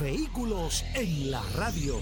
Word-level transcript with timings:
Vehículos 0.00 0.84
en 0.94 1.32
la 1.32 1.42
radio. 1.56 2.00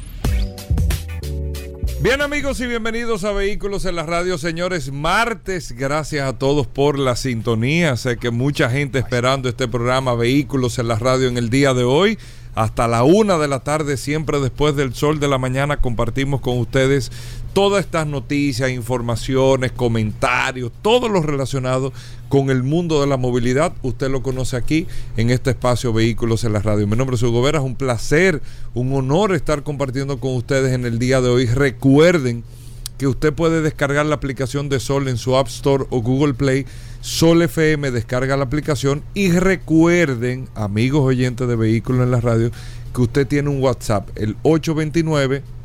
Bien 2.02 2.20
amigos 2.20 2.60
y 2.60 2.66
bienvenidos 2.66 3.24
a 3.24 3.32
Vehículos 3.32 3.86
en 3.86 3.96
la 3.96 4.02
Radio, 4.02 4.36
señores. 4.36 4.92
Martes, 4.92 5.72
gracias 5.72 6.28
a 6.28 6.36
todos 6.36 6.66
por 6.66 6.98
la 6.98 7.16
sintonía. 7.16 7.96
Sé 7.96 8.18
que 8.18 8.30
mucha 8.30 8.68
gente 8.68 8.98
esperando 8.98 9.48
este 9.48 9.66
programa 9.66 10.14
Vehículos 10.14 10.78
en 10.78 10.88
la 10.88 10.98
Radio 10.98 11.28
en 11.28 11.38
el 11.38 11.48
día 11.48 11.72
de 11.72 11.84
hoy. 11.84 12.18
Hasta 12.54 12.86
la 12.86 13.02
una 13.02 13.38
de 13.38 13.48
la 13.48 13.60
tarde, 13.60 13.96
siempre 13.96 14.40
después 14.40 14.76
del 14.76 14.94
sol 14.94 15.18
de 15.18 15.28
la 15.28 15.38
mañana, 15.38 15.78
compartimos 15.78 16.42
con 16.42 16.58
ustedes 16.58 17.10
todas 17.56 17.86
estas 17.86 18.06
noticias, 18.06 18.70
informaciones, 18.70 19.72
comentarios, 19.72 20.70
todo 20.82 21.08
lo 21.08 21.22
relacionado 21.22 21.90
con 22.28 22.50
el 22.50 22.62
mundo 22.62 23.00
de 23.00 23.06
la 23.06 23.16
movilidad. 23.16 23.72
Usted 23.80 24.10
lo 24.10 24.22
conoce 24.22 24.58
aquí 24.58 24.86
en 25.16 25.30
este 25.30 25.52
espacio 25.52 25.94
Vehículos 25.94 26.44
en 26.44 26.52
la 26.52 26.60
Radio. 26.60 26.86
Mi 26.86 26.98
nombre 26.98 27.16
es 27.16 27.22
Hugo 27.22 27.40
Vera, 27.40 27.60
es 27.60 27.64
un 27.64 27.74
placer, 27.74 28.42
un 28.74 28.92
honor 28.92 29.32
estar 29.32 29.62
compartiendo 29.62 30.20
con 30.20 30.34
ustedes 30.34 30.74
en 30.74 30.84
el 30.84 30.98
día 30.98 31.22
de 31.22 31.30
hoy. 31.30 31.46
Recuerden 31.46 32.44
que 32.98 33.06
usted 33.06 33.32
puede 33.32 33.62
descargar 33.62 34.04
la 34.04 34.16
aplicación 34.16 34.68
de 34.68 34.78
Sol 34.78 35.08
en 35.08 35.16
su 35.16 35.34
App 35.34 35.48
Store 35.48 35.86
o 35.88 36.02
Google 36.02 36.34
Play. 36.34 36.66
Sol 37.00 37.40
FM 37.40 37.90
descarga 37.90 38.36
la 38.36 38.44
aplicación 38.44 39.02
y 39.14 39.30
recuerden, 39.30 40.50
amigos 40.54 41.00
oyentes 41.00 41.48
de 41.48 41.56
Vehículos 41.56 42.02
en 42.02 42.10
la 42.10 42.20
Radio, 42.20 42.50
que 42.94 43.00
usted 43.00 43.26
tiene 43.26 43.48
un 43.48 43.62
WhatsApp, 43.62 44.10
el 44.14 44.36
829 44.42 45.55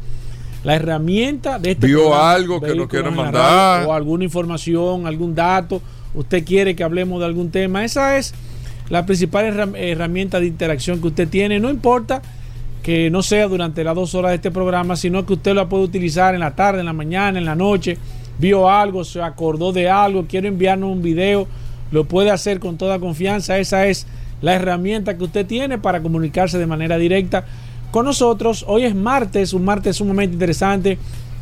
la 0.63 0.75
herramienta 0.75 1.59
de 1.59 1.71
este 1.71 1.87
Vio 1.87 2.15
algo 2.15 2.61
que 2.61 2.73
no 2.73 2.87
quiere 2.87 3.11
mandar. 3.11 3.85
o 3.85 3.91
alguna 3.91 4.23
información, 4.23 5.05
algún 5.05 5.35
dato, 5.35 5.81
usted 6.13 6.45
quiere 6.45 6.77
que 6.77 6.85
hablemos 6.85 7.19
de 7.19 7.25
algún 7.25 7.51
tema, 7.51 7.83
esa 7.83 8.15
es 8.15 8.33
la 8.87 9.05
principal 9.05 9.75
herramienta 9.75 10.39
de 10.39 10.45
interacción 10.45 11.01
que 11.01 11.07
usted 11.07 11.27
tiene, 11.27 11.59
no 11.59 11.69
importa 11.69 12.21
que 12.81 13.09
no 13.09 13.21
sea 13.21 13.49
durante 13.49 13.83
las 13.83 13.95
dos 13.95 14.15
horas 14.15 14.31
de 14.31 14.35
este 14.35 14.51
programa, 14.51 14.95
sino 14.95 15.25
que 15.25 15.33
usted 15.33 15.55
lo 15.55 15.67
puede 15.67 15.83
utilizar 15.83 16.35
en 16.35 16.39
la 16.39 16.55
tarde, 16.55 16.79
en 16.79 16.85
la 16.85 16.93
mañana, 16.93 17.37
en 17.37 17.43
la 17.43 17.55
noche, 17.55 17.97
vio 18.39 18.69
algo, 18.69 19.03
se 19.03 19.21
acordó 19.21 19.73
de 19.73 19.89
algo, 19.89 20.25
quiere 20.25 20.47
enviarnos 20.47 20.89
un 20.89 21.01
video, 21.01 21.49
lo 21.91 22.05
puede 22.05 22.31
hacer 22.31 22.61
con 22.61 22.77
toda 22.77 22.97
confianza, 22.99 23.57
esa 23.57 23.87
es 23.87 24.07
la 24.45 24.53
herramienta 24.53 25.17
que 25.17 25.23
usted 25.23 25.47
tiene 25.47 25.79
para 25.79 26.03
comunicarse 26.03 26.59
de 26.59 26.67
manera 26.67 26.99
directa 26.99 27.45
con 27.89 28.05
nosotros. 28.05 28.63
Hoy 28.67 28.83
es 28.83 28.93
martes, 28.93 29.53
un 29.53 29.65
martes 29.65 29.95
sumamente 29.95 30.33
interesante, 30.33 30.99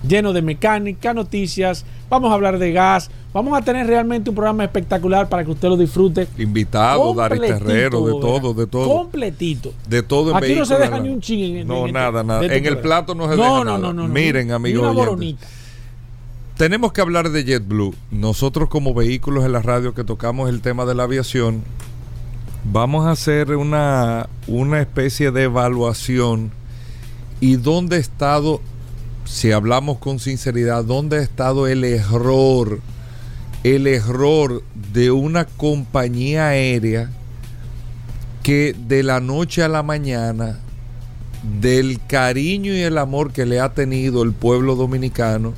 lleno 0.07 0.31
de 0.31 0.41
mecánica, 0.41 1.13
noticias. 1.13 1.83
Vamos 2.09 2.31
a 2.31 2.35
hablar 2.35 2.59
de 2.59 2.71
gas. 2.71 3.11
Vamos 3.33 3.57
a 3.57 3.61
tener 3.61 3.87
realmente 3.87 4.29
un 4.29 4.37
programa 4.37 4.63
espectacular 4.63 5.27
para 5.27 5.43
que 5.43 5.51
usted 5.51 5.67
lo 5.67 5.75
disfrute. 5.75 6.29
Invitado, 6.37 7.13
Dari 7.13 7.41
Terrero, 7.41 8.05
de 8.05 8.11
todo, 8.13 8.53
de 8.53 8.67
todo. 8.67 8.87
Completito. 8.87 9.73
De 9.85 10.01
todo 10.01 10.31
en 10.31 10.37
Aquí 10.37 10.55
no 10.55 10.65
se 10.65 10.77
deja 10.77 10.97
ni 11.01 11.09
un 11.09 11.19
ching 11.19 11.57
en 11.57 11.67
No, 11.67 11.85
nada, 11.89 12.23
nada. 12.23 12.45
en 12.45 12.65
el 12.65 12.77
plato 12.77 13.15
no 13.15 13.25
se 13.25 13.35
deja 13.35 13.45
no, 13.45 13.65
nada. 13.65 13.77
No, 13.79 13.91
no, 13.91 14.07
Miren, 14.07 14.51
amigos. 14.51 14.95
Tenemos 16.55 16.93
que 16.93 17.01
hablar 17.01 17.31
de 17.31 17.43
JetBlue. 17.43 17.93
Nosotros 18.11 18.69
como 18.69 18.93
vehículos 18.93 19.43
en 19.43 19.51
la 19.51 19.61
radio 19.61 19.93
que 19.93 20.05
tocamos 20.05 20.49
el 20.49 20.61
tema 20.61 20.85
de 20.85 20.95
la 20.95 21.03
aviación, 21.03 21.63
vamos 22.63 23.05
a 23.05 23.11
hacer 23.11 23.55
una, 23.55 24.29
una 24.47 24.81
especie 24.81 25.31
de 25.31 25.43
evaluación 25.43 26.51
y 27.39 27.57
dónde 27.57 27.97
ha 27.97 27.99
estado, 27.99 28.61
si 29.25 29.51
hablamos 29.51 29.97
con 29.97 30.19
sinceridad, 30.19 30.83
dónde 30.85 31.17
ha 31.17 31.21
estado 31.21 31.67
el 31.67 31.83
error, 31.83 32.79
el 33.63 33.87
error 33.87 34.63
de 34.93 35.11
una 35.11 35.45
compañía 35.45 36.47
aérea 36.47 37.09
que 38.43 38.75
de 38.87 39.03
la 39.03 39.19
noche 39.19 39.63
a 39.63 39.67
la 39.67 39.83
mañana, 39.83 40.59
del 41.59 41.99
cariño 42.07 42.73
y 42.73 42.81
el 42.81 42.97
amor 42.97 43.33
que 43.33 43.45
le 43.45 43.59
ha 43.59 43.73
tenido 43.73 44.23
el 44.23 44.31
pueblo 44.31 44.75
dominicano, 44.75 45.53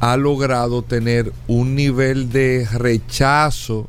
ha 0.00 0.16
logrado 0.16 0.82
tener 0.82 1.32
un 1.46 1.74
nivel 1.74 2.30
de 2.30 2.66
rechazo 2.70 3.88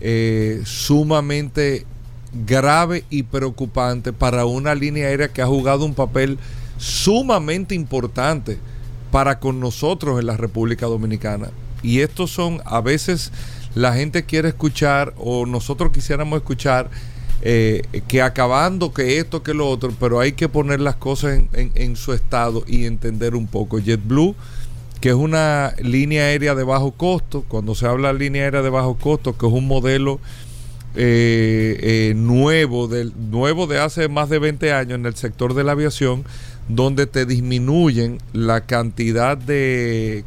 eh, 0.00 0.62
sumamente 0.64 1.86
grave 2.46 3.04
y 3.10 3.24
preocupante 3.24 4.12
para 4.12 4.46
una 4.46 4.74
línea 4.74 5.08
aérea 5.08 5.28
que 5.28 5.42
ha 5.42 5.46
jugado 5.46 5.84
un 5.84 5.94
papel 5.94 6.38
sumamente 6.78 7.74
importante 7.74 8.58
para 9.10 9.40
con 9.40 9.60
nosotros 9.60 10.20
en 10.20 10.26
la 10.26 10.36
República 10.36 10.86
Dominicana. 10.86 11.50
Y 11.82 12.00
estos 12.00 12.30
son, 12.30 12.60
a 12.64 12.80
veces 12.80 13.32
la 13.74 13.94
gente 13.94 14.24
quiere 14.24 14.48
escuchar 14.48 15.14
o 15.16 15.46
nosotros 15.46 15.92
quisiéramos 15.92 16.38
escuchar 16.38 16.90
eh, 17.42 17.82
que 18.06 18.22
acabando, 18.22 18.92
que 18.92 19.18
esto, 19.18 19.42
que 19.42 19.54
lo 19.54 19.68
otro, 19.68 19.92
pero 19.98 20.20
hay 20.20 20.32
que 20.32 20.48
poner 20.48 20.80
las 20.80 20.96
cosas 20.96 21.40
en, 21.52 21.72
en 21.74 21.96
su 21.96 22.12
estado 22.12 22.64
y 22.66 22.84
entender 22.84 23.34
un 23.34 23.46
poco. 23.46 23.78
JetBlue 23.78 24.34
que 25.00 25.10
es 25.10 25.14
una 25.14 25.74
línea 25.82 26.24
aérea 26.24 26.54
de 26.54 26.64
bajo 26.64 26.92
costo. 26.92 27.44
Cuando 27.48 27.74
se 27.74 27.86
habla 27.86 28.12
de 28.12 28.18
línea 28.18 28.44
aérea 28.44 28.62
de 28.62 28.70
bajo 28.70 28.96
costo, 28.96 29.36
que 29.36 29.46
es 29.46 29.52
un 29.52 29.66
modelo 29.66 30.20
eh, 30.94 31.78
eh, 31.80 32.14
nuevo, 32.16 32.88
nuevo 33.16 33.66
de 33.66 33.78
hace 33.78 34.08
más 34.08 34.28
de 34.28 34.38
20 34.38 34.72
años 34.72 34.98
en 34.98 35.06
el 35.06 35.14
sector 35.14 35.54
de 35.54 35.64
la 35.64 35.72
aviación, 35.72 36.24
donde 36.68 37.06
te 37.06 37.26
disminuyen 37.26 38.18
la 38.32 38.62
cantidad 38.62 39.38
de 39.38 40.24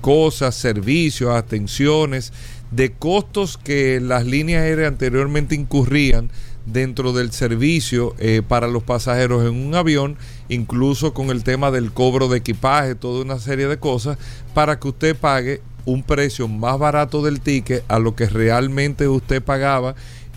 cosas, 0.00 0.54
servicios, 0.54 1.34
atenciones, 1.34 2.32
de 2.70 2.92
costos 2.92 3.58
que 3.58 4.00
las 4.00 4.26
líneas 4.26 4.62
aéreas 4.62 4.88
anteriormente 4.88 5.54
incurrían 5.54 6.30
dentro 6.66 7.12
del 7.12 7.32
servicio 7.32 8.14
eh, 8.18 8.42
para 8.46 8.68
los 8.68 8.82
pasajeros 8.82 9.42
en 9.42 9.66
un 9.66 9.74
avión, 9.74 10.16
incluso 10.48 11.12
con 11.14 11.30
el 11.30 11.44
tema 11.44 11.70
del 11.70 11.92
cobro 11.92 12.28
de 12.28 12.38
equipaje, 12.38 12.94
toda 12.94 13.22
una 13.22 13.38
serie 13.38 13.68
de 13.68 13.78
cosas, 13.78 14.18
para 14.54 14.78
que 14.78 14.88
usted 14.88 15.16
pague 15.16 15.60
un 15.84 16.02
precio 16.02 16.48
más 16.48 16.78
barato 16.78 17.22
del 17.22 17.40
ticket 17.40 17.84
a 17.88 17.98
lo 17.98 18.14
que 18.14 18.26
realmente 18.26 19.08
usted 19.08 19.42
pagaba. 19.42 19.94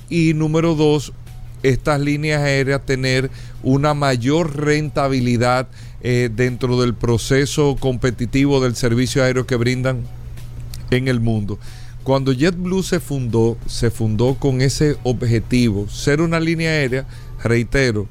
Y 0.10 0.34
número 0.34 0.76
dos, 0.76 1.14
estas 1.64 2.00
líneas 2.00 2.42
aéreas 2.42 2.86
tener 2.86 3.30
una 3.64 3.94
mayor 3.94 4.56
rentabilidad 4.58 5.68
eh, 6.02 6.30
dentro 6.32 6.80
del 6.80 6.94
proceso 6.94 7.76
competitivo 7.80 8.62
del 8.62 8.76
servicio 8.76 9.24
aéreo 9.24 9.48
que 9.48 9.56
brindan 9.56 10.04
en 10.92 11.08
el 11.08 11.20
mundo. 11.20 11.60
Cuando 12.06 12.34
JetBlue 12.34 12.84
se 12.84 13.00
fundó, 13.00 13.58
se 13.66 13.90
fundó 13.90 14.36
con 14.36 14.62
ese 14.62 14.96
objetivo, 15.02 15.90
ser 15.90 16.22
una 16.22 16.40
línea 16.40 16.70
aérea, 16.70 17.08
reitero, 17.44 18.08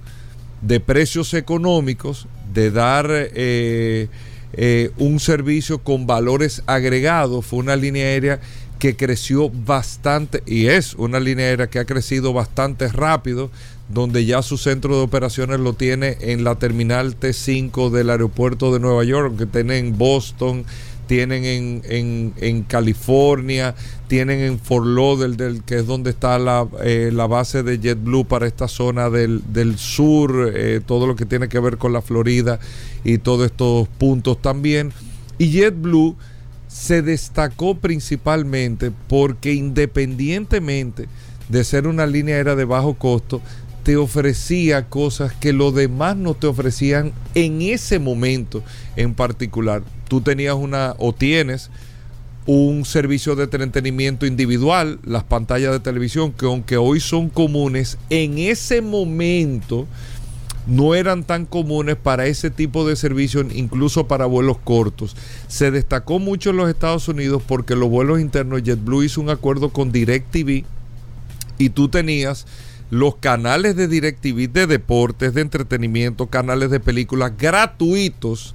de 0.63 0.81
precios 0.81 1.33
económicos, 1.33 2.27
de 2.53 2.73
dar 2.73 3.07
eh, 3.09 4.09
eh, 4.55 4.91
un 4.99 5.21
servicio 5.21 5.79
con 5.79 6.09
valores 6.09 6.65
agregados. 6.67 7.47
Fue 7.47 7.61
una 7.61 7.77
línea 7.77 8.07
aérea 8.07 8.41
que 8.81 8.97
creció 8.97 9.49
bastante 9.49 10.43
y 10.45 10.67
es 10.67 10.95
una 10.95 11.21
línea 11.21 11.47
aérea 11.47 11.69
que 11.69 11.79
ha 11.79 11.85
crecido 11.85 12.33
bastante 12.33 12.89
rápido, 12.89 13.53
donde 13.89 14.25
ya 14.25 14.43
su 14.43 14.59
centro 14.59 14.97
de 14.97 15.03
operaciones 15.05 15.61
lo 15.61 15.75
tiene 15.75 16.17
en 16.21 16.43
la 16.43 16.57
terminal 16.57 17.17
T5 17.17 17.91
del 17.91 18.11
aeropuerto 18.11 18.75
de 18.75 18.81
Nueva 18.81 19.05
York, 19.05 19.39
que 19.39 19.47
tiene 19.47 19.79
en 19.79 19.97
Boston, 19.97 20.65
tienen 21.07 21.45
en, 21.45 22.33
en, 22.37 22.63
California, 22.63 23.75
tienen 24.09 24.41
en 24.41 24.59
Fort 24.59 24.87
Lauderdale, 24.87 25.61
que 25.65 25.77
es 25.77 25.87
donde 25.87 26.11
está 26.11 26.39
la, 26.39 26.67
eh, 26.83 27.11
la 27.13 27.27
base 27.27 27.63
de 27.63 27.79
JetBlue 27.79 28.25
para 28.25 28.47
esta 28.47 28.69
zona 28.69 29.11
del, 29.11 29.43
sur, 29.79 30.53
eh, 30.55 30.81
todo 30.85 31.07
lo 31.07 31.17
que 31.17 31.27
tiene 31.27 31.49
que 31.49 31.61
ver 31.61 31.79
con 31.79 31.93
la 31.93 32.03
Florida 32.03 32.59
y 33.05 33.19
todos 33.19 33.47
estos 33.47 33.89
puntos 33.89 34.41
también. 34.41 34.93
Y 35.39 35.51
JetBlue 35.51 36.17
se 36.69 37.03
destacó 37.03 37.77
principalmente 37.77 38.91
porque 39.09 39.53
independientemente 39.53 41.09
de 41.49 41.65
ser 41.65 41.87
una 41.87 42.07
línea 42.07 42.37
aérea 42.37 42.55
de 42.55 42.65
bajo 42.65 42.95
costo, 42.95 43.43
te 43.85 43.97
ofrecía 43.97 44.89
cosas 44.89 45.33
que 45.35 45.53
los 45.53 45.75
demás 45.75 46.17
no 46.17 46.35
te 46.35 46.47
ofrecían 46.49 47.13
en 47.35 47.63
ese 47.63 47.99
momento 47.99 48.63
en 48.97 49.15
particular 49.15 49.83
tú 50.09 50.21
tenías 50.21 50.55
una 50.55 50.95
o 50.99 51.13
tienes 51.13 51.71
un 52.47 52.85
servicio 52.85 53.37
de 53.37 53.45
entretenimiento 53.45 54.27
individual, 54.27 54.99
las 55.05 55.25
pantallas 55.25 55.73
de 55.73 55.81
televisión, 55.81 56.33
que 56.33 56.47
aunque 56.47 56.77
hoy 56.77 57.01
son 57.01 57.31
comunes, 57.31 57.97
en 58.11 58.39
ese 58.39 58.83
momento 58.83 59.87
no 60.67 60.95
eran 60.95 61.25
tan 61.25 61.47
comunes 61.47 61.97
para 61.97 62.27
ese 62.27 62.51
tipo 62.51 62.87
de 62.87 62.97
servicios, 62.97 63.47
incluso 63.55 64.07
para 64.09 64.27
vuelos 64.27 64.59
cortos. 64.59 65.17
Se 65.49 65.71
destacó 65.71 66.19
mucho 66.19 66.51
en 66.51 66.57
los 66.59 66.69
Estados 66.69 67.09
Unidos 67.09 67.43
porque 67.47 67.77
los 67.77 67.89
vuelos 67.89 68.21
internos, 68.21 68.63
JetBlue 68.63 69.05
hizo 69.05 69.21
un 69.21 69.31
acuerdo 69.31 69.71
con 69.71 69.93
DirecTV 69.93 70.65
y 71.59 71.69
tú 71.71 71.89
tenías 71.89 72.47
los 72.91 73.17
canales 73.17 73.77
de 73.77 73.89
DirecTV 73.89 74.51
de 74.53 74.67
deportes, 74.67 75.35
de 75.35 75.41
entretenimiento, 75.41 76.27
canales 76.27 76.71
de 76.71 76.81
películas 76.81 77.33
gratuitos 77.37 78.55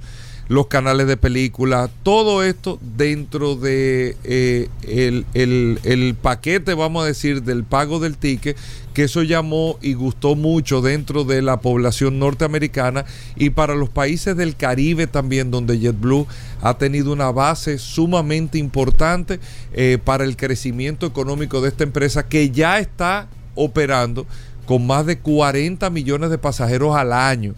los 0.50 0.66
canales 0.66 1.06
de 1.06 1.16
películas, 1.16 1.90
todo 2.02 2.42
esto 2.42 2.80
dentro 2.96 3.54
de 3.54 4.16
eh, 4.24 4.68
el, 4.82 6.16
paquete, 6.20 6.74
vamos 6.74 7.04
a 7.04 7.06
decir, 7.06 7.44
del 7.44 7.62
pago 7.62 8.00
del 8.00 8.16
ticket, 8.16 8.56
que 8.92 9.04
eso 9.04 9.22
llamó 9.22 9.78
y 9.80 9.94
gustó 9.94 10.34
mucho 10.34 10.82
dentro 10.82 11.22
de 11.22 11.40
la 11.40 11.60
población 11.60 12.18
norteamericana 12.18 13.04
y 13.36 13.50
para 13.50 13.76
los 13.76 13.90
países 13.90 14.36
del 14.36 14.56
Caribe 14.56 15.06
también, 15.06 15.52
donde 15.52 15.78
JetBlue 15.78 16.26
ha 16.62 16.76
tenido 16.78 17.12
una 17.12 17.30
base 17.30 17.78
sumamente 17.78 18.58
importante 18.58 19.38
eh, 19.72 19.98
para 20.04 20.24
el 20.24 20.36
crecimiento 20.36 21.06
económico 21.06 21.60
de 21.60 21.68
esta 21.68 21.84
empresa 21.84 22.26
que 22.26 22.50
ya 22.50 22.80
está 22.80 23.28
operando 23.60 24.26
con 24.66 24.86
más 24.86 25.04
de 25.06 25.18
40 25.18 25.90
millones 25.90 26.30
de 26.30 26.38
pasajeros 26.38 26.94
al 26.94 27.12
año. 27.12 27.54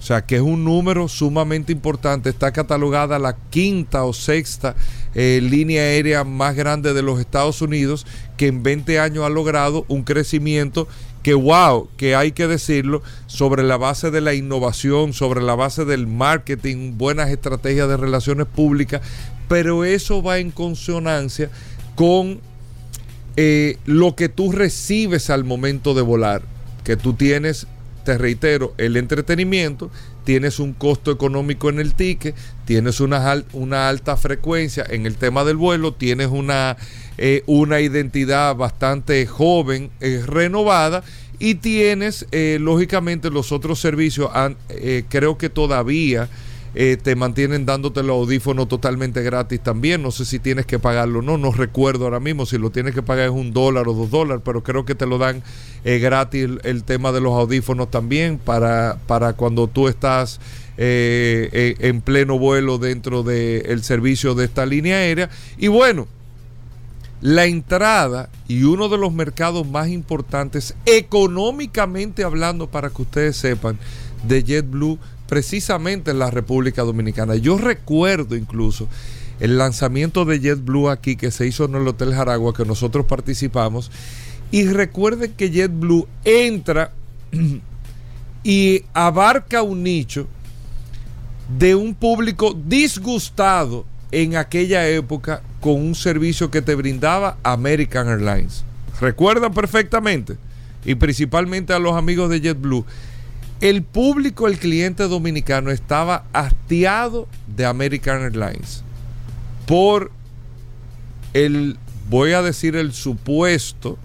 O 0.00 0.02
sea, 0.02 0.24
que 0.24 0.36
es 0.36 0.40
un 0.40 0.64
número 0.64 1.08
sumamente 1.08 1.72
importante. 1.72 2.30
Está 2.30 2.52
catalogada 2.52 3.18
la 3.18 3.36
quinta 3.50 4.04
o 4.04 4.14
sexta 4.14 4.74
eh, 5.14 5.40
línea 5.42 5.82
aérea 5.82 6.24
más 6.24 6.56
grande 6.56 6.94
de 6.94 7.02
los 7.02 7.20
Estados 7.20 7.60
Unidos, 7.60 8.06
que 8.38 8.46
en 8.46 8.62
20 8.62 8.98
años 8.98 9.24
ha 9.24 9.28
logrado 9.28 9.84
un 9.88 10.02
crecimiento 10.02 10.88
que, 11.22 11.34
wow, 11.34 11.88
que 11.98 12.16
hay 12.16 12.32
que 12.32 12.46
decirlo, 12.46 13.02
sobre 13.26 13.62
la 13.62 13.76
base 13.76 14.10
de 14.10 14.22
la 14.22 14.32
innovación, 14.32 15.12
sobre 15.12 15.42
la 15.42 15.54
base 15.54 15.84
del 15.84 16.06
marketing, 16.06 16.96
buenas 16.96 17.28
estrategias 17.28 17.88
de 17.88 17.98
relaciones 17.98 18.46
públicas, 18.46 19.02
pero 19.48 19.84
eso 19.84 20.22
va 20.22 20.38
en 20.38 20.50
consonancia 20.50 21.50
con 21.94 22.40
eh, 23.42 23.78
lo 23.86 24.16
que 24.16 24.28
tú 24.28 24.52
recibes 24.52 25.30
al 25.30 25.44
momento 25.44 25.94
de 25.94 26.02
volar, 26.02 26.42
que 26.84 26.96
tú 26.96 27.14
tienes 27.14 27.66
te 28.04 28.18
reitero, 28.18 28.74
el 28.76 28.96
entretenimiento, 28.96 29.90
tienes 30.24 30.58
un 30.58 30.72
costo 30.72 31.10
económico 31.10 31.70
en 31.70 31.80
el 31.80 31.94
ticket, 31.94 32.34
tienes 32.64 33.00
una, 33.00 33.42
una 33.52 33.88
alta 33.88 34.16
frecuencia 34.18 34.84
en 34.90 35.06
el 35.06 35.16
tema 35.16 35.44
del 35.44 35.56
vuelo, 35.56 35.94
tienes 35.94 36.28
una, 36.28 36.76
eh, 37.18 37.42
una 37.46 37.80
identidad 37.80 38.56
bastante 38.56 39.26
joven, 39.26 39.90
eh, 40.00 40.22
renovada, 40.26 41.02
y 41.38 41.54
tienes, 41.54 42.26
eh, 42.32 42.58
lógicamente, 42.60 43.30
los 43.30 43.52
otros 43.52 43.80
servicios, 43.80 44.30
creo 45.08 45.38
que 45.38 45.48
todavía 45.48 46.28
eh, 46.74 46.96
te 47.02 47.16
mantienen 47.16 47.66
dándote 47.66 48.02
los 48.02 48.16
audífonos 48.16 48.68
totalmente 48.68 49.22
gratis 49.22 49.60
también. 49.60 50.02
No 50.02 50.10
sé 50.10 50.24
si 50.24 50.38
tienes 50.38 50.66
que 50.66 50.78
pagarlo 50.78 51.18
o 51.18 51.22
no, 51.22 51.36
no 51.36 51.52
recuerdo 51.52 52.04
ahora 52.04 52.20
mismo 52.20 52.46
si 52.46 52.58
lo 52.58 52.70
tienes 52.70 52.94
que 52.94 53.02
pagar 53.02 53.26
es 53.26 53.32
un 53.32 53.52
dólar 53.52 53.88
o 53.88 53.94
dos 53.94 54.10
dólares, 54.10 54.42
pero 54.44 54.62
creo 54.62 54.84
que 54.84 54.94
te 54.94 55.06
lo 55.06 55.18
dan 55.18 55.42
eh, 55.84 55.98
gratis 55.98 56.48
el, 56.62 56.84
tema 56.84 57.12
de 57.12 57.20
los 57.20 57.32
audífonos 57.32 57.90
también 57.90 58.38
para, 58.38 58.98
para 59.06 59.32
cuando 59.32 59.66
tú 59.66 59.88
estás 59.88 60.40
eh, 60.76 61.74
en 61.80 62.00
pleno 62.00 62.38
vuelo 62.38 62.78
dentro 62.78 63.22
del 63.22 63.82
servicio 63.82 64.34
de 64.34 64.44
esta 64.44 64.64
línea 64.64 64.96
aérea. 64.96 65.28
Y 65.58 65.68
bueno, 65.68 66.06
la 67.20 67.44
entrada 67.44 68.30
y 68.48 68.62
uno 68.62 68.88
de 68.88 68.96
los 68.96 69.12
mercados 69.12 69.66
más 69.66 69.88
importantes 69.88 70.74
económicamente 70.86 72.24
hablando 72.24 72.66
para 72.68 72.90
que 72.90 73.02
ustedes 73.02 73.36
sepan 73.36 73.78
de 74.26 74.42
JetBlue 74.42 74.98
precisamente 75.30 76.10
en 76.10 76.18
la 76.18 76.28
República 76.28 76.82
Dominicana. 76.82 77.36
Yo 77.36 77.56
recuerdo 77.56 78.34
incluso 78.34 78.88
el 79.38 79.58
lanzamiento 79.58 80.24
de 80.24 80.40
JetBlue 80.40 80.90
aquí 80.90 81.14
que 81.14 81.30
se 81.30 81.46
hizo 81.46 81.66
en 81.66 81.76
el 81.76 81.86
Hotel 81.86 82.12
Jaragua, 82.12 82.52
que 82.52 82.64
nosotros 82.64 83.06
participamos. 83.06 83.92
Y 84.50 84.64
recuerden 84.64 85.32
que 85.34 85.52
JetBlue 85.52 86.08
entra 86.24 86.90
y 88.42 88.82
abarca 88.92 89.62
un 89.62 89.84
nicho 89.84 90.26
de 91.56 91.76
un 91.76 91.94
público 91.94 92.52
disgustado 92.66 93.84
en 94.10 94.34
aquella 94.34 94.88
época 94.88 95.42
con 95.60 95.74
un 95.74 95.94
servicio 95.94 96.50
que 96.50 96.60
te 96.60 96.74
brindaba 96.74 97.38
American 97.44 98.08
Airlines. 98.08 98.64
Recuerdan 99.00 99.54
perfectamente, 99.54 100.38
y 100.84 100.96
principalmente 100.96 101.72
a 101.72 101.78
los 101.78 101.94
amigos 101.94 102.30
de 102.30 102.40
JetBlue, 102.40 102.84
el 103.60 103.82
público, 103.82 104.46
el 104.46 104.58
cliente 104.58 105.06
dominicano 105.06 105.70
estaba 105.70 106.24
hastiado 106.32 107.28
de 107.46 107.66
American 107.66 108.22
Airlines 108.22 108.82
por 109.66 110.10
el, 111.34 111.78
voy 112.08 112.32
a 112.32 112.42
decir, 112.42 112.74
el 112.74 112.92
supuesto, 112.92 113.98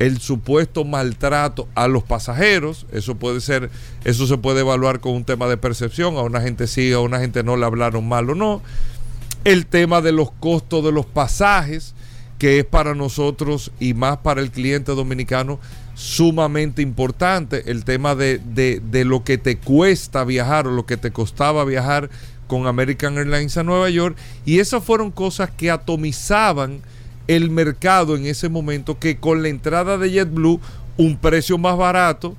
el 0.00 0.18
supuesto 0.20 0.84
maltrato 0.84 1.68
a 1.74 1.86
los 1.88 2.02
pasajeros. 2.02 2.86
Eso 2.92 3.14
puede 3.14 3.40
ser, 3.40 3.70
eso 4.04 4.26
se 4.26 4.38
puede 4.38 4.60
evaluar 4.60 5.00
con 5.00 5.12
un 5.12 5.24
tema 5.24 5.46
de 5.46 5.56
percepción. 5.56 6.16
A 6.16 6.22
una 6.22 6.40
gente 6.40 6.66
sí, 6.66 6.92
a 6.92 6.98
una 6.98 7.20
gente 7.20 7.44
no 7.44 7.56
le 7.56 7.64
hablaron 7.64 8.08
mal 8.08 8.28
o 8.28 8.34
no. 8.34 8.60
El 9.44 9.66
tema 9.66 10.00
de 10.00 10.12
los 10.12 10.32
costos 10.32 10.84
de 10.84 10.92
los 10.92 11.06
pasajes, 11.06 11.94
que 12.38 12.58
es 12.58 12.64
para 12.64 12.94
nosotros 12.94 13.70
y 13.78 13.94
más 13.94 14.18
para 14.18 14.40
el 14.40 14.50
cliente 14.50 14.92
dominicano 14.92 15.60
sumamente 15.98 16.80
importante, 16.80 17.64
el 17.66 17.84
tema 17.84 18.14
de, 18.14 18.40
lo 19.04 19.24
que 19.24 19.36
te 19.36 19.58
cuesta 19.58 20.22
viajar 20.22 20.68
o 20.68 20.70
lo 20.70 20.86
que 20.86 20.96
te 20.96 21.10
costaba 21.10 21.64
viajar 21.64 22.08
con 22.46 22.68
American 22.68 23.18
Airlines 23.18 23.56
a 23.56 23.64
Nueva 23.64 23.90
York. 23.90 24.16
Y 24.46 24.60
esas 24.60 24.84
fueron 24.84 25.10
cosas 25.10 25.50
que 25.50 25.72
atomizaban 25.72 26.82
el 27.26 27.50
mercado 27.50 28.14
en 28.14 28.26
ese 28.26 28.48
momento, 28.48 29.00
que 29.00 29.16
con 29.16 29.42
la 29.42 29.48
entrada 29.48 29.98
de 29.98 30.12
JetBlue, 30.12 30.60
un 30.96 31.16
precio 31.16 31.58
más 31.58 31.76
barato, 31.76 32.36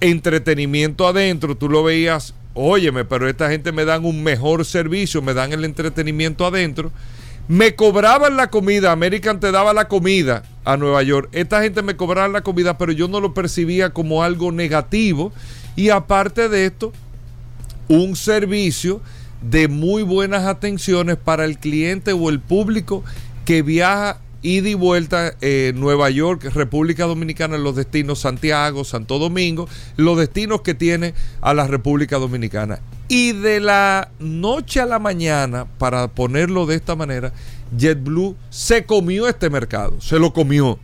entretenimiento 0.00 1.06
adentro, 1.06 1.58
tú 1.58 1.68
lo 1.68 1.84
veías, 1.84 2.32
óyeme, 2.54 3.04
pero 3.04 3.28
esta 3.28 3.50
gente 3.50 3.70
me 3.70 3.84
dan 3.84 4.06
un 4.06 4.22
mejor 4.22 4.64
servicio, 4.64 5.20
me 5.20 5.34
dan 5.34 5.52
el 5.52 5.62
entretenimiento 5.62 6.46
adentro 6.46 6.90
me 7.48 7.74
cobraban 7.74 8.36
la 8.36 8.50
comida, 8.50 8.92
American 8.92 9.40
te 9.40 9.50
daba 9.50 9.72
la 9.72 9.88
comida 9.88 10.42
a 10.64 10.76
Nueva 10.76 11.02
York. 11.02 11.30
Esta 11.32 11.62
gente 11.62 11.80
me 11.80 11.96
cobraba 11.96 12.28
la 12.28 12.42
comida, 12.42 12.76
pero 12.76 12.92
yo 12.92 13.08
no 13.08 13.20
lo 13.20 13.32
percibía 13.32 13.90
como 13.90 14.22
algo 14.22 14.52
negativo. 14.52 15.32
Y 15.74 15.88
aparte 15.88 16.50
de 16.50 16.66
esto, 16.66 16.92
un 17.88 18.16
servicio 18.16 19.00
de 19.40 19.68
muy 19.68 20.02
buenas 20.02 20.44
atenciones 20.44 21.16
para 21.16 21.46
el 21.46 21.58
cliente 21.58 22.12
o 22.12 22.28
el 22.28 22.38
público 22.38 23.02
que 23.46 23.62
viaja 23.62 24.20
ida 24.42 24.68
y 24.68 24.74
vuelta 24.74 25.34
eh, 25.40 25.72
Nueva 25.74 26.10
York, 26.10 26.44
República 26.54 27.04
Dominicana, 27.04 27.58
los 27.58 27.76
destinos 27.76 28.20
Santiago, 28.20 28.84
Santo 28.84 29.18
Domingo, 29.18 29.68
los 29.96 30.18
destinos 30.18 30.62
que 30.62 30.74
tiene 30.74 31.14
a 31.40 31.54
la 31.54 31.66
República 31.66 32.18
Dominicana. 32.18 32.80
Y 33.08 33.32
de 33.32 33.60
la 33.60 34.10
noche 34.18 34.80
a 34.80 34.86
la 34.86 34.98
mañana, 34.98 35.66
para 35.78 36.08
ponerlo 36.08 36.66
de 36.66 36.76
esta 36.76 36.94
manera, 36.94 37.32
JetBlue 37.76 38.36
se 38.50 38.84
comió 38.84 39.28
este 39.28 39.50
mercado, 39.50 40.00
se 40.00 40.18
lo 40.18 40.32
comió. 40.32 40.78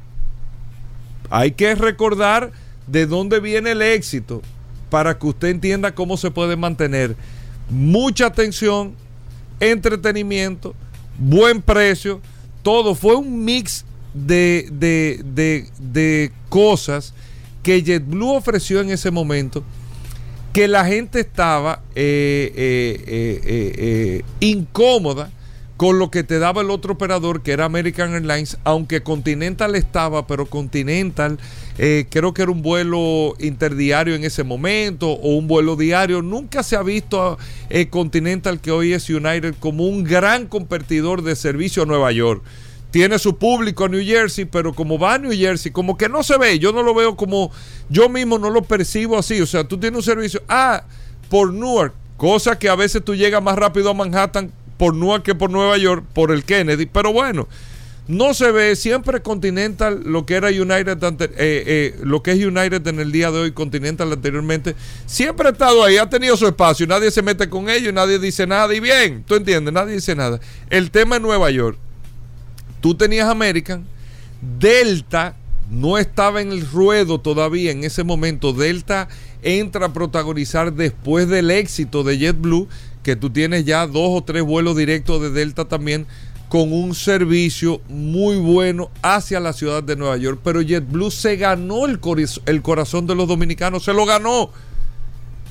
Hay 1.30 1.52
que 1.52 1.74
recordar 1.74 2.52
de 2.86 3.06
dónde 3.06 3.40
viene 3.40 3.72
el 3.72 3.82
éxito 3.82 4.42
para 4.90 5.18
que 5.18 5.26
usted 5.26 5.48
entienda 5.48 5.94
cómo 5.94 6.16
se 6.16 6.30
puede 6.30 6.56
mantener 6.56 7.16
mucha 7.68 8.26
atención, 8.26 8.94
entretenimiento, 9.60 10.74
buen 11.18 11.62
precio, 11.62 12.20
todo. 12.64 12.96
Fue 12.96 13.14
un 13.14 13.44
mix 13.44 13.84
de, 14.12 14.68
de, 14.72 16.32
cosas 16.48 17.14
que 17.62 17.82
JetBlue 17.82 18.34
ofreció 18.34 18.80
en 18.80 18.90
ese 18.90 19.10
momento 19.10 19.62
que 20.52 20.68
la 20.68 20.84
gente 20.84 21.20
estaba 21.20 21.82
eh, 21.94 22.52
eh, 22.54 23.40
eh, 23.46 24.22
incómoda 24.40 25.30
con 25.76 25.98
lo 25.98 26.10
que 26.10 26.22
te 26.22 26.38
daba 26.38 26.62
el 26.62 26.70
otro 26.70 26.94
operador 26.94 27.42
que 27.42 27.52
era 27.52 27.64
American 27.64 28.14
Airlines, 28.14 28.58
aunque 28.64 29.02
Continental 29.02 29.74
estaba, 29.74 30.26
pero 30.26 30.46
Continental 30.46 31.38
eh, 31.78 32.06
creo 32.10 32.32
que 32.32 32.42
era 32.42 32.52
un 32.52 32.62
vuelo 32.62 33.34
interdiario 33.40 34.14
en 34.14 34.24
ese 34.24 34.44
momento 34.44 35.10
o 35.10 35.36
un 35.36 35.48
vuelo 35.48 35.74
diario. 35.74 36.22
Nunca 36.22 36.62
se 36.62 36.76
ha 36.76 36.82
visto 36.82 37.38
eh, 37.70 37.88
Continental, 37.88 38.60
que 38.60 38.70
hoy 38.70 38.92
es 38.92 39.10
United, 39.10 39.56
como 39.58 39.86
un 39.86 40.04
gran 40.04 40.46
competidor 40.46 41.22
de 41.22 41.34
servicio 41.34 41.82
a 41.82 41.86
Nueva 41.86 42.12
York. 42.12 42.42
Tiene 42.92 43.18
su 43.18 43.36
público 43.38 43.86
a 43.86 43.88
New 43.88 44.04
Jersey, 44.04 44.44
pero 44.44 44.72
como 44.72 45.00
va 45.00 45.14
a 45.14 45.18
New 45.18 45.32
Jersey, 45.32 45.72
como 45.72 45.98
que 45.98 46.08
no 46.08 46.22
se 46.22 46.38
ve. 46.38 46.60
Yo 46.60 46.72
no 46.72 46.84
lo 46.84 46.94
veo 46.94 47.16
como, 47.16 47.50
yo 47.88 48.08
mismo 48.08 48.38
no 48.38 48.50
lo 48.50 48.62
percibo 48.62 49.18
así. 49.18 49.40
O 49.40 49.46
sea, 49.46 49.64
tú 49.66 49.78
tienes 49.78 49.96
un 49.96 50.04
servicio, 50.04 50.40
ah, 50.48 50.84
por 51.28 51.52
Newark, 51.52 51.92
cosa 52.16 52.56
que 52.56 52.68
a 52.68 52.76
veces 52.76 53.04
tú 53.04 53.16
llegas 53.16 53.42
más 53.42 53.56
rápido 53.56 53.90
a 53.90 53.94
Manhattan 53.94 54.52
por 54.76 54.94
Newark 54.94 55.36
por 55.36 55.50
Nueva 55.50 55.76
York, 55.78 56.04
por 56.12 56.30
el 56.30 56.44
Kennedy. 56.44 56.86
Pero 56.86 57.12
bueno, 57.12 57.48
no 58.06 58.34
se 58.34 58.50
ve 58.50 58.76
siempre 58.76 59.22
Continental, 59.22 60.02
lo 60.04 60.26
que 60.26 60.34
era 60.34 60.48
United, 60.48 60.98
eh, 61.22 61.28
eh, 61.38 61.96
lo 62.02 62.22
que 62.22 62.32
es 62.32 62.44
United 62.44 62.86
en 62.86 63.00
el 63.00 63.10
día 63.10 63.30
de 63.30 63.38
hoy, 63.38 63.52
Continental 63.52 64.12
anteriormente, 64.12 64.74
siempre 65.06 65.48
ha 65.48 65.52
estado 65.52 65.82
ahí, 65.82 65.96
ha 65.96 66.08
tenido 66.08 66.36
su 66.36 66.46
espacio, 66.46 66.86
nadie 66.86 67.10
se 67.10 67.22
mete 67.22 67.48
con 67.48 67.70
ellos, 67.70 67.94
nadie 67.94 68.18
dice 68.18 68.46
nada, 68.46 68.74
y 68.74 68.80
bien, 68.80 69.24
tú 69.26 69.36
entiendes, 69.36 69.72
nadie 69.72 69.94
dice 69.94 70.14
nada. 70.14 70.38
El 70.68 70.90
tema 70.90 71.16
en 71.16 71.22
Nueva 71.22 71.50
York, 71.50 71.78
tú 72.82 72.94
tenías 72.94 73.26
American, 73.28 73.86
Delta 74.58 75.34
no 75.70 75.96
estaba 75.96 76.42
en 76.42 76.52
el 76.52 76.68
ruedo 76.70 77.20
todavía 77.20 77.70
en 77.70 77.84
ese 77.84 78.04
momento, 78.04 78.52
Delta 78.52 79.08
entra 79.42 79.86
a 79.86 79.92
protagonizar 79.94 80.74
después 80.74 81.26
del 81.28 81.50
éxito 81.50 82.02
de 82.02 82.18
JetBlue, 82.18 82.68
que 83.04 83.14
tú 83.14 83.30
tienes 83.30 83.64
ya 83.64 83.86
dos 83.86 84.08
o 84.10 84.24
tres 84.24 84.42
vuelos 84.42 84.76
directos 84.76 85.22
de 85.22 85.30
Delta 85.30 85.66
también 85.66 86.06
con 86.48 86.72
un 86.72 86.94
servicio 86.94 87.80
muy 87.88 88.36
bueno 88.36 88.90
hacia 89.02 89.40
la 89.40 89.52
ciudad 89.52 89.82
de 89.82 89.94
Nueva 89.94 90.16
York. 90.16 90.40
Pero 90.42 90.62
JetBlue 90.62 91.10
se 91.10 91.36
ganó 91.36 91.86
el, 91.86 92.00
el 92.46 92.62
corazón 92.62 93.06
de 93.06 93.14
los 93.14 93.28
dominicanos, 93.28 93.84
se 93.84 93.92
lo 93.92 94.06
ganó. 94.06 94.50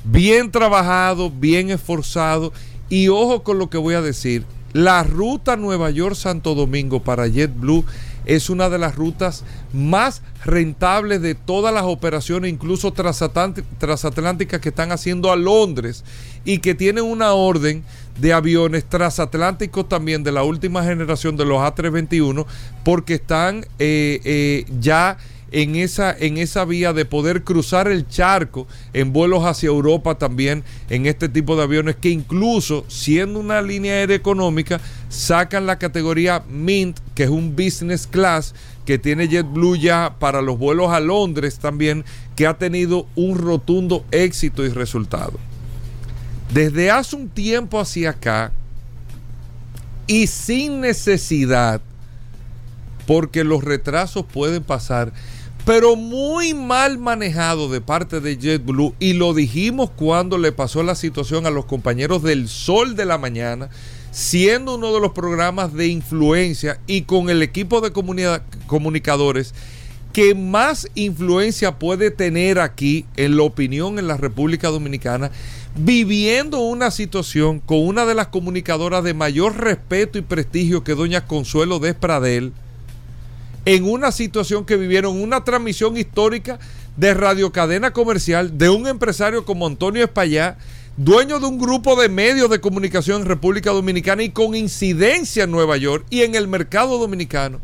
Bien 0.03 0.51
trabajado, 0.51 1.29
bien 1.29 1.69
esforzado. 1.69 2.51
Y 2.89 3.07
ojo 3.07 3.43
con 3.43 3.59
lo 3.59 3.69
que 3.69 3.77
voy 3.77 3.95
a 3.95 4.01
decir. 4.01 4.45
La 4.73 5.03
ruta 5.03 5.55
Nueva 5.55 5.91
York-Santo 5.91 6.55
Domingo 6.55 7.01
para 7.01 7.27
JetBlue 7.27 7.85
es 8.25 8.49
una 8.49 8.69
de 8.69 8.77
las 8.77 8.95
rutas 8.95 9.43
más 9.73 10.21
rentables 10.45 11.21
de 11.21 11.35
todas 11.35 11.73
las 11.73 11.83
operaciones, 11.83 12.51
incluso 12.51 12.91
transatlánticas 12.91 14.59
que 14.61 14.69
están 14.69 14.91
haciendo 14.91 15.31
a 15.31 15.35
Londres 15.35 16.03
y 16.45 16.59
que 16.59 16.75
tienen 16.75 17.03
una 17.03 17.33
orden 17.33 17.83
de 18.19 18.33
aviones 18.33 18.85
transatlánticos 18.85 19.89
también 19.89 20.23
de 20.23 20.31
la 20.31 20.43
última 20.43 20.83
generación 20.83 21.35
de 21.35 21.45
los 21.45 21.57
A321 21.57 22.45
porque 22.83 23.15
están 23.15 23.65
eh, 23.79 24.19
eh, 24.23 24.65
ya 24.79 25.17
en 25.53 25.75
esa, 25.75 26.15
en 26.17 26.37
esa 26.37 26.65
vía 26.65 26.93
de 26.93 27.05
poder 27.05 27.43
cruzar 27.43 27.87
el 27.87 28.07
charco 28.07 28.67
en 28.91 29.13
vuelos 29.13 29.45
hacia 29.45 29.67
Europa 29.67 30.15
también 30.15 30.63
en 30.89 31.05
este 31.05 31.29
tipo 31.29 31.55
de 31.55 31.63
aviones 31.63 31.95
que 31.95 32.09
incluso 32.09 32.85
siendo 32.87 33.39
una 33.39 33.61
línea 33.61 33.93
aérea 33.93 34.17
económica 34.17 34.81
sacan 35.09 35.67
la 35.67 35.77
categoría 35.77 36.43
Mint 36.49 36.99
que 37.13 37.23
es 37.23 37.29
un 37.29 37.55
business 37.55 38.07
class 38.07 38.55
que 38.83 38.97
tiene 38.97 39.27
JetBlue 39.27 39.77
ya 39.77 40.15
para 40.19 40.41
los 40.41 40.57
vuelos 40.57 40.91
a 40.91 40.99
Londres 40.99 41.59
también 41.59 42.03
que 42.35 42.47
ha 42.47 42.57
tenido 42.57 43.05
un 43.15 43.37
rotundo 43.37 44.05
éxito 44.09 44.65
y 44.65 44.69
resultado. 44.69 45.33
Desde 46.51 46.89
hace 46.89 47.15
un 47.15 47.29
tiempo 47.29 47.79
hacia 47.79 48.09
acá 48.09 48.51
y 50.07 50.25
sin 50.25 50.81
necesidad 50.81 51.79
porque 53.05 53.43
los 53.43 53.63
retrasos 53.63 54.25
pueden 54.25 54.63
pasar 54.63 55.13
pero 55.65 55.95
muy 55.95 56.53
mal 56.53 56.97
manejado 56.97 57.69
de 57.69 57.79
parte 57.79 58.19
de 58.19 58.37
JetBlue 58.37 58.95
y 58.99 59.13
lo 59.13 59.33
dijimos 59.33 59.89
cuando 59.95 60.37
le 60.37 60.51
pasó 60.51 60.83
la 60.83 60.95
situación 60.95 61.45
a 61.45 61.51
los 61.51 61.65
compañeros 61.65 62.21
del 62.21 62.49
Sol 62.49 62.97
de 62.97 63.05
la 63.05 63.17
Mañana, 63.17 63.69
siendo 64.11 64.75
uno 64.75 64.93
de 64.93 64.99
los 64.99 65.13
programas 65.13 65.73
de 65.73 65.87
influencia 65.87 66.79
y 66.85 67.03
con 67.03 67.29
el 67.29 67.41
equipo 67.41 67.79
de 67.79 67.93
comunicadores 68.67 69.53
que 70.11 70.35
más 70.35 70.87
influencia 70.93 71.79
puede 71.79 72.11
tener 72.11 72.59
aquí 72.59 73.05
en 73.15 73.37
la 73.37 73.43
opinión 73.43 73.97
en 73.97 74.07
la 74.07 74.17
República 74.17 74.67
Dominicana, 74.67 75.31
viviendo 75.75 76.59
una 76.59 76.91
situación 76.91 77.59
con 77.59 77.79
una 77.79 78.05
de 78.05 78.13
las 78.13 78.27
comunicadoras 78.27 79.03
de 79.03 79.15
mayor 79.15 79.57
respeto 79.57 80.19
y 80.19 80.21
prestigio 80.21 80.83
que 80.83 80.93
doña 80.93 81.25
Consuelo 81.25 81.79
Despradel, 81.79 82.53
en 83.65 83.85
una 83.85 84.11
situación 84.11 84.65
que 84.65 84.77
vivieron 84.77 85.21
una 85.21 85.43
transmisión 85.43 85.97
histórica 85.97 86.59
de 86.97 87.13
radiocadena 87.13 87.91
comercial 87.91 88.57
de 88.57 88.69
un 88.69 88.87
empresario 88.87 89.45
como 89.45 89.67
Antonio 89.67 90.03
Espallá, 90.03 90.57
dueño 90.97 91.39
de 91.39 91.47
un 91.47 91.57
grupo 91.57 91.99
de 91.99 92.09
medios 92.09 92.49
de 92.49 92.61
comunicación 92.61 93.21
en 93.21 93.27
República 93.27 93.71
Dominicana 93.71 94.23
y 94.23 94.29
con 94.29 94.55
incidencia 94.55 95.45
en 95.45 95.51
Nueva 95.51 95.77
York 95.77 96.05
y 96.09 96.21
en 96.21 96.35
el 96.35 96.47
mercado 96.47 96.97
dominicano, 96.97 97.59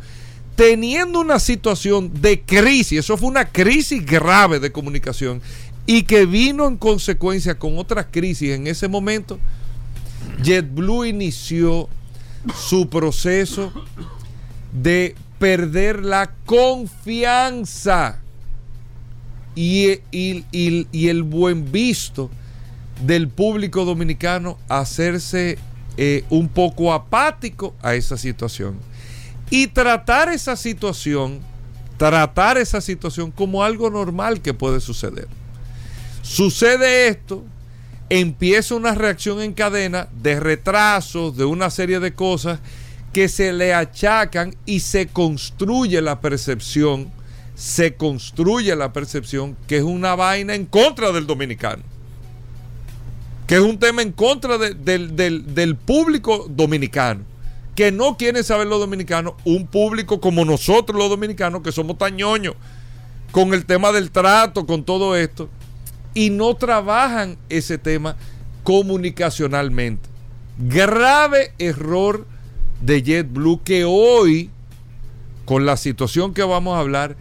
teniendo 0.56 1.20
una 1.20 1.40
situación 1.40 2.12
de 2.22 2.42
crisis, 2.42 3.00
eso 3.00 3.18
fue 3.18 3.30
una 3.30 3.46
crisis 3.46 4.06
grave 4.06 4.60
de 4.60 4.72
comunicación 4.72 5.42
y 5.86 6.04
que 6.04 6.26
vino 6.26 6.68
en 6.68 6.78
consecuencia 6.78 7.58
con 7.58 7.78
otras 7.78 8.08
crisis 8.10 8.52
en 8.52 8.68
ese 8.68 8.88
momento, 8.88 9.40
JetBlue 10.44 11.06
inició 11.06 11.90
su 12.56 12.90
proceso 12.90 13.72
de 14.72 15.16
perder 15.40 16.04
la 16.04 16.32
confianza 16.46 18.20
y, 19.56 20.00
el 20.12 21.24
buen 21.24 21.72
visto 21.72 22.30
del 23.06 23.30
público 23.30 23.86
dominicano 23.86 24.58
hacerse 24.68 25.58
eh, 25.98 26.24
un 26.30 26.50
poco 26.50 26.94
apático 26.94 27.74
a 27.82 27.96
esa 27.96 28.18
situación 28.18 28.78
y 29.50 29.68
tratar 29.68 30.30
esa 30.30 30.56
situación, 30.56 31.40
tratar 31.98 32.58
esa 32.58 32.82
situación 32.82 33.32
como 33.32 33.64
algo 33.64 33.90
normal 33.90 34.42
que 34.42 34.54
puede 34.54 34.80
suceder. 34.80 35.28
Sucede 36.22 37.08
esto, 37.08 37.44
empieza 38.10 38.76
una 38.76 38.94
reacción 38.94 39.42
en 39.42 39.54
cadena 39.54 40.08
de 40.22 40.40
retrasos, 40.40 41.36
de 41.36 41.46
una 41.46 41.70
serie 41.70 42.00
de 42.00 42.14
cosas 42.14 42.60
que 43.14 43.28
se 43.28 43.54
le 43.54 43.74
achacan 43.74 44.56
y 44.66 44.82
se 44.82 45.08
construye 45.08 46.02
la 46.02 46.20
percepción, 46.20 47.12
se 47.56 47.96
construye 47.96 48.76
la 48.76 48.94
percepción 48.94 49.58
que 49.68 49.78
es 49.78 49.84
una 49.84 50.16
vaina 50.16 50.56
en 50.56 50.66
contra 50.66 51.12
del 51.12 51.26
dominicano, 51.26 51.84
que 53.48 53.56
es 53.56 53.62
un 53.62 53.80
tema 53.80 54.02
en 54.02 54.12
contra 54.12 54.58
del, 54.58 55.78
público 55.86 56.46
dominicano, 56.50 57.22
que 57.76 57.92
no 57.92 58.16
quiere 58.18 58.44
saber 58.44 58.68
los 58.68 58.80
dominicanos, 58.80 59.34
un 59.44 59.66
público 59.66 60.22
como 60.22 60.46
nosotros 60.46 60.98
los 60.98 61.10
dominicanos, 61.10 61.62
que 61.64 61.72
somos 61.72 61.98
tañoños 61.98 62.56
con 63.32 63.54
el 63.54 63.66
tema 63.66 63.92
del 63.92 64.12
trato, 64.12 64.66
con 64.66 64.84
todo 64.84 65.16
esto, 65.16 65.50
y 66.14 66.30
no 66.30 66.56
trabajan 66.56 67.38
ese 67.50 67.78
tema 67.78 68.16
comunicacionalmente. 68.64 70.08
Grave 70.58 71.54
error 71.58 72.28
de 72.82 73.02
JetBlue 73.04 73.62
que 73.64 73.86
hoy, 73.86 74.50
con 75.46 75.66
la 75.66 75.78
situación 75.78 76.34
que 76.34 76.44
vamos 76.44 76.76
a 76.76 76.80
hablar, 76.80 77.16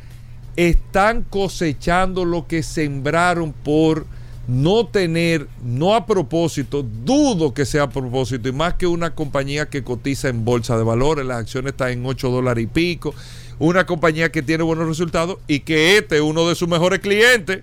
están 0.57 1.23
cosechando 1.23 2.25
lo 2.25 2.47
que 2.47 2.63
sembraron 2.63 3.53
por 3.53 4.07
no 4.49 4.87
tener, 4.87 5.47
no 5.63 5.95
a 5.95 6.07
propósito, 6.07 6.83
dudo 6.83 7.53
que 7.53 7.67
sea 7.67 7.85
a 7.85 7.91
propósito, 7.91 8.49
y 8.49 8.53
más 8.53 8.75
que 8.75 8.87
una 8.87 9.15
compañía 9.15 9.69
que 9.69 9.85
cotiza 9.85 10.29
en 10.29 10.45
bolsa 10.45 10.77
de 10.79 10.85
valores, 10.85 11.27
las 11.27 11.39
acciones 11.39 11.73
están 11.73 11.91
en 11.91 12.07
8 12.07 12.31
dólares 12.31 12.65
y 12.65 12.67
pico, 12.67 13.15
una 13.59 13.85
compañía 13.85 14.33
que 14.33 14.43
tiene 14.43 14.65
buenos 14.65 14.89
resultados 14.89 15.39
y 15.47 15.61
que 15.61 15.99
este 15.99 16.17
es 16.17 16.23
uno 16.23 16.49
de 16.49 16.55
sus 16.55 16.67
mejores 16.67 17.01
clientes, 17.01 17.63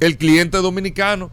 el 0.00 0.16
cliente 0.16 0.58
dominicano, 0.58 1.30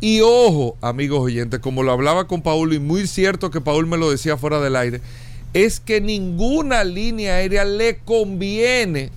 Y 0.00 0.22
ojo, 0.22 0.76
amigos 0.80 1.20
oyentes, 1.20 1.60
como 1.60 1.82
lo 1.82 1.92
hablaba 1.92 2.26
con 2.26 2.40
Paul 2.40 2.72
y 2.72 2.78
muy 2.78 3.06
cierto 3.06 3.50
que 3.50 3.60
Paul 3.60 3.86
me 3.86 3.98
lo 3.98 4.10
decía 4.10 4.38
fuera 4.38 4.58
del 4.60 4.76
aire, 4.76 5.02
es 5.52 5.78
que 5.78 6.00
ninguna 6.00 6.84
línea 6.84 7.34
aérea 7.34 7.64
le 7.64 7.98
conviene 7.98 9.10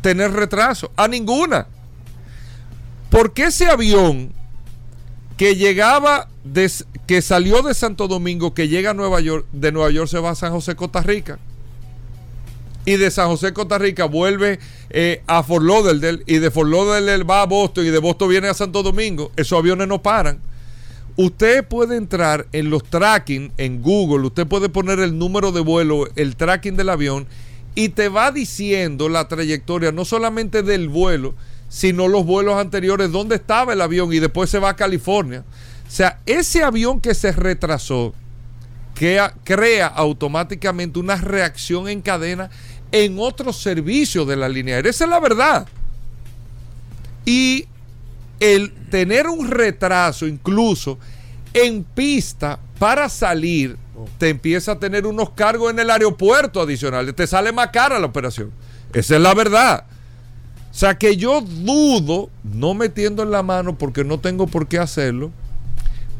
tener 0.00 0.32
retraso, 0.32 0.90
a 0.96 1.06
ninguna. 1.06 1.68
Porque 3.10 3.44
ese 3.44 3.66
avión 3.66 4.32
que 5.36 5.54
llegaba, 5.54 6.28
que 7.06 7.22
salió 7.22 7.62
de 7.62 7.74
Santo 7.74 8.08
Domingo, 8.08 8.54
que 8.54 8.68
llega 8.68 8.90
a 8.90 8.94
Nueva 8.94 9.20
York, 9.20 9.46
de 9.52 9.70
Nueva 9.70 9.90
York 9.90 10.08
se 10.08 10.18
va 10.18 10.30
a 10.30 10.34
San 10.34 10.52
José, 10.52 10.74
Costa 10.74 11.02
Rica. 11.02 11.38
Y 12.84 12.96
de 12.96 13.10
San 13.10 13.28
José, 13.28 13.52
Costa 13.52 13.78
Rica 13.78 14.06
vuelve 14.06 14.58
eh, 14.90 15.22
a 15.26 15.42
Fort 15.42 15.64
Lauderdale 15.64 16.22
y 16.26 16.38
de 16.38 16.50
Fort 16.50 16.68
Lauderdale 16.68 17.22
va 17.24 17.42
a 17.42 17.46
Boston 17.46 17.86
y 17.86 17.90
de 17.90 17.98
Boston 17.98 18.28
viene 18.28 18.48
a 18.48 18.54
Santo 18.54 18.82
Domingo. 18.82 19.30
Esos 19.36 19.58
aviones 19.58 19.86
no 19.86 20.02
paran. 20.02 20.40
Usted 21.16 21.64
puede 21.64 21.96
entrar 21.96 22.46
en 22.52 22.70
los 22.70 22.84
tracking 22.84 23.52
en 23.58 23.82
Google, 23.82 24.26
usted 24.26 24.46
puede 24.46 24.70
poner 24.70 24.98
el 24.98 25.18
número 25.18 25.52
de 25.52 25.60
vuelo, 25.60 26.08
el 26.16 26.36
tracking 26.36 26.74
del 26.74 26.88
avión 26.88 27.26
y 27.74 27.90
te 27.90 28.08
va 28.08 28.32
diciendo 28.32 29.10
la 29.10 29.28
trayectoria 29.28 29.92
no 29.92 30.06
solamente 30.06 30.62
del 30.62 30.88
vuelo, 30.88 31.34
sino 31.68 32.08
los 32.08 32.24
vuelos 32.24 32.56
anteriores, 32.56 33.12
dónde 33.12 33.36
estaba 33.36 33.74
el 33.74 33.82
avión 33.82 34.12
y 34.12 34.20
después 34.20 34.48
se 34.48 34.58
va 34.58 34.70
a 34.70 34.76
California. 34.76 35.44
O 35.86 35.90
sea, 35.90 36.20
ese 36.24 36.62
avión 36.62 37.00
que 37.00 37.14
se 37.14 37.32
retrasó 37.32 38.14
crea, 39.44 39.86
automáticamente 39.86 40.98
una 40.98 41.16
reacción 41.16 41.88
en 41.88 42.02
cadena 42.02 42.50
en 42.90 43.16
otros 43.18 43.60
servicios 43.60 44.26
de 44.26 44.36
la 44.36 44.48
línea 44.48 44.76
aérea. 44.76 44.90
Esa 44.90 45.04
es 45.04 45.10
la 45.10 45.20
verdad. 45.20 45.66
Y 47.24 47.66
el 48.40 48.72
tener 48.90 49.28
un 49.28 49.50
retraso 49.50 50.26
incluso 50.26 50.98
en 51.54 51.84
pista 51.84 52.58
para 52.78 53.08
salir, 53.08 53.76
te 54.18 54.30
empieza 54.30 54.72
a 54.72 54.78
tener 54.78 55.06
unos 55.06 55.30
cargos 55.30 55.70
en 55.70 55.78
el 55.78 55.90
aeropuerto 55.90 56.60
adicionales, 56.60 57.14
te 57.14 57.26
sale 57.26 57.52
más 57.52 57.68
cara 57.68 57.98
la 57.98 58.06
operación. 58.06 58.50
Esa 58.92 59.16
es 59.16 59.22
la 59.22 59.34
verdad. 59.34 59.84
O 60.70 60.74
sea 60.74 60.96
que 60.96 61.16
yo 61.16 61.42
dudo, 61.42 62.30
no 62.42 62.74
metiendo 62.74 63.22
en 63.22 63.30
la 63.30 63.42
mano 63.42 63.76
porque 63.76 64.04
no 64.04 64.18
tengo 64.18 64.46
por 64.46 64.66
qué 64.66 64.78
hacerlo, 64.78 65.30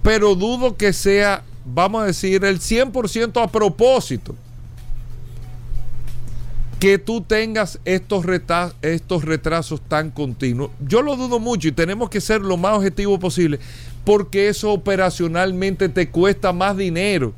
pero 0.03 0.35
dudo 0.35 0.77
que 0.77 0.93
sea, 0.93 1.43
vamos 1.64 2.02
a 2.02 2.07
decir, 2.07 2.45
el 2.45 2.61
100% 2.61 3.42
a 3.42 3.47
propósito 3.49 4.35
que 6.78 6.99
tú 6.99 7.21
tengas 7.21 7.78
estos, 7.85 8.26
estos 8.83 9.25
retrasos 9.25 9.81
tan 9.81 10.11
continuos. 10.11 10.73
Yo 10.81 11.00
lo 11.00 11.14
dudo 11.14 11.38
mucho 11.38 11.69
y 11.69 11.73
tenemos 11.73 12.11
que 12.11 12.21
ser 12.21 12.40
lo 12.40 12.57
más 12.57 12.76
objetivo 12.76 13.21
posible 13.21 13.61
porque 14.04 14.49
eso 14.49 14.73
operacionalmente 14.73 15.88
te 15.88 16.11
cuesta 16.11 16.52
más 16.52 16.76
dinero. 16.76 17.35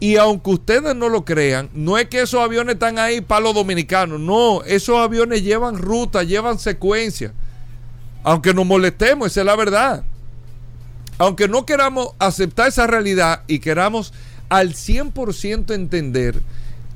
Y 0.00 0.16
aunque 0.16 0.50
ustedes 0.50 0.94
no 0.96 1.08
lo 1.08 1.24
crean, 1.24 1.70
no 1.72 1.96
es 1.98 2.08
que 2.08 2.22
esos 2.22 2.40
aviones 2.40 2.74
están 2.74 2.98
ahí 2.98 3.20
para 3.20 3.42
los 3.42 3.54
dominicanos, 3.54 4.18
no, 4.18 4.62
esos 4.64 4.98
aviones 4.98 5.44
llevan 5.44 5.78
ruta, 5.78 6.24
llevan 6.24 6.58
secuencia. 6.58 7.32
Aunque 8.24 8.52
nos 8.52 8.66
molestemos, 8.66 9.28
esa 9.28 9.40
es 9.40 9.46
la 9.46 9.54
verdad. 9.54 10.04
Aunque 11.18 11.48
no 11.48 11.64
queramos 11.66 12.08
aceptar 12.18 12.68
esa 12.68 12.86
realidad 12.86 13.42
y 13.46 13.60
queramos 13.60 14.12
al 14.48 14.74
100% 14.74 15.74
entender 15.74 16.40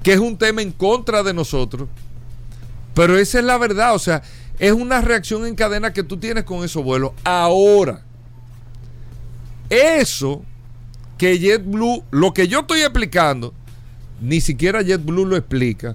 que 0.02 0.12
es 0.12 0.18
un 0.18 0.38
tema 0.38 0.62
en 0.62 0.72
contra 0.72 1.22
de 1.22 1.34
nosotros. 1.34 1.88
Pero 2.94 3.16
esa 3.16 3.38
es 3.38 3.44
la 3.44 3.58
verdad, 3.58 3.94
o 3.94 3.98
sea, 3.98 4.22
es 4.58 4.72
una 4.72 5.00
reacción 5.00 5.46
en 5.46 5.54
cadena 5.54 5.92
que 5.92 6.02
tú 6.02 6.16
tienes 6.16 6.44
con 6.44 6.64
esos 6.64 6.82
vuelos. 6.82 7.12
Ahora, 7.25 8.02
eso 9.70 10.42
que 11.16 11.38
JetBlue, 11.38 12.02
lo 12.10 12.32
que 12.32 12.48
yo 12.48 12.60
estoy 12.60 12.80
explicando, 12.80 13.54
ni 14.20 14.40
siquiera 14.40 14.82
JetBlue 14.82 15.26
lo 15.26 15.37
explica. 15.37 15.94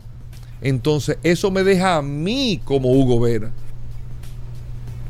Entonces, 0.62 1.18
eso 1.24 1.52
me 1.52 1.64
deja 1.64 1.98
a 1.98 2.02
mí 2.02 2.62
como 2.64 2.92
Hugo 2.92 3.20
Vera 3.20 3.52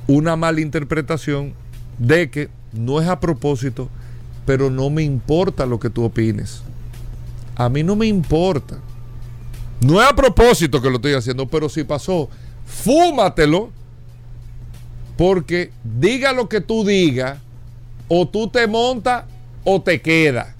una 0.07 0.35
mala 0.35 0.61
interpretación 0.61 1.53
de 1.97 2.29
que 2.29 2.49
no 2.73 3.01
es 3.01 3.07
a 3.07 3.19
propósito, 3.19 3.89
pero 4.45 4.69
no 4.69 4.89
me 4.89 5.03
importa 5.03 5.65
lo 5.65 5.79
que 5.79 5.89
tú 5.89 6.03
opines. 6.03 6.61
A 7.55 7.69
mí 7.69 7.83
no 7.83 7.95
me 7.95 8.07
importa. 8.07 8.79
No 9.81 10.01
es 10.01 10.07
a 10.07 10.15
propósito 10.15 10.81
que 10.81 10.89
lo 10.89 10.95
estoy 10.95 11.13
haciendo, 11.13 11.47
pero 11.47 11.69
si 11.69 11.83
pasó, 11.83 12.29
fúmatelo. 12.65 13.69
Porque 15.17 15.71
diga 15.83 16.33
lo 16.33 16.49
que 16.49 16.59
tú 16.59 16.83
digas, 16.83 17.37
o 18.07 18.27
tú 18.27 18.47
te 18.47 18.65
montas 18.67 19.25
o 19.63 19.81
te 19.81 20.01
quedas 20.01 20.55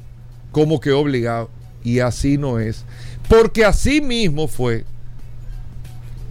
como 0.52 0.80
que 0.80 0.91
obligado. 0.91 1.49
Y 1.84 1.99
así 1.99 2.38
no 2.38 2.60
es. 2.60 2.86
Porque 3.28 3.65
así 3.65 3.99
mismo 3.99 4.47
fue 4.47 4.86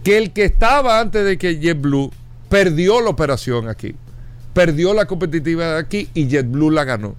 que 0.03 0.17
el 0.17 0.31
que 0.31 0.45
estaba 0.45 0.99
antes 0.99 1.25
de 1.25 1.37
que 1.37 1.59
JetBlue 1.59 2.11
perdió 2.49 3.01
la 3.01 3.09
operación 3.09 3.67
aquí. 3.67 3.95
Perdió 4.53 4.93
la 4.93 5.05
competitividad 5.05 5.77
aquí 5.77 6.09
y 6.13 6.27
JetBlue 6.27 6.71
la 6.71 6.83
ganó. 6.83 7.15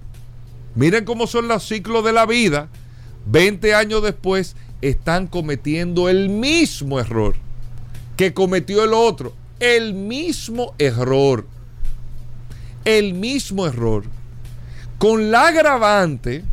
Miren 0.75 1.05
cómo 1.05 1.27
son 1.27 1.47
los 1.47 1.67
ciclos 1.67 2.03
de 2.03 2.13
la 2.13 2.25
vida. 2.25 2.69
20 3.27 3.73
años 3.73 4.03
después 4.03 4.55
están 4.81 5.27
cometiendo 5.27 6.09
el 6.09 6.29
mismo 6.29 6.99
error 6.99 7.35
que 8.15 8.33
cometió 8.33 8.83
el 8.83 8.93
otro. 8.93 9.33
El 9.59 9.93
mismo 9.93 10.73
error. 10.77 11.45
El 12.83 13.13
mismo 13.13 13.65
error. 13.65 14.03
Con 14.97 15.31
la 15.31 15.47
agravante 15.47 16.43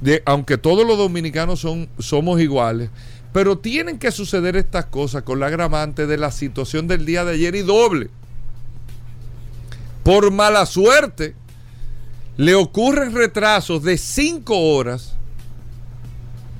de, 0.00 0.22
aunque 0.26 0.58
todos 0.58 0.86
los 0.86 0.96
dominicanos 0.96 1.60
son, 1.60 1.88
somos 1.98 2.40
iguales, 2.40 2.90
pero 3.32 3.58
tienen 3.58 3.98
que 3.98 4.12
suceder 4.12 4.56
estas 4.56 4.86
cosas 4.86 5.22
con 5.22 5.40
la 5.40 5.46
agravante 5.46 6.06
de 6.06 6.16
la 6.16 6.30
situación 6.30 6.86
del 6.86 7.04
día 7.04 7.24
de 7.24 7.34
ayer 7.34 7.54
y 7.54 7.62
doble. 7.62 8.10
Por 10.08 10.30
mala 10.30 10.64
suerte, 10.64 11.34
le 12.38 12.54
ocurren 12.54 13.14
retrasos 13.14 13.82
de 13.82 13.98
cinco 13.98 14.58
horas 14.58 15.12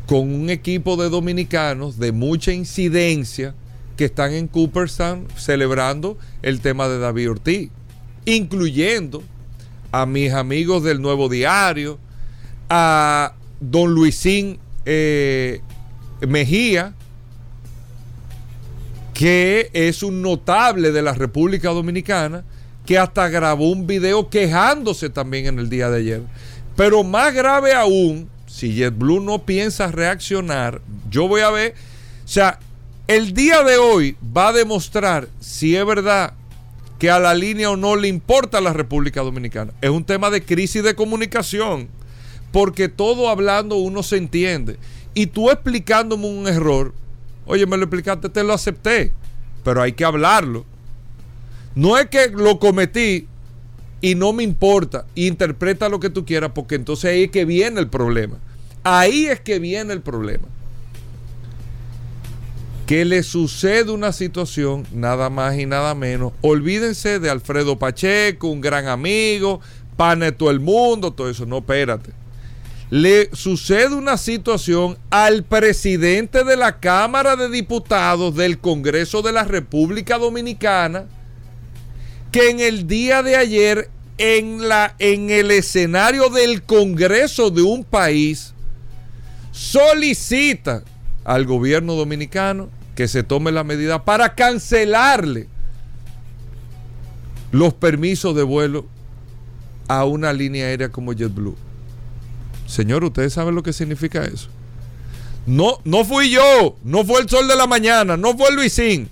con 0.07 0.35
un 0.35 0.51
equipo 0.51 0.99
de 0.99 1.09
dominicanos 1.09 1.99
de 1.99 2.13
mucha 2.13 2.53
incidencia 2.53 3.55
que 3.97 4.05
están 4.05 4.35
en 4.35 4.49
Cooperstown 4.49 5.27
celebrando 5.35 6.19
el 6.43 6.61
tema 6.61 6.89
de 6.89 6.99
David 6.99 7.31
Ortiz, 7.31 7.71
incluyendo 8.27 9.23
a 9.93 10.05
mis 10.05 10.31
amigos 10.35 10.83
del 10.85 11.01
Nuevo 11.01 11.31
Diario, 11.31 11.99
a 12.69 13.33
don 13.61 13.95
Luisín 13.95 14.59
eh, 14.85 15.63
Mejía, 16.21 16.93
que 19.15 19.71
es 19.73 20.03
un 20.03 20.21
notable 20.21 20.93
de 20.93 21.01
la 21.01 21.15
República 21.15 21.71
Dominicana, 21.71 22.45
que 22.89 22.97
hasta 22.97 23.29
grabó 23.29 23.71
un 23.71 23.87
video 23.87 24.31
quejándose 24.31 25.11
también 25.11 25.45
en 25.45 25.59
el 25.59 25.69
día 25.69 25.91
de 25.91 25.99
ayer. 25.99 26.23
Pero 26.75 27.05
más 27.05 27.35
grave 27.35 27.75
aún, 27.75 28.31
si 28.47 28.73
JetBlue 28.73 29.21
no 29.21 29.45
piensa 29.45 29.89
reaccionar, 29.89 30.81
yo 31.11 31.29
voy 31.29 31.43
a 31.43 31.51
ver, 31.51 31.75
o 32.25 32.29
sea, 32.29 32.59
el 33.07 33.35
día 33.35 33.63
de 33.63 33.77
hoy 33.77 34.17
va 34.35 34.49
a 34.49 34.53
demostrar 34.55 35.29
si 35.39 35.77
es 35.77 35.85
verdad 35.85 36.33
que 36.99 37.11
a 37.11 37.19
la 37.19 37.35
línea 37.35 37.69
o 37.69 37.77
no 37.77 37.95
le 37.95 38.09
importa 38.09 38.57
a 38.57 38.63
la 38.63 38.73
República 38.73 39.21
Dominicana. 39.21 39.75
Es 39.83 39.91
un 39.91 40.05
tema 40.05 40.31
de 40.31 40.43
crisis 40.43 40.83
de 40.83 40.95
comunicación, 40.95 41.91
porque 42.53 42.89
todo 42.89 43.29
hablando 43.29 43.77
uno 43.77 44.03
se 44.03 44.17
entiende. 44.17 44.79
Y 45.13 45.27
tú 45.27 45.51
explicándome 45.51 46.27
un 46.27 46.49
error, 46.49 46.95
oye, 47.45 47.67
me 47.67 47.77
lo 47.77 47.83
explicaste, 47.83 48.31
te 48.31 48.43
lo 48.45 48.55
acepté, 48.55 49.13
pero 49.63 49.83
hay 49.83 49.93
que 49.93 50.07
hablarlo. 50.07 50.65
No 51.79 51.97
es 51.97 52.07
que 52.07 52.29
lo 52.31 52.59
cometí 52.59 53.29
y 54.01 54.17
no 54.17 54.33
me 54.33 54.43
importa, 54.43 55.07
interpreta 55.15 55.89
lo 55.89 56.01
que 56.01 56.11
tú 56.11 56.27
quieras, 56.27 56.51
porque 56.53 56.75
entonces 56.75 57.13
ahí 57.13 57.23
es 57.23 57.31
que 57.31 57.45
viene 57.45 57.79
el 57.79 57.87
problema. 57.87 58.39
Ahí 58.83 59.27
es 59.27 59.39
que 59.39 59.61
viene 59.61 59.93
el 59.93 60.01
problema. 60.01 60.49
Que 62.85 63.05
le 63.05 63.23
sucede 63.23 63.93
una 63.93 64.13
situación, 64.13 64.89
nada 64.93 65.31
más 65.31 65.57
y 65.57 65.67
nada 65.67 65.95
menos. 65.95 66.33
Olvídense 66.41 67.21
de 67.21 67.31
Alfredo 67.31 67.79
Pacheco, 67.79 68.49
un 68.49 68.61
gran 68.61 68.89
amigo, 68.89 69.61
pane 69.97 70.33
todo 70.33 70.51
el 70.51 70.59
mundo, 70.59 71.13
todo 71.13 71.31
eso. 71.31 71.47
No, 71.47 71.59
espérate. 71.59 72.11
Le 72.91 73.31
sucede 73.33 73.95
una 73.95 74.17
situación 74.17 74.99
al 75.11 75.45
presidente 75.45 76.43
de 76.43 76.57
la 76.57 76.81
Cámara 76.81 77.37
de 77.37 77.49
Diputados 77.49 78.35
del 78.35 78.59
Congreso 78.59 79.23
de 79.23 79.31
la 79.31 79.45
República 79.45 80.19
Dominicana, 80.19 81.05
que 82.33 82.51
en 82.51 82.61
el 82.61 82.87
día 82.87 83.23
de 83.23 83.37
ayer, 83.37 83.91
en, 84.19 84.69
la, 84.69 84.95
en 84.99 85.31
el 85.31 85.51
escenario 85.51 86.29
del 86.29 86.63
Congreso 86.63 87.51
de 87.51 87.63
un 87.63 87.85
país, 87.85 88.55
solicita 89.53 90.83
al 91.25 91.45
gobierno 91.47 91.95
dominicano 91.95 92.69
que 92.95 93.09
se 93.09 93.23
tome 93.23 93.53
la 93.53 93.65
medida 93.65 94.05
para 94.05 94.35
cancelarle 94.35 95.49
los 97.53 97.75
permisos 97.75 98.35
de 98.35 98.43
vuelo 98.43 98.87
a 99.89 100.05
una 100.05 100.33
línea 100.33 100.67
aérea 100.67 100.91
como 100.91 101.13
JetBlue. 101.13 101.57
Señor, 102.67 103.05
¿ustedes 103.05 103.33
saben 103.33 103.55
lo 103.55 103.63
que 103.63 103.73
significa 103.73 104.25
eso? 104.25 104.49
No, 105.47 105.79
no 105.85 106.05
fui 106.05 106.31
yo, 106.31 106.77
no 106.85 107.05
fue 107.05 107.23
el 107.23 107.29
sol 107.29 107.49
de 107.49 107.57
la 107.57 107.67
mañana, 107.67 108.17
no 108.19 108.37
fue 108.37 108.53
Luisín. 108.53 109.09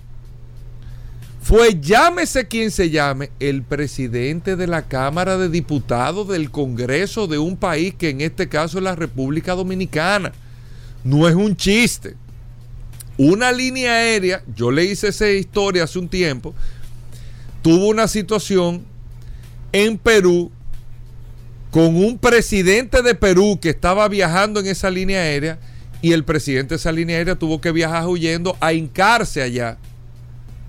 Fue 1.46 1.78
llámese 1.80 2.48
quien 2.48 2.72
se 2.72 2.90
llame, 2.90 3.30
el 3.38 3.62
presidente 3.62 4.56
de 4.56 4.66
la 4.66 4.88
Cámara 4.88 5.38
de 5.38 5.48
Diputados 5.48 6.26
del 6.26 6.50
Congreso 6.50 7.28
de 7.28 7.38
un 7.38 7.56
país 7.56 7.94
que 7.94 8.08
en 8.08 8.20
este 8.20 8.48
caso 8.48 8.78
es 8.78 8.82
la 8.82 8.96
República 8.96 9.54
Dominicana. 9.54 10.32
No 11.04 11.28
es 11.28 11.36
un 11.36 11.54
chiste. 11.54 12.16
Una 13.16 13.52
línea 13.52 13.92
aérea, 13.92 14.42
yo 14.56 14.72
le 14.72 14.86
hice 14.86 15.06
esa 15.06 15.30
historia 15.30 15.84
hace 15.84 16.00
un 16.00 16.08
tiempo, 16.08 16.52
tuvo 17.62 17.90
una 17.90 18.08
situación 18.08 18.84
en 19.70 19.98
Perú 19.98 20.50
con 21.70 21.94
un 21.94 22.18
presidente 22.18 23.02
de 23.02 23.14
Perú 23.14 23.60
que 23.62 23.70
estaba 23.70 24.08
viajando 24.08 24.58
en 24.58 24.66
esa 24.66 24.90
línea 24.90 25.20
aérea 25.20 25.60
y 26.02 26.10
el 26.10 26.24
presidente 26.24 26.70
de 26.70 26.78
esa 26.78 26.90
línea 26.90 27.18
aérea 27.18 27.36
tuvo 27.36 27.60
que 27.60 27.70
viajar 27.70 28.04
huyendo 28.08 28.56
a 28.58 28.72
hincarse 28.72 29.42
allá 29.42 29.78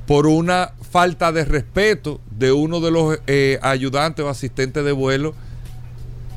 por 0.07 0.25
una 0.25 0.73
falta 0.89 1.33
de 1.33 1.43
respeto 1.43 2.21
de 2.31 2.53
uno 2.53 2.79
de 2.79 2.91
los 2.91 3.19
eh, 3.27 3.59
ayudantes 3.61 4.23
o 4.25 4.29
asistentes 4.29 4.83
de 4.83 4.93
vuelo 4.93 5.35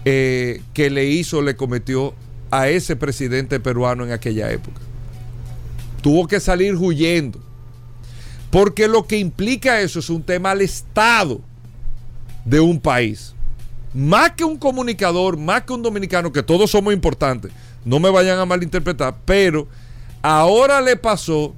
eh, 0.05 0.61
que 0.75 0.91
le 0.91 1.07
hizo, 1.07 1.41
le 1.41 1.55
cometió 1.55 2.13
a 2.51 2.69
ese 2.69 2.97
presidente 2.97 3.61
peruano 3.61 4.05
en 4.05 4.11
aquella 4.11 4.51
época. 4.51 4.81
Tuvo 6.03 6.27
que 6.27 6.41
salir 6.41 6.75
huyendo. 6.75 7.41
Porque 8.51 8.89
lo 8.89 9.07
que 9.07 9.19
implica 9.19 9.81
eso 9.81 10.01
es 10.01 10.11
un 10.11 10.25
tema 10.25 10.51
al 10.51 10.63
Estado 10.63 11.41
de 12.45 12.59
un 12.59 12.81
país. 12.81 13.35
Más 13.95 14.33
que 14.33 14.43
un 14.43 14.57
comunicador, 14.57 15.37
más 15.37 15.63
que 15.63 15.73
un 15.73 15.83
dominicano, 15.83 16.33
que 16.33 16.43
todos 16.43 16.73
somos 16.73 16.93
importantes, 16.93 17.53
no 17.85 18.01
me 18.01 18.11
vayan 18.11 18.41
a 18.41 18.47
malinterpretar, 18.47 19.17
pero 19.25 19.69
ahora 20.23 20.81
le 20.81 20.97
pasó 20.97 21.55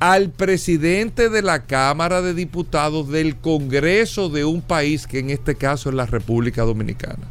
al 0.00 0.30
presidente 0.30 1.28
de 1.28 1.42
la 1.42 1.66
Cámara 1.66 2.22
de 2.22 2.32
Diputados 2.32 3.08
del 3.08 3.36
Congreso 3.36 4.30
de 4.30 4.46
un 4.46 4.62
país 4.62 5.06
que 5.06 5.18
en 5.18 5.28
este 5.28 5.54
caso 5.54 5.90
es 5.90 5.94
la 5.94 6.06
República 6.06 6.62
Dominicana. 6.62 7.28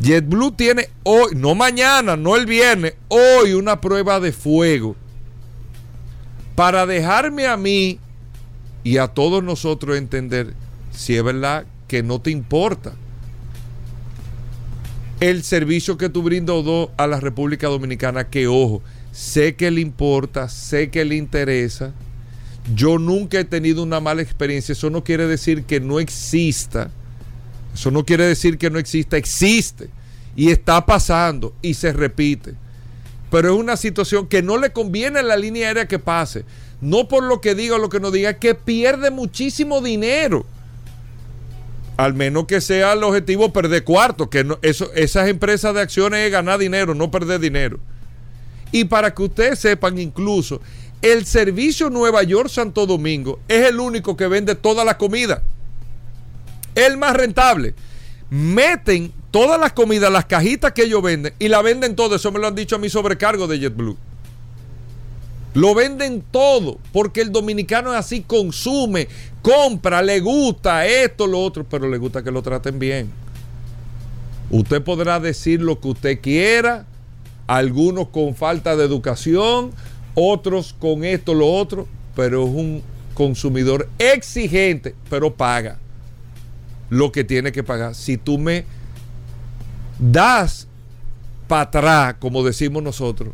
JetBlue 0.00 0.52
tiene 0.52 0.88
hoy, 1.04 1.32
no 1.36 1.54
mañana, 1.54 2.16
no 2.16 2.34
el 2.34 2.44
viernes, 2.44 2.94
hoy 3.06 3.52
una 3.52 3.80
prueba 3.80 4.18
de 4.18 4.32
fuego 4.32 4.96
para 6.56 6.86
dejarme 6.86 7.46
a 7.46 7.56
mí 7.56 8.00
y 8.82 8.96
a 8.98 9.06
todos 9.06 9.44
nosotros 9.44 9.96
entender 9.96 10.54
si 10.90 11.16
es 11.16 11.22
verdad 11.22 11.66
que 11.86 12.02
no 12.02 12.20
te 12.20 12.32
importa 12.32 12.94
el 15.20 15.44
servicio 15.44 15.96
que 15.96 16.08
tú 16.08 16.24
brindas 16.24 16.64
a 16.96 17.06
la 17.06 17.20
República 17.20 17.68
Dominicana, 17.68 18.28
que 18.28 18.48
ojo, 18.48 18.82
sé 19.12 19.54
que 19.54 19.70
le 19.70 19.80
importa, 19.80 20.48
sé 20.48 20.90
que 20.90 21.04
le 21.04 21.14
interesa. 21.14 21.92
Yo 22.74 22.98
nunca 22.98 23.38
he 23.38 23.44
tenido 23.44 23.82
una 23.82 24.00
mala 24.00 24.22
experiencia. 24.22 24.72
Eso 24.72 24.90
no 24.90 25.04
quiere 25.04 25.26
decir 25.28 25.64
que 25.64 25.78
no 25.78 26.00
exista. 26.00 26.90
Eso 27.72 27.90
no 27.90 28.04
quiere 28.04 28.24
decir 28.24 28.58
que 28.58 28.70
no 28.70 28.80
exista. 28.80 29.16
Existe. 29.16 29.90
Y 30.34 30.50
está 30.50 30.84
pasando. 30.84 31.54
Y 31.62 31.74
se 31.74 31.92
repite 31.92 32.54
pero 33.32 33.54
es 33.54 33.58
una 33.58 33.78
situación 33.78 34.26
que 34.26 34.42
no 34.42 34.58
le 34.58 34.74
conviene 34.74 35.20
a 35.20 35.22
la 35.22 35.38
línea 35.38 35.68
aérea 35.68 35.88
que 35.88 35.98
pase. 35.98 36.44
No 36.82 37.08
por 37.08 37.22
lo 37.22 37.40
que 37.40 37.54
diga 37.54 37.76
o 37.76 37.78
lo 37.78 37.88
que 37.88 37.98
no 37.98 38.10
diga, 38.10 38.34
que 38.34 38.54
pierde 38.54 39.10
muchísimo 39.10 39.80
dinero. 39.80 40.44
Al 41.96 42.12
menos 42.12 42.44
que 42.44 42.60
sea 42.60 42.92
el 42.92 43.02
objetivo 43.02 43.50
perder 43.50 43.84
cuarto, 43.84 44.28
que 44.28 44.46
eso, 44.60 44.92
esas 44.92 45.28
empresas 45.28 45.74
de 45.74 45.80
acciones 45.80 46.26
es 46.26 46.30
ganar 46.30 46.58
dinero, 46.58 46.94
no 46.94 47.10
perder 47.10 47.40
dinero. 47.40 47.80
Y 48.72 48.84
para 48.84 49.14
que 49.14 49.22
ustedes 49.22 49.58
sepan, 49.58 49.98
incluso 49.98 50.60
el 51.02 51.26
servicio 51.26 51.90
Nueva 51.90 52.22
York-Santo 52.22 52.86
Domingo 52.86 53.40
es 53.48 53.68
el 53.68 53.78
único 53.78 54.16
que 54.16 54.26
vende 54.26 54.54
toda 54.54 54.84
la 54.84 54.96
comida. 54.96 55.42
El 56.74 56.96
más 56.96 57.14
rentable. 57.14 57.74
Meten 58.30 59.12
todas 59.30 59.60
las 59.60 59.72
comidas, 59.72 60.10
las 60.10 60.24
cajitas 60.24 60.72
que 60.72 60.84
ellos 60.84 61.02
venden, 61.02 61.34
y 61.38 61.48
la 61.48 61.60
venden 61.60 61.94
todo. 61.96 62.16
Eso 62.16 62.32
me 62.32 62.38
lo 62.38 62.46
han 62.46 62.54
dicho 62.54 62.76
a 62.76 62.78
mi 62.78 62.88
sobrecargo 62.88 63.46
de 63.46 63.58
JetBlue. 63.58 63.96
Lo 65.54 65.74
venden 65.74 66.24
todo, 66.30 66.78
porque 66.92 67.20
el 67.20 67.30
dominicano 67.30 67.92
es 67.92 67.98
así, 67.98 68.22
consume, 68.22 69.08
compra, 69.42 70.00
le 70.00 70.20
gusta 70.20 70.86
esto, 70.86 71.26
lo 71.26 71.40
otro, 71.40 71.64
pero 71.64 71.90
le 71.90 71.98
gusta 71.98 72.22
que 72.22 72.30
lo 72.30 72.40
traten 72.40 72.78
bien. 72.78 73.10
Usted 74.50 74.82
podrá 74.82 75.20
decir 75.20 75.60
lo 75.60 75.78
que 75.78 75.88
usted 75.88 76.20
quiera, 76.22 76.86
algunos 77.46 78.08
con 78.08 78.34
falta 78.34 78.76
de 78.76 78.84
educación, 78.84 79.72
otros 80.14 80.74
con 80.78 81.04
esto, 81.04 81.34
lo 81.34 81.50
otro, 81.52 81.88
pero 82.14 82.44
es 82.44 82.50
un 82.50 82.82
consumidor 83.14 83.88
exigente, 83.98 84.94
pero 85.10 85.34
paga 85.34 85.78
lo 86.90 87.12
que 87.12 87.24
tiene 87.24 87.52
que 87.52 87.62
pagar. 87.62 87.94
Si 87.94 88.16
tú 88.16 88.38
me 88.38 88.64
das 89.98 90.66
para 91.48 91.62
atrás, 91.62 92.16
como 92.18 92.42
decimos 92.44 92.82
nosotros, 92.82 93.32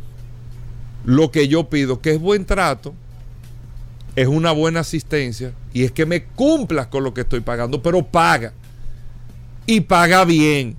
lo 1.05 1.31
que 1.31 1.47
yo 1.47 1.69
pido, 1.69 2.01
que 2.01 2.11
es 2.11 2.19
buen 2.19 2.45
trato, 2.45 2.93
es 4.15 4.27
una 4.27 4.51
buena 4.51 4.81
asistencia 4.81 5.53
y 5.73 5.83
es 5.83 5.91
que 5.91 6.05
me 6.05 6.23
cumplas 6.23 6.87
con 6.87 7.03
lo 7.03 7.13
que 7.13 7.21
estoy 7.21 7.39
pagando, 7.41 7.81
pero 7.81 8.03
paga. 8.03 8.53
Y 9.65 9.81
paga 9.81 10.25
bien. 10.25 10.75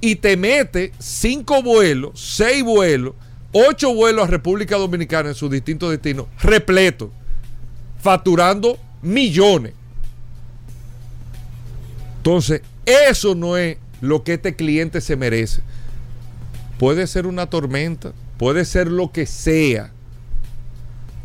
Y 0.00 0.16
te 0.16 0.36
mete 0.36 0.92
cinco 0.98 1.62
vuelos, 1.62 2.20
seis 2.36 2.62
vuelos, 2.62 3.14
ocho 3.52 3.94
vuelos 3.94 4.24
a 4.24 4.30
República 4.30 4.76
Dominicana 4.76 5.30
en 5.30 5.34
sus 5.34 5.50
distintos 5.50 5.90
destinos, 5.90 6.26
repleto, 6.40 7.10
facturando 8.00 8.78
millones. 9.02 9.72
Entonces, 12.18 12.62
eso 12.84 13.34
no 13.34 13.56
es 13.56 13.78
lo 14.00 14.22
que 14.22 14.34
este 14.34 14.54
cliente 14.54 15.00
se 15.00 15.16
merece. 15.16 15.62
Puede 16.78 17.06
ser 17.06 17.26
una 17.26 17.46
tormenta, 17.46 18.12
puede 18.36 18.64
ser 18.64 18.86
lo 18.86 19.10
que 19.10 19.26
sea. 19.26 19.90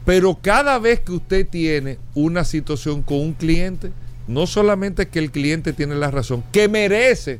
Pero 0.05 0.39
cada 0.41 0.79
vez 0.79 0.99
que 0.99 1.13
usted 1.13 1.47
tiene 1.47 1.99
una 2.13 2.43
situación 2.43 3.03
con 3.03 3.19
un 3.19 3.33
cliente, 3.33 3.91
no 4.27 4.47
solamente 4.47 5.07
que 5.07 5.19
el 5.19 5.31
cliente 5.31 5.73
tiene 5.73 5.95
la 5.95 6.11
razón, 6.11 6.43
que 6.51 6.67
merece 6.67 7.39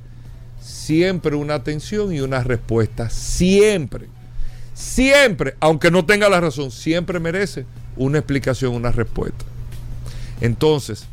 siempre 0.64 1.36
una 1.36 1.56
atención 1.56 2.14
y 2.14 2.22
una 2.22 2.44
respuesta. 2.44 3.10
Siempre. 3.10 4.08
Siempre, 4.74 5.56
aunque 5.60 5.92
no 5.92 6.06
tenga 6.06 6.30
la 6.30 6.42
razón, 6.42 6.72
siempre 6.72 7.20
merece 7.20 7.66
una 7.96 8.20
explicación, 8.20 8.74
una 8.74 8.92
respuesta. 8.92 9.46
Entonces, 10.42 11.06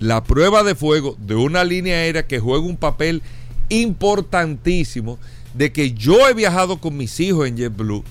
la 0.00 0.24
prueba 0.24 0.62
de 0.62 0.74
fuego 0.74 1.16
de 1.18 1.36
una 1.36 1.64
línea 1.64 1.96
aérea 1.96 2.26
que 2.26 2.40
juega 2.40 2.66
un 2.66 2.76
papel 2.76 3.22
importantísimo 3.68 5.18
de 5.54 5.72
que 5.72 5.92
yo 5.92 6.28
he 6.28 6.34
viajado 6.34 6.78
con 6.80 6.96
mis 6.96 7.18
hijos 7.20 7.46
en 7.46 7.56
JetBlue 7.56 8.04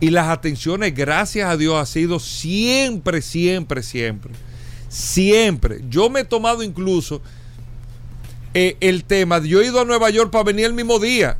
y 0.00 0.10
las 0.10 0.28
atenciones, 0.28 0.94
gracias 0.94 1.48
a 1.48 1.56
Dios, 1.56 1.76
ha 1.76 1.86
sido 1.86 2.18
siempre, 2.18 3.22
siempre, 3.22 3.82
siempre. 3.82 4.32
Siempre. 4.88 5.80
Yo 5.88 6.10
me 6.10 6.20
he 6.20 6.24
tomado 6.24 6.62
incluso 6.62 7.22
eh, 8.54 8.76
el 8.80 9.04
tema, 9.04 9.40
yo 9.40 9.60
he 9.60 9.66
ido 9.66 9.80
a 9.80 9.84
Nueva 9.84 10.10
York 10.10 10.30
para 10.30 10.44
venir 10.44 10.66
el 10.66 10.72
mismo 10.72 10.98
día. 10.98 11.38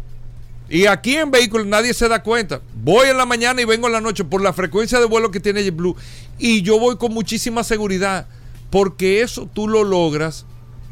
Y 0.68 0.86
aquí 0.86 1.16
en 1.16 1.30
vehículos 1.30 1.66
nadie 1.66 1.94
se 1.94 2.08
da 2.08 2.22
cuenta. 2.22 2.60
Voy 2.74 3.08
en 3.08 3.16
la 3.16 3.26
mañana 3.26 3.60
y 3.62 3.64
vengo 3.64 3.86
en 3.86 3.92
la 3.92 4.00
noche 4.00 4.24
por 4.24 4.42
la 4.42 4.52
frecuencia 4.52 4.98
de 4.98 5.04
vuelo 5.04 5.30
que 5.30 5.40
tiene 5.40 5.62
JetBlue. 5.62 5.94
Y 6.38 6.62
yo 6.62 6.78
voy 6.78 6.96
con 6.96 7.12
muchísima 7.12 7.62
seguridad. 7.62 8.26
Porque 8.70 9.20
eso 9.20 9.48
tú 9.52 9.68
lo 9.68 9.84
logras 9.84 10.46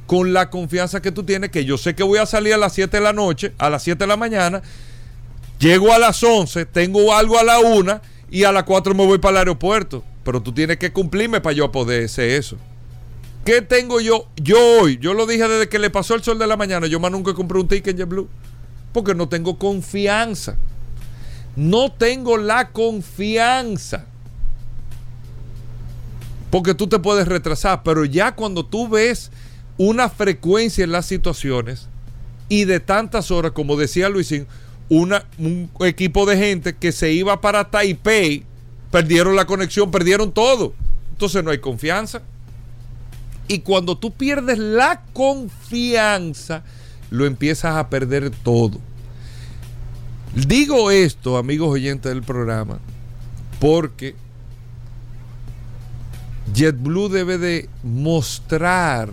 con 0.07 0.33
la 0.33 0.51
confianza 0.51 1.03
que 1.03 1.11
tú 1.11 1.25
tienes, 1.25 1.51
que 1.51 1.65
yo 1.65 1.79
sé 1.79 1.95
que 1.95 2.03
voy 2.03 2.19
a 2.19 2.27
salir 2.27 2.55
a 2.55 2.59
las 2.59 2.75
7 2.75 2.97
de 2.97 3.03
la 3.03 3.13
noche, 3.13 3.55
a 3.59 3.71
las 3.71 3.83
7 3.83 3.99
de 3.99 4.07
la 4.07 4.17
mañana, 4.17 4.63
llego 5.59 5.93
a 5.93 5.99
las 5.99 6.23
11, 6.23 6.67
tengo 6.67 7.15
algo 7.15 7.39
a 7.39 7.45
la 7.45 7.59
1 7.59 8.01
y 8.31 8.45
a 8.45 8.53
las 8.53 8.65
4 8.65 8.95
me 8.95 9.07
voy 9.07 9.19
para 9.19 9.33
el 9.33 9.37
aeropuerto. 9.39 10.05
Pero 10.23 10.41
tú 10.43 10.53
tienes 10.53 10.77
que 10.77 10.93
cumplirme 10.93 11.41
para 11.41 11.57
yo 11.57 11.73
poder 11.73 12.05
hacer 12.05 12.31
eso. 12.31 12.57
¿Qué 13.45 13.63
tengo 13.63 14.01
yo? 14.01 14.29
Yo 14.37 14.59
hoy, 14.81 14.99
yo 14.99 15.15
lo 15.15 15.27
dije 15.27 15.49
desde 15.49 15.69
que 15.69 15.79
le 15.79 15.91
pasó 15.91 16.15
el 16.15 16.23
sol 16.23 16.39
de 16.39 16.47
la 16.47 16.57
mañana, 16.57 16.87
yo 16.87 17.01
más 17.01 17.11
nunca 17.11 17.35
compré 17.35 17.59
un 17.59 17.69
ticket 17.69 17.89
en 17.89 17.99
JetBlue. 17.99 18.29
Porque 18.93 19.15
no 19.15 19.29
tengo 19.29 19.59
confianza. 19.59 20.57
No 21.57 21.91
tengo 21.93 22.37
la 22.37 22.71
confianza 22.71 24.07
porque 26.53 26.75
tú 26.75 26.87
te 26.87 26.99
puedes 26.99 27.27
retrasar, 27.27 27.83
pero 27.83 28.05
ya 28.05 28.35
cuando 28.35 28.67
tú 28.67 28.87
ves 28.87 29.31
una 29.79 30.11
frecuencia 30.11 30.85
en 30.85 30.93
las 30.93 31.07
situaciones 31.07 31.89
y 32.51 32.67
de 32.67 32.79
tantas 32.79 33.31
horas, 33.31 33.53
como 33.53 33.75
decía 33.75 34.11
Luisín, 34.11 34.47
un 34.91 35.15
equipo 35.81 36.27
de 36.27 36.37
gente 36.37 36.77
que 36.77 36.93
se 36.93 37.11
iba 37.11 37.41
para 37.41 37.71
Taipei, 37.71 38.45
perdieron 38.91 39.35
la 39.35 39.47
conexión, 39.47 39.91
perdieron 39.91 40.31
todo. 40.31 40.75
Entonces 41.13 41.43
no 41.43 41.53
hay 41.53 41.59
confianza. 41.59 42.21
Y 43.53 43.59
cuando 43.59 43.99
tú 43.99 44.15
pierdes 44.15 44.57
la 44.57 45.03
confianza, 45.13 46.63
lo 47.11 47.27
empiezas 47.27 47.77
a 47.77 47.91
perder 47.91 48.31
todo. 48.31 48.81
Digo 50.35 50.91
esto, 50.91 51.37
amigos 51.37 51.69
oyentes 51.69 52.11
del 52.11 52.23
programa, 52.23 52.79
porque 53.61 54.15
JetBlue 56.55 57.11
debe 57.11 57.37
de 57.37 57.69
mostrar, 57.83 59.11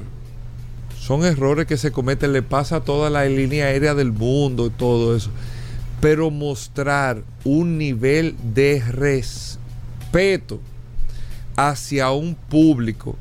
son 0.97 1.25
errores 1.25 1.67
que 1.67 1.75
se 1.75 1.91
cometen, 1.91 2.31
le 2.31 2.41
pasa 2.41 2.77
a 2.77 2.83
toda 2.85 3.09
la 3.09 3.25
línea 3.25 3.65
aérea 3.65 3.93
del 3.93 4.13
mundo 4.13 4.67
y 4.67 4.69
todo 4.69 5.17
eso, 5.17 5.31
pero 5.99 6.31
mostrar 6.31 7.23
un 7.43 7.77
nivel 7.77 8.37
de 8.53 8.81
respeto 8.89 10.61
hacia 11.57 12.11
un 12.11 12.35
público 12.35 13.17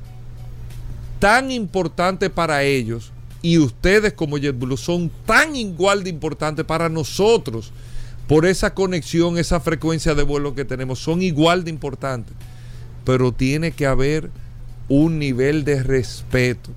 tan 1.18 1.50
importante 1.50 2.30
para 2.30 2.62
ellos 2.62 3.12
y 3.42 3.58
ustedes 3.58 4.12
como 4.12 4.38
JetBlue 4.38 4.76
son 4.76 5.10
tan 5.26 5.54
igual 5.56 6.04
de 6.04 6.10
importantes 6.10 6.64
para 6.64 6.88
nosotros 6.88 7.72
por 8.26 8.44
esa 8.44 8.74
conexión, 8.74 9.38
esa 9.38 9.58
frecuencia 9.58 10.14
de 10.14 10.22
vuelo 10.22 10.54
que 10.54 10.64
tenemos, 10.64 10.98
son 10.98 11.22
igual 11.22 11.64
de 11.64 11.70
importantes. 11.70 12.34
Pero 13.04 13.32
tiene 13.32 13.72
que 13.72 13.86
haber 13.86 14.30
un 14.88 15.18
nivel 15.18 15.64
de 15.64 15.82
respeto. 15.82 16.70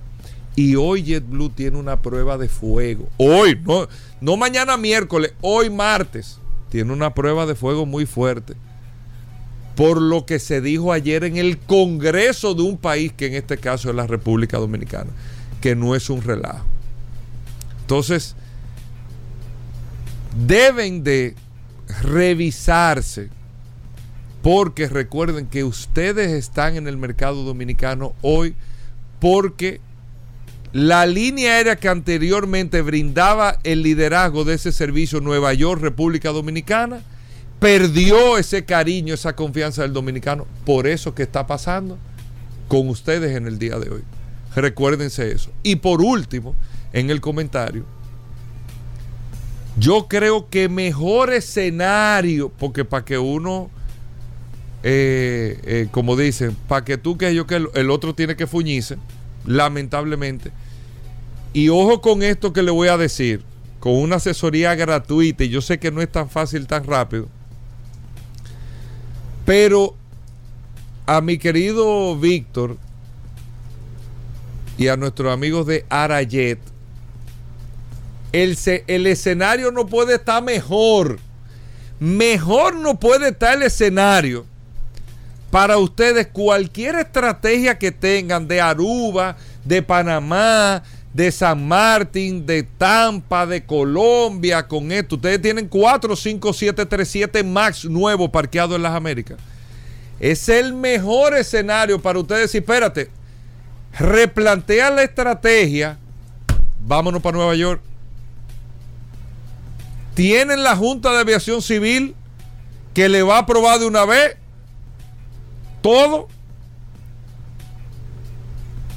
Y 0.56 0.76
hoy 0.76 1.04
JetBlue 1.04 1.50
tiene 1.50 1.78
una 1.78 2.02
prueba 2.02 2.38
de 2.38 2.48
fuego. 2.48 3.10
Hoy, 3.18 3.60
no, 3.66 3.88
no 4.22 4.38
mañana 4.38 4.78
miércoles, 4.78 5.34
hoy 5.42 5.70
martes, 5.70 6.40
tiene 6.70 6.94
una 6.94 7.14
prueba 7.14 7.46
de 7.46 7.56
fuego 7.56 7.86
muy 7.86 8.06
fuerte. 8.06 8.54
Por 9.82 10.00
lo 10.00 10.28
que 10.28 10.38
se 10.38 10.62
dijo 10.62 10.94
ayer 10.94 11.24
en 11.24 11.38
el 11.38 11.58
Congreso 11.58 12.54
de 12.54 12.62
un 12.62 12.78
país, 12.78 13.12
que 13.14 13.26
en 13.26 13.34
este 13.34 13.58
caso 13.58 13.90
es 13.90 13.96
la 13.96 14.06
República 14.06 14.60
Dominicana, 14.60 15.10
que 15.60 15.76
no 15.76 15.96
es 15.96 16.08
un 16.12 16.22
relajo. 16.22 16.68
Entonces, 17.80 18.36
deben 20.46 21.04
de 21.04 21.34
revisarse 22.04 23.30
porque 24.44 24.88
recuerden 24.88 25.48
que 25.48 25.64
ustedes 25.64 26.30
están 26.30 26.76
en 26.76 26.88
el 26.88 26.98
mercado 26.98 27.44
dominicano 27.44 28.14
hoy 28.22 28.54
porque 29.20 29.82
la 30.74 31.08
línea 31.08 31.54
aérea 31.54 31.78
que 31.78 31.90
anteriormente 31.90 32.84
brindaba 32.84 33.58
el 33.64 33.82
liderazgo 33.82 34.44
de 34.44 34.54
ese 34.54 34.74
servicio 34.74 35.22
Nueva 35.22 35.56
York, 35.56 35.82
República 35.82 36.30
Dominicana, 36.30 37.02
perdió 37.62 38.40
ese 38.40 38.66
cariño, 38.66 39.14
esa 39.14 39.36
confianza 39.36 39.84
del 39.84 39.94
dominicano. 39.94 40.48
Por 40.66 40.88
eso 40.88 41.14
que 41.14 41.22
está 41.22 41.46
pasando 41.46 42.00
con 42.68 42.90
ustedes 42.90 43.38
en 43.38 43.46
el 43.46 43.60
día 43.60 43.78
de 43.78 43.92
hoy. 43.92 44.02
Recuérdense 44.56 45.32
eso. 45.32 45.52
Y 45.62 45.76
por 45.76 46.02
último, 46.02 46.56
en 46.92 47.12
el 47.12 47.22
comentario, 47.22 47.86
yo 49.78 50.08
creo 50.08 50.50
que 50.50 50.70
mejor 50.70 51.32
escenario, 51.32 52.50
porque 52.50 52.84
para 52.84 53.06
que 53.06 53.20
uno, 53.20 53.70
eh, 54.82 55.60
eh, 55.64 55.88
como 55.92 56.16
dicen, 56.16 56.58
para 56.68 56.84
que 56.84 56.98
tú 56.98 57.16
que 57.16 57.36
yo 57.36 57.46
que 57.46 57.64
el, 57.76 57.92
otro 57.92 58.16
tiene 58.16 58.36
que 58.36 58.48
fuñirse, 58.48 58.98
lamentablemente. 59.46 60.52
Y 61.54 61.70
ojo 61.70 62.02
con 62.02 62.24
esto 62.24 62.54
que 62.54 62.64
le 62.64 62.72
voy 62.72 62.88
a 62.88 62.98
decir, 62.98 63.44
con 63.80 63.94
una 63.94 64.16
asesoría 64.16 64.74
gratuita, 64.74 65.44
y 65.44 65.50
yo 65.50 65.62
sé 65.62 65.78
que 65.78 65.92
no 65.92 66.02
es 66.02 66.12
tan 66.12 66.28
fácil, 66.28 66.66
tan 66.66 66.86
rápido, 66.86 67.28
pero 69.52 69.98
a 71.06 71.20
mi 71.20 71.38
querido 71.38 72.18
Víctor 72.18 72.78
y 74.78 74.88
a 74.88 74.96
nuestros 74.96 75.34
amigos 75.34 75.68
de 75.68 75.86
Arayet, 75.90 76.58
el, 78.32 78.58
el 78.88 79.08
escenario 79.08 79.70
no 79.72 79.88
puede 79.88 80.16
estar 80.16 80.42
mejor. 80.42 81.20
Mejor 82.00 82.78
no 82.78 82.98
puede 82.98 83.32
estar 83.32 83.58
el 83.58 83.64
escenario 83.64 84.46
para 85.50 85.78
ustedes 85.80 86.28
cualquier 86.28 86.96
estrategia 86.96 87.78
que 87.78 87.92
tengan 87.92 88.48
de 88.48 88.62
Aruba, 88.62 89.36
de 89.66 89.82
Panamá, 89.82 90.82
de 91.14 91.32
San 91.32 91.68
Martín, 91.68 92.46
de 92.46 92.64
Tampa, 92.64 93.46
de 93.46 93.66
Colombia, 93.66 94.68
con 94.68 94.92
esto. 94.92 95.16
Ustedes 95.16 95.42
tienen 95.42 95.68
4, 95.68 96.16
5, 96.16 96.54
7, 96.54 96.86
3, 96.86 97.08
7 97.08 97.44
Max 97.44 97.86
nuevos 97.86 98.30
parqueados 98.30 98.76
en 98.76 98.84
las 98.84 98.94
Américas. 98.94 99.38
Es 100.20 100.48
el 100.50 100.74
mejor 100.74 101.36
escenario 101.36 102.02
para 102.02 102.20
ustedes. 102.20 102.54
Y 102.56 102.60
espérate, 102.60 103.10
replantean 103.98 104.96
la 104.96 105.04
estrategia. 105.04 105.98
Vámonos 106.80 107.22
para 107.22 107.38
Nueva 107.38 107.56
York 107.56 107.82
tienen 110.14 110.64
la 110.64 110.76
Junta 110.76 111.12
de 111.12 111.20
Aviación 111.20 111.62
Civil 111.62 112.16
que 112.94 113.10
le 113.10 113.24
va 113.24 113.38
a 113.38 113.40
aprobar 113.40 113.80
de 113.80 113.86
una 113.86 114.06
vez 114.06 114.38
todo. 115.82 116.28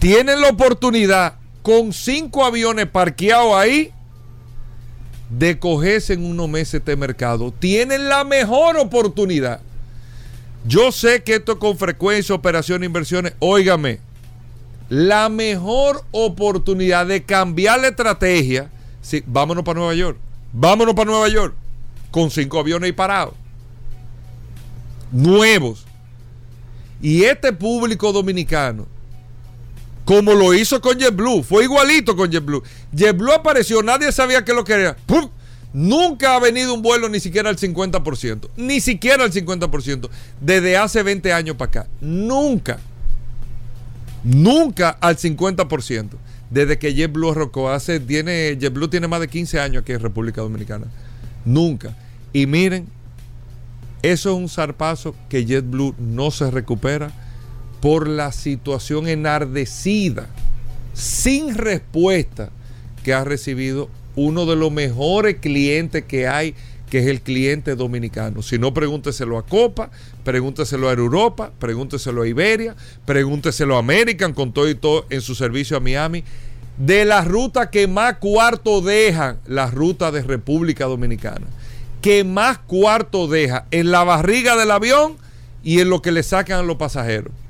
Tienen 0.01 0.41
la 0.41 0.49
oportunidad 0.49 1.37
con 1.65 1.95
cinco 1.95 2.45
aviones 2.45 2.87
parqueados 2.87 3.55
ahí 3.55 3.91
de 5.31 5.59
cogerse 5.59 6.13
en 6.13 6.23
unos 6.23 6.47
meses 6.47 6.75
este 6.75 6.95
mercado. 6.95 7.55
Tienen 7.59 8.11
la 8.11 8.23
mejor 8.23 8.77
oportunidad. 8.77 9.63
Yo 10.67 10.93
sé 10.93 11.23
que 11.23 11.37
esto 11.37 11.59
con 11.59 11.79
frecuencia, 11.79 12.35
operaciones, 12.35 12.87
inversiones, 12.87 13.33
óigame, 13.39 13.99
la 14.91 15.31
mejor 15.31 16.05
oportunidad 16.11 17.07
de 17.07 17.23
cambiar 17.23 17.81
la 17.81 17.89
estrategia, 17.89 18.71
sí, 19.01 19.25
vámonos 19.27 19.65
para 19.65 19.79
Nueva 19.79 19.95
York. 19.95 20.19
Vámonos 20.53 20.95
para 20.95 21.11
Nueva 21.11 21.29
York 21.31 21.55
con 22.11 22.31
cinco 22.31 22.61
aviones 22.61 22.91
y 22.91 22.93
parados. 22.93 23.33
Nuevos. 25.11 25.87
Y 27.01 27.25
este 27.25 27.55
público 27.55 28.13
dominicano, 28.13 28.87
como 30.05 30.35
lo 30.35 30.53
hizo 30.55 30.81
con 30.81 30.99
JetBlue, 30.99 31.43
fue 31.43 31.65
igualito 31.65 32.17
con 32.17 32.31
JetBlue. 32.31 32.63
JetBlue 32.93 33.33
apareció, 33.33 33.83
nadie 33.83 34.13
sabía 34.13 34.45
que 34.45 34.53
lo 34.53 34.65
quería. 34.65 34.97
Nunca 35.73 36.37
ha 36.37 36.41
venido 36.41 36.73
un 36.73 36.83
vuelo 36.83 37.09
ni 37.09 37.19
siquiera 37.19 37.51
al 37.51 37.57
50%. 37.57 38.49
Ni 38.57 38.81
siquiera 38.81 39.25
al 39.25 39.33
50%. 39.33 40.09
Desde 40.41 40.77
hace 40.77 41.03
20 41.03 41.33
años 41.33 41.57
para 41.57 41.69
acá. 41.69 41.87
Nunca. 42.01 42.79
Nunca 44.23 44.91
al 44.91 45.17
50% 45.17 46.11
desde 46.51 46.79
que 46.79 46.95
JetBlue 46.95 47.33
arrocó. 47.33 47.77
Tiene, 48.07 48.57
JetBlue 48.61 48.89
tiene 48.89 49.09
más 49.09 49.21
de 49.21 49.29
15 49.29 49.61
años 49.61 49.83
aquí 49.83 49.93
en 49.93 50.01
República 50.01 50.41
Dominicana. 50.41 50.87
Nunca. 51.45 51.97
Y 52.33 52.47
miren, 52.47 52.87
eso 54.03 54.31
es 54.31 54.37
un 54.37 54.49
zarpazo 54.49 55.15
que 55.29 55.45
JetBlue 55.45 55.95
no 55.99 56.31
se 56.31 56.51
recupera 56.51 57.11
por 57.85 58.09
la 58.09 58.33
situación 58.33 59.09
enardecida, 59.09 60.27
sin 60.95 61.55
respuesta 61.55 62.49
que 63.03 63.13
ha 63.13 63.25
recibido 63.25 63.91
uno 64.17 64.47
de 64.47 64.57
los 64.57 64.73
mejores 64.73 65.37
clientes 65.37 66.03
que 66.05 66.27
hay 66.27 66.55
que 66.89 67.01
es 67.01 67.07
el 67.09 67.21
cliente 67.21 67.77
dominicano. 67.77 68.41
Si 68.41 68.59
no, 68.59 68.73
pregúnteselo 68.73 69.37
a 69.37 69.45
Copa, 69.45 69.91
pregúnteselo 70.25 70.89
a 70.89 70.93
Europa, 70.93 71.53
pregúnteselo 71.59 72.23
a 72.23 72.27
Iberia, 72.27 72.75
pregúnteselo 73.05 73.77
a 73.77 73.81
American 73.81 74.33
con 74.33 74.55
todo 74.55 74.71
y 74.71 74.77
todo 74.77 75.05
en 75.11 75.21
su 75.21 75.35
servicio 75.35 75.77
a 75.77 75.81
Miami. 75.81 76.25
De 76.79 77.05
la 77.05 77.23
ruta 77.23 77.69
que 77.69 77.87
más 77.87 78.17
cuarto 78.17 78.81
dejan, 78.81 79.41
la 79.47 79.71
ruta 79.71 80.11
de 80.11 80.23
República 80.23 80.87
Dominicana, 80.87 81.49
que 82.01 82.25
más 82.25 82.57
cuarto 82.61 83.29
deja 83.29 83.67
en 83.71 83.91
la 83.91 84.05
barriga 84.05 84.57
del 84.57 84.71
avión 84.71 85.19
y 85.63 85.81
en 85.81 85.91
lo 85.91 86.01
que 86.01 86.13
le 86.13 86.23
sacan 86.23 86.61
a 86.61 86.63
los 86.63 86.79
pasajeros. 86.79 87.44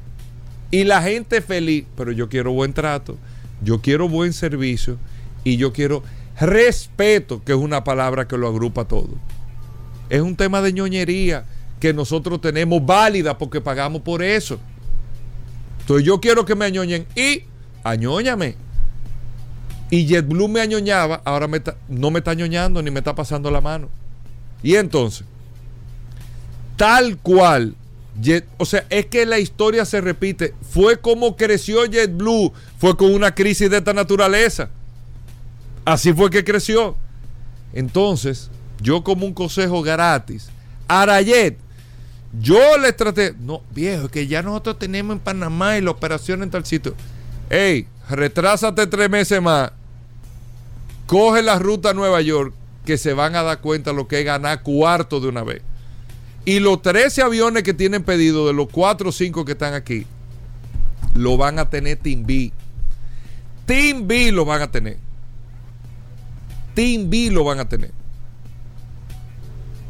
Y 0.74 0.82
la 0.82 1.00
gente 1.00 1.40
feliz, 1.40 1.84
pero 1.96 2.10
yo 2.10 2.28
quiero 2.28 2.50
buen 2.50 2.72
trato, 2.72 3.16
yo 3.62 3.80
quiero 3.80 4.08
buen 4.08 4.32
servicio 4.32 4.98
y 5.44 5.56
yo 5.56 5.72
quiero 5.72 6.02
respeto, 6.40 7.44
que 7.44 7.52
es 7.52 7.58
una 7.58 7.84
palabra 7.84 8.26
que 8.26 8.36
lo 8.36 8.48
agrupa 8.48 8.84
todo. 8.84 9.10
Es 10.10 10.20
un 10.20 10.34
tema 10.34 10.60
de 10.62 10.72
ñoñería 10.72 11.44
que 11.78 11.94
nosotros 11.94 12.40
tenemos 12.40 12.84
válida 12.84 13.38
porque 13.38 13.60
pagamos 13.60 14.02
por 14.02 14.20
eso. 14.20 14.58
Entonces 15.78 16.04
yo 16.04 16.20
quiero 16.20 16.44
que 16.44 16.56
me 16.56 16.64
añoñen 16.64 17.06
y 17.14 17.44
añóñame. 17.84 18.56
Y 19.90 20.08
JetBlue 20.08 20.48
me 20.48 20.60
añoñaba, 20.60 21.22
ahora 21.24 21.46
no 21.88 22.10
me 22.10 22.18
está 22.18 22.32
añoñando 22.32 22.82
ni 22.82 22.90
me 22.90 22.98
está 22.98 23.14
pasando 23.14 23.48
la 23.48 23.60
mano. 23.60 23.90
Y 24.60 24.74
entonces, 24.74 25.24
tal 26.76 27.16
cual, 27.18 27.76
o 28.58 28.64
sea, 28.64 28.86
es 28.90 29.06
que 29.06 29.26
la 29.26 29.38
historia 29.38 29.84
se 29.84 30.00
repite. 30.00 30.54
Fue 30.70 30.98
como 30.98 31.36
creció 31.36 31.84
JetBlue, 31.84 32.52
fue 32.78 32.96
con 32.96 33.12
una 33.12 33.34
crisis 33.34 33.70
de 33.70 33.78
esta 33.78 33.92
naturaleza. 33.92 34.70
Así 35.84 36.12
fue 36.12 36.30
que 36.30 36.44
creció. 36.44 36.96
Entonces, 37.72 38.50
yo 38.80 39.02
como 39.02 39.26
un 39.26 39.34
consejo 39.34 39.82
gratis, 39.82 40.48
Arayet, 40.86 41.58
yo 42.40 42.78
le 42.78 42.92
traté, 42.92 43.34
no, 43.38 43.62
viejo, 43.70 44.08
que 44.08 44.26
ya 44.26 44.42
nosotros 44.42 44.78
tenemos 44.78 45.14
en 45.14 45.20
Panamá 45.20 45.76
y 45.76 45.80
la 45.80 45.90
operación 45.90 46.42
en 46.42 46.50
tal 46.50 46.64
sitio. 46.64 46.94
hey, 47.50 47.86
retrásate 48.08 48.86
tres 48.86 49.08
meses 49.08 49.40
más, 49.40 49.72
coge 51.06 51.42
la 51.42 51.58
ruta 51.58 51.90
a 51.90 51.94
Nueva 51.94 52.20
York, 52.22 52.54
que 52.84 52.98
se 52.98 53.12
van 53.12 53.36
a 53.36 53.42
dar 53.42 53.60
cuenta 53.60 53.92
lo 53.92 54.08
que 54.08 54.20
es 54.20 54.24
ganar 54.24 54.62
cuarto 54.62 55.20
de 55.20 55.28
una 55.28 55.42
vez. 55.42 55.62
Y 56.44 56.60
los 56.60 56.82
13 56.82 57.22
aviones 57.22 57.62
que 57.62 57.74
tienen 57.74 58.02
pedido, 58.02 58.46
de 58.46 58.52
los 58.52 58.68
4 58.70 59.08
o 59.08 59.12
5 59.12 59.44
que 59.44 59.52
están 59.52 59.74
aquí, 59.74 60.06
lo 61.14 61.36
van 61.36 61.58
a 61.58 61.70
tener 61.70 61.96
Team 61.98 62.24
B. 62.26 62.52
Team 63.66 64.06
B 64.06 64.30
lo 64.30 64.44
van 64.44 64.62
a 64.62 64.70
tener. 64.70 64.98
Team 66.74 67.08
B 67.08 67.30
lo 67.30 67.44
van 67.44 67.60
a 67.60 67.68
tener. 67.68 67.92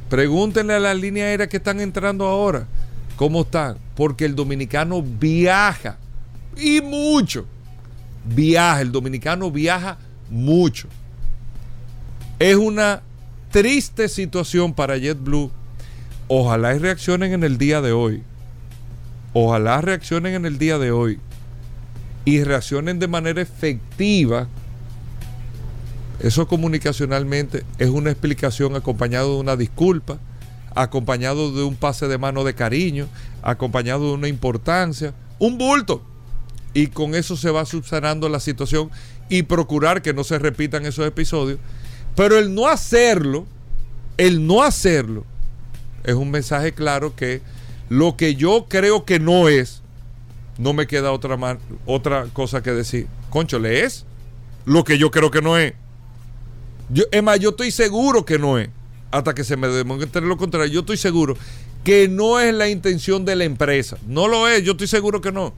Pregúntenle 0.08 0.74
a 0.74 0.78
las 0.78 0.96
líneas 0.96 1.26
aéreas 1.26 1.48
que 1.48 1.56
están 1.56 1.80
entrando 1.80 2.26
ahora 2.26 2.68
cómo 3.16 3.42
están. 3.42 3.78
Porque 3.94 4.24
el 4.24 4.34
dominicano 4.34 5.02
viaja. 5.02 5.98
Y 6.56 6.80
mucho. 6.80 7.46
Viaja. 8.24 8.80
El 8.80 8.92
dominicano 8.92 9.50
viaja 9.50 9.98
mucho. 10.30 10.88
Es 12.38 12.56
una 12.56 13.02
triste 13.50 14.08
situación 14.08 14.74
para 14.74 14.96
JetBlue. 14.96 15.50
Ojalá 16.28 16.74
y 16.74 16.78
reaccionen 16.78 17.32
en 17.32 17.44
el 17.44 17.58
día 17.58 17.80
de 17.80 17.92
hoy. 17.92 18.22
Ojalá 19.32 19.80
reaccionen 19.80 20.34
en 20.34 20.46
el 20.46 20.58
día 20.58 20.78
de 20.78 20.90
hoy. 20.90 21.18
Y 22.24 22.42
reaccionen 22.42 22.98
de 22.98 23.08
manera 23.08 23.42
efectiva. 23.42 24.48
Eso 26.20 26.46
comunicacionalmente 26.48 27.64
es 27.78 27.90
una 27.90 28.10
explicación 28.10 28.76
acompañado 28.76 29.34
de 29.34 29.40
una 29.40 29.56
disculpa, 29.56 30.18
acompañado 30.74 31.52
de 31.52 31.64
un 31.64 31.76
pase 31.76 32.08
de 32.08 32.18
mano 32.18 32.44
de 32.44 32.54
cariño, 32.54 33.08
acompañado 33.42 34.08
de 34.08 34.14
una 34.14 34.28
importancia, 34.28 35.12
un 35.38 35.58
bulto. 35.58 36.02
Y 36.72 36.88
con 36.88 37.14
eso 37.14 37.36
se 37.36 37.50
va 37.50 37.64
subsanando 37.66 38.28
la 38.28 38.40
situación 38.40 38.90
y 39.28 39.42
procurar 39.42 40.02
que 40.02 40.14
no 40.14 40.24
se 40.24 40.38
repitan 40.38 40.86
esos 40.86 41.06
episodios 41.06 41.58
pero 42.14 42.38
el 42.38 42.54
no 42.54 42.68
hacerlo, 42.68 43.46
el 44.16 44.46
no 44.46 44.62
hacerlo, 44.62 45.24
es 46.04 46.14
un 46.14 46.30
mensaje 46.30 46.72
claro 46.72 47.16
que 47.16 47.40
lo 47.88 48.16
que 48.16 48.34
yo 48.34 48.66
creo 48.68 49.04
que 49.04 49.18
no 49.18 49.48
es, 49.48 49.82
no 50.58 50.72
me 50.72 50.86
queda 50.86 51.12
otra, 51.12 51.58
otra 51.86 52.26
cosa 52.32 52.62
que 52.62 52.70
decir. 52.70 53.08
Concho, 53.30 53.58
¿le 53.58 53.84
es? 53.84 54.04
Lo 54.64 54.84
que 54.84 54.98
yo 54.98 55.10
creo 55.10 55.30
que 55.30 55.42
no 55.42 55.58
es. 55.58 55.74
Yo, 56.90 57.04
es 57.10 57.22
más, 57.22 57.40
yo 57.40 57.50
estoy 57.50 57.70
seguro 57.70 58.24
que 58.24 58.38
no 58.38 58.58
es. 58.58 58.68
Hasta 59.10 59.34
que 59.34 59.44
se 59.44 59.56
me 59.56 59.68
demuestre 59.68 60.22
lo 60.22 60.36
contrario. 60.36 60.72
Yo 60.72 60.80
estoy 60.80 60.96
seguro 60.96 61.36
que 61.82 62.08
no 62.08 62.40
es 62.40 62.54
la 62.54 62.68
intención 62.68 63.24
de 63.24 63.36
la 63.36 63.44
empresa. 63.44 63.98
No 64.06 64.28
lo 64.28 64.48
es, 64.48 64.62
yo 64.62 64.72
estoy 64.72 64.86
seguro 64.86 65.20
que 65.20 65.32
no. 65.32 65.52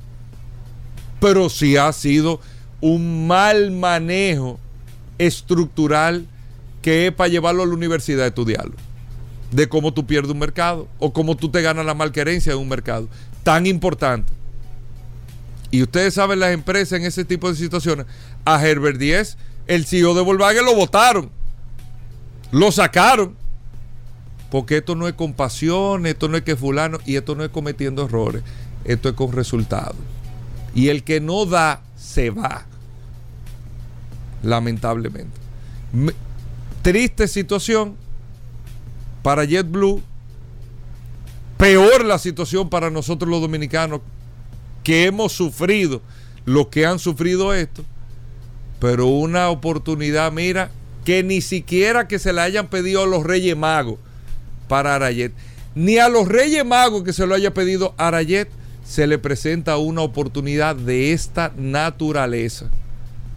Pero 1.20 1.48
sí 1.48 1.76
ha 1.76 1.92
sido 1.92 2.40
un 2.80 3.26
mal 3.26 3.70
manejo 3.70 4.58
estructural 5.18 6.26
que 6.82 7.08
es 7.08 7.12
para 7.12 7.28
llevarlo 7.28 7.62
a 7.62 7.66
la 7.66 7.74
universidad 7.74 8.24
a 8.24 8.28
estudiarlo. 8.28 8.74
De 9.50 9.68
cómo 9.68 9.92
tú 9.92 10.06
pierdes 10.06 10.32
un 10.32 10.38
mercado 10.38 10.88
o 10.98 11.12
cómo 11.12 11.36
tú 11.36 11.50
te 11.50 11.62
ganas 11.62 11.86
la 11.86 11.94
malquerencia 11.94 12.52
en 12.52 12.58
un 12.58 12.68
mercado. 12.68 13.08
Tan 13.42 13.66
importante. 13.66 14.32
Y 15.70 15.82
ustedes 15.82 16.14
saben 16.14 16.40
las 16.40 16.52
empresas 16.52 16.98
en 16.98 17.06
ese 17.06 17.24
tipo 17.24 17.50
de 17.50 17.56
situaciones. 17.56 18.06
A 18.44 18.64
Herbert 18.64 18.98
Díez, 18.98 19.36
el 19.66 19.84
CEO 19.84 20.14
de 20.14 20.22
Volkswagen, 20.22 20.64
lo 20.64 20.74
votaron. 20.74 21.30
Lo 22.50 22.72
sacaron. 22.72 23.36
Porque 24.50 24.78
esto 24.78 24.94
no 24.94 25.08
es 25.08 25.14
compasión, 25.14 26.06
esto 26.06 26.28
no 26.28 26.36
es 26.36 26.44
que 26.44 26.56
fulano, 26.56 26.98
y 27.04 27.16
esto 27.16 27.34
no 27.34 27.44
es 27.44 27.50
cometiendo 27.50 28.04
errores. 28.04 28.42
Esto 28.84 29.08
es 29.08 29.14
con 29.14 29.32
resultados. 29.32 29.96
Y 30.74 30.88
el 30.88 31.02
que 31.02 31.20
no 31.20 31.46
da, 31.46 31.82
se 31.96 32.30
va. 32.30 32.64
Lamentablemente. 34.42 35.36
Triste 36.82 37.26
situación 37.26 37.96
para 39.26 39.44
JetBlue. 39.44 40.00
Peor 41.56 42.04
la 42.04 42.16
situación 42.16 42.70
para 42.70 42.90
nosotros 42.90 43.28
los 43.28 43.40
dominicanos 43.40 44.00
que 44.84 45.06
hemos 45.06 45.32
sufrido 45.32 46.00
lo 46.44 46.70
que 46.70 46.86
han 46.86 47.00
sufrido 47.00 47.52
esto. 47.52 47.84
Pero 48.78 49.06
una 49.08 49.48
oportunidad, 49.48 50.30
mira, 50.30 50.70
que 51.04 51.24
ni 51.24 51.40
siquiera 51.40 52.06
que 52.06 52.20
se 52.20 52.32
le 52.32 52.40
hayan 52.40 52.68
pedido 52.68 53.02
a 53.02 53.06
los 53.08 53.24
Reyes 53.24 53.56
Magos 53.56 53.98
para 54.68 54.94
Arayet, 54.94 55.32
ni 55.74 55.98
a 55.98 56.08
los 56.08 56.28
Reyes 56.28 56.64
Magos 56.64 57.02
que 57.02 57.12
se 57.12 57.26
lo 57.26 57.34
haya 57.34 57.52
pedido 57.52 57.96
Arayet, 57.96 58.48
se 58.84 59.08
le 59.08 59.18
presenta 59.18 59.76
una 59.76 60.02
oportunidad 60.02 60.76
de 60.76 61.12
esta 61.12 61.52
naturaleza. 61.56 62.70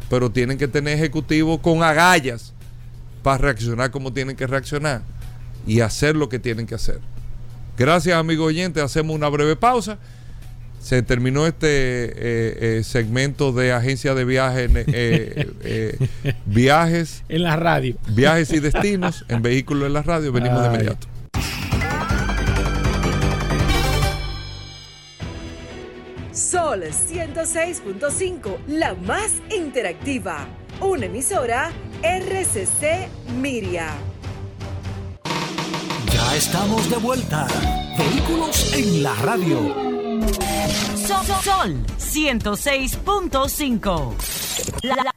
Pero 0.08 0.30
tienen 0.30 0.60
que 0.60 0.68
tener 0.68 1.00
ejecutivos 1.00 1.62
con 1.62 1.82
agallas 1.82 2.54
para 3.24 3.40
reaccionar 3.40 3.90
como 3.90 4.14
tienen 4.14 4.36
que 4.36 4.46
reaccionar 4.46 5.02
y 5.66 5.82
hacer 5.82 6.16
lo 6.16 6.30
que 6.30 6.40
tienen 6.40 6.66
que 6.66 6.76
hacer. 6.76 7.00
Gracias, 7.78 8.18
amigo 8.18 8.46
oyente. 8.46 8.82
Hacemos 8.82 9.16
una 9.16 9.30
breve 9.30 9.56
pausa. 9.56 10.00
Se 10.82 11.02
terminó 11.02 11.46
este 11.46 11.68
eh, 11.68 12.78
eh, 12.78 12.84
segmento 12.84 13.52
de 13.52 13.74
agencia 13.74 14.14
de 14.16 14.26
viajes, 14.26 14.72
eh, 14.76 15.98
viajes 16.46 17.24
en 17.30 17.44
la 17.44 17.58
radio, 17.58 17.96
viajes 18.08 18.52
y 18.54 18.60
destinos 18.60 19.26
en 19.28 19.42
vehículos 19.42 19.88
en 19.88 19.94
la 19.94 20.04
radio. 20.04 20.32
Venimos 20.32 20.62
de 20.62 20.68
inmediato. 20.68 21.08
Sol 26.32 26.84
106.5, 26.84 28.58
la 28.68 28.94
más 28.96 29.34
interactiva. 29.56 30.48
Una 30.80 31.08
emisora 31.08 31.72
RCC 32.02 33.10
Miria. 33.42 33.90
Estamos 36.36 36.90
de 36.90 36.98
vuelta. 36.98 37.48
Vehículos 37.98 38.74
en 38.74 39.04
la 39.04 39.14
radio. 39.16 39.76
Sol, 40.96 41.84
106.5. 41.98 44.14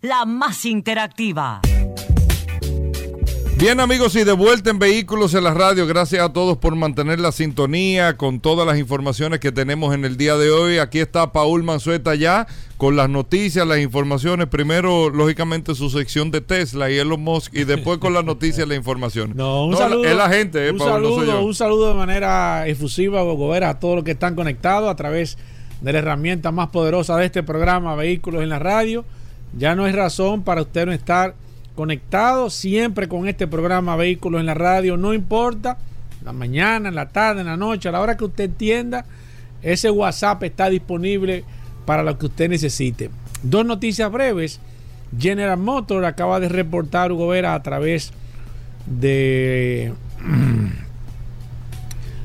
la 0.01 0.25
más 0.25 0.65
interactiva. 0.65 1.61
Bien 3.63 3.79
amigos 3.79 4.17
y 4.17 4.25
de 4.25 4.33
vuelta 4.33 4.71
en 4.71 4.81
Vehículos 4.81 5.35
en 5.35 5.45
la 5.45 5.55
Radio, 5.55 5.87
gracias 5.87 6.21
a 6.21 6.33
todos 6.33 6.57
por 6.59 6.75
mantener 6.75 7.21
la 7.21 7.31
sintonía 7.31 8.17
con 8.17 8.41
todas 8.41 8.67
las 8.67 8.77
informaciones 8.77 9.39
que 9.39 9.53
tenemos 9.53 9.95
en 9.95 10.05
el 10.05 10.17
día 10.17 10.37
de 10.37 10.51
hoy. 10.51 10.79
Aquí 10.79 10.99
está 10.99 11.31
Paul 11.31 11.63
Manzueta 11.63 12.17
ya 12.17 12.49
con 12.77 12.97
las 12.97 13.09
noticias, 13.09 13.65
las 13.65 13.79
informaciones. 13.79 14.49
Primero, 14.49 15.11
lógicamente, 15.11 15.77
su 15.77 15.91
sección 15.91 16.33
de 16.33 16.41
Tesla 16.41 16.91
y 16.91 16.99
Elon 16.99 17.23
Musk 17.23 17.55
y 17.55 17.63
después 17.63 17.99
con 17.99 18.15
las 18.15 18.25
noticias 18.25 18.67
las 18.67 18.77
informaciones. 18.77 19.37
No, 19.37 19.67
un 19.67 19.77
saludo. 19.77 20.07
Es 20.07 20.17
la 20.17 20.29
gente, 20.29 20.67
eh, 20.67 20.73
un, 20.73 20.81
saludo, 20.81 21.45
un 21.45 21.55
saludo 21.55 21.91
de 21.91 21.95
manera 21.95 22.67
efusiva, 22.67 23.23
Bogobera, 23.23 23.71
a 23.71 23.79
todos 23.79 23.95
los 23.95 24.03
que 24.03 24.11
están 24.11 24.35
conectados 24.35 24.91
a 24.91 24.97
través 24.97 25.39
de 25.81 25.93
la 25.93 26.01
herramienta 26.01 26.51
más 26.51 26.71
poderosa 26.71 27.17
de 27.17 27.27
este 27.27 27.45
programa, 27.45 27.95
Vehículos 27.95 28.43
en 28.43 28.49
la 28.49 28.59
Radio. 28.59 29.05
Ya 29.57 29.77
no 29.77 29.85
hay 29.85 29.93
razón 29.93 30.43
para 30.43 30.63
usted 30.63 30.85
no 30.85 30.93
estar 30.93 31.37
conectado 31.75 32.51
siempre 32.51 33.09
con 33.09 33.29
este 33.29 33.47
programa 33.47 33.97
Vehículos 33.97 34.41
en 34.41 34.47
la 34.47 34.55
Radio, 34.55 34.97
no 34.97 35.15
importa, 35.15 35.79
la 36.25 36.33
mañana, 36.33 36.91
la 36.91 37.09
tarde, 37.09 37.41
en 37.41 37.47
la 37.47 37.57
noche, 37.57 37.89
a 37.89 37.93
la 37.93 38.01
hora 38.01 38.17
que 38.17 38.25
usted 38.25 38.45
entienda, 38.45 39.05
ese 39.63 39.91
WhatsApp 39.91 40.43
está 40.45 40.69
disponible 40.69 41.45
para 41.85 42.03
lo 42.03 42.19
que 42.19 42.27
usted 42.27 42.49
necesite. 42.49 43.11
Dos 43.43 43.65
noticias 43.67 44.11
breves. 44.11 44.61
General 45.19 45.59
Motors 45.59 46.07
acaba 46.07 46.41
de 46.41 46.49
reportar 46.49 47.13
Hugo 47.13 47.29
Vera 47.29 47.55
a 47.55 47.63
través 47.63 48.13
de... 48.87 49.93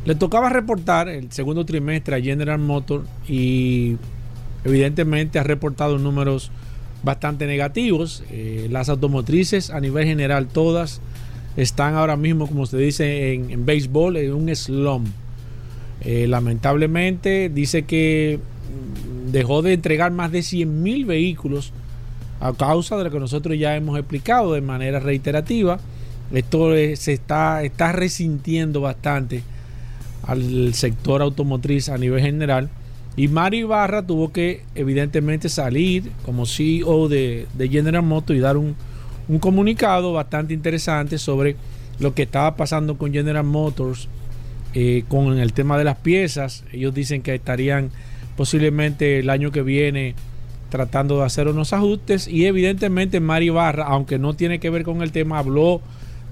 Le 0.06 0.16
tocaba 0.16 0.48
reportar 0.50 1.10
el 1.10 1.32
segundo 1.34 1.66
trimestre 1.66 2.16
a 2.16 2.22
General 2.22 2.58
Motors 2.60 3.06
y 3.28 3.98
evidentemente 4.64 5.38
ha 5.38 5.44
reportado 5.44 5.98
números 5.98 6.50
bastante 7.08 7.48
negativos. 7.48 8.22
Eh, 8.30 8.68
las 8.70 8.90
automotrices 8.90 9.70
a 9.72 9.80
nivel 9.80 10.06
general 10.06 10.48
todas 10.48 11.02
están 11.56 11.96
ahora 11.96 12.18
mismo, 12.18 12.48
como 12.48 12.66
se 12.66 12.78
dice 12.78 13.34
en, 13.34 13.66
béisbol, 13.66 14.18
en 14.18 14.34
un 14.34 14.56
slump. 14.56 15.08
Eh, 16.02 16.28
lamentablemente 16.28 17.50
dice 17.50 17.84
que 17.84 18.40
mm, 18.40 19.32
dejó 19.32 19.62
de 19.64 19.74
entregar 19.74 20.12
más 20.12 20.32
de 20.32 20.44
100 20.44 20.84
mil 20.84 21.06
vehículos 21.06 21.72
a 22.40 22.54
causa 22.54 22.98
de 22.98 23.06
lo 23.06 23.10
que 23.10 23.20
nosotros 23.20 23.58
ya 23.58 23.76
hemos 23.76 23.98
explicado 23.98 24.54
de 24.54 24.62
manera 24.62 25.00
reiterativa. 25.00 25.80
Esto 26.32 26.74
se 26.74 27.14
está, 27.14 27.64
está 27.64 27.94
resintiendo 27.94 28.82
bastante 28.82 29.44
al 30.24 30.74
sector 30.74 31.22
automotriz 31.22 31.88
a 31.88 31.98
nivel 31.98 32.22
general 32.22 32.70
y 33.18 33.28
Mario 33.28 33.62
Ibarra 33.62 34.06
tuvo 34.06 34.32
que 34.32 34.62
evidentemente 34.76 35.50
salir 35.50 36.12
como 36.24 36.46
CEO 36.46 37.10
de, 37.10 37.48
General 37.70 38.04
Motors 38.04 38.38
y 38.38 38.42
dar 38.42 38.58
un, 38.58 38.76
comunicado 39.40 40.14
bastante 40.14 40.54
interesante 40.54 41.18
sobre 41.18 41.56
lo 42.00 42.14
que 42.14 42.24
estaba 42.24 42.56
pasando 42.56 42.96
con 42.98 43.12
General 43.12 43.44
Motors 43.44 44.08
eh, 44.76 45.04
con 45.08 45.40
el 45.40 45.52
tema 45.52 45.80
de 45.80 45.84
las 45.84 45.98
piezas. 45.98 46.64
Ellos 46.72 46.94
dicen 46.94 47.24
que 47.24 47.34
estarían 47.34 47.90
posiblemente 48.38 49.20
el 49.20 49.32
año 49.32 49.52
que 49.52 49.64
viene 49.64 50.14
tratando 50.70 51.18
de 51.18 51.26
hacer 51.26 51.48
unos 51.48 51.74
ajustes 51.74 52.28
y 52.28 52.46
evidentemente 52.46 53.20
Mari 53.20 53.50
Barra, 53.50 53.86
aunque 53.86 54.20
no 54.20 54.36
tiene 54.36 54.60
que 54.60 54.70
ver 54.70 54.84
con 54.84 55.02
el 55.02 55.12
tema, 55.12 55.40
habló 55.40 55.82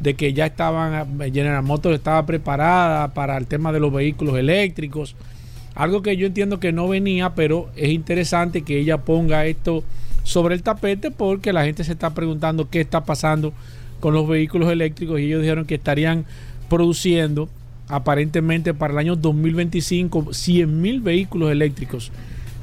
de 0.02 0.14
que 0.14 0.34
ya 0.34 0.46
estaban, 0.46 1.18
General 1.34 1.64
Motors 1.64 1.96
estaba 1.96 2.28
preparada 2.28 3.14
para 3.16 3.38
el 3.38 3.48
tema 3.48 3.72
de 3.72 3.80
los 3.80 3.92
vehículos 3.92 4.38
eléctricos, 4.38 5.16
algo 5.76 6.02
que 6.02 6.16
yo 6.18 6.26
entiendo 6.26 6.60
que 6.60 6.72
no 6.72 6.88
venía, 6.88 7.36
pero 7.36 7.70
es 7.76 7.90
interesante 7.90 8.62
que 8.64 8.80
ella 8.80 9.00
ponga 9.00 9.46
esto 9.46 9.84
sobre 10.24 10.56
el 10.56 10.64
tapete 10.64 11.12
porque 11.12 11.54
la 11.54 11.66
gente 11.66 11.84
se 11.84 11.92
está 11.92 12.14
preguntando 12.14 12.70
qué 12.70 12.82
está 12.82 13.04
pasando 13.04 13.54
con 14.00 14.14
los 14.14 14.28
vehículos 14.28 14.72
eléctricos 14.72 15.20
y 15.20 15.26
ellos 15.26 15.42
dijeron 15.42 15.66
que 15.66 15.76
estarían 15.76 16.26
produciendo 16.70 17.50
aparentemente 17.88 18.74
para 18.74 18.94
el 18.94 19.00
año 19.00 19.16
2025 19.16 20.34
100 20.34 20.82
mil 20.82 21.02
vehículos 21.02 21.52
eléctricos 21.52 22.12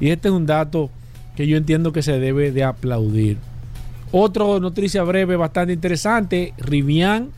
y 0.01 0.09
este 0.09 0.27
es 0.27 0.33
un 0.33 0.45
dato 0.45 0.89
que 1.35 1.47
yo 1.47 1.55
entiendo 1.55 1.93
que 1.93 2.01
se 2.01 2.19
debe 2.19 2.51
de 2.51 2.63
aplaudir. 2.63 3.37
Otra 4.11 4.43
noticia 4.59 5.03
breve 5.03 5.37
bastante 5.37 5.73
interesante, 5.73 6.53
Rivian 6.57 7.29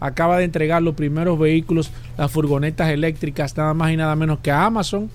acaba 0.00 0.38
de 0.38 0.44
entregar 0.44 0.82
los 0.82 0.94
primeros 0.94 1.38
vehículos, 1.38 1.90
las 2.18 2.30
furgonetas 2.30 2.90
eléctricas, 2.90 3.56
nada 3.56 3.74
más 3.74 3.92
y 3.92 3.96
nada 3.96 4.14
menos 4.16 4.38
que 4.40 4.50
Amazon. 4.50 5.10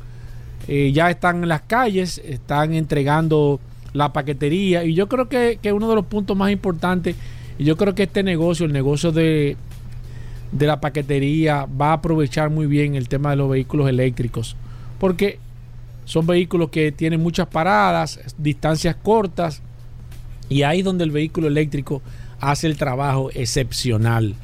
Eh, 0.71 0.91
ya 0.91 1.09
están 1.09 1.41
en 1.41 1.49
las 1.49 1.61
calles, 1.61 2.21
están 2.23 2.75
entregando 2.75 3.59
la 3.93 4.13
paquetería 4.13 4.83
y 4.83 4.93
yo 4.93 5.09
creo 5.09 5.27
que, 5.27 5.57
que 5.59 5.73
uno 5.73 5.89
de 5.89 5.95
los 5.95 6.05
puntos 6.05 6.37
más 6.37 6.51
importantes, 6.51 7.15
y 7.57 7.63
yo 7.63 7.75
creo 7.75 7.95
que 7.95 8.03
este 8.03 8.21
negocio, 8.21 8.67
el 8.67 8.71
negocio 8.71 9.11
de, 9.11 9.57
de 10.51 10.67
la 10.67 10.79
paquetería, 10.79 11.65
va 11.65 11.89
a 11.89 11.93
aprovechar 11.93 12.51
muy 12.51 12.67
bien 12.67 12.93
el 12.93 13.09
tema 13.09 13.31
de 13.31 13.37
los 13.37 13.49
vehículos 13.49 13.89
eléctricos, 13.89 14.55
porque 14.99 15.39
son 16.05 16.27
vehículos 16.27 16.69
que 16.69 16.91
tienen 16.91 17.19
muchas 17.19 17.47
paradas, 17.47 18.19
distancias 18.37 18.95
cortas, 18.95 19.63
y 20.49 20.61
ahí 20.61 20.79
es 20.79 20.85
donde 20.85 21.03
el 21.03 21.09
vehículo 21.09 21.47
eléctrico 21.47 22.03
hace 22.39 22.67
el 22.67 22.77
trabajo 22.77 23.31
excepcional. 23.33 24.35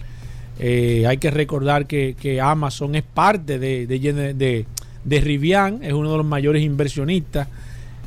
Eh, 0.57 1.05
hay 1.07 1.17
que 1.17 1.29
recordar 1.29 1.85
que, 1.85 2.39
Amazon 2.41 2.95
es 2.95 3.03
parte 3.03 3.59
de, 3.59 4.65
Rivian, 5.05 5.83
es 5.83 5.93
uno 5.93 6.11
de 6.11 6.17
los 6.17 6.25
mayores 6.25 6.63
inversionistas 6.63 7.47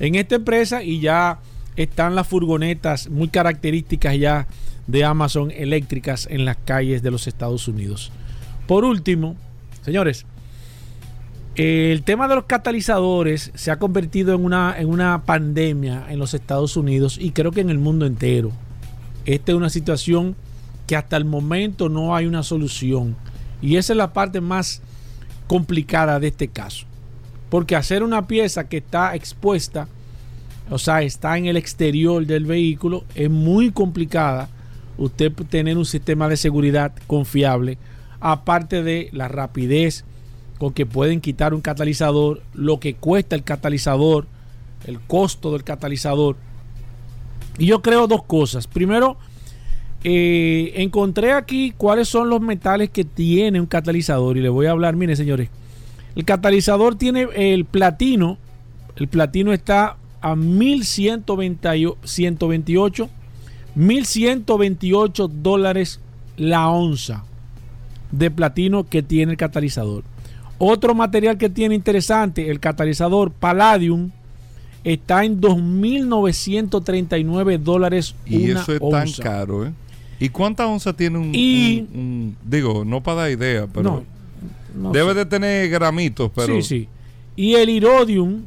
en 0.01 0.15
esta 0.15 0.37
empresa 0.37 0.83
y 0.83 1.01
ya 1.01 1.39
están 1.77 2.15
las 2.15 2.27
furgonetas 2.27 3.09
muy 3.09 3.29
características 3.29 4.19
ya 4.19 4.47
de 4.87 5.05
Amazon 5.05 5.51
eléctricas 5.51 6.27
en 6.31 6.45
las 6.45 6.57
calles 6.57 7.03
de 7.03 7.11
los 7.11 7.27
Estados 7.27 7.69
Unidos. 7.69 8.11
Por 8.67 8.85
último, 8.85 9.37
señores, 9.85 10.27
el 11.55 12.03
tema 12.03 12.29
de 12.29 12.37
los 12.37 12.45
catalizadores 12.45 13.51
se 13.55 13.71
ha 13.71 13.79
convertido 13.79 14.35
en 14.35 14.45
una, 14.45 14.75
en 14.79 14.89
una 14.89 15.25
pandemia 15.25 16.07
en 16.09 16.19
los 16.19 16.35
Estados 16.35 16.77
Unidos 16.77 17.19
y 17.21 17.33
creo 17.33 17.51
que 17.51 17.61
en 17.61 17.71
el 17.71 17.79
mundo 17.79 18.07
entero. 18.07 18.53
Esta 19.25 19.53
es 19.53 19.59
una 19.59 19.69
situación 19.69 20.37
que 20.87 20.97
hasta 20.97 21.17
el 21.17 21.25
momento 21.25 21.89
no 21.89 22.17
hay 22.17 22.27
una 22.27 22.43
solución. 22.43 23.17
Y 23.61 23.77
esa 23.77 23.93
es 23.93 23.97
la 23.97 24.13
parte 24.13 24.41
más 24.41 24.81
complicada 25.47 26.19
de 26.19 26.29
este 26.29 26.49
caso. 26.49 26.88
Porque 27.51 27.77
hacer 27.77 28.03
una 28.03 28.27
pieza 28.27 28.69
que 28.69 28.79
está 28.79 29.15
expuesta, 29.15 29.89
o 30.71 30.79
sea, 30.79 31.03
está 31.03 31.39
en 31.39 31.47
el 31.47 31.57
exterior 31.57 32.27
del 32.27 32.45
vehículo, 32.45 33.05
es 33.15 33.31
muy 33.31 33.71
complicada 33.71 34.49
usted 34.99 35.33
tener 35.49 35.79
un 35.79 35.87
sistema 35.87 36.29
de 36.29 36.37
seguridad 36.37 36.93
confiable, 37.07 37.79
aparte 38.21 38.83
de 38.83 39.09
la 39.13 39.29
rapidez 39.29 40.05
con 40.59 40.73
que 40.73 40.87
pueden 40.87 41.21
quitar 41.21 41.55
un 41.55 41.61
catalizador, 41.61 42.43
lo 42.53 42.81
que 42.81 42.95
cuesta 42.95 43.37
el 43.37 43.45
catalizador, 43.45 44.27
el 44.87 45.01
costo 45.01 45.53
del 45.53 45.65
catalizador. 45.65 46.37
Y 47.59 47.67
yo 47.67 47.81
creo 47.81 48.09
dos 48.09 48.25
cosas. 48.25 48.67
Primero, 48.67 49.17
eh, 50.05 50.73
encontré 50.77 51.33
aquí 51.33 51.73
cuáles 51.77 52.09
son 52.09 52.29
los 52.29 52.41
metales 52.41 52.91
que 52.91 53.05
tiene 53.05 53.61
un 53.61 53.67
catalizador 53.67 54.37
y 54.37 54.41
le 54.41 54.49
voy 54.49 54.67
a 54.67 54.73
hablar, 54.73 54.97
miren 54.97 55.17
señores, 55.17 55.49
el 56.19 56.25
catalizador 56.25 56.97
tiene 56.97 57.29
el 57.37 57.65
platino, 57.65 58.39
el 58.97 59.07
platino 59.07 59.53
está 59.53 59.97
a 60.21 60.35
1128, 60.35 63.09
1128 63.77 65.29
dólares 65.29 66.01
la 66.37 66.71
onza 66.71 67.23
de 68.11 68.33
platino 68.33 68.89
que 68.89 69.05
tiene 69.05 69.31
el 69.31 69.39
catalizador. 69.39 70.03
Otro 70.59 70.97
material 70.97 71.39
que 71.39 71.51
tiene 71.51 71.77
interesante, 71.77 72.51
el 72.51 72.59
catalizador 72.59 73.31
Palladium, 73.31 74.11
está 74.83 75.25
en 75.25 75.41
2.939 75.41 77.59
dólares. 77.61 78.17
Y 78.27 78.51
eso 78.51 78.73
es 78.73 78.81
tan 78.91 79.13
caro, 79.23 79.67
¿eh? 79.67 79.73
¿Y 80.19 80.31
cuánta 80.31 80.67
onza 80.67 80.95
tiene 80.95 81.19
un, 81.19 82.37
Digo, 82.45 82.85
no 82.85 83.05
para 83.05 83.21
dar 83.21 83.31
idea, 83.31 83.69
pero... 83.73 84.03
debe 84.93 85.15
de 85.15 85.27
tener 85.27 85.69
gramitos, 85.71 86.31
pero... 86.35 86.55
Sí, 86.57 86.63
sí. 86.63 86.89
Y 87.37 87.55
el 87.55 87.69
iridium, 87.69 88.43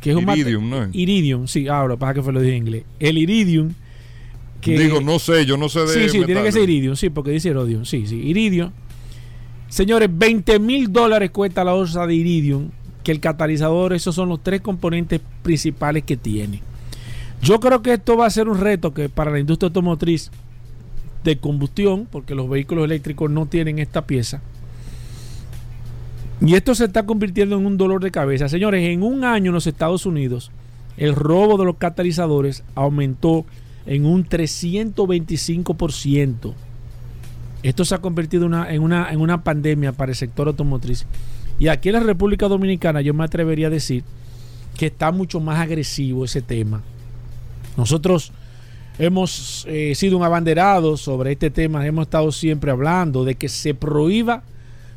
que 0.00 0.12
es 0.12 0.16
iridium, 0.16 0.64
un... 0.64 0.70
¿no 0.70 0.82
es? 0.84 0.90
Iridium, 0.92 1.46
sí, 1.46 1.68
ahora, 1.68 1.96
para 1.96 2.14
que 2.14 2.22
fue 2.22 2.32
lo 2.32 2.40
dije 2.40 2.56
en 2.56 2.66
inglés. 2.66 2.84
El 2.98 3.18
iridium... 3.18 3.72
Que, 4.60 4.78
Digo, 4.78 5.02
no 5.02 5.18
sé, 5.18 5.44
yo 5.44 5.58
no 5.58 5.68
sé 5.68 5.80
de... 5.80 5.88
Sí, 5.88 6.08
sí, 6.08 6.24
tiene 6.24 6.42
que 6.42 6.50
ser 6.50 6.62
iridium, 6.62 6.96
sí, 6.96 7.10
porque 7.10 7.32
dice 7.32 7.50
iridium, 7.50 7.84
sí, 7.84 8.06
sí. 8.06 8.16
Iridium 8.16 8.70
Señores, 9.74 10.08
20 10.12 10.60
mil 10.60 10.92
dólares 10.92 11.32
cuesta 11.32 11.64
la 11.64 11.74
onza 11.74 12.06
de 12.06 12.14
iridium, 12.14 12.70
que 13.02 13.10
el 13.10 13.18
catalizador, 13.18 13.92
esos 13.92 14.14
son 14.14 14.28
los 14.28 14.40
tres 14.40 14.60
componentes 14.60 15.20
principales 15.42 16.04
que 16.04 16.16
tiene. 16.16 16.62
Yo 17.42 17.58
creo 17.58 17.82
que 17.82 17.94
esto 17.94 18.16
va 18.16 18.26
a 18.26 18.30
ser 18.30 18.48
un 18.48 18.60
reto 18.60 18.94
que 18.94 19.08
para 19.08 19.32
la 19.32 19.40
industria 19.40 19.66
automotriz 19.66 20.30
de 21.24 21.38
combustión, 21.38 22.06
porque 22.08 22.36
los 22.36 22.48
vehículos 22.48 22.84
eléctricos 22.84 23.32
no 23.32 23.46
tienen 23.46 23.80
esta 23.80 24.06
pieza. 24.06 24.42
Y 26.40 26.54
esto 26.54 26.74
se 26.74 26.86
está 26.86 27.06
convirtiendo 27.06 27.56
en 27.56 27.66
un 27.66 27.76
dolor 27.76 28.02
de 28.02 28.10
cabeza. 28.10 28.48
Señores, 28.48 28.88
en 28.88 29.02
un 29.02 29.24
año 29.24 29.50
en 29.50 29.54
los 29.54 29.66
Estados 29.66 30.06
Unidos, 30.06 30.50
el 30.96 31.14
robo 31.14 31.58
de 31.58 31.64
los 31.64 31.76
catalizadores 31.76 32.64
aumentó 32.74 33.44
en 33.86 34.06
un 34.06 34.26
325%. 34.26 36.54
Esto 37.62 37.84
se 37.84 37.94
ha 37.94 37.98
convertido 37.98 38.46
en, 38.46 38.82
una, 38.82 39.10
en 39.10 39.20
una 39.20 39.42
pandemia 39.42 39.92
para 39.92 40.12
el 40.12 40.16
sector 40.16 40.46
automotriz. 40.48 41.04
Y 41.58 41.68
aquí 41.68 41.88
en 41.88 41.94
la 41.94 42.00
República 42.00 42.48
Dominicana 42.48 43.00
yo 43.00 43.14
me 43.14 43.24
atrevería 43.24 43.68
a 43.68 43.70
decir 43.70 44.04
que 44.76 44.86
está 44.86 45.12
mucho 45.12 45.40
más 45.40 45.60
agresivo 45.60 46.24
ese 46.24 46.42
tema. 46.42 46.82
Nosotros 47.76 48.32
hemos 48.98 49.64
eh, 49.68 49.94
sido 49.94 50.18
un 50.18 50.24
abanderado 50.24 50.96
sobre 50.96 51.32
este 51.32 51.50
tema, 51.50 51.86
hemos 51.86 52.04
estado 52.04 52.32
siempre 52.32 52.70
hablando 52.70 53.24
de 53.24 53.36
que 53.36 53.48
se 53.48 53.74
prohíba, 53.74 54.42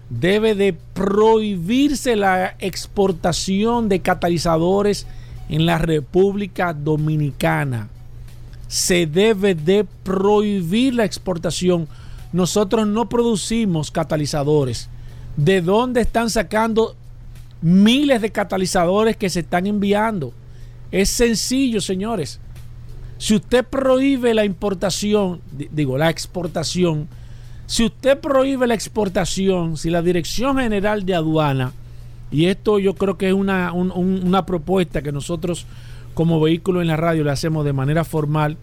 debe 0.10 0.56
de 0.56 0.74
prohibirse 0.94 2.16
la 2.16 2.56
exportación 2.60 3.90
de 3.90 4.02
catalizadores 4.02 5.06
en 5.50 5.66
la 5.66 5.78
República 5.78 6.74
Dominicana. 6.74 7.90
Se 8.68 9.06
debe 9.06 9.56
de 9.56 9.86
prohibir 10.04 10.96
la 10.96 11.06
exportación 11.06 11.88
nosotros 12.34 12.88
no 12.88 13.10
producimos 13.10 13.92
catalizadores. 13.92 14.90
¿De 15.36 15.62
dónde 15.62 16.02
están 16.02 16.30
sacando 16.30 16.96
miles 17.62 18.22
de 18.22 18.32
catalizadores 18.32 19.16
que 19.18 19.30
se 19.30 19.42
están 19.42 19.68
enviando? 19.68 20.34
Es 20.92 21.10
sencillo, 21.10 21.82
señores. 21.82 22.40
Si 23.18 23.36
usted 23.36 23.66
prohíbe 23.66 24.34
la 24.34 24.46
importación, 24.46 25.42
digo, 25.52 25.98
la 25.98 26.10
exportación, 26.10 27.08
si 27.68 27.86
usted 27.86 28.20
prohíbe 28.20 28.66
la 28.66 28.74
exportación, 28.74 29.78
si 29.78 29.90
la 29.90 30.02
Dirección 30.02 30.58
General 30.58 31.06
de 31.06 31.14
Aduana, 31.14 31.74
y 32.32 32.46
esto 32.46 32.80
yo 32.80 32.96
creo 32.96 33.18
que 33.18 33.28
es 33.28 33.34
una, 33.34 33.72
una 33.74 34.46
propuesta 34.46 35.02
que 35.02 35.12
nosotros 35.12 35.66
como 36.14 36.42
vehículo 36.42 36.82
en 36.82 36.88
la 36.88 36.98
radio 36.98 37.24
le 37.24 37.32
hacemos 37.32 37.64
de 37.64 37.74
manera 37.74 38.04
formal, 38.04 38.58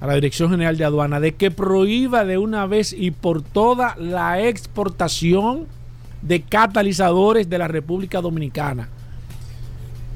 a 0.00 0.06
la 0.06 0.14
Dirección 0.14 0.50
General 0.50 0.76
de 0.76 0.84
Aduana 0.84 1.20
de 1.20 1.34
que 1.34 1.50
prohíba 1.50 2.24
de 2.24 2.38
una 2.38 2.66
vez 2.66 2.92
y 2.92 3.10
por 3.10 3.42
toda 3.42 3.94
la 3.96 4.40
exportación 4.42 5.66
de 6.22 6.42
catalizadores 6.42 7.48
de 7.48 7.58
la 7.58 7.68
República 7.68 8.20
Dominicana. 8.20 8.88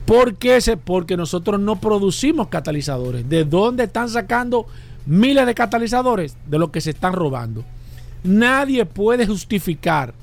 ¿Por 0.07 0.37
qué? 0.37 0.59
Porque 0.83 1.17
nosotros 1.17 1.61
no 1.61 1.77
producimos 1.77 2.49
catalizadores. 2.49 3.29
¿De 3.29 3.45
dónde 3.45 3.85
están 3.85 4.09
sacando 4.09 4.67
miles 5.07 5.47
de 5.47 5.55
catalizadores? 5.55 6.37
De 6.47 6.59
lo 6.59 6.71
que 6.71 6.81
se 6.81 6.91
están 6.91 7.13
robando. 7.13 7.65
Nadie 8.25 8.87
puede 8.87 9.27
justificar, 9.27 10.15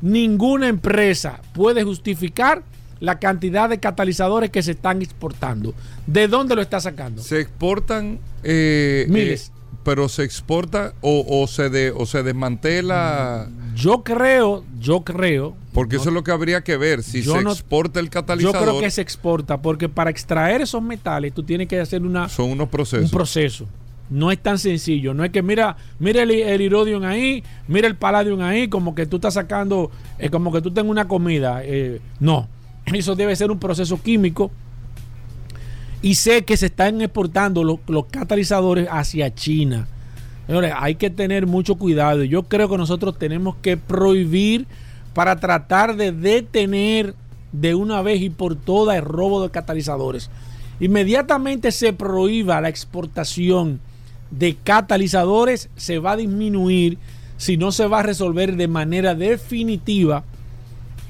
ninguna 0.00 0.68
empresa 0.68 1.40
puede 1.54 1.84
justificar 1.84 2.62
la 2.98 3.18
cantidad 3.18 3.68
de 3.68 3.78
catalizadores 3.78 4.50
que 4.50 4.62
se 4.62 4.72
están 4.72 5.02
exportando. 5.02 5.74
¿De 6.06 6.28
dónde 6.28 6.54
lo 6.54 6.62
está 6.62 6.80
sacando? 6.80 7.22
Se 7.22 7.40
exportan 7.40 8.18
eh, 8.42 9.06
miles. 9.08 9.48
Eh, 9.48 9.62
pero 9.84 10.08
se 10.08 10.22
exporta 10.22 10.94
o, 11.00 11.46
se 11.48 11.68
de, 11.68 11.90
o 11.90 12.06
se 12.06 12.22
desmantela. 12.22 13.48
Yo 13.74 14.02
creo, 14.04 14.64
yo 14.78 15.02
creo. 15.02 15.56
Porque 15.72 15.96
eso 15.96 16.08
es 16.10 16.14
lo 16.14 16.22
que 16.22 16.30
habría 16.30 16.62
que 16.62 16.76
ver, 16.76 17.02
si 17.02 17.22
se 17.22 17.38
exporta 17.38 17.98
el 17.98 18.10
catalizador. 18.10 18.60
Yo 18.60 18.70
creo 18.70 18.80
que 18.80 18.90
se 18.90 19.00
exporta, 19.00 19.60
porque 19.60 19.88
para 19.88 20.10
extraer 20.10 20.60
esos 20.60 20.82
metales 20.82 21.32
tú 21.32 21.42
tienes 21.42 21.66
que 21.68 21.80
hacer 21.80 22.02
una, 22.02 22.28
Son 22.28 22.50
unos 22.50 22.68
procesos. 22.68 23.06
un 23.06 23.10
proceso. 23.10 23.66
No 24.12 24.30
es 24.30 24.38
tan 24.38 24.58
sencillo. 24.58 25.14
No 25.14 25.24
es 25.24 25.30
que 25.30 25.42
mira, 25.42 25.78
mira 25.98 26.22
el, 26.22 26.30
el 26.30 27.04
ahí, 27.04 27.42
mira 27.66 27.88
el 27.88 27.96
palladium 27.96 28.42
ahí, 28.42 28.68
como 28.68 28.94
que 28.94 29.06
tú 29.06 29.16
estás 29.16 29.34
sacando, 29.34 29.90
eh, 30.18 30.28
como 30.28 30.52
que 30.52 30.60
tú 30.60 30.70
tengas 30.70 30.90
una 30.90 31.08
comida. 31.08 31.62
Eh, 31.64 31.98
no. 32.20 32.46
Eso 32.92 33.16
debe 33.16 33.34
ser 33.34 33.50
un 33.50 33.58
proceso 33.58 34.02
químico. 34.02 34.50
Y 36.02 36.16
sé 36.16 36.44
que 36.44 36.58
se 36.58 36.66
están 36.66 37.00
exportando 37.00 37.64
los, 37.64 37.78
los 37.86 38.04
catalizadores 38.06 38.86
hacia 38.90 39.34
China. 39.34 39.88
Señores, 40.46 40.74
hay 40.76 40.96
que 40.96 41.08
tener 41.08 41.46
mucho 41.46 41.76
cuidado. 41.76 42.22
Yo 42.22 42.42
creo 42.42 42.68
que 42.68 42.76
nosotros 42.76 43.18
tenemos 43.18 43.56
que 43.62 43.78
prohibir 43.78 44.66
para 45.14 45.36
tratar 45.36 45.96
de 45.96 46.12
detener 46.12 47.14
de 47.52 47.74
una 47.74 48.02
vez 48.02 48.20
y 48.20 48.28
por 48.28 48.56
todas 48.56 48.98
el 48.98 49.04
robo 49.04 49.42
de 49.42 49.50
catalizadores. 49.50 50.28
Inmediatamente 50.80 51.72
se 51.72 51.94
prohíba 51.94 52.60
la 52.60 52.68
exportación 52.68 53.80
de 54.32 54.56
catalizadores, 54.56 55.68
se 55.76 55.98
va 55.98 56.12
a 56.12 56.16
disminuir 56.16 56.98
si 57.36 57.56
no 57.56 57.70
se 57.70 57.86
va 57.86 58.00
a 58.00 58.02
resolver 58.02 58.56
de 58.56 58.66
manera 58.66 59.14
definitiva 59.14 60.24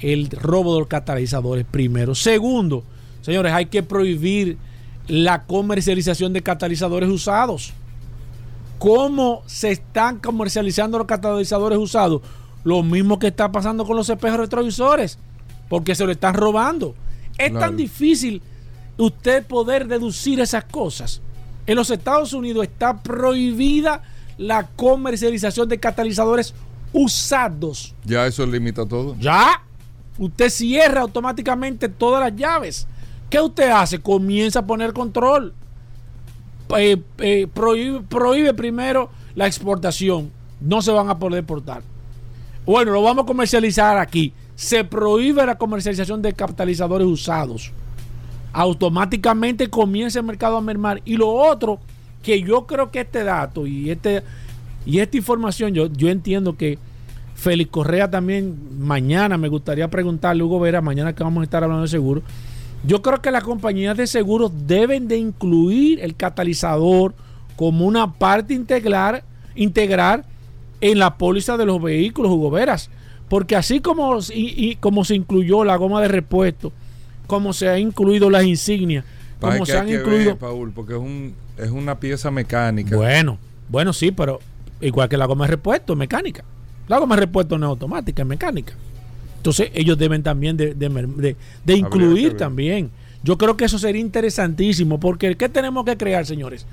el 0.00 0.28
robo 0.30 0.74
de 0.74 0.80
los 0.80 0.88
catalizadores 0.88 1.64
primero. 1.70 2.14
Segundo, 2.14 2.82
señores, 3.22 3.52
hay 3.52 3.66
que 3.66 3.82
prohibir 3.82 4.58
la 5.06 5.44
comercialización 5.44 6.32
de 6.32 6.42
catalizadores 6.42 7.08
usados. 7.08 7.72
¿Cómo 8.78 9.42
se 9.46 9.70
están 9.70 10.18
comercializando 10.18 10.98
los 10.98 11.06
catalizadores 11.06 11.78
usados? 11.78 12.22
Lo 12.64 12.82
mismo 12.82 13.18
que 13.20 13.28
está 13.28 13.52
pasando 13.52 13.84
con 13.84 13.96
los 13.96 14.08
espejos 14.08 14.40
retrovisores, 14.40 15.18
porque 15.68 15.94
se 15.94 16.04
lo 16.04 16.10
están 16.10 16.34
robando. 16.34 16.96
Es 17.38 17.52
tan 17.52 17.76
difícil 17.76 18.42
usted 18.96 19.46
poder 19.46 19.86
deducir 19.86 20.40
esas 20.40 20.64
cosas. 20.64 21.22
En 21.66 21.76
los 21.76 21.90
Estados 21.90 22.32
Unidos 22.32 22.64
está 22.64 23.02
prohibida 23.02 24.02
la 24.36 24.66
comercialización 24.66 25.68
de 25.68 25.78
catalizadores 25.78 26.54
usados. 26.92 27.94
Ya 28.04 28.26
eso 28.26 28.44
limita 28.46 28.86
todo. 28.86 29.16
Ya. 29.18 29.62
Usted 30.18 30.50
cierra 30.50 31.02
automáticamente 31.02 31.88
todas 31.88 32.20
las 32.20 32.38
llaves. 32.38 32.86
¿Qué 33.30 33.40
usted 33.40 33.70
hace? 33.70 33.98
Comienza 34.00 34.60
a 34.60 34.66
poner 34.66 34.92
control. 34.92 35.54
Eh, 36.76 37.02
eh, 37.18 37.48
prohíbe, 37.52 38.54
primero 38.54 39.10
la 39.34 39.46
exportación. 39.46 40.30
No 40.60 40.82
se 40.82 40.92
van 40.92 41.08
a 41.08 41.18
poder 41.18 41.38
exportar. 41.40 41.82
Bueno, 42.66 42.92
lo 42.92 43.02
vamos 43.02 43.24
a 43.24 43.26
comercializar 43.26 43.98
aquí. 43.98 44.32
Se 44.54 44.84
prohíbe 44.84 45.44
la 45.46 45.56
comercialización 45.56 46.22
de 46.22 46.32
catalizadores 46.34 47.06
usados. 47.06 47.72
Automáticamente 48.52 49.68
comienza 49.68 50.18
el 50.18 50.26
mercado 50.26 50.56
a 50.56 50.60
mermar. 50.60 51.00
Y 51.04 51.16
lo 51.16 51.30
otro, 51.30 51.80
que 52.22 52.42
yo 52.42 52.66
creo 52.66 52.90
que 52.90 53.00
este 53.00 53.24
dato 53.24 53.66
y, 53.66 53.90
este, 53.90 54.22
y 54.86 54.98
esta 54.98 55.16
información, 55.16 55.74
yo, 55.74 55.86
yo 55.86 56.08
entiendo 56.08 56.56
que 56.56 56.78
Félix 57.34 57.70
Correa 57.70 58.10
también, 58.10 58.56
mañana 58.78 59.36
me 59.36 59.48
gustaría 59.48 59.88
preguntarle, 59.88 60.42
Hugo 60.42 60.60
Vera, 60.60 60.80
mañana 60.80 61.14
que 61.14 61.24
vamos 61.24 61.40
a 61.40 61.44
estar 61.44 61.62
hablando 61.64 61.82
de 61.82 61.88
seguro, 61.88 62.22
yo 62.84 63.02
creo 63.02 63.22
que 63.22 63.30
las 63.30 63.44
compañías 63.44 63.96
de 63.96 64.06
seguros 64.06 64.52
deben 64.66 65.08
de 65.08 65.16
incluir 65.16 66.00
el 66.00 66.14
catalizador 66.14 67.14
como 67.56 67.86
una 67.86 68.12
parte 68.12 68.54
integral, 68.54 69.22
integrar 69.54 70.24
en 70.80 70.98
la 70.98 71.16
póliza 71.16 71.56
de 71.56 71.66
los 71.66 71.80
vehículos, 71.80 72.32
Hugo 72.32 72.50
Veras. 72.50 72.90
Porque 73.28 73.56
así 73.56 73.80
como, 73.80 74.18
y, 74.34 74.76
como 74.76 75.04
se 75.04 75.14
incluyó 75.14 75.64
la 75.64 75.76
goma 75.76 76.02
de 76.02 76.08
repuesto, 76.08 76.72
como 77.26 77.52
se 77.52 77.68
ha 77.68 77.78
incluido 77.78 78.30
las 78.30 78.44
insignias, 78.44 79.04
como 79.40 79.66
se 79.66 79.76
han 79.76 79.88
incluido... 79.88 80.36
Paul, 80.36 80.72
porque 80.72 80.94
es, 80.94 80.98
un, 80.98 81.34
es 81.58 81.70
una 81.70 81.98
pieza 81.98 82.30
mecánica. 82.30 82.96
Bueno, 82.96 83.38
bueno, 83.68 83.92
sí, 83.92 84.12
pero 84.12 84.40
igual 84.80 85.08
que 85.08 85.16
la 85.16 85.26
goma 85.26 85.46
de 85.46 85.52
repuesto, 85.52 85.96
mecánica. 85.96 86.44
La 86.88 86.98
goma 86.98 87.16
de 87.16 87.22
repuesto 87.22 87.58
no 87.58 87.66
es 87.66 87.70
automática, 87.70 88.22
es 88.22 88.28
mecánica. 88.28 88.74
Entonces 89.36 89.70
ellos 89.74 89.98
deben 89.98 90.22
también 90.22 90.56
de, 90.56 91.36
incluir 91.66 92.36
también. 92.36 92.90
Yo 93.24 93.38
creo 93.38 93.56
que 93.56 93.64
eso 93.64 93.78
sería 93.78 94.00
interesantísimo 94.00 95.00
porque 95.00 95.36
¿qué 95.36 95.48
tenemos 95.48 95.84
que 95.84 95.96
crear, 95.96 96.26
señores? 96.26 96.66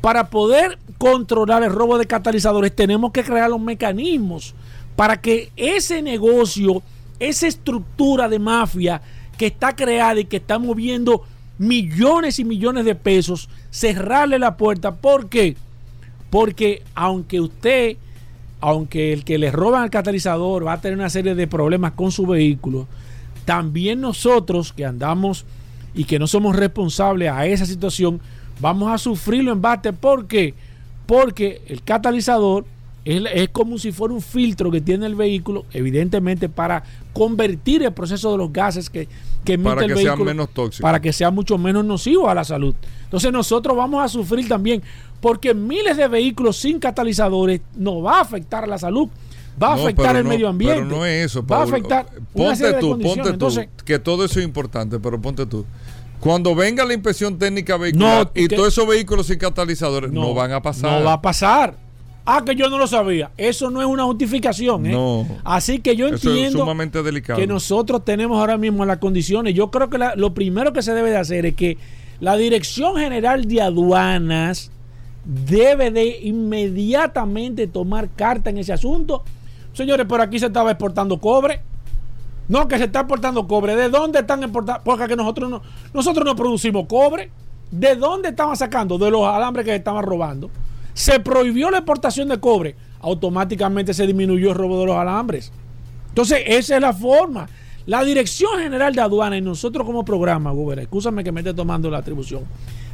Para 0.00 0.28
poder 0.30 0.78
controlar 0.98 1.62
el 1.62 1.70
robo 1.70 1.98
de 1.98 2.06
catalizadores 2.06 2.74
tenemos 2.74 3.12
que 3.12 3.24
crear 3.24 3.50
los 3.50 3.60
mecanismos 3.60 4.54
para 4.96 5.20
que 5.20 5.50
ese 5.56 6.02
negocio, 6.02 6.82
esa 7.18 7.46
estructura 7.46 8.28
de 8.28 8.38
mafia 8.38 9.02
que 9.36 9.46
está 9.46 9.74
creada 9.74 10.20
y 10.20 10.24
que 10.24 10.36
está 10.38 10.58
moviendo 10.58 11.22
millones 11.58 12.38
y 12.38 12.44
millones 12.44 12.84
de 12.84 12.94
pesos, 12.94 13.48
cerrarle 13.70 14.38
la 14.38 14.56
puerta. 14.56 14.94
¿Por 14.94 15.28
qué? 15.28 15.56
Porque 16.30 16.82
aunque 16.94 17.40
usted 17.40 17.96
aunque 18.66 19.12
el 19.12 19.24
que 19.24 19.36
le 19.36 19.50
roban 19.50 19.84
el 19.84 19.90
catalizador 19.90 20.66
va 20.66 20.72
a 20.72 20.80
tener 20.80 20.96
una 20.96 21.10
serie 21.10 21.34
de 21.34 21.46
problemas 21.46 21.92
con 21.92 22.10
su 22.10 22.24
vehículo, 22.24 22.86
también 23.44 24.00
nosotros 24.00 24.72
que 24.72 24.86
andamos 24.86 25.44
y 25.94 26.04
que 26.04 26.18
no 26.18 26.26
somos 26.26 26.56
responsables 26.56 27.30
a 27.30 27.44
esa 27.44 27.66
situación, 27.66 28.22
vamos 28.60 28.90
a 28.90 28.96
sufrirlo 28.96 29.52
en 29.52 29.60
bate. 29.60 29.92
¿Por 29.92 30.26
qué? 30.26 30.54
Porque 31.04 31.60
el 31.68 31.82
catalizador 31.82 32.64
es, 33.04 33.48
como 33.50 33.78
si 33.78 33.92
fuera 33.92 34.14
un 34.14 34.22
filtro 34.22 34.70
que 34.70 34.80
tiene 34.80 35.06
el 35.06 35.14
vehículo, 35.14 35.66
evidentemente 35.72 36.48
para 36.48 36.82
convertir 37.12 37.82
el 37.82 37.92
proceso 37.92 38.32
de 38.32 38.38
los 38.38 38.52
gases 38.52 38.88
que, 38.88 39.08
que 39.44 39.54
emite 39.54 39.84
el 39.84 39.94
vehículo 39.94 40.24
menos 40.24 40.48
para 40.80 41.00
que 41.00 41.12
sea 41.12 41.30
mucho 41.30 41.58
menos 41.58 41.84
nocivo 41.84 42.28
a 42.28 42.34
la 42.34 42.44
salud. 42.44 42.74
Entonces 43.04 43.30
nosotros 43.30 43.76
vamos 43.76 44.02
a 44.02 44.08
sufrir 44.08 44.48
también 44.48 44.82
porque 45.20 45.54
miles 45.54 45.96
de 45.96 46.08
vehículos 46.08 46.56
sin 46.56 46.78
catalizadores 46.78 47.60
no 47.76 48.02
va 48.02 48.18
a 48.18 48.20
afectar 48.22 48.64
a 48.64 48.66
la 48.66 48.78
salud, 48.78 49.08
va 49.62 49.72
a 49.72 49.74
afectar 49.74 50.16
el 50.16 50.24
medio 50.24 50.48
ambiente. 50.48 50.82
Pero 50.82 50.96
no 50.96 51.06
es 51.06 51.26
eso, 51.26 51.46
va 51.46 51.58
a 51.58 51.62
afectar 51.64 52.06
ponte 52.32 52.72
tú, 52.74 52.98
ponte 52.98 53.32
tú, 53.34 53.48
que 53.84 53.98
todo 53.98 54.24
eso 54.24 54.40
es 54.40 54.44
importante, 54.44 54.98
pero 54.98 55.20
ponte 55.20 55.44
tú. 55.46 55.64
Cuando 56.20 56.54
venga 56.54 56.86
la 56.86 56.94
inspección 56.94 57.38
técnica 57.38 57.76
vehicular 57.76 58.30
y 58.34 58.48
todos 58.48 58.68
esos 58.68 58.88
vehículos 58.88 59.26
sin 59.26 59.38
catalizadores 59.38 60.10
no, 60.10 60.32
van 60.32 60.52
a 60.52 60.62
pasar. 60.62 60.98
No 60.98 61.04
va 61.04 61.14
a 61.14 61.20
pasar. 61.20 61.83
Ah, 62.26 62.42
que 62.44 62.54
yo 62.54 62.70
no 62.70 62.78
lo 62.78 62.86
sabía. 62.86 63.30
Eso 63.36 63.70
no 63.70 63.82
es 63.82 63.86
una 63.86 64.04
justificación. 64.04 64.86
¿eh? 64.86 64.92
No. 64.92 65.26
Así 65.44 65.80
que 65.80 65.94
yo 65.94 66.08
entiendo 66.08 66.66
que 67.36 67.46
nosotros 67.46 68.04
tenemos 68.04 68.38
ahora 68.38 68.56
mismo 68.56 68.84
las 68.86 68.98
condiciones. 68.98 69.54
Yo 69.54 69.70
creo 69.70 69.90
que 69.90 69.98
lo 70.16 70.32
primero 70.32 70.72
que 70.72 70.82
se 70.82 70.94
debe 70.94 71.10
de 71.10 71.18
hacer 71.18 71.44
es 71.44 71.54
que 71.54 71.76
la 72.20 72.36
Dirección 72.36 72.96
General 72.96 73.44
de 73.44 73.60
Aduanas 73.60 74.70
debe 75.24 75.90
de 75.90 76.20
inmediatamente 76.22 77.66
tomar 77.66 78.08
carta 78.10 78.48
en 78.50 78.58
ese 78.58 78.72
asunto. 78.72 79.22
Señores, 79.74 80.06
por 80.06 80.20
aquí 80.20 80.38
se 80.38 80.46
estaba 80.46 80.70
exportando 80.70 81.18
cobre. 81.18 81.60
No, 82.48 82.68
que 82.68 82.78
se 82.78 82.84
está 82.84 83.00
exportando 83.00 83.46
cobre. 83.46 83.76
¿De 83.76 83.88
dónde 83.88 84.20
están 84.20 84.42
exportando? 84.42 84.82
Porque 84.82 85.08
que 85.08 85.16
nosotros 85.16 85.50
no, 85.50 85.62
nosotros 85.92 86.24
no 86.24 86.34
producimos 86.36 86.86
cobre. 86.86 87.30
¿De 87.70 87.96
dónde 87.96 88.30
estaban 88.30 88.56
sacando? 88.56 88.96
De 88.96 89.10
los 89.10 89.26
alambres 89.26 89.64
que 89.64 89.72
se 89.72 89.76
estaban 89.76 90.04
robando. 90.04 90.50
Se 90.94 91.20
prohibió 91.20 91.70
la 91.70 91.78
exportación 91.78 92.28
de 92.28 92.40
cobre. 92.40 92.76
Automáticamente 93.00 93.92
se 93.92 94.06
disminuyó 94.06 94.50
el 94.50 94.54
robo 94.56 94.80
de 94.80 94.86
los 94.86 94.96
alambres. 94.96 95.52
Entonces, 96.08 96.42
esa 96.46 96.76
es 96.76 96.80
la 96.80 96.92
forma. 96.92 97.48
La 97.86 98.02
Dirección 98.02 98.60
General 98.60 98.94
de 98.94 99.02
Aduana 99.02 99.36
y 99.36 99.42
nosotros 99.42 99.84
como 99.84 100.04
programa, 100.04 100.52
Gobera, 100.52 100.80
escúchame 100.80 101.22
que 101.22 101.32
me 101.32 101.40
esté 101.40 101.52
tomando 101.52 101.90
la 101.90 101.98
atribución, 101.98 102.44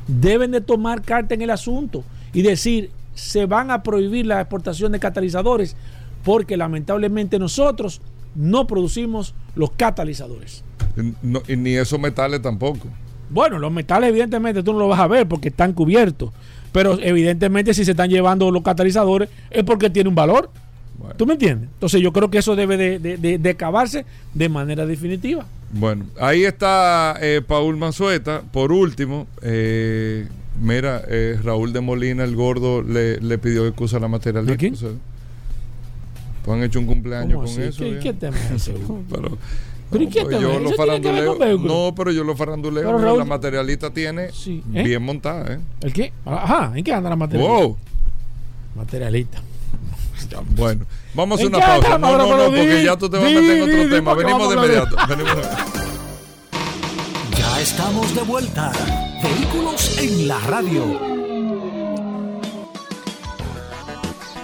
deben 0.08 0.50
de 0.50 0.60
tomar 0.60 1.02
carta 1.02 1.34
en 1.34 1.42
el 1.42 1.50
asunto 1.50 2.02
y 2.32 2.42
decir, 2.42 2.90
se 3.14 3.46
van 3.46 3.70
a 3.70 3.84
prohibir 3.84 4.26
la 4.26 4.40
exportación 4.40 4.90
de 4.90 4.98
catalizadores 4.98 5.76
porque 6.24 6.56
lamentablemente 6.56 7.38
nosotros 7.38 8.00
no 8.34 8.66
producimos 8.66 9.34
los 9.54 9.70
catalizadores. 9.72 10.64
y 11.46 11.56
ni 11.56 11.74
esos 11.74 12.00
metales 12.00 12.42
tampoco. 12.42 12.88
Bueno, 13.28 13.60
los 13.60 13.70
metales 13.70 14.10
evidentemente 14.10 14.62
tú 14.62 14.72
no 14.72 14.80
los 14.80 14.88
vas 14.88 15.00
a 15.00 15.06
ver 15.06 15.28
porque 15.28 15.48
están 15.48 15.72
cubiertos, 15.72 16.30
pero 16.72 16.98
evidentemente 17.00 17.74
si 17.74 17.84
se 17.84 17.92
están 17.92 18.10
llevando 18.10 18.50
los 18.50 18.62
catalizadores 18.62 19.28
es 19.50 19.64
porque 19.64 19.90
tiene 19.90 20.08
un 20.08 20.14
valor. 20.14 20.50
¿Tú 21.16 21.26
me 21.26 21.32
entiendes? 21.32 21.70
Entonces 21.72 22.00
yo 22.02 22.12
creo 22.12 22.30
que 22.30 22.38
eso 22.38 22.54
debe 22.54 22.76
de, 22.76 22.98
de, 22.98 23.50
acabarse 23.50 24.04
de 24.34 24.48
manera 24.50 24.84
definitiva. 24.84 25.46
Bueno, 25.72 26.04
ahí 26.20 26.44
está 26.44 27.16
eh, 27.20 27.40
Paul 27.46 27.78
Manzueta. 27.78 28.42
Por 28.52 28.70
último, 28.70 29.26
eh, 29.42 30.28
Mira, 30.60 31.02
eh, 31.08 31.38
Raúl 31.42 31.72
de 31.72 31.80
Molina, 31.80 32.22
el 32.22 32.36
gordo, 32.36 32.82
le, 32.82 33.18
le 33.18 33.38
pidió 33.38 33.66
excusa 33.66 33.96
a 33.96 34.00
la 34.00 34.08
materialista. 34.08 34.52
¿De 34.52 34.58
quién? 34.58 34.74
pues 36.44 36.56
han 36.56 36.62
hecho 36.62 36.80
un 36.80 36.86
cumpleaños 36.86 37.50
con 37.50 37.62
eso. 37.62 37.84
¿Qué, 37.84 37.98
¿Qué 37.98 38.12
tema 38.12 38.36
es 38.54 38.70
pero, 39.10 39.38
¿Pero 39.90 40.08
qué 40.08 40.22
pues 40.22 40.40
yo 40.40 40.58
lo 40.60 40.70
faranduleo. 40.70 41.58
No, 41.58 41.92
pero 41.96 42.12
yo 42.12 42.24
lo 42.24 42.36
faranduleo. 42.36 43.16
la 43.16 43.24
materialista 43.24 43.90
tiene 43.90 44.26
¿eh? 44.26 44.62
bien 44.64 45.02
montada. 45.02 45.54
¿eh? 45.54 45.60
¿El 45.80 45.92
qué? 45.92 46.12
Ajá, 46.24 46.72
¿en 46.74 46.84
qué 46.84 46.92
anda 46.92 47.10
la 47.10 47.16
materialista? 47.16 47.58
Wow. 47.58 47.76
Materialista. 48.76 49.42
Bueno, 50.54 50.86
vamos 51.12 51.40
a 51.40 51.46
una 51.46 51.58
pausa. 51.58 51.98
No, 51.98 52.16
no, 52.16 52.36
no, 52.36 52.44
porque 52.44 52.84
ya 52.84 52.96
tú 52.96 53.10
te 53.10 53.16
vas 53.16 53.26
a 53.26 53.30
meter 53.30 53.56
en 53.56 53.62
otro 53.62 53.96
tema. 53.96 54.14
Venimos 54.14 54.48
de 54.48 54.54
inmediato. 54.54 54.96
Venimos 55.08 55.36
de 55.36 55.42
Ya 57.36 57.60
estamos 57.60 58.14
de 58.14 58.22
vuelta. 58.22 58.70
Vehículos 59.22 59.98
en 59.98 60.28
la 60.28 60.38
radio. 60.40 61.19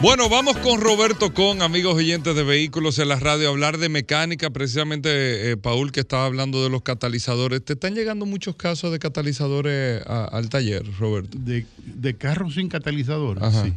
Bueno, 0.02 0.28
vamos 0.28 0.58
con 0.58 0.82
Roberto 0.82 1.32
Con, 1.32 1.62
amigos 1.62 1.94
oyentes 1.94 2.36
de 2.36 2.44
vehículos 2.44 2.98
en 2.98 3.08
la 3.08 3.16
radio, 3.18 3.48
a 3.48 3.50
hablar 3.50 3.78
de 3.78 3.88
mecánica. 3.88 4.50
Precisamente, 4.50 5.50
eh, 5.50 5.56
Paul, 5.56 5.90
que 5.90 6.00
estaba 6.00 6.26
hablando 6.26 6.62
de 6.62 6.68
los 6.68 6.82
catalizadores. 6.82 7.64
¿Te 7.64 7.72
están 7.72 7.94
llegando 7.94 8.26
muchos 8.26 8.56
casos 8.56 8.92
de 8.92 8.98
catalizadores 8.98 10.02
al 10.06 10.50
taller, 10.50 10.84
Roberto? 10.98 11.38
De, 11.40 12.14
carros 12.14 12.54
sin 12.54 12.68
catalizador, 12.68 13.40
sí. 13.50 13.72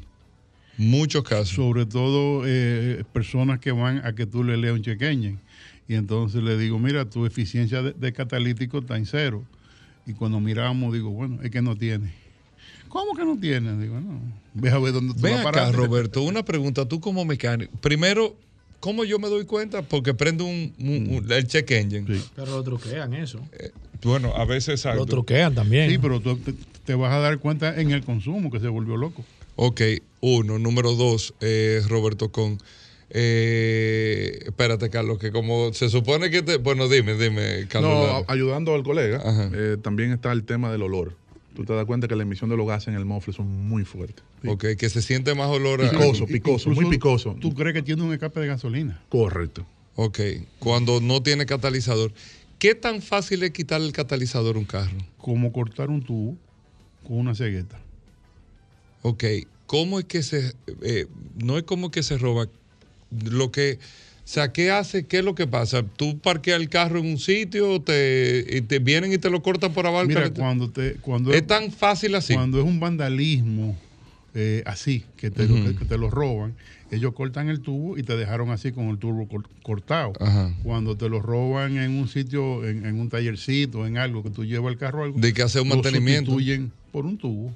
Muchos 0.77 1.23
casos. 1.23 1.49
Sobre 1.49 1.85
todo 1.85 2.43
eh, 2.45 3.05
personas 3.13 3.59
que 3.59 3.71
van 3.71 4.05
a 4.05 4.13
que 4.13 4.25
tú 4.25 4.43
le 4.43 4.57
leas 4.57 4.73
un 4.73 4.81
chequeño. 4.81 5.39
Y 5.87 5.95
entonces 5.95 6.43
le 6.43 6.57
digo, 6.57 6.79
mira, 6.79 7.09
tu 7.09 7.25
eficiencia 7.25 7.81
de, 7.81 7.93
de 7.93 8.11
catalítico 8.11 8.79
está 8.79 8.97
en 8.97 9.05
cero. 9.05 9.45
Y 10.05 10.13
cuando 10.13 10.41
miramos, 10.41 10.93
digo, 10.93 11.11
bueno, 11.11 11.39
es 11.41 11.49
que 11.49 11.61
no 11.61 11.77
tiene. 11.77 12.11
¿Cómo 12.89 13.15
que 13.15 13.23
no 13.23 13.39
tiene? 13.39 13.77
Digo, 13.77 13.99
no. 13.99 14.19
Ve 14.53 14.71
a 14.71 14.79
ver 14.79 14.93
dónde 14.93 15.13
tú 15.13 15.21
Ve 15.21 15.35
acá, 15.35 15.71
Roberto, 15.71 16.23
una 16.23 16.43
pregunta. 16.43 16.87
Tú 16.87 16.99
como 16.99 17.23
mecánico, 17.23 17.71
primero, 17.79 18.35
¿cómo 18.79 19.03
yo 19.03 19.19
me 19.19 19.29
doy 19.29 19.45
cuenta? 19.45 19.83
Porque 19.83 20.13
prendo 20.13 20.45
un, 20.45 20.73
el 21.29 21.47
check 21.47 21.69
engine. 21.71 22.21
Pero 22.35 22.57
lo 22.57 22.63
truquean 22.63 23.13
eso. 23.13 23.39
Eh, 23.53 23.71
bueno, 24.03 24.33
a 24.35 24.45
veces 24.45 24.83
Lo 24.85 25.05
truquean 25.05 25.53
también. 25.53 25.89
Sí, 25.89 25.97
pero 25.97 26.19
tú 26.19 26.39
te, 26.85 26.95
vas 26.95 27.13
a 27.13 27.19
dar 27.19 27.37
cuenta 27.39 27.79
en 27.79 27.91
el 27.91 28.03
consumo 28.03 28.51
que 28.51 28.59
se 28.59 28.67
volvió 28.67 28.97
loco. 28.97 29.23
Ok, 29.55 29.81
uno. 30.21 30.57
Número 30.57 30.95
dos, 30.95 31.33
eh, 31.41 31.81
Roberto, 31.87 32.31
con... 32.31 32.57
Eh, 33.11 34.39
espérate, 34.45 34.91
Carlos, 34.91 35.17
que 35.17 35.31
como 35.31 35.73
se 35.73 35.89
supone 35.89 36.29
que 36.29 36.43
te... 36.43 36.57
Bueno, 36.57 36.87
dime, 36.87 37.15
dime, 37.15 37.67
Carlos. 37.67 37.91
No, 37.91 38.25
ayudando 38.27 38.73
al 38.75 38.83
colega, 38.83 39.21
eh, 39.53 39.77
también 39.81 40.11
está 40.11 40.31
el 40.31 40.43
tema 40.43 40.71
del 40.71 40.83
olor 40.83 41.18
tú 41.59 41.65
te 41.65 41.73
das 41.73 41.85
cuenta 41.85 42.07
que 42.07 42.15
la 42.15 42.23
emisión 42.23 42.49
de 42.49 42.55
los 42.55 42.65
gases 42.65 42.87
en 42.87 42.93
el 42.93 43.03
mofle 43.03 43.33
son 43.33 43.67
muy 43.67 43.83
fuertes. 43.83 44.23
Ok, 44.47 44.77
que 44.77 44.89
se 44.89 45.01
siente 45.01 45.35
más 45.35 45.49
olor 45.49 45.83
a... 45.83 45.89
Picoso, 45.89 46.25
picoso, 46.25 46.69
muy 46.69 46.85
picoso. 46.85 47.35
¿Tú 47.41 47.53
crees 47.53 47.73
que 47.73 47.81
tiene 47.81 48.01
un 48.01 48.13
escape 48.13 48.39
de 48.39 48.47
gasolina? 48.47 49.03
Correcto. 49.09 49.65
Ok, 49.95 50.21
cuando 50.59 51.01
no 51.01 51.21
tiene 51.21 51.45
catalizador. 51.45 52.13
¿Qué 52.59 52.75
tan 52.75 53.01
fácil 53.01 53.43
es 53.43 53.51
quitar 53.51 53.81
el 53.81 53.91
catalizador 53.91 54.55
a 54.55 54.59
un 54.59 54.63
carro? 54.63 54.95
Como 55.17 55.51
cortar 55.51 55.89
un 55.89 56.01
tubo 56.01 56.37
con 57.05 57.17
una 57.17 57.35
cegueta. 57.35 57.77
Ok, 59.01 59.25
¿cómo 59.65 59.99
es 59.99 60.05
que 60.05 60.23
se... 60.23 60.53
Eh, 60.81 61.07
no 61.43 61.57
es 61.57 61.63
como 61.63 61.91
que 61.91 62.03
se 62.03 62.17
roba 62.17 62.47
lo 63.25 63.51
que 63.51 63.79
sea, 64.31 64.53
¿qué 64.53 64.69
hace? 64.69 65.07
¿Qué 65.07 65.19
es 65.19 65.25
lo 65.25 65.33
que 65.33 65.47
pasa? 65.47 65.81
¿Tú 65.81 66.19
parqueas 66.19 66.61
el 66.61 66.69
carro 66.69 66.99
en 66.99 67.07
un 67.07 67.17
sitio 67.17 67.81
te, 67.81 68.45
y 68.47 68.61
te 68.61 68.77
vienen 68.77 69.11
y 69.11 69.17
te 69.17 69.31
lo 69.31 69.41
cortan 69.41 69.73
por 69.73 69.87
abajo? 69.87 70.05
Mira, 70.05 70.29
cuando 70.31 70.69
te, 70.69 70.93
cuando 70.97 71.33
es, 71.33 71.47
tan 71.47 71.71
fácil 71.71 72.13
así. 72.13 72.35
Cuando 72.35 72.59
es 72.59 72.63
un 72.63 72.79
vandalismo 72.79 73.75
eh, 74.35 74.61
así, 74.67 75.03
que 75.17 75.31
te, 75.31 75.47
lo, 75.47 75.75
que 75.75 75.83
te 75.83 75.97
lo 75.97 76.11
roban, 76.11 76.53
ellos 76.91 77.13
cortan 77.15 77.49
el 77.49 77.61
tubo 77.61 77.97
y 77.97 78.03
te 78.03 78.15
dejaron 78.15 78.51
así 78.51 78.71
con 78.71 78.89
el 78.89 78.99
tubo 78.99 79.27
cortado. 79.63 80.13
Cuando 80.61 80.95
te 80.95 81.09
lo 81.09 81.23
roban 81.23 81.79
en 81.79 81.97
un 81.97 82.07
sitio, 82.07 82.67
en, 82.67 82.99
un 82.99 83.09
tallercito, 83.09 83.87
en 83.87 83.97
algo 83.97 84.21
que 84.21 84.29
tú 84.29 84.45
llevas 84.45 84.71
el 84.73 84.77
carro, 84.77 85.05
algo, 85.05 85.19
de 85.19 85.33
que 85.33 85.41
hace 85.41 85.59
un 85.59 85.69
mantenimiento. 85.69 86.29
Sustituyen 86.29 86.71
por 86.91 87.07
un 87.07 87.17
tubo 87.17 87.51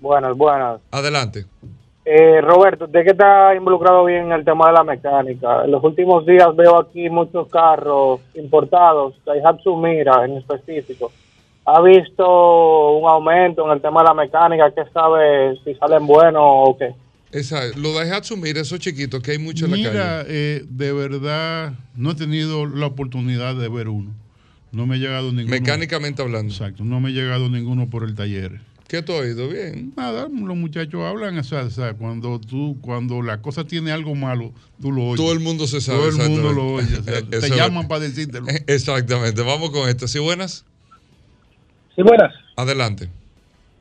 Buenas, 0.00 0.34
buenas. 0.38 0.80
Adelante. 0.92 1.44
Eh, 2.06 2.40
Roberto, 2.40 2.86
¿de 2.86 3.04
qué 3.04 3.10
está 3.10 3.54
involucrado 3.54 4.06
bien 4.06 4.32
el 4.32 4.42
tema 4.42 4.68
de 4.68 4.72
la 4.72 4.84
mecánica? 4.84 5.66
En 5.66 5.70
los 5.70 5.84
últimos 5.84 6.24
días 6.24 6.56
veo 6.56 6.80
aquí 6.80 7.10
muchos 7.10 7.48
carros 7.48 8.20
importados, 8.32 9.22
Daihatsu 9.26 9.76
Mira 9.76 10.24
en 10.24 10.38
específico 10.38 11.12
ha 11.66 11.82
visto 11.82 12.96
un 12.98 13.08
aumento 13.10 13.66
en 13.66 13.72
el 13.72 13.82
tema 13.82 14.02
de 14.02 14.08
la 14.08 14.14
mecánica, 14.14 14.72
¿qué 14.72 14.82
sabe 14.92 15.58
si 15.64 15.74
salen 15.74 16.06
buenos 16.06 16.42
o 16.42 16.76
qué? 16.78 16.94
Esa, 17.32 17.60
lo 17.76 17.92
de 17.98 18.10
asumir 18.12 18.56
esos 18.56 18.78
chiquitos 18.78 19.20
que 19.20 19.32
hay 19.32 19.38
mucho 19.38 19.64
en 19.64 19.72
la 19.72 19.76
calle. 19.78 19.90
Mira, 19.90 20.24
eh, 20.28 20.64
de 20.68 20.92
verdad, 20.92 21.72
no 21.96 22.12
he 22.12 22.14
tenido 22.14 22.66
la 22.66 22.86
oportunidad 22.86 23.56
de 23.56 23.68
ver 23.68 23.88
uno. 23.88 24.14
No 24.70 24.86
me 24.86 24.94
ha 24.94 24.98
llegado 24.98 25.32
ninguno. 25.32 25.50
Mecánicamente 25.50 26.22
hablando. 26.22 26.52
Exacto, 26.52 26.84
no 26.84 27.00
me 27.00 27.08
ha 27.08 27.12
llegado 27.12 27.50
ninguno 27.50 27.90
por 27.90 28.04
el 28.04 28.14
taller. 28.14 28.60
¿Qué 28.86 29.02
tú 29.02 29.14
has 29.14 29.22
oído? 29.22 29.48
Bien. 29.48 29.92
Nada, 29.96 30.28
los 30.28 30.56
muchachos 30.56 31.02
hablan, 31.02 31.36
o 31.36 31.42
sea, 31.42 31.94
cuando 31.94 32.38
tú, 32.38 32.78
cuando 32.80 33.20
la 33.22 33.42
cosa 33.42 33.64
tiene 33.64 33.90
algo 33.90 34.14
malo, 34.14 34.52
tú 34.80 34.92
lo 34.92 35.02
oyes. 35.02 35.16
Todo 35.16 35.32
el 35.32 35.40
mundo 35.40 35.66
se 35.66 35.80
sabe. 35.80 35.98
Todo 35.98 36.08
el 36.10 36.30
mundo 36.30 36.52
lo 36.52 36.74
oye. 36.74 36.96
te 37.30 37.50
llaman 37.50 37.88
para 37.88 38.02
decírtelo. 38.02 38.46
Exactamente. 38.68 39.42
Vamos 39.42 39.70
con 39.70 39.88
esto. 39.88 40.06
¿Sí 40.06 40.20
buenas? 40.20 40.64
Sí, 41.96 42.02
buenas. 42.02 42.34
Adelante. 42.56 43.08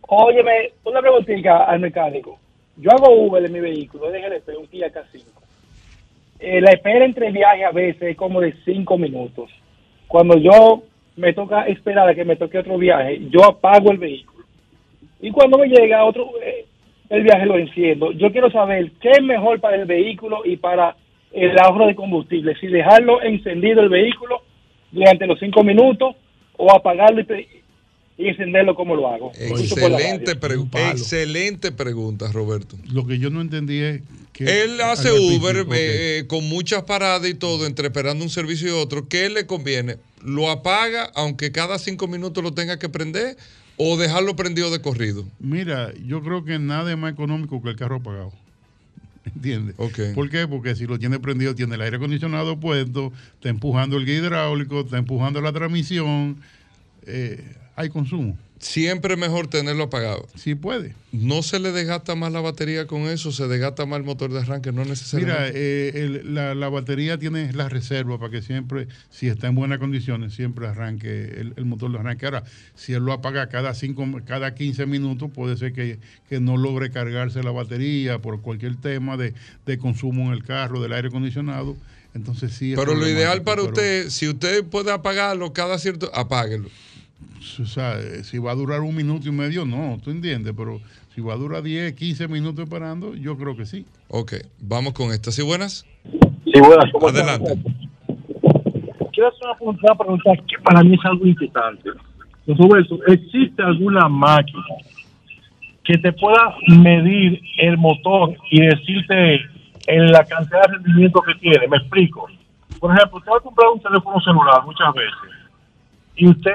Óyeme, 0.07 0.72
una 0.86 1.01
preguntita 1.01 1.66
al 1.66 1.82
mecánico. 1.82 2.39
Yo 2.78 2.91
hago 2.91 3.11
Uber 3.11 3.43
en 3.45 3.51
mi 3.51 3.59
vehículo, 3.59 4.13
es 4.13 4.24
GLP, 4.24 4.57
un 4.57 4.68
Kia 4.68 4.88
K5. 4.88 5.24
Eh, 6.39 6.61
la 6.61 6.72
espera 6.72 7.03
entre 7.03 7.32
viajes 7.32 7.66
a 7.66 7.72
veces 7.72 8.01
es 8.01 8.18
como 8.18 8.39
de 8.39 8.53
5 8.63 8.97
minutos. 8.97 9.49
Cuando 10.07 10.38
yo 10.38 10.84
me 11.18 11.34
toca 11.34 11.63
esperar 11.63 12.07
a 12.07 12.16
que 12.16 12.24
me 12.24 12.38
toque 12.38 12.57
otro 12.57 12.78
viaje, 12.78 13.20
yo 13.30 13.43
apago 13.43 13.91
el 13.91 13.97
vehículo. 13.97 14.45
Y 15.20 15.32
cuando 15.32 15.57
me 15.57 15.68
llega 15.68 16.05
otro, 16.05 16.30
eh, 16.41 16.66
el 17.09 17.24
viaje 17.24 17.45
lo 17.45 17.57
enciendo. 17.57 18.13
Yo 18.13 18.32
quiero 18.32 18.49
saber 18.49 18.91
qué 19.01 19.11
es 19.11 19.24
mejor 19.24 19.59
para 19.59 19.76
el 19.76 19.86
vehículo 19.86 20.41
y 20.45 20.55
para 20.55 20.95
el 21.34 21.57
ahorro 21.59 21.88
de 21.88 21.95
combustible. 21.95 22.55
Si 22.61 22.68
dejarlo 22.68 23.22
encendido 23.22 23.82
el 23.82 23.89
vehículo 23.89 24.41
durante 24.91 25.28
los 25.28 25.38
5 25.38 25.63
minutos 25.63 26.16
o 26.57 26.72
apagarlo 26.72 27.20
y, 27.20 27.26
y 28.18 28.28
encenderlo 28.30 28.76
como 28.76 28.95
lo 28.95 29.07
hago. 29.09 29.32
Excelente, 29.38 30.38
excelente 30.91 31.72
pregunta, 31.72 32.32
Roberto. 32.32 32.78
Lo 32.91 33.05
que 33.05 33.20
yo 33.20 33.30
no 33.30 33.41
entendí 33.41 33.80
es 33.80 34.01
que... 34.32 34.63
Él 34.63 34.80
hace 34.82 35.11
Uber 35.11 35.66
eh, 35.74 36.24
con 36.28 36.47
muchas 36.47 36.84
paradas 36.84 37.30
y 37.30 37.34
todo, 37.34 37.66
entre 37.66 37.88
esperando 37.88 38.24
un 38.24 38.30
servicio 38.30 38.70
y 38.70 38.72
otro. 38.72 39.07
¿Qué 39.09 39.30
le 39.30 39.45
conviene? 39.45 39.97
¿Lo 40.24 40.49
apaga 40.49 41.11
aunque 41.13 41.51
cada 41.51 41.78
cinco 41.78 42.07
minutos 42.07 42.43
lo 42.43 42.53
tenga 42.53 42.80
que 42.80 42.88
prender 42.88 43.36
o 43.78 43.97
dejarlo 43.97 44.36
prendido 44.36 44.72
de 44.72 44.82
corrido? 44.82 45.26
Mira, 45.39 45.93
yo 46.05 46.24
creo 46.24 46.45
que 46.45 46.57
nada 46.57 46.91
es 46.91 46.97
más 46.97 47.11
económico 47.11 47.61
que 47.61 47.70
el 47.70 47.76
carro 47.76 47.97
apagado. 47.97 48.32
¿Entiendes? 49.26 49.76
¿Por 49.76 50.30
qué? 50.30 50.47
Porque 50.47 50.76
si 50.76 50.86
lo 50.86 50.97
tiene 50.99 51.20
prendido, 51.20 51.53
tiene 51.53 51.76
el 51.76 51.82
aire 51.82 51.97
acondicionado 51.97 52.57
puesto, 52.61 53.11
está 53.34 53.49
empujando 53.49 53.97
el 53.97 54.05
guía 54.05 54.20
hidráulico, 54.20 54.82
está 54.82 54.97
empujando 54.97 55.41
la 55.41 55.51
transmisión. 55.51 56.38
Eh, 57.07 57.43
hay 57.76 57.89
consumo. 57.89 58.38
Siempre 58.57 59.17
mejor 59.17 59.47
tenerlo 59.47 59.84
apagado. 59.84 60.28
Sí 60.36 60.55
puede. 60.55 60.95
¿No 61.11 61.43
se 61.43 61.59
le 61.59 61.73
desgasta 61.73 62.15
más 62.15 62.32
la 62.32 62.39
batería 62.39 62.88
con 62.88 63.01
eso? 63.01 63.34
¿Se 63.34 63.47
desgasta 63.47 63.86
más 63.86 63.99
el 63.99 64.05
motor 64.05 64.32
de 64.32 64.39
arranque? 64.39 64.71
No 64.71 64.86
necesariamente. 64.86 65.51
Mira, 65.51 65.51
eh, 65.53 66.55
la, 66.55 66.69
batería 66.69 67.17
tiene 67.17 67.51
la 67.51 67.67
reserva 67.67 68.17
para 68.17 68.32
que 68.32 68.41
siempre, 68.41 68.88
si 69.09 69.28
está 69.28 69.47
en 69.47 69.55
buenas 69.55 69.78
condiciones, 69.78 70.34
siempre 70.34 70.67
arranque 70.67 71.51
el, 71.55 71.65
motor 71.65 71.91
de 71.91 71.99
arranque. 71.99 72.26
Ahora, 72.26 72.43
si 72.76 72.93
él 72.93 73.03
lo 73.03 73.11
apaga 73.11 73.49
cada, 73.49 73.73
cinco, 73.73 74.07
cada 74.26 74.55
15 74.55 74.86
minutos, 74.86 75.30
puede 75.32 75.57
ser 75.57 75.73
que, 75.73 75.99
no 76.39 76.57
logre 76.57 76.91
cargarse 76.91 77.43
la 77.43 77.51
batería 77.51 78.19
por 78.19 78.41
cualquier 78.41 78.78
tema 78.78 79.17
de, 79.17 79.34
consumo 79.78 80.28
en 80.28 80.34
el 80.34 80.43
carro, 80.43 80.82
del 80.82 80.93
aire 80.93 81.09
acondicionado. 81.09 81.76
Entonces 82.13 82.53
sí. 82.53 82.73
Pero 82.76 82.95
lo 82.95 83.07
ideal 83.07 83.41
para 83.41 83.63
usted, 83.63 84.09
si 84.09 84.30
usted 84.30 84.63
puede 84.63 84.91
apagarlo 84.91 85.51
cada 85.51 85.78
cierto, 85.78 86.09
apáguelo 86.15 86.69
o 87.60 87.66
sea, 87.66 88.00
si 88.24 88.38
va 88.38 88.52
a 88.52 88.56
durar 88.56 88.82
un 88.82 88.96
minuto 88.96 89.28
y 89.30 89.32
medio, 89.32 89.66
no, 89.66 89.98
tú 90.04 90.12
entiendes, 90.12 90.54
pero 90.56 90.80
si 91.14 91.22
va 91.22 91.34
a 91.34 91.38
durar 91.38 91.64
10, 91.64 91.93
15 91.93 92.28
minutos 92.28 92.64
esperando, 92.64 93.16
yo 93.16 93.38
creo 93.38 93.56
que 93.56 93.66
sí. 93.66 93.86
Ok, 94.10 94.34
vamos 94.60 94.93
con 94.93 95.12
estas. 95.12 95.36
¿Sí 95.36 95.41
buenas? 95.43 95.86
Sí, 96.04 96.60
buenas. 96.60 96.86
Adelante. 97.02 97.58
Quiero 99.14 99.30
hacer 99.30 99.48
una 99.62 99.96
pregunta, 99.96 100.32
que 100.48 100.58
para 100.64 100.84
mí 100.84 100.96
es 100.96 101.06
algo 101.06 101.26
importante. 101.26 101.89
Roberto, 102.48 103.00
¿existe 103.08 103.64
alguna 103.64 104.10
máquina 104.10 104.64
que 105.84 105.98
te 105.98 106.12
pueda 106.14 106.56
medir 106.68 107.41
el 107.60 107.78
motor 107.78 108.36
y 108.52 108.62
decirte 108.62 109.36
en 109.88 110.12
la 110.12 110.24
cantidad 110.26 110.62
de 110.64 110.74
rendimiento 110.74 111.22
que 111.22 111.36
tiene? 111.36 111.68
Me 111.68 111.78
explico. 111.78 112.28
Por 112.80 112.93
ejemplo, 112.93 113.22
te 113.22 113.30
va 113.30 113.38
a 113.38 113.39
comprar 113.39 113.70
un 113.70 113.80
teléfono 113.80 114.20
celular 114.20 114.64
muchas 114.66 114.93
veces 114.93 115.35
y 116.16 116.28
usted 116.28 116.51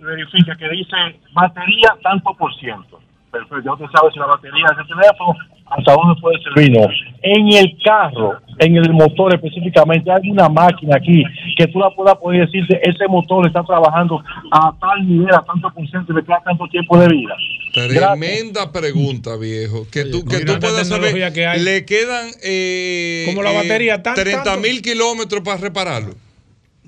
verifica 0.00 0.56
que 0.56 0.68
dice 0.70 0.96
batería 1.32 1.94
tanto 2.02 2.34
por 2.34 2.54
ciento. 2.56 3.00
Perfecto, 3.30 3.60
ya 3.64 3.72
usted 3.72 3.86
sabe 3.94 4.12
si 4.12 4.18
la 4.18 4.26
batería 4.26 4.66
de 4.68 4.82
ese 4.82 4.94
teléfono 4.94 5.36
hasta 5.66 5.92
dónde 5.92 6.20
puede 6.20 6.38
servir. 6.42 6.78
En 7.22 7.52
el 7.52 7.76
carro, 7.84 8.38
en 8.58 8.76
el 8.76 8.92
motor 8.92 9.34
específicamente, 9.34 10.10
hay 10.10 10.30
una 10.30 10.48
máquina 10.48 10.96
aquí 10.96 11.24
que 11.56 11.66
tú 11.66 11.80
la 11.80 11.90
puedas 11.90 12.14
poder 12.16 12.46
decirte, 12.46 12.80
ese 12.82 13.06
motor 13.08 13.46
está 13.46 13.62
trabajando 13.64 14.22
a 14.52 14.72
tal 14.80 15.06
nivel, 15.06 15.34
a 15.34 15.42
tanto 15.44 15.70
por 15.70 15.86
ciento 15.88 16.12
y 16.12 16.16
le 16.16 16.24
queda 16.24 16.40
tanto 16.44 16.66
tiempo 16.68 16.98
de 16.98 17.08
vida. 17.08 17.34
Tremenda 17.74 18.72
pregunta, 18.72 19.36
viejo. 19.36 19.86
Que 19.90 20.04
tú, 20.04 20.24
que 20.24 20.40
tú 20.44 20.58
puedas 20.58 20.88
saber, 20.88 21.14
le 21.60 21.84
quedan 21.84 22.30
eh, 22.42 23.24
como 23.26 23.42
la 23.42 23.52
batería, 23.52 24.02
30 24.02 24.56
mil 24.58 24.80
kilómetros 24.80 25.42
para 25.42 25.58
repararlo. 25.58 26.14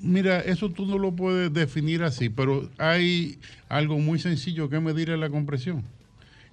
Mira, 0.01 0.39
eso 0.39 0.69
tú 0.69 0.85
no 0.85 0.97
lo 0.97 1.11
puedes 1.13 1.53
definir 1.53 2.03
así, 2.03 2.29
pero 2.29 2.69
hay 2.77 3.37
algo 3.67 3.99
muy 3.99 4.19
sencillo 4.19 4.69
que 4.69 4.79
medir 4.79 5.09
la 5.09 5.29
compresión. 5.29 5.83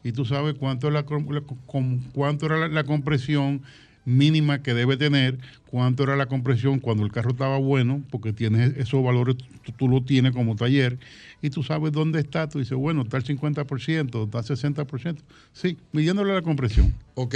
Y 0.03 0.13
tú 0.13 0.25
sabes 0.25 0.55
cuánto, 0.55 0.91
la, 0.91 1.05
cuánto 1.05 2.47
era 2.47 2.69
la 2.69 2.85
compresión 2.85 3.63
mínima 4.05 4.63
que 4.63 4.73
debe 4.73 4.97
tener, 4.97 5.39
cuánto 5.67 6.05
era 6.05 6.17
la 6.17 6.27
compresión 6.27 6.79
cuando 6.79 7.05
el 7.05 7.13
carro 7.13 7.33
estaba 7.33 7.59
bueno, 7.59 8.03
porque 8.11 8.33
tienes 8.33 8.77
esos 8.77 9.05
valores, 9.05 9.37
tú, 9.77 9.89
lo 9.89 10.03
tienes 10.03 10.33
como 10.33 10.55
taller, 10.55 10.99
y 11.43 11.51
tú 11.51 11.63
sabes 11.63 11.93
dónde 11.93 12.21
está, 12.21 12.49
tú 12.49 12.59
dices, 12.59 12.77
bueno, 12.77 13.03
está 13.03 13.19
el 13.19 13.25
50%, 13.25 14.25
está 14.25 14.39
el 14.39 14.87
60%, 14.87 15.19
sí, 15.53 15.77
midiéndole 15.93 16.35
la 16.35 16.43
compresión. 16.43 16.95
Ok, 17.15 17.35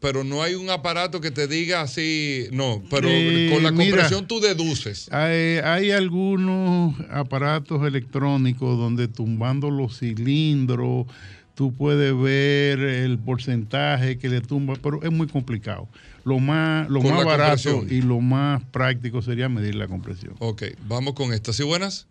pero 0.00 0.24
no 0.24 0.42
hay 0.42 0.54
un 0.54 0.70
aparato 0.70 1.20
que 1.20 1.30
te 1.30 1.46
diga 1.46 1.80
así, 1.80 2.46
no, 2.52 2.82
pero 2.90 3.08
eh, 3.10 3.50
con 3.52 3.62
la 3.62 3.72
compresión 3.72 4.26
tú 4.26 4.40
deduces. 4.40 5.10
Hay, 5.12 5.58
hay 5.58 5.90
algunos 5.90 6.94
aparatos 7.10 7.86
electrónicos 7.86 8.78
donde 8.78 9.08
tumbando 9.08 9.70
los 9.70 9.98
cilindros, 9.98 11.06
tú 11.54 11.74
puedes 11.74 12.16
ver 12.18 12.80
el 12.80 13.18
porcentaje 13.18 14.18
que 14.18 14.28
le 14.28 14.40
tumba, 14.40 14.74
pero 14.82 15.02
es 15.02 15.10
muy 15.10 15.26
complicado. 15.26 15.88
Lo 16.24 16.38
más, 16.38 16.88
lo 16.88 17.02
más 17.02 17.24
barato 17.24 17.84
y 17.88 18.02
lo 18.02 18.20
más 18.20 18.62
práctico 18.64 19.22
sería 19.22 19.48
medir 19.48 19.74
la 19.74 19.88
compresión. 19.88 20.34
Ok, 20.38 20.62
vamos 20.86 21.14
con 21.14 21.32
estas. 21.32 21.56
¿Sí 21.56 21.62
buenas? 21.62 22.06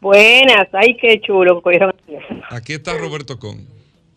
Buenas, 0.00 0.68
ay, 0.72 0.96
qué 0.96 1.20
chulo. 1.20 1.62
Aquí 2.50 2.74
está 2.74 2.96
Roberto 2.96 3.38
Con. 3.38 3.56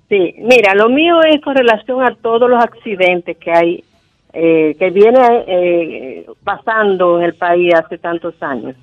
Sí, 0.09 0.35
mira, 0.37 0.75
lo 0.75 0.89
mío 0.89 1.21
es 1.23 1.41
con 1.41 1.55
relación 1.55 2.03
a 2.03 2.15
todos 2.15 2.49
los 2.49 2.61
accidentes 2.61 3.37
que 3.37 3.51
hay, 3.51 3.83
eh, 4.33 4.75
que 4.77 4.89
viene 4.89 5.19
eh, 5.47 6.25
pasando 6.43 7.19
en 7.19 7.25
el 7.25 7.35
país 7.35 7.73
hace 7.73 7.97
tantos 7.97 8.35
años. 8.41 8.75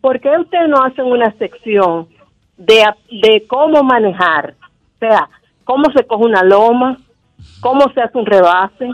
¿Por 0.00 0.20
qué 0.20 0.30
ustedes 0.38 0.68
no 0.68 0.82
hacen 0.82 1.04
una 1.04 1.32
sección 1.38 2.08
de, 2.56 2.84
de 3.10 3.44
cómo 3.46 3.82
manejar 3.82 4.54
o 5.02 5.04
sea, 5.04 5.28
cómo 5.64 5.90
se 5.96 6.06
coge 6.06 6.24
una 6.24 6.44
loma, 6.44 6.96
cómo 7.60 7.92
se 7.92 8.00
hace 8.00 8.16
un 8.16 8.24
rebase, 8.24 8.88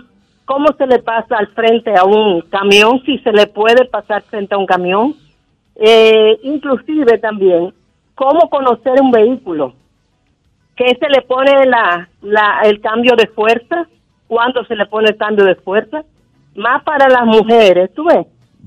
cómo 0.47 0.68
se 0.78 0.86
le 0.86 1.01
pasa 1.01 1.36
al 1.36 1.49
frente 1.49 1.95
a 1.95 2.05
un 2.05 2.41
camión, 2.43 3.03
si 3.05 3.18
se 3.18 3.30
le 3.30 3.47
puede 3.47 3.84
pasar 3.84 4.22
frente 4.22 4.55
a 4.55 4.59
un 4.59 4.64
camión, 4.64 5.14
eh, 5.79 6.39
inclusive 6.43 7.18
también 7.18 7.72
cómo 8.14 8.51
conocer 8.51 9.01
un 9.01 9.12
vehículo, 9.12 9.74
qué 10.76 10.97
se 11.01 11.09
le 11.09 11.22
pone 11.22 11.66
la, 11.66 12.09
la, 12.20 12.61
el 12.64 12.81
cambio 12.81 13.14
de 13.16 13.29
fuerza, 13.29 13.89
cuándo 14.26 14.64
se 14.64 14.74
le 14.74 14.87
pone 14.87 15.11
el 15.11 15.16
cambio 15.16 15.45
de 15.45 15.55
fuerza, 15.55 16.03
más 16.57 16.83
para 16.83 17.09
las 17.09 17.24
mujeres, 17.24 17.91
tú 17.95 18.05
ves. 18.05 18.26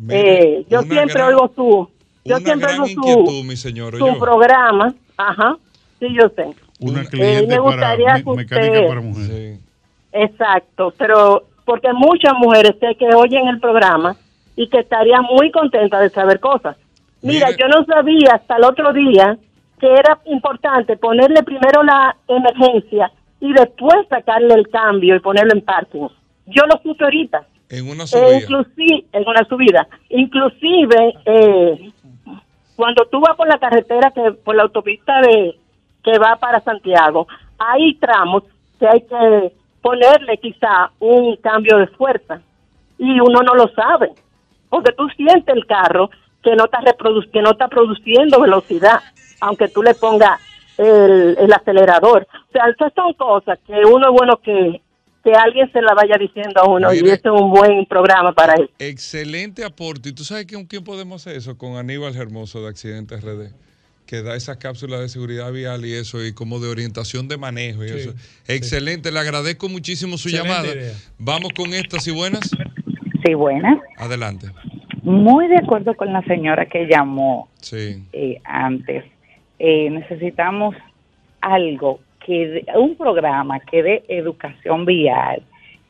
Eh, 0.09 0.65
yo 0.69 0.81
siempre 0.83 1.21
oigo 1.21 1.51
su, 1.53 1.89
yo 2.23 2.37
siempre 2.37 2.71
oigo 2.71 2.87
su, 2.87 3.97
su 3.97 4.19
programa, 4.19 4.93
ajá, 5.17 5.57
sí 5.99 6.07
yo 6.17 6.29
sé. 6.29 6.47
Una 6.79 7.03
cliente 7.03 7.57
para 7.57 7.95
mecánica 8.35 8.87
para 8.87 9.01
mujeres. 9.01 9.59
Exacto, 10.13 10.93
pero 10.97 11.43
porque 11.65 11.91
muchas 11.93 12.33
mujeres 12.37 12.75
sé 12.79 12.95
que 12.95 13.13
oyen 13.13 13.47
el 13.47 13.59
programa 13.59 14.15
y 14.55 14.67
que 14.67 14.79
estarían 14.79 15.23
muy 15.23 15.51
contentas 15.51 16.01
de 16.01 16.09
saber 16.09 16.39
cosas. 16.39 16.77
Mira, 17.21 17.51
yo 17.51 17.67
no 17.67 17.85
sabía 17.85 18.33
hasta 18.35 18.57
el 18.57 18.63
otro 18.63 18.93
día 18.93 19.37
que 19.79 19.87
era 19.87 20.19
importante 20.25 20.97
ponerle 20.97 21.43
primero 21.43 21.83
la 21.83 22.15
emergencia 22.27 23.11
y 23.39 23.51
después 23.53 24.07
sacarle 24.09 24.53
el 24.53 24.69
cambio 24.69 25.15
y 25.15 25.19
ponerlo 25.19 25.53
en 25.53 25.61
parking. 25.61 26.07
Yo 26.45 26.63
lo 26.67 26.79
supe 26.83 27.03
ahorita. 27.03 27.43
En 27.69 27.89
una 27.89 28.05
subida. 28.05 28.37
inclusive, 28.37 29.05
en 29.13 29.27
una 29.27 29.43
subida. 29.45 29.87
Inclusive, 30.09 31.13
eh, 31.25 31.91
cuando 32.75 33.05
tú 33.05 33.21
vas 33.21 33.35
por 33.35 33.47
la 33.47 33.57
carretera, 33.57 34.11
que 34.11 34.33
por 34.43 34.55
la 34.55 34.63
autopista 34.63 35.21
de, 35.21 35.55
que 36.03 36.19
va 36.19 36.35
para 36.35 36.59
Santiago, 36.61 37.27
hay 37.57 37.95
tramos 37.95 38.43
que 38.79 38.87
hay 38.87 39.01
que 39.01 39.53
ponerle 39.81 40.37
quizá 40.37 40.91
un 40.99 41.35
cambio 41.37 41.77
de 41.77 41.87
fuerza 41.87 42.41
y 42.97 43.19
uno 43.19 43.41
no 43.41 43.55
lo 43.55 43.67
sabe, 43.69 44.11
porque 44.69 44.91
tú 44.93 45.07
sientes 45.09 45.55
el 45.55 45.65
carro 45.65 46.09
que 46.43 46.55
no 46.55 46.65
está, 46.65 46.79
que 47.31 47.41
no 47.41 47.51
está 47.51 47.67
produciendo 47.67 48.39
velocidad, 48.39 48.99
aunque 49.39 49.67
tú 49.67 49.83
le 49.83 49.93
pongas 49.93 50.39
el, 50.77 51.37
el 51.39 51.53
acelerador. 51.53 52.27
O 52.49 52.51
sea, 52.51 52.63
esas 52.69 52.93
son 52.93 53.13
cosas 53.13 53.59
que 53.65 53.73
uno 53.85 54.09
es 54.09 54.13
bueno 54.13 54.39
que, 54.43 54.81
que 55.23 55.31
alguien 55.33 55.71
se 55.71 55.81
la 55.81 55.93
vaya 55.93 56.15
diciendo 56.19 56.61
a 56.61 56.69
uno 56.69 56.93
y 56.93 56.97
este 56.97 57.29
es 57.29 57.33
un 57.33 57.51
buen 57.51 57.85
programa 57.85 58.33
para 58.33 58.55
eso. 58.55 58.69
Excelente 58.79 59.63
aporte. 59.63 60.09
¿Y 60.09 60.13
tú 60.13 60.23
sabes 60.23 60.47
con 60.51 60.65
quién 60.65 60.83
podemos 60.83 61.21
hacer 61.21 61.37
eso? 61.37 61.57
Con 61.57 61.77
Aníbal 61.77 62.15
Hermoso 62.15 62.61
de 62.61 62.69
Accidentes 62.69 63.21
RD 63.21 63.53
que 64.11 64.21
da 64.21 64.35
esas 64.35 64.57
cápsulas 64.57 64.99
de 64.99 65.07
seguridad 65.07 65.53
vial 65.53 65.85
y 65.85 65.93
eso, 65.93 66.21
y 66.21 66.33
como 66.33 66.59
de 66.59 66.67
orientación 66.67 67.29
de 67.29 67.37
manejo 67.37 67.85
y 67.85 67.91
eso. 67.91 68.13
Excelente, 68.45 69.09
le 69.09 69.19
agradezco 69.19 69.69
muchísimo 69.69 70.17
su 70.17 70.27
llamada. 70.27 70.67
Vamos 71.17 71.53
con 71.55 71.73
estas 71.73 72.05
y 72.07 72.11
buenas. 72.11 72.41
Sí, 73.23 73.33
buenas. 73.35 73.79
Adelante. 73.95 74.47
Muy 75.03 75.47
de 75.47 75.57
acuerdo 75.57 75.95
con 75.95 76.13
la 76.13 76.21
señora 76.23 76.67
que 76.67 76.85
llamó 76.85 77.49
sí. 77.59 78.03
Eh, 78.13 78.39
antes. 78.43 79.03
Eh, 79.57 79.89
necesitamos 79.89 80.75
algo, 81.41 81.99
que 82.25 82.65
un 82.75 82.95
programa 82.95 83.59
que 83.59 83.83
dé 83.83 84.03
educación 84.07 84.85
vial, 84.85 85.41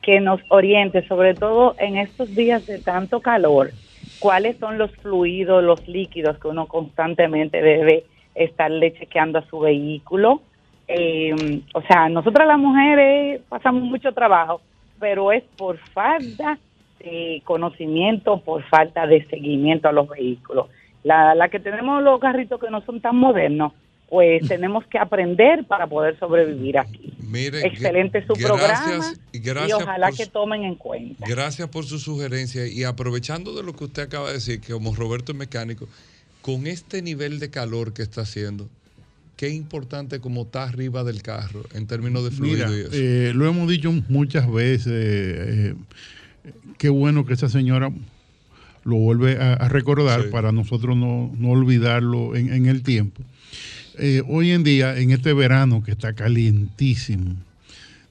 que 0.02 0.20
nos 0.20 0.42
oriente, 0.50 1.06
sobre 1.08 1.34
todo 1.34 1.76
en 1.78 1.98
estos 1.98 2.34
días 2.36 2.66
de 2.68 2.80
tanto 2.80 3.20
calor, 3.20 3.72
cuáles 4.20 4.58
son 4.58 4.78
los 4.78 4.92
fluidos, 4.98 5.64
los 5.64 5.88
líquidos 5.88 6.38
que 6.38 6.48
uno 6.48 6.68
constantemente 6.68 7.62
debe 7.62 8.06
estarle 8.36 8.94
chequeando 8.94 9.40
a 9.40 9.46
su 9.48 9.60
vehículo. 9.60 10.42
Eh, 10.88 11.62
o 11.74 11.82
sea, 11.82 12.10
nosotras 12.10 12.48
las 12.48 12.60
mujeres 12.60 13.42
pasamos 13.50 13.84
mucho 13.84 14.14
trabajo, 14.14 14.62
pero 15.00 15.32
es 15.32 15.44
por 15.58 15.78
falta 15.78 16.58
de 17.04 17.42
conocimiento, 17.46 18.42
por 18.42 18.64
falta 18.70 19.08
de 19.08 19.26
seguimiento 19.28 19.88
a 19.88 19.92
los 19.92 20.08
vehículos. 20.10 20.68
La, 21.04 21.34
la 21.36 21.50
que 21.50 21.60
tenemos 21.60 22.04
los 22.04 22.20
carritos 22.20 22.60
que 22.60 22.70
no 22.70 22.82
son 22.82 23.02
tan 23.02 23.16
modernos, 23.16 23.74
pues 24.12 24.42
tenemos 24.48 24.86
que 24.88 25.00
aprender 25.00 25.66
para 25.66 25.88
poder 25.88 26.20
sobrevivir 26.20 26.78
aquí. 26.78 27.14
Excelente 27.34 28.26
su 28.28 28.34
programa 28.34 29.14
y, 29.32 29.72
ojalá 29.72 30.12
que 30.12 30.26
tomen 30.26 30.64
en 30.64 30.76
cuenta. 30.76 31.26
Gracias 31.28 31.70
por 31.70 31.86
su 31.86 31.98
sugerencia 31.98 32.68
y 32.68 32.84
aprovechando 32.84 33.56
de 33.56 33.64
lo 33.64 33.74
que 33.74 33.86
usted 33.86 34.04
acaba 34.04 34.28
de 34.28 34.34
decir, 34.34 34.60
que 34.60 34.74
como 34.74 34.94
Roberto 34.94 35.32
es 35.32 35.38
mecánico, 35.38 35.88
con 36.42 36.68
este 36.68 37.02
nivel 37.02 37.40
de 37.40 37.50
calor 37.50 37.94
que 37.94 38.02
está 38.02 38.22
haciendo, 38.22 38.68
qué 39.38 39.50
importante 39.50 40.20
como 40.20 40.42
está 40.42 40.64
arriba 40.64 41.06
del 41.06 41.22
carro 41.22 41.64
en 41.74 41.88
términos 41.88 42.26
de 42.26 42.32
fluido 42.32 42.78
y 42.78 42.82
eso. 42.82 42.92
Eh, 42.94 43.32
lo 43.34 43.48
hemos 43.48 43.70
dicho 43.70 43.92
muchas 44.10 44.52
veces. 44.52 44.88
Eh, 44.92 45.76
qué 46.78 46.90
bueno 46.90 47.26
que 47.26 47.34
esa 47.34 47.50
señora 47.50 47.92
lo 48.84 48.96
vuelve 48.96 49.38
a, 49.38 49.68
recordar 49.68 50.30
para 50.30 50.52
nosotros 50.52 50.98
no, 50.98 51.32
olvidarlo 51.44 52.36
en, 52.36 52.66
el 52.66 52.82
tiempo. 52.82 53.22
Eh, 53.98 54.24
hoy 54.28 54.52
en 54.52 54.64
día, 54.64 54.98
en 54.98 55.12
este 55.12 55.34
verano 55.34 55.84
que 55.84 55.92
está 55.92 56.14
calientísimo, 56.14 57.36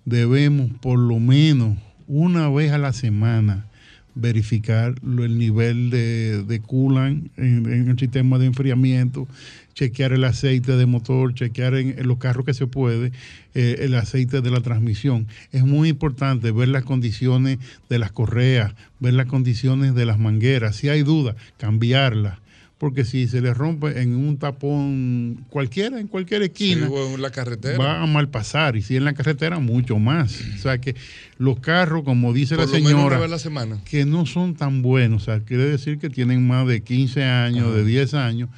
debemos 0.04 0.70
por 0.80 0.98
lo 0.98 1.18
menos 1.18 1.76
una 2.06 2.48
vez 2.48 2.72
a 2.72 2.78
la 2.78 2.92
semana 2.92 3.66
verificar 4.14 4.94
el 5.02 5.38
nivel 5.38 5.90
de, 5.90 6.42
de 6.42 6.60
coolant 6.60 7.28
en, 7.38 7.88
el 7.88 7.98
sistema 7.98 8.38
de 8.38 8.46
enfriamiento, 8.46 9.28
chequear 9.74 10.12
el 10.12 10.24
aceite 10.24 10.76
de 10.76 10.86
motor, 10.86 11.34
chequear 11.34 11.74
en, 11.74 12.06
los 12.06 12.18
carros 12.18 12.44
que 12.44 12.54
se 12.54 12.66
puede 12.66 13.12
eh, 13.54 13.76
el 13.80 13.94
aceite 13.94 14.40
de 14.40 14.50
la 14.50 14.60
transmisión. 14.60 15.26
Es 15.52 15.64
muy 15.64 15.88
importante 15.88 16.50
ver 16.50 16.68
las 16.68 16.84
condiciones 16.84 17.58
de 17.88 17.98
las 17.98 18.12
correas, 18.12 18.74
ver 18.98 19.14
las 19.14 19.26
condiciones 19.26 19.94
de 19.94 20.06
las 20.06 20.18
mangueras. 20.18 20.76
Si 20.76 20.88
hay 20.88 21.02
duda, 21.02 21.36
cambiarlas 21.58 22.38
porque 22.80 23.04
si 23.04 23.28
se 23.28 23.42
le 23.42 23.52
rompe 23.52 24.00
en 24.00 24.16
un 24.16 24.38
tapón 24.38 25.44
cualquiera, 25.50 26.00
en 26.00 26.08
cualquier 26.08 26.40
esquina, 26.40 26.86
en 26.86 27.20
la 27.20 27.28
carretera. 27.28 27.76
va 27.76 28.02
a 28.02 28.06
mal 28.06 28.30
pasar. 28.30 28.74
Y 28.74 28.80
si 28.80 28.96
en 28.96 29.04
la 29.04 29.12
carretera, 29.12 29.58
mucho 29.58 29.98
más. 29.98 30.40
O 30.54 30.58
sea 30.58 30.78
que 30.78 30.96
los 31.36 31.60
carros, 31.60 32.04
como 32.04 32.32
dice 32.32 32.56
la 32.56 32.66
señora, 32.66 33.28
la 33.28 33.38
semana. 33.38 33.82
que 33.84 34.06
no 34.06 34.24
son 34.24 34.54
tan 34.54 34.80
buenos, 34.80 35.22
o 35.22 35.24
sea, 35.26 35.40
quiere 35.40 35.66
decir 35.66 35.98
que 35.98 36.08
tienen 36.08 36.46
más 36.48 36.66
de 36.66 36.82
15 36.82 37.22
años, 37.22 37.74
de 37.74 37.84
10 37.84 38.14
años, 38.14 38.48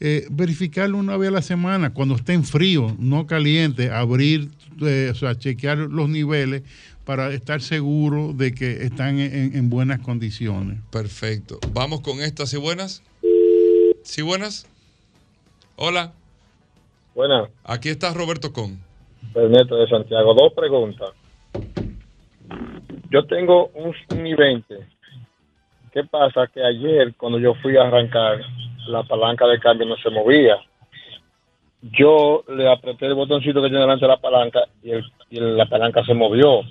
eh, 0.00 0.26
verificarlo 0.30 0.96
una 0.96 1.18
vez 1.18 1.28
a 1.28 1.32
la 1.32 1.42
semana, 1.42 1.92
cuando 1.92 2.16
estén 2.16 2.44
frío, 2.44 2.96
no 2.98 3.26
caliente, 3.26 3.90
abrir, 3.90 4.48
eh, 4.80 5.10
o 5.12 5.14
sea, 5.14 5.36
chequear 5.36 5.76
los 5.76 6.08
niveles 6.08 6.62
para 7.04 7.34
estar 7.34 7.60
seguro 7.60 8.32
de 8.32 8.54
que 8.54 8.86
están 8.86 9.18
en, 9.18 9.54
en 9.54 9.68
buenas 9.68 10.00
condiciones. 10.00 10.78
Perfecto. 10.90 11.58
Vamos 11.74 12.00
con 12.00 12.22
estas 12.22 12.54
y 12.54 12.56
buenas. 12.56 13.02
Sí, 14.08 14.22
buenas. 14.22 14.66
Hola. 15.76 16.12
Buenas. 17.14 17.50
Aquí 17.62 17.90
está 17.90 18.14
Roberto 18.14 18.54
Con. 18.54 18.78
Ernesto 19.34 19.76
de 19.76 19.86
Santiago. 19.86 20.32
Dos 20.32 20.54
preguntas. 20.54 21.10
Yo 23.10 23.26
tengo 23.26 23.66
un, 23.74 23.94
un 24.10 24.26
i-20. 24.26 24.64
¿Qué 25.92 26.04
pasa? 26.04 26.46
Que 26.46 26.64
ayer 26.64 27.14
cuando 27.18 27.38
yo 27.38 27.52
fui 27.56 27.76
a 27.76 27.82
arrancar, 27.82 28.40
la 28.86 29.02
palanca 29.02 29.46
de 29.46 29.60
cambio 29.60 29.86
no 29.86 29.96
se 29.98 30.08
movía. 30.08 30.56
Yo 31.82 32.44
le 32.48 32.72
apreté 32.72 33.04
el 33.06 33.14
botoncito 33.14 33.60
que 33.60 33.68
tiene 33.68 33.82
delante 33.82 34.06
de 34.06 34.12
la 34.12 34.20
palanca 34.20 34.60
y, 34.82 34.92
el, 34.92 35.04
y 35.28 35.38
la 35.38 35.66
palanca 35.66 36.02
se 36.06 36.14
movió. 36.14 36.62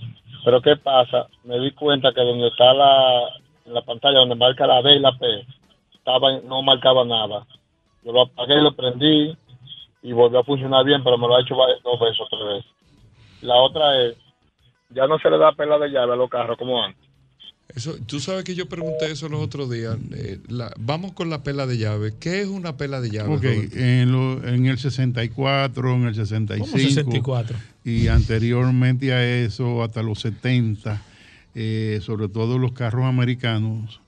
Pero 0.43 0.59
¿qué 0.63 0.75
pasa? 0.75 1.27
Me 1.43 1.59
di 1.59 1.69
cuenta 1.69 2.11
que 2.13 2.21
donde 2.21 2.47
está 2.47 2.73
la, 2.73 3.29
la 3.67 3.81
pantalla, 3.83 4.19
donde 4.21 4.33
marca 4.33 4.65
la 4.65 4.81
B 4.81 4.95
y 4.95 4.99
la 4.99 5.15
P, 5.15 5.45
no 6.43 6.61
marcaba 6.61 7.05
nada. 7.05 7.45
Yo 8.03 8.11
lo 8.11 8.21
apagué, 8.21 8.61
lo 8.61 8.75
prendí 8.75 9.35
y 10.01 10.11
volvió 10.13 10.39
a 10.39 10.43
funcionar 10.43 10.85
bien, 10.85 11.03
pero 11.03 11.17
me 11.17 11.27
lo 11.27 11.35
ha 11.35 11.41
hecho 11.41 11.55
dos 11.83 11.99
veces 11.99 12.19
o 12.21 12.27
tres 12.29 12.45
veces. 12.45 12.71
La 13.41 13.55
otra 13.55 14.01
es, 14.03 14.15
ya 14.89 15.07
no 15.07 15.19
se 15.19 15.29
le 15.29 15.37
da 15.37 15.51
pela 15.51 15.77
de 15.77 15.89
llave 15.89 16.13
a 16.13 16.15
los 16.15 16.29
carros 16.29 16.57
como 16.57 16.81
antes. 16.81 17.07
Eso, 17.75 17.95
tú 18.07 18.19
sabes 18.19 18.45
que 18.45 18.55
yo 18.55 18.69
pregunté 18.69 19.11
eso 19.11 19.27
los 19.27 19.41
otros 19.41 19.69
días. 19.69 19.97
Eh, 20.15 20.39
vamos 20.77 21.11
con 21.11 21.29
la 21.29 21.43
pela 21.43 21.67
de 21.67 21.77
llave. 21.77 22.13
¿Qué 22.17 22.41
es 22.41 22.47
una 22.47 22.77
pela 22.77 23.01
de 23.01 23.09
llave? 23.09 23.35
Ok, 23.35 23.43
en, 23.43 24.65
el 24.65 24.77
64, 24.77 25.93
en 25.93 26.03
el 26.05 26.15
65. 26.15 26.65
¿Cómo 26.65 26.81
64? 26.81 27.57
Y 27.83 28.07
anteriormente 28.07 29.13
a 29.13 29.23
eso, 29.23 29.83
hasta 29.83 30.01
los 30.01 30.21
70, 30.21 31.01
eh, 31.55 31.99
sobre 32.01 32.29
todo 32.29 32.57
los 32.57 32.71
carros 32.71 33.05
americanos, 33.05 33.99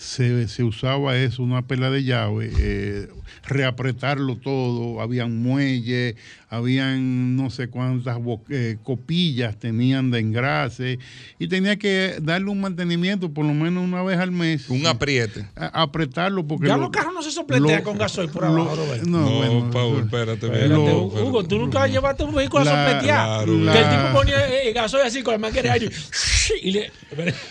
se, 0.00 0.48
se, 0.48 0.64
usaba 0.64 1.14
eso, 1.18 1.42
una 1.42 1.66
pela 1.66 1.90
de 1.90 2.02
llave, 2.02 2.50
eh, 2.58 3.08
reapretarlo 3.46 4.38
todo, 4.38 5.02
habían 5.02 5.42
muelles, 5.42 6.16
habían 6.50 7.36
no 7.36 7.48
sé 7.48 7.68
cuántas 7.68 8.18
eh, 8.50 8.76
copillas 8.82 9.56
tenían 9.56 10.10
de 10.10 10.18
engrase 10.18 10.98
y 11.38 11.46
tenía 11.46 11.76
que 11.76 12.16
darle 12.20 12.50
un 12.50 12.60
mantenimiento 12.60 13.32
por 13.32 13.46
lo 13.46 13.54
menos 13.54 13.84
una 13.84 14.02
vez 14.02 14.18
al 14.18 14.32
mes. 14.32 14.68
Un 14.68 14.84
apriete. 14.86 15.46
apretarlo 15.54 16.44
porque... 16.44 16.66
Ya 16.66 16.76
los 16.76 16.90
carros 16.90 17.14
no 17.14 17.22
se 17.22 17.30
sopletean 17.30 17.82
con 17.82 17.96
gasoil 17.96 18.30
por 18.30 18.44
abajo, 18.44 18.76
No, 19.04 19.18
no 19.20 19.36
bueno, 19.36 19.70
Paul, 19.70 20.02
espérate. 20.02 20.46
Hugo, 20.74 21.44
tú 21.44 21.56
nunca 21.58 21.86
llevaste 21.86 22.24
un 22.24 22.34
vehículo 22.34 22.62
a 22.62 22.64
sopletear. 22.64 23.44
que 23.46 23.78
el 23.78 23.90
tipo 23.90 24.12
ponía 24.12 24.62
eh, 24.62 24.72
gasoil 24.72 25.06
así 25.06 25.22
con 25.22 25.34
el 25.34 25.40
manguera 25.40 25.76
y 26.62 26.72
le... 26.72 26.90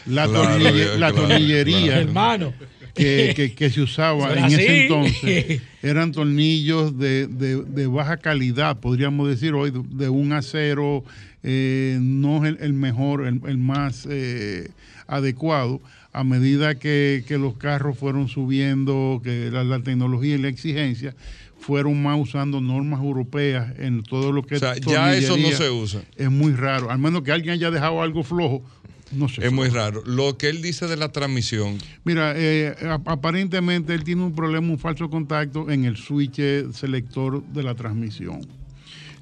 La, 0.07 0.27
la 0.27 1.13
tornillería. 1.13 1.99
Hermano 1.99 2.53
que, 3.55 3.69
se 3.71 3.81
usaba 3.81 4.33
en 4.33 4.45
ese 4.45 4.83
entonces 4.83 5.61
eran 5.83 6.11
tornillos 6.11 6.97
de, 6.97 7.87
baja 7.91 8.17
calidad, 8.17 8.79
podríamos 8.79 9.27
decir 9.29 9.53
hoy, 9.53 9.71
de 9.91 10.09
un 10.09 10.33
acero 10.33 11.03
eh, 11.43 11.97
no 12.01 12.45
es 12.45 12.55
el, 12.59 12.73
mejor, 12.73 13.25
el, 13.25 13.57
más 13.57 14.07
eh, 14.09 14.69
adecuado. 15.07 15.81
A 16.11 16.23
medida 16.23 16.75
que, 16.75 17.23
los 17.29 17.55
carros 17.57 17.97
fueron 17.97 18.27
subiendo, 18.27 19.21
que 19.23 19.51
la, 19.51 19.79
tecnología 19.79 20.35
y 20.35 20.39
la 20.39 20.49
exigencia, 20.49 21.15
fueron 21.59 22.01
más 22.01 22.19
usando 22.19 22.61
normas 22.61 23.01
europeas 23.01 23.73
en 23.77 24.01
todo 24.01 24.31
lo 24.31 24.43
que 24.43 24.55
o 24.55 24.59
sea, 24.59 24.75
ya 24.77 25.15
eso 25.15 25.37
no 25.37 25.51
se 25.51 25.69
usa. 25.69 26.01
Es 26.15 26.31
muy 26.31 26.53
raro, 26.53 26.89
al 26.89 26.99
menos 26.99 27.21
que 27.21 27.31
alguien 27.31 27.53
haya 27.53 27.69
dejado 27.69 28.01
algo 28.01 28.23
flojo, 28.23 28.63
no 29.11 29.27
sé. 29.29 29.45
Es 29.45 29.51
muy 29.51 29.69
raro. 29.69 30.03
Lo 30.05 30.37
que 30.37 30.49
él 30.49 30.61
dice 30.61 30.87
de 30.87 30.97
la 30.97 31.09
transmisión. 31.09 31.77
Mira, 32.03 32.33
eh, 32.35 32.75
aparentemente 33.05 33.93
él 33.93 34.03
tiene 34.03 34.23
un 34.23 34.35
problema, 34.35 34.67
un 34.67 34.79
falso 34.79 35.09
contacto 35.09 35.69
en 35.69 35.85
el 35.85 35.97
switch 35.97 36.39
selector 36.73 37.43
de 37.43 37.63
la 37.63 37.75
transmisión. 37.75 38.41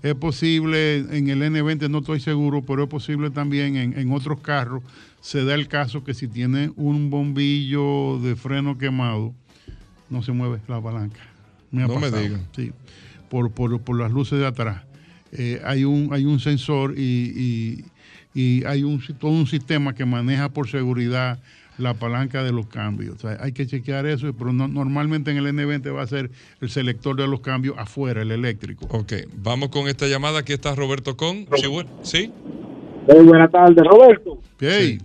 Es 0.03 0.13
posible, 0.15 0.97
en 0.97 1.29
el 1.29 1.41
N20 1.41 1.89
no 1.89 1.99
estoy 1.99 2.19
seguro, 2.19 2.61
pero 2.61 2.83
es 2.83 2.89
posible 2.89 3.31
también 3.31 3.75
en, 3.75 4.11
otros 4.11 4.39
carros. 4.41 4.83
Se 5.21 5.43
da 5.43 5.55
el 5.55 5.67
caso 5.67 6.03
que 6.03 6.13
si 6.13 6.27
tiene 6.27 6.71
un 6.75 7.09
bombillo 7.09 8.19
de 8.19 8.35
freno 8.35 8.77
quemado, 8.77 9.33
no 10.09 10.21
se 10.21 10.31
mueve 10.31 10.59
la 10.67 10.81
palanca. 10.81 11.19
no 11.71 11.99
me 11.99 12.11
digan. 12.11 12.47
Sí, 12.55 12.71
por, 13.29 13.51
por, 13.51 13.99
las 13.99 14.11
luces 14.11 14.39
de 14.39 14.45
atrás. 14.45 14.83
Eh, 15.31 15.61
hay, 15.65 15.83
un, 15.83 16.09
hay 16.13 16.25
un 16.25 16.39
sensor 16.39 16.93
y 16.97 17.83
y 17.83 17.83
hay 18.65 18.83
un, 18.83 19.01
todo 19.19 19.31
un 19.31 19.47
sistema 19.47 19.95
que 19.95 20.05
maneja 20.05 20.49
por 20.49 20.67
seguridad 20.69 21.39
la 21.77 21.93
palanca 21.93 22.43
de 22.43 22.51
los 22.51 22.67
cambios. 22.67 23.23
hay 23.25 23.51
que 23.51 23.67
chequear 23.67 24.05
eso, 24.05 24.31
pero 24.37 24.51
normalmente 24.51 25.31
en 25.31 25.37
el 25.37 25.45
N20 25.47 25.95
va 25.95 26.01
a 26.01 26.07
ser 26.07 26.29
el 26.61 26.69
selector 26.69 27.15
de 27.15 27.27
los 27.27 27.41
cambios 27.41 27.77
afuera, 27.77 28.21
el 28.21 28.31
eléctrico. 28.31 28.85
Ok, 28.89 29.13
vamos 29.35 29.69
con 29.69 29.87
esta 29.87 30.07
llamada. 30.07 30.39
Aquí 30.39 30.53
está 30.53 30.75
Roberto 30.75 31.15
Con. 31.15 31.45
¿Sí? 32.01 32.31
Buenas 33.05 33.51
tardes, 33.51 33.83
Roberto. 33.85 34.39
Sí. 34.59 34.97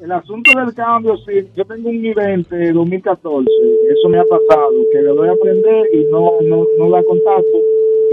El 0.00 0.12
asunto 0.12 0.50
del 0.58 0.74
cambio, 0.74 1.16
sí, 1.18 1.48
yo 1.56 1.64
tengo 1.64 1.88
un 1.88 2.04
I-20 2.04 2.72
2014, 2.74 3.48
eso 3.90 4.08
me 4.10 4.18
ha 4.18 4.24
pasado, 4.24 4.70
que 4.92 5.00
le 5.00 5.08
doy 5.08 5.28
a 5.28 5.32
aprender 5.32 5.86
y 5.94 6.04
no, 6.10 6.40
no, 6.42 6.66
no 6.78 6.90
da 6.90 7.02
contacto 7.04 7.58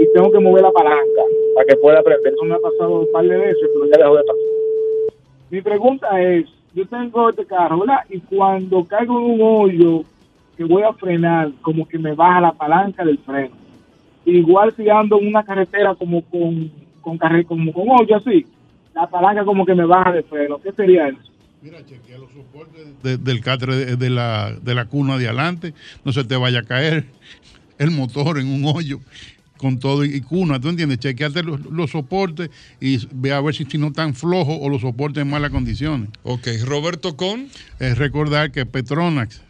y 0.00 0.10
tengo 0.14 0.30
que 0.32 0.38
mover 0.38 0.62
la 0.62 0.72
palanca 0.72 1.22
para 1.54 1.66
que 1.66 1.76
pueda 1.76 2.00
aprender. 2.00 2.32
Eso 2.32 2.44
me 2.44 2.54
ha 2.54 2.58
pasado 2.58 3.00
un 3.00 3.12
par 3.12 3.24
de 3.24 3.36
veces, 3.36 3.68
pero 3.72 3.86
ya 3.86 3.98
de 3.98 4.24
pasar. 4.24 4.34
Mi 5.50 5.60
pregunta 5.60 6.22
es, 6.22 6.46
yo 6.74 6.86
tengo 6.86 7.28
este 7.28 7.44
carro, 7.44 7.80
¿verdad? 7.80 8.00
Y 8.08 8.20
cuando 8.20 8.84
caigo 8.84 9.18
en 9.18 9.40
un 9.40 9.40
hoyo 9.42 10.04
que 10.56 10.64
voy 10.64 10.82
a 10.82 10.92
frenar, 10.92 11.52
como 11.60 11.86
que 11.86 11.98
me 11.98 12.14
baja 12.14 12.40
la 12.40 12.52
palanca 12.52 13.04
del 13.04 13.18
freno. 13.18 13.54
Igual 14.24 14.74
si 14.76 14.88
ando 14.88 15.18
en 15.20 15.28
una 15.28 15.44
carretera 15.44 15.94
como 15.94 16.22
con, 16.22 16.70
con, 17.00 17.18
como 17.44 17.72
con 17.72 17.90
hoyo 17.90 18.16
así, 18.16 18.46
la 18.94 19.06
palanca 19.08 19.44
como 19.44 19.66
que 19.66 19.74
me 19.74 19.84
baja 19.84 20.12
de 20.12 20.22
freno. 20.22 20.58
¿Qué 20.58 20.72
sería 20.72 21.08
eso? 21.08 21.18
Mira, 21.60 21.84
chequea 21.84 22.18
los 22.18 22.30
soportes 22.32 23.22
del 23.24 23.40
catre 23.40 23.96
de, 23.96 24.10
la, 24.10 24.52
de 24.60 24.74
la 24.74 24.86
cuna 24.86 25.16
de 25.16 25.26
adelante, 25.26 25.74
no 26.04 26.12
se 26.12 26.24
te 26.24 26.36
vaya 26.36 26.60
a 26.60 26.64
caer 26.64 27.04
el 27.78 27.90
motor 27.90 28.38
en 28.38 28.48
un 28.48 28.64
hoyo 28.64 28.98
con 29.62 29.78
todo 29.78 30.04
y 30.04 30.20
cuna, 30.22 30.60
¿tú 30.60 30.70
entiendes? 30.70 30.98
Chequeate 30.98 31.44
los, 31.44 31.88
soportes 31.88 32.50
y 32.80 32.98
ve 33.12 33.32
a 33.32 33.40
ver 33.40 33.54
si, 33.54 33.64
si 33.64 33.78
no 33.78 33.86
están 33.86 34.12
flojos 34.12 34.58
o 34.60 34.68
los 34.68 34.80
soportes 34.80 35.22
en 35.22 35.30
malas 35.30 35.52
condiciones. 35.52 36.08
Ok, 36.24 36.48
Roberto 36.64 37.16
Con. 37.16 37.46
Es 37.78 37.96
recordar 37.96 38.50
que 38.50 38.66
Petronax, 38.66 39.40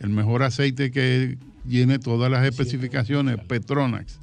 el 0.00 0.10
mejor 0.10 0.42
aceite 0.42 0.90
que 0.90 1.38
tiene 1.66 1.98
todas 1.98 2.30
las 2.30 2.44
especificaciones, 2.44 3.38
Petronax, 3.48 4.20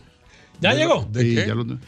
¿Ya 0.61 0.75
llegó? 0.75 1.09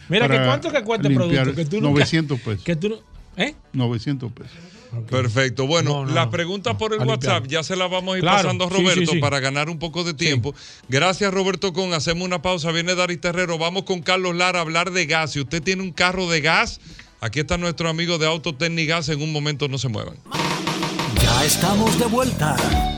Mira, 0.09 0.29
¿qué 0.29 0.39
¿cuánto 0.45 0.73
que 0.73 0.83
cuesta 0.83 1.07
el 1.09 1.15
producto? 1.15 1.55
Que 1.55 1.65
tú 1.65 1.81
900 1.81 2.41
pesos. 2.41 2.65
Que 2.65 2.75
tú, 2.75 2.99
¿Eh? 3.37 3.55
900 3.73 4.33
pesos. 4.33 4.57
Perfecto. 5.03 5.67
Bueno, 5.67 6.05
la 6.05 6.31
pregunta 6.31 6.79
por 6.79 6.95
el 6.95 7.07
WhatsApp 7.07 7.47
ya 7.47 7.63
se 7.63 7.77
la 7.77 7.87
vamos 7.87 8.15
a 8.15 8.19
ir 8.19 8.25
pasando 8.25 8.65
a 8.65 8.69
Roberto 8.69 9.13
para 9.21 9.41
ganar 9.41 9.69
un 9.69 9.79
poco 9.79 10.05
de 10.05 10.15
tiempo. 10.15 10.55
Gracias, 10.89 11.33
Roberto 11.33 11.73
Con. 11.73 11.93
Hacemos 11.95 12.25
una 12.25 12.43
pausa. 12.43 12.73
Viene 12.73 12.95
Dari 12.95 13.17
Terrero. 13.17 13.59
Vamos 13.59 13.85
con 13.85 14.03
Carlos 14.03 14.35
Lara 14.35 14.61
a 14.61 14.63
hablar 14.63 14.91
de 14.91 15.07
gas. 15.07 15.33
Si 15.33 15.41
usted 15.41 15.63
tiene 15.63 15.83
un 15.83 15.93
carro 15.93 16.29
de 16.29 16.41
gas, 16.41 16.81
aquí 17.21 17.41
está 17.41 17.57
nuestro 17.59 17.89
amigo 17.89 18.19
de 18.19 18.27
Autotecnigas. 18.27 19.09
En 19.09 19.23
un 19.23 19.33
momento 19.33 19.69
no 19.69 19.79
se 19.79 19.89
muevan. 19.89 20.17
Ya 21.23 21.45
estamos 21.45 21.99
de 21.99 22.07
vuelta. 22.07 22.57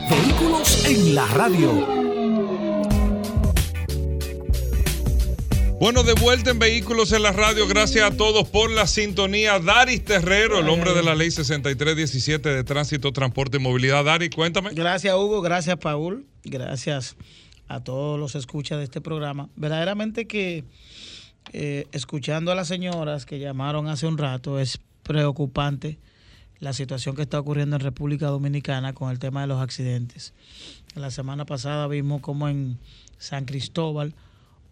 Vehículos 0.09 0.85
en 0.85 1.15
la 1.15 1.25
radio. 1.27 2.08
Bueno, 5.79 6.03
de 6.03 6.11
vuelta 6.11 6.51
en 6.51 6.59
Vehículos 6.59 7.13
en 7.13 7.23
la 7.23 7.31
Radio. 7.31 7.65
Gracias 7.65 8.11
a 8.11 8.17
todos 8.17 8.49
por 8.49 8.69
la 8.69 8.85
sintonía. 8.85 9.59
Daris 9.59 10.03
Terrero, 10.03 10.59
el 10.59 10.67
hombre 10.67 10.93
de 10.93 11.01
la 11.01 11.15
ley 11.15 11.31
6317 11.31 12.49
de 12.49 12.63
Tránsito, 12.65 13.13
Transporte 13.13 13.57
y 13.57 13.59
Movilidad. 13.61 14.03
Daris, 14.03 14.29
cuéntame. 14.29 14.71
Gracias, 14.73 15.15
Hugo. 15.15 15.41
Gracias, 15.41 15.77
Paul. 15.77 16.25
Gracias 16.43 17.15
a 17.69 17.81
todos 17.81 18.19
los 18.19 18.35
escuchas 18.35 18.79
de 18.79 18.83
este 18.83 18.99
programa. 18.99 19.47
Verdaderamente 19.55 20.27
que 20.27 20.65
eh, 21.53 21.87
escuchando 21.93 22.51
a 22.51 22.55
las 22.55 22.67
señoras 22.67 23.25
que 23.25 23.39
llamaron 23.39 23.87
hace 23.87 24.05
un 24.05 24.17
rato, 24.17 24.59
es 24.59 24.81
preocupante 25.03 25.97
la 26.59 26.73
situación 26.73 27.15
que 27.15 27.21
está 27.21 27.39
ocurriendo 27.39 27.77
en 27.77 27.81
República 27.81 28.27
Dominicana 28.27 28.91
con 28.91 29.11
el 29.11 29.19
tema 29.19 29.41
de 29.41 29.47
los 29.47 29.61
accidentes. 29.61 30.33
La 30.95 31.09
semana 31.09 31.45
pasada 31.45 31.87
vimos 31.87 32.19
como 32.19 32.49
en 32.49 32.77
San 33.17 33.45
Cristóbal 33.45 34.13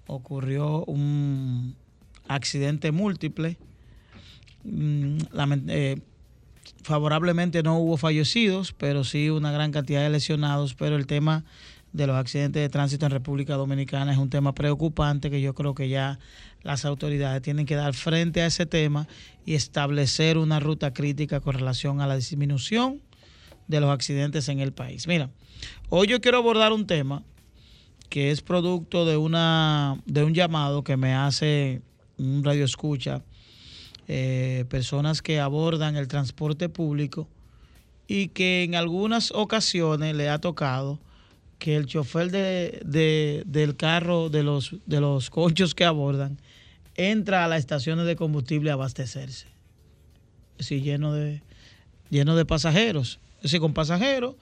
ocurrió 0.08 0.84
un 0.86 1.76
accidente 2.28 2.92
múltiple. 2.92 3.58
Mm, 4.64 5.18
eh, 5.70 6.02
favorablemente 6.84 7.64
no 7.64 7.78
hubo 7.80 7.98
fallecidos, 7.98 8.74
pero 8.74 9.04
sí 9.04 9.30
una 9.30 9.52
gran 9.52 9.72
cantidad 9.72 10.02
de 10.02 10.10
lesionados, 10.10 10.74
pero 10.74 10.96
el 10.96 11.08
tema 11.08 11.46
de 11.94 12.08
los 12.08 12.16
accidentes 12.16 12.62
de 12.62 12.70
tránsito 12.70 13.06
en 13.06 13.12
República 13.12 13.56
Dominicana 13.56 14.12
es 14.12 14.18
un 14.18 14.30
tema 14.30 14.54
preocupante 14.54 15.30
que 15.30 15.42
yo 15.42 15.54
creo 15.54 15.74
que 15.74 15.90
ya 15.90 16.20
las 16.64 16.86
autoridades 16.86 17.42
tienen 17.42 17.66
que 17.66 17.76
dar 17.76 17.94
frente 17.94 18.42
a 18.42 18.46
ese 18.46 18.66
tema 18.66 19.08
y 19.46 19.56
establecer 19.56 20.38
una 20.38 20.60
ruta 20.60 20.94
crítica 20.94 21.40
con 21.40 21.56
relación 21.56 22.02
a 22.02 22.08
la 22.08 22.16
disminución 22.16 23.02
de 23.68 23.80
los 23.80 23.90
accidentes 23.90 24.50
en 24.50 24.60
el 24.60 24.74
país. 24.74 25.08
Mira, 25.08 25.30
hoy 25.90 26.08
yo 26.08 26.22
quiero 26.22 26.38
abordar 26.38 26.74
un 26.74 26.88
tema 26.88 27.24
que 28.10 28.32
es 28.32 28.42
producto 28.42 29.06
de 29.06 29.18
una 29.18 30.02
de 30.06 30.24
un 30.24 30.34
llamado 30.34 30.84
que 30.84 30.98
me 30.98 31.14
hace 31.14 31.82
un 32.18 32.44
radio 32.44 32.66
escucha 32.66 33.22
eh, 34.08 34.66
personas 34.70 35.22
que 35.22 35.40
abordan 35.40 35.96
el 35.96 36.08
transporte 36.08 36.70
público 36.70 37.28
y 38.08 38.30
que 38.30 38.64
en 38.64 38.76
algunas 38.76 39.32
ocasiones 39.32 40.16
le 40.16 40.30
ha 40.30 40.40
tocado 40.40 41.00
que 41.60 41.76
el 41.76 41.88
chofer 41.88 42.32
de, 42.32 43.44
del 43.46 43.76
carro 43.76 44.30
de 44.30 44.44
los 44.44 44.76
de 44.86 45.02
los 45.02 45.30
que 45.76 45.86
abordan 45.86 46.38
entra 46.96 47.44
a 47.44 47.48
las 47.48 47.60
estaciones 47.60 48.06
de 48.06 48.16
combustible 48.16 48.70
a 48.70 48.74
abastecerse. 48.74 49.48
Es 50.58 50.70
lleno 50.70 51.14
de 51.14 51.42
lleno 52.10 52.36
de 52.36 52.46
pasajeros. 52.46 53.20
Es 53.38 53.44
decir, 53.44 53.60
con 53.60 53.74
pasajeros 53.74 54.36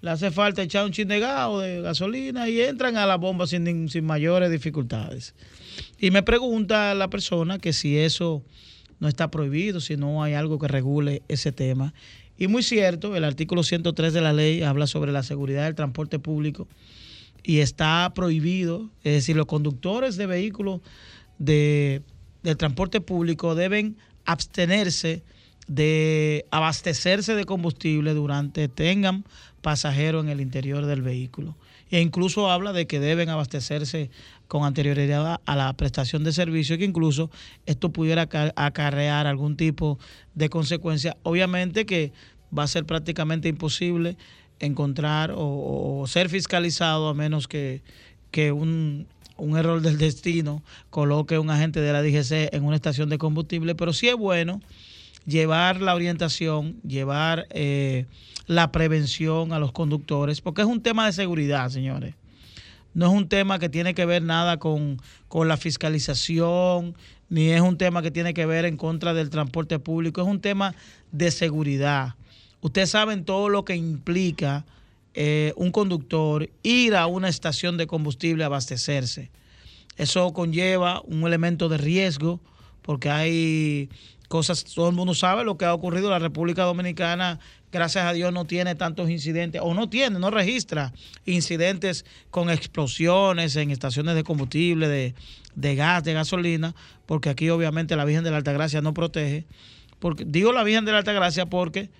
le 0.00 0.10
hace 0.10 0.30
falta 0.30 0.62
echar 0.62 0.84
un 0.84 0.92
chin 0.92 1.08
de 1.08 1.20
de 1.20 1.80
gasolina 1.82 2.48
y 2.48 2.60
entran 2.60 2.96
a 2.96 3.06
la 3.06 3.16
bomba 3.16 3.46
sin, 3.46 3.88
sin 3.88 4.04
mayores 4.04 4.50
dificultades. 4.50 5.34
Y 5.98 6.10
me 6.10 6.22
pregunta 6.22 6.94
la 6.94 7.08
persona 7.08 7.58
que 7.58 7.72
si 7.72 7.98
eso 7.98 8.42
no 8.98 9.08
está 9.08 9.30
prohibido, 9.30 9.80
si 9.80 9.96
no 9.96 10.22
hay 10.22 10.34
algo 10.34 10.58
que 10.58 10.68
regule 10.68 11.22
ese 11.28 11.52
tema. 11.52 11.92
Y 12.38 12.48
muy 12.48 12.62
cierto, 12.62 13.16
el 13.16 13.24
artículo 13.24 13.62
103 13.62 14.14
de 14.14 14.20
la 14.20 14.32
ley 14.32 14.62
habla 14.62 14.86
sobre 14.86 15.12
la 15.12 15.22
seguridad 15.22 15.64
del 15.64 15.74
transporte 15.74 16.18
público 16.18 16.68
y 17.42 17.58
está 17.58 18.12
prohibido, 18.14 18.90
es 19.02 19.12
decir, 19.12 19.36
los 19.36 19.46
conductores 19.46 20.16
de 20.16 20.26
vehículos 20.26 20.80
de, 21.38 22.02
del 22.42 22.56
transporte 22.56 23.00
público 23.00 23.54
deben 23.54 23.96
abstenerse 24.24 25.22
de 25.66 26.46
abastecerse 26.50 27.34
de 27.34 27.44
combustible 27.44 28.12
durante 28.12 28.68
tengan 28.68 29.24
pasajeros 29.60 30.24
en 30.24 30.30
el 30.30 30.40
interior 30.40 30.86
del 30.86 31.02
vehículo. 31.02 31.56
E 31.90 32.00
incluso 32.00 32.50
habla 32.50 32.72
de 32.72 32.86
que 32.86 33.00
deben 33.00 33.28
abastecerse 33.28 34.10
con 34.46 34.64
anterioridad 34.64 35.40
a 35.44 35.56
la 35.56 35.72
prestación 35.74 36.24
de 36.24 36.32
servicio 36.32 36.74
y 36.74 36.78
que 36.78 36.84
incluso 36.84 37.30
esto 37.66 37.90
pudiera 37.90 38.28
acarrear 38.56 39.26
algún 39.26 39.56
tipo 39.56 39.98
de 40.34 40.48
consecuencia. 40.48 41.16
Obviamente 41.22 41.86
que 41.86 42.12
va 42.56 42.64
a 42.64 42.68
ser 42.68 42.84
prácticamente 42.84 43.48
imposible 43.48 44.16
encontrar 44.60 45.32
o, 45.34 46.04
ser 46.06 46.28
fiscalizado 46.28 47.08
a 47.08 47.14
menos 47.14 47.48
que, 47.48 47.82
que 48.30 48.52
un, 48.52 49.06
un 49.36 49.56
error 49.56 49.80
del 49.80 49.98
destino 49.98 50.62
coloque 50.90 51.38
un 51.38 51.50
agente 51.50 51.80
de 51.80 51.92
la 51.92 52.02
DGC 52.02 52.54
en 52.54 52.64
una 52.64 52.76
estación 52.76 53.08
de 53.08 53.18
combustible, 53.18 53.74
pero 53.74 53.92
sí 53.92 54.08
es 54.08 54.16
bueno 54.16 54.60
llevar 55.26 55.80
la 55.80 55.94
orientación, 55.94 56.80
llevar 56.82 57.46
eh, 57.50 58.06
la 58.50 58.72
prevención 58.72 59.52
a 59.52 59.60
los 59.60 59.70
conductores, 59.70 60.40
porque 60.40 60.62
es 60.62 60.66
un 60.66 60.82
tema 60.82 61.06
de 61.06 61.12
seguridad, 61.12 61.68
señores. 61.68 62.16
No 62.94 63.06
es 63.06 63.12
un 63.12 63.28
tema 63.28 63.60
que 63.60 63.68
tiene 63.68 63.94
que 63.94 64.04
ver 64.04 64.24
nada 64.24 64.58
con, 64.58 65.00
con 65.28 65.46
la 65.46 65.56
fiscalización, 65.56 66.96
ni 67.28 67.50
es 67.50 67.60
un 67.60 67.78
tema 67.78 68.02
que 68.02 68.10
tiene 68.10 68.34
que 68.34 68.46
ver 68.46 68.64
en 68.64 68.76
contra 68.76 69.14
del 69.14 69.30
transporte 69.30 69.78
público, 69.78 70.20
es 70.20 70.26
un 70.26 70.40
tema 70.40 70.74
de 71.12 71.30
seguridad. 71.30 72.16
Ustedes 72.60 72.90
saben 72.90 73.24
todo 73.24 73.50
lo 73.50 73.64
que 73.64 73.76
implica 73.76 74.64
eh, 75.14 75.52
un 75.54 75.70
conductor 75.70 76.50
ir 76.64 76.96
a 76.96 77.06
una 77.06 77.28
estación 77.28 77.76
de 77.76 77.86
combustible 77.86 78.42
a 78.42 78.46
abastecerse. 78.46 79.30
Eso 79.96 80.32
conlleva 80.32 81.02
un 81.02 81.24
elemento 81.24 81.68
de 81.68 81.78
riesgo 81.78 82.40
porque 82.82 83.10
hay 83.10 83.90
cosas, 84.30 84.62
todo 84.62 84.88
el 84.88 84.94
mundo 84.94 85.12
sabe 85.12 85.44
lo 85.44 85.56
que 85.56 85.64
ha 85.64 85.74
ocurrido 85.74 86.06
en 86.06 86.12
la 86.12 86.18
República 86.20 86.62
Dominicana, 86.62 87.40
gracias 87.72 88.04
a 88.04 88.12
Dios 88.12 88.32
no 88.32 88.46
tiene 88.46 88.74
tantos 88.74 89.10
incidentes, 89.10 89.60
o 89.64 89.74
no 89.74 89.88
tiene, 89.88 90.18
no 90.18 90.30
registra 90.30 90.92
incidentes 91.24 92.04
con 92.30 92.50
explosiones 92.50 93.56
en 93.56 93.70
estaciones 93.70 94.14
de 94.14 94.24
combustible, 94.24 95.14
de, 95.54 95.74
gas, 95.74 96.04
de 96.04 96.12
gasolina, 96.12 96.74
porque 97.06 97.30
aquí 97.30 97.48
obviamente 97.50 97.96
la 97.96 98.04
Virgen 98.04 98.24
de 98.24 98.30
la 98.30 98.38
Altagracia 98.38 98.80
no 98.80 98.94
protege. 98.94 99.46
Porque, 99.98 100.24
digo 100.26 100.52
la 100.52 100.64
Virgen 100.64 100.84
de 100.84 100.92
la 100.92 100.98
Altagracia 100.98 101.46
porque 101.46 101.90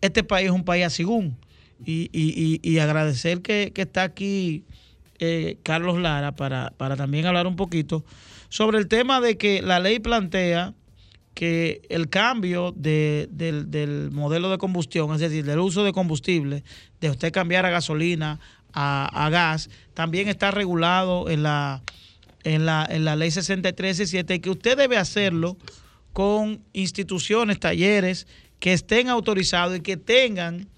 este 0.00 0.22
país 0.24 0.46
es 0.46 0.52
un 0.52 0.64
país 0.64 0.86
asigún. 0.86 1.36
Y, 1.84 2.10
y, 2.12 2.60
y, 2.62 2.78
agradecer 2.78 3.40
que, 3.40 3.72
está 3.74 4.02
aquí 4.02 4.64
eh, 5.18 5.56
Carlos 5.62 5.98
Lara 5.98 6.32
para, 6.32 6.74
para 6.76 6.94
también 6.94 7.24
hablar 7.24 7.46
un 7.46 7.56
poquito 7.56 8.04
sobre 8.50 8.76
el 8.76 8.86
tema 8.86 9.22
de 9.22 9.38
que 9.38 9.62
la 9.62 9.80
ley 9.80 9.98
plantea 9.98 10.74
que 11.34 11.82
el 11.88 12.08
cambio 12.08 12.72
del, 12.76 14.10
modelo 14.12 14.50
de 14.50 14.58
combustión, 14.58 15.12
es 15.14 15.20
decir, 15.20 15.44
del 15.44 15.60
uso 15.60 15.84
de 15.84 15.92
combustible, 15.92 16.64
de 17.00 17.10
usted 17.10 17.32
cambiar 17.32 17.66
a 17.66 17.70
gasolina 17.70 18.40
a, 18.72 19.28
gas, 19.30 19.68
también 19.94 20.28
está 20.28 20.50
regulado 20.50 21.28
en 21.28 21.42
la, 21.42 21.82
en 22.44 22.66
la, 22.66 22.86
en 22.88 23.04
la 23.04 23.16
ley 23.16 23.30
6317 23.30 24.34
y 24.34 24.40
que 24.40 24.50
usted 24.50 24.76
debe 24.76 24.96
hacerlo 24.96 25.56
con 26.12 26.62
instituciones, 26.72 27.58
talleres 27.58 28.26
que 28.58 28.72
estén 28.72 29.08
autorizados 29.08 29.78
y 29.78 29.80
que 29.80 29.96
tengan 29.96 30.68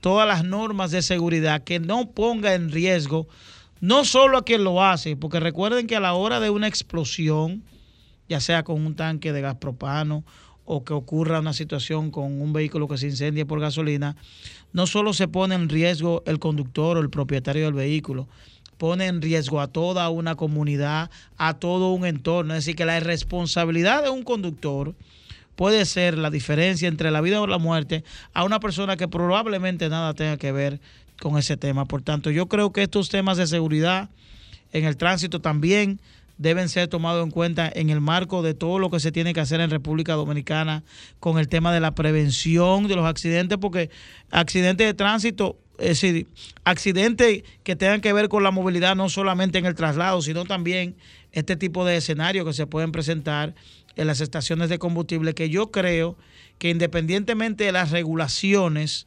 todas 0.00 0.26
las 0.26 0.44
normas 0.44 0.90
de 0.90 1.02
seguridad, 1.02 1.62
que 1.64 1.80
no 1.80 2.10
ponga 2.10 2.54
en 2.54 2.70
riesgo 2.70 3.28
no 3.82 4.04
solo 4.04 4.38
a 4.38 4.44
quien 4.44 4.62
lo 4.62 4.82
hace, 4.82 5.16
porque 5.16 5.40
recuerden 5.40 5.88
que 5.88 5.96
a 5.96 6.00
la 6.00 6.14
hora 6.14 6.38
de 6.38 6.50
una 6.50 6.68
explosión, 6.68 7.64
ya 8.32 8.40
sea 8.40 8.62
con 8.62 8.86
un 8.86 8.94
tanque 8.94 9.30
de 9.30 9.42
gas 9.42 9.56
propano 9.56 10.24
o 10.64 10.84
que 10.84 10.94
ocurra 10.94 11.40
una 11.40 11.52
situación 11.52 12.10
con 12.10 12.40
un 12.40 12.54
vehículo 12.54 12.88
que 12.88 12.96
se 12.96 13.06
incendie 13.06 13.44
por 13.44 13.60
gasolina, 13.60 14.16
no 14.72 14.86
solo 14.86 15.12
se 15.12 15.28
pone 15.28 15.54
en 15.54 15.68
riesgo 15.68 16.22
el 16.24 16.38
conductor 16.38 16.96
o 16.96 17.00
el 17.00 17.10
propietario 17.10 17.66
del 17.66 17.74
vehículo, 17.74 18.28
pone 18.78 19.04
en 19.06 19.20
riesgo 19.20 19.60
a 19.60 19.66
toda 19.66 20.08
una 20.08 20.34
comunidad, 20.34 21.10
a 21.36 21.58
todo 21.58 21.92
un 21.92 22.06
entorno. 22.06 22.54
Es 22.54 22.64
decir, 22.64 22.74
que 22.74 22.86
la 22.86 22.96
irresponsabilidad 22.96 24.02
de 24.02 24.08
un 24.08 24.22
conductor 24.22 24.94
puede 25.54 25.84
ser 25.84 26.16
la 26.16 26.30
diferencia 26.30 26.88
entre 26.88 27.10
la 27.10 27.20
vida 27.20 27.42
o 27.42 27.46
la 27.46 27.58
muerte 27.58 28.02
a 28.32 28.44
una 28.44 28.58
persona 28.58 28.96
que 28.96 29.08
probablemente 29.08 29.90
nada 29.90 30.14
tenga 30.14 30.38
que 30.38 30.52
ver 30.52 30.80
con 31.20 31.36
ese 31.36 31.58
tema. 31.58 31.84
Por 31.84 32.00
tanto, 32.00 32.30
yo 32.30 32.46
creo 32.46 32.72
que 32.72 32.82
estos 32.82 33.10
temas 33.10 33.36
de 33.36 33.46
seguridad 33.46 34.08
en 34.72 34.86
el 34.86 34.96
tránsito 34.96 35.42
también 35.42 36.00
deben 36.42 36.68
ser 36.68 36.88
tomados 36.88 37.24
en 37.24 37.30
cuenta 37.30 37.70
en 37.72 37.88
el 37.88 38.00
marco 38.00 38.42
de 38.42 38.52
todo 38.52 38.78
lo 38.80 38.90
que 38.90 39.00
se 39.00 39.12
tiene 39.12 39.32
que 39.32 39.40
hacer 39.40 39.60
en 39.60 39.70
República 39.70 40.14
Dominicana 40.14 40.82
con 41.20 41.38
el 41.38 41.48
tema 41.48 41.72
de 41.72 41.80
la 41.80 41.94
prevención 41.94 42.88
de 42.88 42.96
los 42.96 43.06
accidentes, 43.06 43.58
porque 43.58 43.90
accidentes 44.30 44.86
de 44.86 44.94
tránsito, 44.94 45.56
es 45.78 46.00
decir, 46.00 46.26
accidentes 46.64 47.44
que 47.62 47.76
tengan 47.76 48.00
que 48.00 48.12
ver 48.12 48.28
con 48.28 48.42
la 48.42 48.50
movilidad 48.50 48.96
no 48.96 49.08
solamente 49.08 49.58
en 49.58 49.66
el 49.66 49.76
traslado, 49.76 50.20
sino 50.20 50.44
también 50.44 50.96
este 51.30 51.56
tipo 51.56 51.84
de 51.84 51.96
escenarios 51.96 52.44
que 52.44 52.52
se 52.52 52.66
pueden 52.66 52.90
presentar 52.90 53.54
en 53.94 54.06
las 54.08 54.20
estaciones 54.20 54.68
de 54.68 54.78
combustible, 54.78 55.34
que 55.34 55.48
yo 55.48 55.70
creo 55.70 56.16
que 56.58 56.70
independientemente 56.70 57.64
de 57.64 57.72
las 57.72 57.90
regulaciones, 57.92 59.06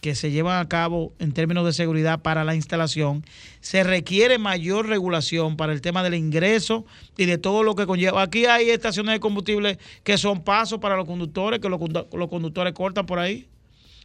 que 0.00 0.14
se 0.14 0.30
llevan 0.30 0.58
a 0.58 0.68
cabo 0.68 1.12
en 1.18 1.32
términos 1.32 1.64
de 1.64 1.72
seguridad 1.72 2.20
para 2.20 2.44
la 2.44 2.54
instalación, 2.54 3.24
se 3.60 3.84
requiere 3.84 4.38
mayor 4.38 4.86
regulación 4.86 5.56
para 5.56 5.72
el 5.72 5.80
tema 5.80 6.02
del 6.02 6.14
ingreso 6.14 6.86
y 7.16 7.26
de 7.26 7.38
todo 7.38 7.62
lo 7.62 7.74
que 7.74 7.86
conlleva. 7.86 8.22
Aquí 8.22 8.46
hay 8.46 8.70
estaciones 8.70 9.14
de 9.14 9.20
combustible 9.20 9.78
que 10.02 10.16
son 10.16 10.42
pasos 10.42 10.78
para 10.80 10.96
los 10.96 11.06
conductores, 11.06 11.60
que 11.60 11.68
los, 11.68 11.78
conductores 12.28 12.72
cortan 12.72 13.06
por 13.06 13.18
ahí, 13.18 13.48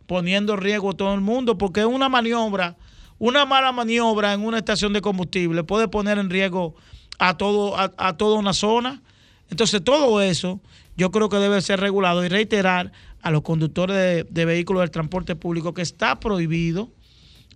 poniendo 0.05 0.53
en 0.53 0.61
riesgo 0.61 0.91
a 0.91 0.93
todo 0.93 1.13
el 1.13 1.21
mundo, 1.21 1.57
porque 1.57 1.85
una 1.85 2.09
maniobra, 2.09 2.75
una 3.17 3.45
mala 3.45 3.71
maniobra 3.71 4.33
en 4.33 4.41
una 4.41 4.57
estación 4.57 4.91
de 4.91 5.01
combustible 5.01 5.63
puede 5.63 5.87
poner 5.87 6.17
en 6.17 6.29
riesgo 6.29 6.75
a, 7.19 7.37
todo, 7.37 7.75
a 7.77 8.17
toda 8.17 8.37
una 8.37 8.53
zona. 8.53 9.01
Entonces 9.49 9.83
todo 9.83 10.21
eso 10.21 10.59
yo 10.97 11.11
creo 11.11 11.29
que 11.29 11.37
debe 11.37 11.61
ser 11.61 11.79
regulado 11.79 12.25
y 12.25 12.29
reiterar 12.29 12.91
a 13.25 13.31
los 13.31 13.41
conductores 13.41 14.23
de, 14.29 14.45
vehículos 14.45 14.83
del 14.83 14.91
transporte 14.91 15.35
público 15.35 15.73
que 15.73 15.81
está 15.81 16.19
prohibido 16.19 16.91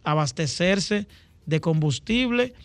abastecerse 0.04 1.08
de 1.46 1.62
combustible 1.62 2.56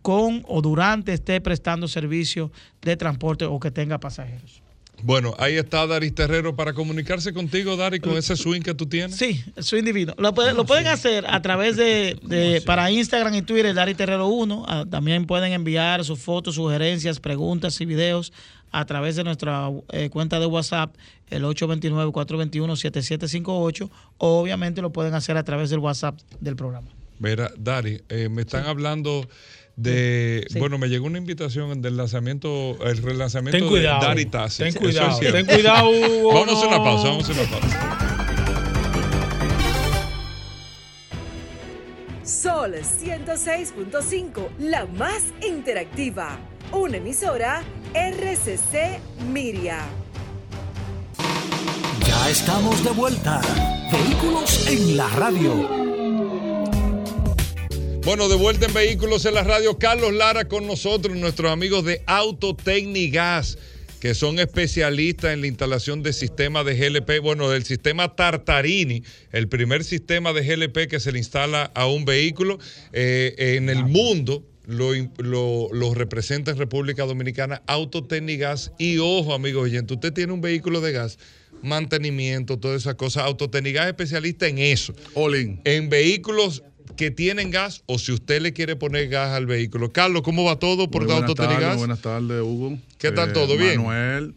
con 0.00 0.44
o 0.46 0.62
durante 0.62 1.12
esté 1.12 1.40
prestando 1.40 1.88
servicio 1.88 2.52
de 2.82 2.96
transporte 2.96 3.46
o 3.46 3.58
que 3.58 3.72
tenga 3.72 3.98
pasajeros. 3.98 4.62
Bueno, 5.02 5.34
ahí 5.38 5.56
está 5.56 5.86
Dari 5.86 6.10
Terrero 6.10 6.56
para 6.56 6.72
comunicarse 6.72 7.32
contigo, 7.32 7.76
Dari, 7.76 8.00
con 8.00 8.16
ese 8.16 8.34
swing 8.36 8.62
que 8.62 8.74
tú 8.74 8.86
tienes. 8.86 9.16
Sí, 9.16 9.44
el 9.54 9.62
swing 9.62 9.84
divino. 9.84 10.14
Lo, 10.18 10.32
lo 10.32 10.64
pueden 10.64 10.86
hacer 10.86 11.26
a 11.28 11.42
través 11.42 11.76
de, 11.76 12.62
para 12.64 12.90
Instagram 12.90 13.34
y 13.34 13.42
Twitter, 13.42 13.74
Dari 13.74 13.94
Terrero 13.94 14.28
1. 14.28 14.64
Ah, 14.66 14.86
también 14.88 15.26
pueden 15.26 15.52
enviar 15.52 16.02
sus 16.04 16.18
fotos, 16.18 16.54
sugerencias, 16.54 17.20
preguntas 17.20 17.78
y 17.80 17.84
videos 17.84 18.32
a 18.72 18.84
través 18.84 19.14
de 19.16 19.24
nuestra 19.24 19.70
eh, 19.92 20.10
cuenta 20.10 20.40
de 20.40 20.46
WhatsApp, 20.46 20.94
el 21.28 21.44
829-421-7758, 21.44 23.90
o 24.18 24.40
obviamente 24.40 24.82
lo 24.82 24.90
pueden 24.90 25.14
hacer 25.14 25.36
a 25.36 25.44
través 25.44 25.70
del 25.70 25.78
WhatsApp 25.78 26.18
del 26.40 26.56
programa. 26.56 26.88
Mira, 27.18 27.50
Dari, 27.56 28.02
eh, 28.08 28.28
me 28.28 28.42
están 28.42 28.66
hablando 28.66 29.26
de 29.76 30.46
bueno 30.58 30.78
me 30.78 30.88
llegó 30.88 31.06
una 31.06 31.18
invitación 31.18 31.82
del 31.82 31.96
lanzamiento 31.98 32.76
el 32.82 32.96
relanzamiento 32.96 33.74
de 33.74 33.82
Dari 33.82 34.26
Tassi 34.26 34.64
ten 34.64 34.72
cuidado. 34.72 35.18
ten 35.20 35.46
cuidado 35.46 35.90
vamos 36.32 36.48
a 36.48 36.52
hacer 36.56 36.68
una 36.68 36.78
pausa 36.78 37.08
vamos 37.08 37.28
a 37.28 37.32
hacer 37.32 37.46
una 37.46 37.60
pausa. 37.60 38.06
Sol 42.26 42.74
106.5 42.74 44.48
la 44.58 44.84
más 44.86 45.22
interactiva. 45.46 46.36
Una 46.72 46.96
emisora 46.96 47.62
RCC 47.94 48.98
Miria. 49.32 49.78
Ya 52.04 52.28
estamos 52.28 52.82
de 52.82 52.90
vuelta. 52.90 53.40
Vehículos 53.92 54.66
en 54.66 54.96
la 54.96 55.08
radio. 55.10 55.95
Bueno, 58.06 58.28
de 58.28 58.36
vuelta 58.36 58.66
en 58.66 58.72
Vehículos 58.72 59.24
en 59.24 59.34
la 59.34 59.42
radio, 59.42 59.80
Carlos 59.80 60.14
Lara 60.14 60.46
con 60.46 60.64
nosotros, 60.64 61.16
nuestros 61.16 61.50
amigos 61.50 61.84
de 61.84 62.02
Autotecnigas, 62.06 63.58
que 63.98 64.14
son 64.14 64.38
especialistas 64.38 65.32
en 65.32 65.40
la 65.40 65.48
instalación 65.48 66.04
de 66.04 66.12
sistemas 66.12 66.64
de 66.66 66.76
GLP, 66.76 67.20
bueno, 67.20 67.50
del 67.50 67.64
sistema 67.64 68.14
Tartarini, 68.14 69.02
el 69.32 69.48
primer 69.48 69.82
sistema 69.82 70.32
de 70.32 70.42
GLP 70.44 70.88
que 70.88 71.00
se 71.00 71.10
le 71.10 71.18
instala 71.18 71.64
a 71.74 71.88
un 71.88 72.04
vehículo 72.04 72.60
eh, 72.92 73.34
en 73.56 73.68
el 73.68 73.84
mundo 73.84 74.44
lo, 74.66 75.92
representa 75.92 76.52
en 76.52 76.58
República 76.58 77.06
Dominicana 77.06 77.62
Autotecnigas 77.66 78.70
y 78.78 78.98
ojo, 78.98 79.34
amigo 79.34 79.62
oyente, 79.62 79.94
usted 79.94 80.12
tiene 80.12 80.32
un 80.32 80.40
vehículo 80.40 80.80
de 80.80 80.92
gas, 80.92 81.18
mantenimiento, 81.60 82.56
todas 82.56 82.82
esas 82.82 82.94
cosas, 82.94 83.24
Autotecnigas 83.24 83.88
especialista 83.88 84.46
en 84.46 84.58
eso. 84.58 84.94
En 85.64 85.88
vehículos 85.88 86.62
que 86.96 87.10
tienen 87.10 87.50
gas 87.50 87.82
o 87.86 87.98
si 87.98 88.12
usted 88.12 88.40
le 88.40 88.52
quiere 88.52 88.76
poner 88.76 89.08
gas 89.08 89.30
al 89.30 89.46
vehículo. 89.46 89.92
Carlos, 89.92 90.22
¿cómo 90.22 90.44
va 90.44 90.58
todo 90.58 90.90
por 90.90 91.10
Autotecnigas? 91.10 91.76
Buenas 91.76 92.00
tardes, 92.00 92.42
Hugo. 92.42 92.78
¿Qué 92.98 93.12
tal 93.12 93.32
todo? 93.32 93.54
Eh, 93.54 93.58
¿Bien? 93.58 93.76
Manuel. 93.76 94.34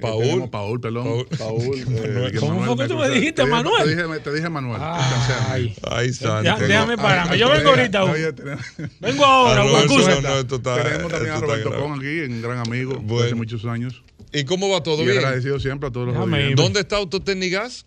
Paul. 0.00 0.50
Paul, 0.50 0.80
perdón. 0.80 1.26
Paul. 1.38 1.62
Eh, 2.04 2.32
¿Cómo 2.38 2.64
fue 2.64 2.76
que 2.76 2.88
tú 2.88 2.98
me 2.98 3.08
dijiste, 3.08 3.44
Manuel? 3.46 3.84
Te 3.84 3.90
dije, 3.90 4.20
te 4.20 4.34
dije 4.34 4.48
Manuel. 4.48 4.80
Ay, 4.82 5.74
Ahí 5.88 6.08
está. 6.08 6.42
Déjame 6.42 6.96
pararme. 6.96 7.38
Yo 7.38 7.48
vengo 7.50 7.70
ahorita. 7.70 8.04
Vengo 9.00 9.24
ahora. 9.24 9.64
No, 9.64 10.46
Tenemos 10.46 11.12
también 11.12 11.34
a 11.34 11.40
Roberto 11.40 11.70
Pon 11.70 11.98
aquí, 11.98 12.20
un 12.20 12.42
gran 12.42 12.58
amigo 12.58 12.98
bueno. 13.00 13.26
hace 13.26 13.34
muchos 13.34 13.64
años. 13.64 14.02
¿Y 14.32 14.44
cómo 14.44 14.68
va 14.70 14.82
todo? 14.82 15.02
Y 15.02 15.06
bien. 15.06 15.18
agradecido 15.18 15.60
siempre 15.60 15.88
a 15.88 15.92
todos 15.92 16.08
los 16.08 16.16
amigos. 16.16 16.54
¿Dónde 16.56 16.80
está 16.80 16.96
Autotecnigas? 16.96 17.86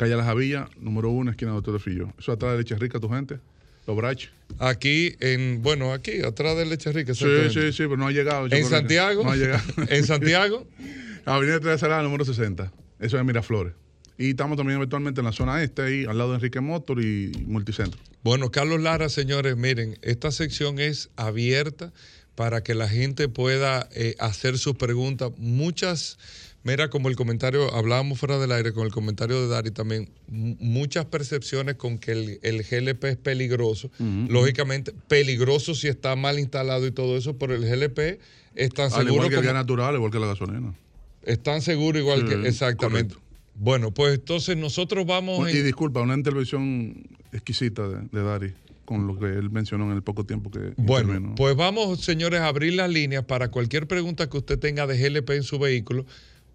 Calle 0.00 0.16
La 0.16 0.24
Javilla, 0.24 0.66
número 0.80 1.10
uno, 1.10 1.30
esquina 1.30 1.50
de 1.50 1.56
Doctor 1.56 1.74
de 1.74 1.80
Fillo. 1.80 2.10
Eso 2.18 2.32
atrás 2.32 2.52
de 2.52 2.58
Leche 2.60 2.74
Rica, 2.76 2.98
tu 2.98 3.10
gente. 3.10 3.38
Los 3.86 3.94
brachos. 3.94 4.32
Aquí, 4.58 5.14
en, 5.20 5.60
bueno, 5.60 5.92
aquí, 5.92 6.22
atrás 6.22 6.56
de 6.56 6.64
Leche 6.64 6.90
Rica. 6.90 7.12
Sí, 7.12 7.26
sí, 7.52 7.70
sí, 7.70 7.82
pero 7.82 7.98
no 7.98 8.06
ha 8.06 8.10
llegado. 8.10 8.46
¿En 8.50 8.64
Santiago? 8.64 9.24
No 9.24 9.32
ha 9.32 9.36
llegado. 9.36 9.62
¿En 9.90 10.06
Santiago? 10.06 10.66
Avenida 11.26 11.60
Tres 11.60 11.80
Salada, 11.80 12.02
número 12.02 12.24
60. 12.24 12.72
Eso 12.98 13.18
es 13.18 13.24
Miraflores. 13.26 13.74
Y 14.16 14.30
estamos 14.30 14.56
también 14.56 14.78
eventualmente 14.78 15.20
en 15.20 15.26
la 15.26 15.32
zona 15.32 15.62
este, 15.62 15.82
ahí 15.82 16.04
al 16.06 16.16
lado 16.16 16.30
de 16.30 16.36
Enrique 16.36 16.60
Motor 16.60 17.04
y 17.04 17.32
Multicentro. 17.44 18.00
Bueno, 18.22 18.50
Carlos 18.50 18.80
Lara, 18.80 19.10
señores, 19.10 19.58
miren, 19.58 19.98
esta 20.00 20.30
sección 20.30 20.78
es 20.78 21.10
abierta 21.16 21.92
para 22.36 22.62
que 22.62 22.74
la 22.74 22.88
gente 22.88 23.28
pueda 23.28 23.86
eh, 23.94 24.14
hacer 24.18 24.56
sus 24.56 24.76
preguntas. 24.76 25.30
Muchas, 25.36 26.18
mira, 26.64 26.90
como 26.90 27.08
el 27.08 27.16
comentario, 27.16 27.74
hablábamos 27.74 28.18
fuera 28.18 28.38
del 28.38 28.52
aire 28.52 28.72
con 28.72 28.86
el 28.86 28.92
comentario 28.92 29.40
de 29.40 29.48
Dari 29.48 29.70
también, 29.70 30.10
muchas 30.28 31.06
percepciones 31.06 31.76
con 31.76 31.98
que 31.98 32.12
el, 32.42 32.62
GLP 32.62 33.04
es 33.04 33.16
peligroso. 33.16 33.90
Lógicamente, 33.98 34.92
peligroso 35.08 35.74
si 35.74 35.88
está 35.88 36.16
mal 36.16 36.38
instalado 36.38 36.86
y 36.86 36.90
todo 36.90 37.16
eso, 37.16 37.36
pero 37.36 37.54
el 37.54 37.62
GLP 37.62 38.20
es 38.54 38.70
tan 38.70 38.90
seguro. 38.90 39.14
Igual 39.14 39.30
que 39.30 39.36
el 39.36 39.42
gas 39.42 39.54
natural, 39.54 39.94
igual 39.94 40.10
que 40.10 40.18
la 40.18 40.26
gasolina. 40.26 40.74
Están 41.22 41.62
seguros 41.62 42.00
igual 42.00 42.26
que. 42.26 42.48
Exactamente. 42.48 43.14
Bueno, 43.54 43.92
pues 43.92 44.14
entonces 44.14 44.56
nosotros 44.56 45.06
vamos. 45.06 45.52
Y 45.52 45.62
disculpa, 45.62 46.00
una 46.00 46.14
intervención 46.14 46.94
exquisita 47.32 47.88
de, 47.88 48.22
Dari 48.22 48.54
con 48.84 49.06
lo 49.06 49.18
que 49.18 49.26
él 49.26 49.50
mencionó 49.50 49.84
en 49.84 49.92
el 49.92 50.02
poco 50.02 50.24
tiempo 50.24 50.50
que. 50.50 50.72
Bueno, 50.76 51.34
pues 51.36 51.54
vamos, 51.56 52.00
señores, 52.00 52.40
a 52.40 52.46
abrir 52.48 52.74
las 52.74 52.90
líneas 52.90 53.24
para 53.24 53.50
cualquier 53.50 53.86
pregunta 53.86 54.28
que 54.28 54.38
usted 54.38 54.58
tenga 54.58 54.86
de 54.86 54.98
GLP 54.98 55.30
en 55.30 55.42
su 55.42 55.58
vehículo. 55.58 56.06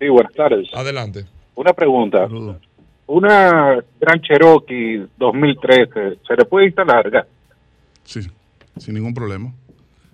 Sí, 0.00 0.08
buenas 0.08 0.32
tardes. 0.34 0.66
Adelante. 0.74 1.26
Una 1.54 1.72
pregunta 1.72 2.26
una 3.06 3.84
Gran 4.00 4.20
Cherokee 4.20 5.06
2013, 5.18 6.18
¿se 6.26 6.36
le 6.36 6.44
puede 6.44 6.66
instalar 6.66 7.10
gas? 7.10 7.26
Sí, 8.04 8.20
sin 8.76 8.94
ningún 8.94 9.14
problema. 9.14 9.52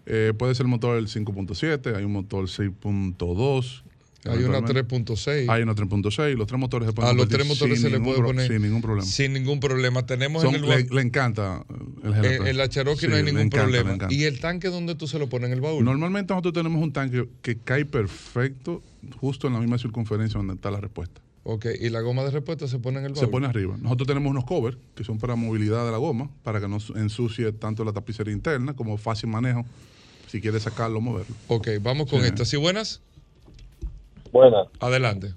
Eh, 0.07 0.33
puede 0.37 0.55
ser 0.55 0.65
el 0.65 0.71
motor 0.71 0.97
del 0.97 1.07
5.7, 1.07 1.97
hay 1.97 2.05
un 2.05 2.13
motor 2.13 2.45
6.2. 2.45 3.83
Hay 4.25 4.45
una 4.45 4.61
3.6. 4.61 5.49
Hay 5.49 5.63
una 5.63 5.75
3.6. 5.75 6.37
Los 6.37 6.47
tres 6.47 6.61
motores 6.61 6.87
se 6.87 6.93
pueden 6.93 7.11
A 7.11 7.15
los 7.15 7.29
tres 7.29 7.47
motores 7.47 7.81
se 7.81 7.91
le 7.91 7.99
puede 7.99 8.23
poner. 8.23 8.47
Sin 8.47 8.63
ningún 8.63 8.81
problema. 8.81 9.05
Sin 9.05 9.33
ningún 9.33 9.59
problema. 9.59 10.07
Tenemos 10.07 10.45
en 10.45 10.55
el. 10.55 10.63
Le, 10.63 10.85
le, 10.85 11.01
encanta 11.01 11.65
el 12.05 12.13
GLP. 12.13 12.47
En, 12.47 12.57
la 12.57 12.69
Cherokee 12.69 13.09
no 13.09 13.17
hay 13.17 13.25
ningún 13.25 13.51
problema. 13.51 13.99
¿Y 14.11 14.25
el 14.25 14.39
tanque 14.39 14.69
dónde 14.69 14.95
tú 14.95 15.09
se 15.09 15.19
lo 15.19 15.29
pones 15.29 15.49
en 15.49 15.55
el 15.55 15.61
baúl? 15.61 15.85
Normalmente 15.85 16.33
nosotros 16.33 16.55
tenemos 16.55 16.81
un 16.81 16.93
tanque 16.93 17.27
que 17.43 17.57
cae 17.57 17.85
perfecto 17.85 18.81
justo 19.19 19.49
en 19.49 19.55
la 19.55 19.61
misma 19.61 19.79
circunferencia 19.79 20.39
donde 20.39 20.55
está 20.55 20.71
la 20.71 20.81
respuesta. 20.81 21.21
Ok, 21.45 21.67
¿y 21.81 21.91
la 21.91 22.01
goma 22.01 22.23
de 22.23 22.31
respuesta 22.31 22.69
se 22.69 22.79
pone 22.79 22.99
en 23.01 23.07
el 23.07 23.13
baúl? 23.13 23.25
Se 23.25 23.29
pone 23.29 23.47
arriba. 23.47 23.77
Nosotros 23.81 24.07
tenemos 24.07 24.31
unos 24.31 24.45
covers 24.45 24.77
que 24.95 25.03
son 25.03 25.19
para 25.19 25.35
movilidad 25.35 25.85
de 25.85 25.91
la 25.91 25.99
goma, 25.99 26.31
para 26.45 26.61
que 26.61 26.69
no 26.69 26.79
ensucie 26.95 27.53
tanto 27.53 27.85
la 27.85 27.93
tapicería 27.93 28.33
interna 28.33 28.75
como 28.75 28.97
fácil 28.97 29.29
manejo, 29.29 29.65
si 30.29 30.41
quiere 30.41 30.61
sacarlo 30.61 30.99
o 30.99 31.01
moverlo. 31.01 31.35
Ok, 31.49 31.69
vamos 31.81 32.09
con 32.09 32.21
esta. 32.25 32.45
¿Sí 32.45 32.57
buenas? 32.57 33.03
Buenas. 34.33 34.69
Adelante. 34.81 35.35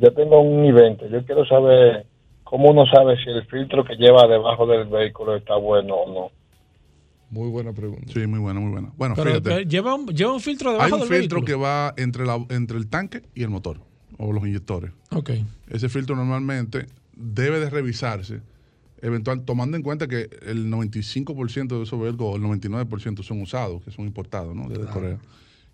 yo 0.00 0.12
tengo 0.14 0.40
un 0.40 0.64
evento, 0.64 1.06
yo 1.06 1.24
quiero 1.24 1.44
saber 1.46 2.06
cómo 2.44 2.70
uno 2.70 2.84
sabe 2.86 3.16
si 3.22 3.30
el 3.30 3.44
filtro 3.46 3.84
que 3.84 3.96
lleva 3.96 4.26
debajo 4.26 4.66
del 4.66 4.86
vehículo 4.86 5.36
está 5.36 5.56
bueno 5.56 5.94
o 5.94 6.12
no. 6.12 6.30
Muy 7.30 7.48
buena 7.50 7.72
pregunta. 7.72 8.12
Sí, 8.12 8.26
muy 8.26 8.40
buena, 8.40 8.60
muy 8.60 8.72
buena. 8.72 8.92
Bueno, 8.96 9.16
fíjate. 9.16 9.64
lleva, 9.64 9.94
un, 9.94 10.06
lleva 10.08 10.34
un 10.34 10.40
filtro 10.40 10.72
debajo 10.72 10.86
Hay 10.86 10.92
un 10.92 11.08
del 11.08 11.20
filtro 11.20 11.40
vehículo? 11.40 11.58
que 11.58 11.62
va 11.62 11.94
entre, 11.96 12.26
la, 12.26 12.44
entre 12.50 12.76
el 12.76 12.88
tanque 12.90 13.22
y 13.34 13.42
el 13.42 13.48
motor, 13.48 13.78
o 14.18 14.32
los 14.32 14.46
inyectores. 14.46 14.90
Ok. 15.10 15.30
Ese 15.70 15.88
filtro 15.88 16.14
normalmente 16.16 16.86
debe 17.16 17.60
de 17.60 17.70
revisarse, 17.70 18.40
eventual, 19.00 19.42
tomando 19.44 19.76
en 19.76 19.82
cuenta 19.82 20.06
que 20.08 20.28
el 20.46 20.70
95% 20.70 21.76
de 21.78 21.82
esos 21.84 22.00
vehículos, 22.00 22.34
o 22.34 22.36
el 22.36 22.42
99% 22.42 23.22
son 23.22 23.40
usados, 23.42 23.82
que 23.82 23.90
son 23.90 24.06
importados, 24.06 24.54
¿no? 24.54 24.68
Desde 24.68 24.82
Claro. 24.82 24.92
Corea. 24.94 25.18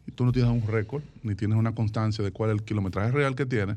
Y 0.06 0.12
tú 0.12 0.24
no 0.24 0.32
tienes 0.32 0.50
un 0.50 0.66
récord, 0.66 1.02
ni 1.22 1.34
tienes 1.34 1.58
una 1.58 1.74
constancia 1.74 2.24
de 2.24 2.30
cuál 2.30 2.50
es 2.50 2.56
el 2.56 2.62
kilometraje 2.64 3.10
real 3.12 3.34
que 3.34 3.44
tienes. 3.44 3.76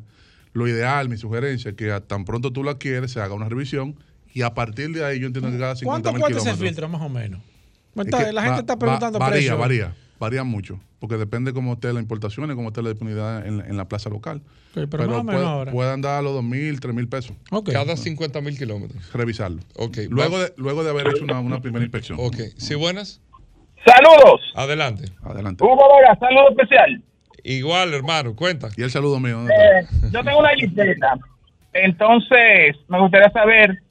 Lo 0.53 0.67
ideal, 0.67 1.09
mi 1.09 1.17
sugerencia, 1.17 1.71
es 1.71 1.75
que 1.77 1.91
a 1.91 1.99
tan 2.01 2.23
pronto 2.25 2.51
tú 2.51 2.63
la 2.63 2.77
quieres, 2.77 3.11
se 3.11 3.19
haga 3.21 3.33
una 3.33 3.49
revisión 3.49 3.95
y 4.33 4.41
a 4.43 4.53
partir 4.53 4.91
de 4.93 5.03
ahí 5.03 5.19
yo 5.19 5.27
entiendo 5.27 5.51
que 5.51 5.57
cada 5.57 5.75
50 5.75 6.09
¿Cuánto 6.11 6.25
cuesta 6.27 6.51
ese 6.51 6.63
filtro, 6.63 6.87
más 6.87 7.01
o 7.01 7.09
menos? 7.09 7.41
Es 7.95 8.05
que 8.05 8.31
la 8.31 8.41
gente 8.43 8.49
va- 8.55 8.59
está 8.59 8.73
va- 8.75 8.79
preguntando 8.79 9.19
varía, 9.19 9.33
precio. 9.35 9.57
Varía, 9.57 9.85
varía 9.87 10.00
mucho, 10.45 10.79
porque 10.99 11.17
depende 11.17 11.51
cómo 11.53 11.73
esté 11.73 11.91
la 11.93 11.99
importación 11.99 12.51
y 12.51 12.55
cómo 12.55 12.67
esté 12.69 12.81
la 12.83 12.89
disponibilidad 12.89 13.45
en, 13.45 13.59
en 13.61 13.75
la 13.77 13.85
plaza 13.85 14.09
local. 14.09 14.41
Pero 14.73 14.87
más 15.07 15.17
o 15.19 15.23
menos 15.23 15.25
puede, 15.25 15.45
ahora. 15.45 15.71
puede 15.71 15.91
andar 15.91 16.19
a 16.19 16.21
los 16.21 16.33
2 16.33 16.43
mil, 16.43 16.79
3 16.79 16.93
mil 16.93 17.07
pesos. 17.07 17.35
Cada 17.71 17.97
50 17.97 18.39
mil 18.41 18.57
kilómetros. 18.57 19.11
Revisarlo. 19.13 19.61
Ok. 19.77 19.97
Luego 20.09 20.37
va- 20.37 20.43
de, 20.43 20.53
luego 20.57 20.83
de 20.83 20.89
haber 20.91 21.07
hecho 21.07 21.23
una, 21.23 21.39
una 21.39 21.59
primera 21.59 21.83
inspección. 21.83 22.17
Ok. 22.21 22.35
¿Sí, 22.57 22.75
buenas? 22.75 23.19
Saludos. 23.85 24.41
Adelante. 24.55 25.05
Adelante. 25.23 25.63
Hugo 25.63 25.75
Vega, 25.97 26.15
saludo 26.19 26.49
especial. 26.51 27.01
Igual, 27.43 27.93
hermano, 27.95 28.35
cuenta. 28.35 28.69
Y 28.77 28.83
el 28.83 28.91
saludo 28.91 29.19
mío. 29.19 29.43
Eh, 29.49 29.87
yo 30.11 30.23
tengo 30.23 30.37
una 30.39 30.49
jipeta. 30.55 31.17
Entonces, 31.73 32.75
me 32.87 32.99
gustaría 32.99 33.29
saber, 33.31 33.81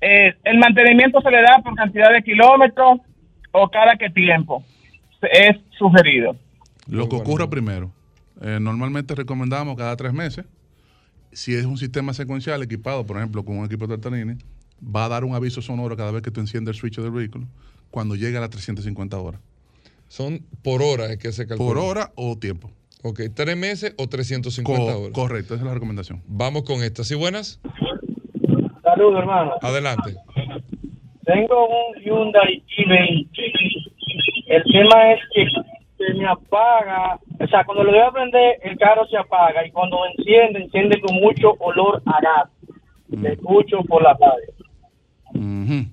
eh, 0.00 0.32
¿el 0.44 0.58
mantenimiento 0.58 1.20
se 1.20 1.30
le 1.30 1.42
da 1.42 1.60
por 1.64 1.74
cantidad 1.74 2.12
de 2.12 2.22
kilómetros 2.22 3.00
o 3.50 3.68
cada 3.68 3.96
qué 3.96 4.08
tiempo 4.10 4.64
es 5.30 5.56
sugerido? 5.78 6.36
Lo 6.88 7.08
que 7.08 7.16
ocurra 7.16 7.48
primero. 7.48 7.92
Eh, 8.40 8.58
normalmente 8.60 9.14
recomendamos 9.14 9.76
cada 9.76 9.96
tres 9.96 10.12
meses. 10.12 10.44
Si 11.32 11.54
es 11.54 11.64
un 11.64 11.78
sistema 11.78 12.12
secuencial 12.12 12.62
equipado, 12.62 13.06
por 13.06 13.16
ejemplo, 13.16 13.44
con 13.44 13.56
un 13.58 13.64
equipo 13.66 13.86
de 13.86 13.96
Tartanini, 13.96 14.34
va 14.84 15.04
a 15.04 15.08
dar 15.08 15.24
un 15.24 15.34
aviso 15.34 15.62
sonoro 15.62 15.96
cada 15.96 16.10
vez 16.10 16.22
que 16.22 16.30
tú 16.30 16.40
enciendes 16.40 16.74
el 16.76 16.80
switch 16.80 16.98
del 17.00 17.10
vehículo 17.10 17.46
cuando 17.90 18.16
llegue 18.16 18.36
a 18.36 18.40
las 18.40 18.50
350 18.50 19.16
horas. 19.18 19.40
Son 20.08 20.40
por 20.62 20.82
hora 20.82 21.06
es 21.06 21.18
que 21.18 21.32
se 21.32 21.46
calcula. 21.46 21.68
Por 21.68 21.78
hora 21.78 22.12
o 22.16 22.36
tiempo. 22.36 22.70
Ok, 23.02 23.20
tres 23.34 23.56
meses 23.56 23.94
o 23.98 24.08
350 24.08 24.92
Co- 24.92 24.98
horas. 24.98 25.12
Correcto, 25.12 25.54
esa 25.54 25.62
es 25.62 25.66
la 25.68 25.74
recomendación. 25.74 26.22
Vamos 26.26 26.62
con 26.64 26.82
esta. 26.82 27.02
¿Sí, 27.04 27.14
buenas? 27.14 27.60
Saludos, 28.82 29.20
hermano. 29.20 29.52
Adelante. 29.62 30.16
Tengo 31.24 31.66
un 31.68 32.02
Hyundai 32.02 32.62
i20. 32.76 33.91
El 34.52 34.62
tema 34.64 35.12
es 35.12 35.20
que 35.34 35.44
se 35.98 36.14
me 36.14 36.26
apaga, 36.26 37.18
o 37.40 37.46
sea, 37.46 37.64
cuando 37.64 37.84
lo 37.84 37.90
voy 37.92 38.00
a 38.00 38.10
prender, 38.10 38.58
el 38.62 38.76
carro 38.76 39.06
se 39.08 39.16
apaga 39.16 39.66
y 39.66 39.70
cuando 39.70 39.96
enciende, 40.16 40.64
enciende 40.64 41.00
con 41.00 41.16
mucho 41.16 41.52
olor 41.60 42.02
a 42.06 42.20
gas. 42.20 42.50
Mm. 43.08 43.22
Le 43.22 43.32
escucho 43.32 43.78
por 43.88 44.02
la 44.02 44.12
radio. 44.14 44.52
Ujú. 45.34 45.86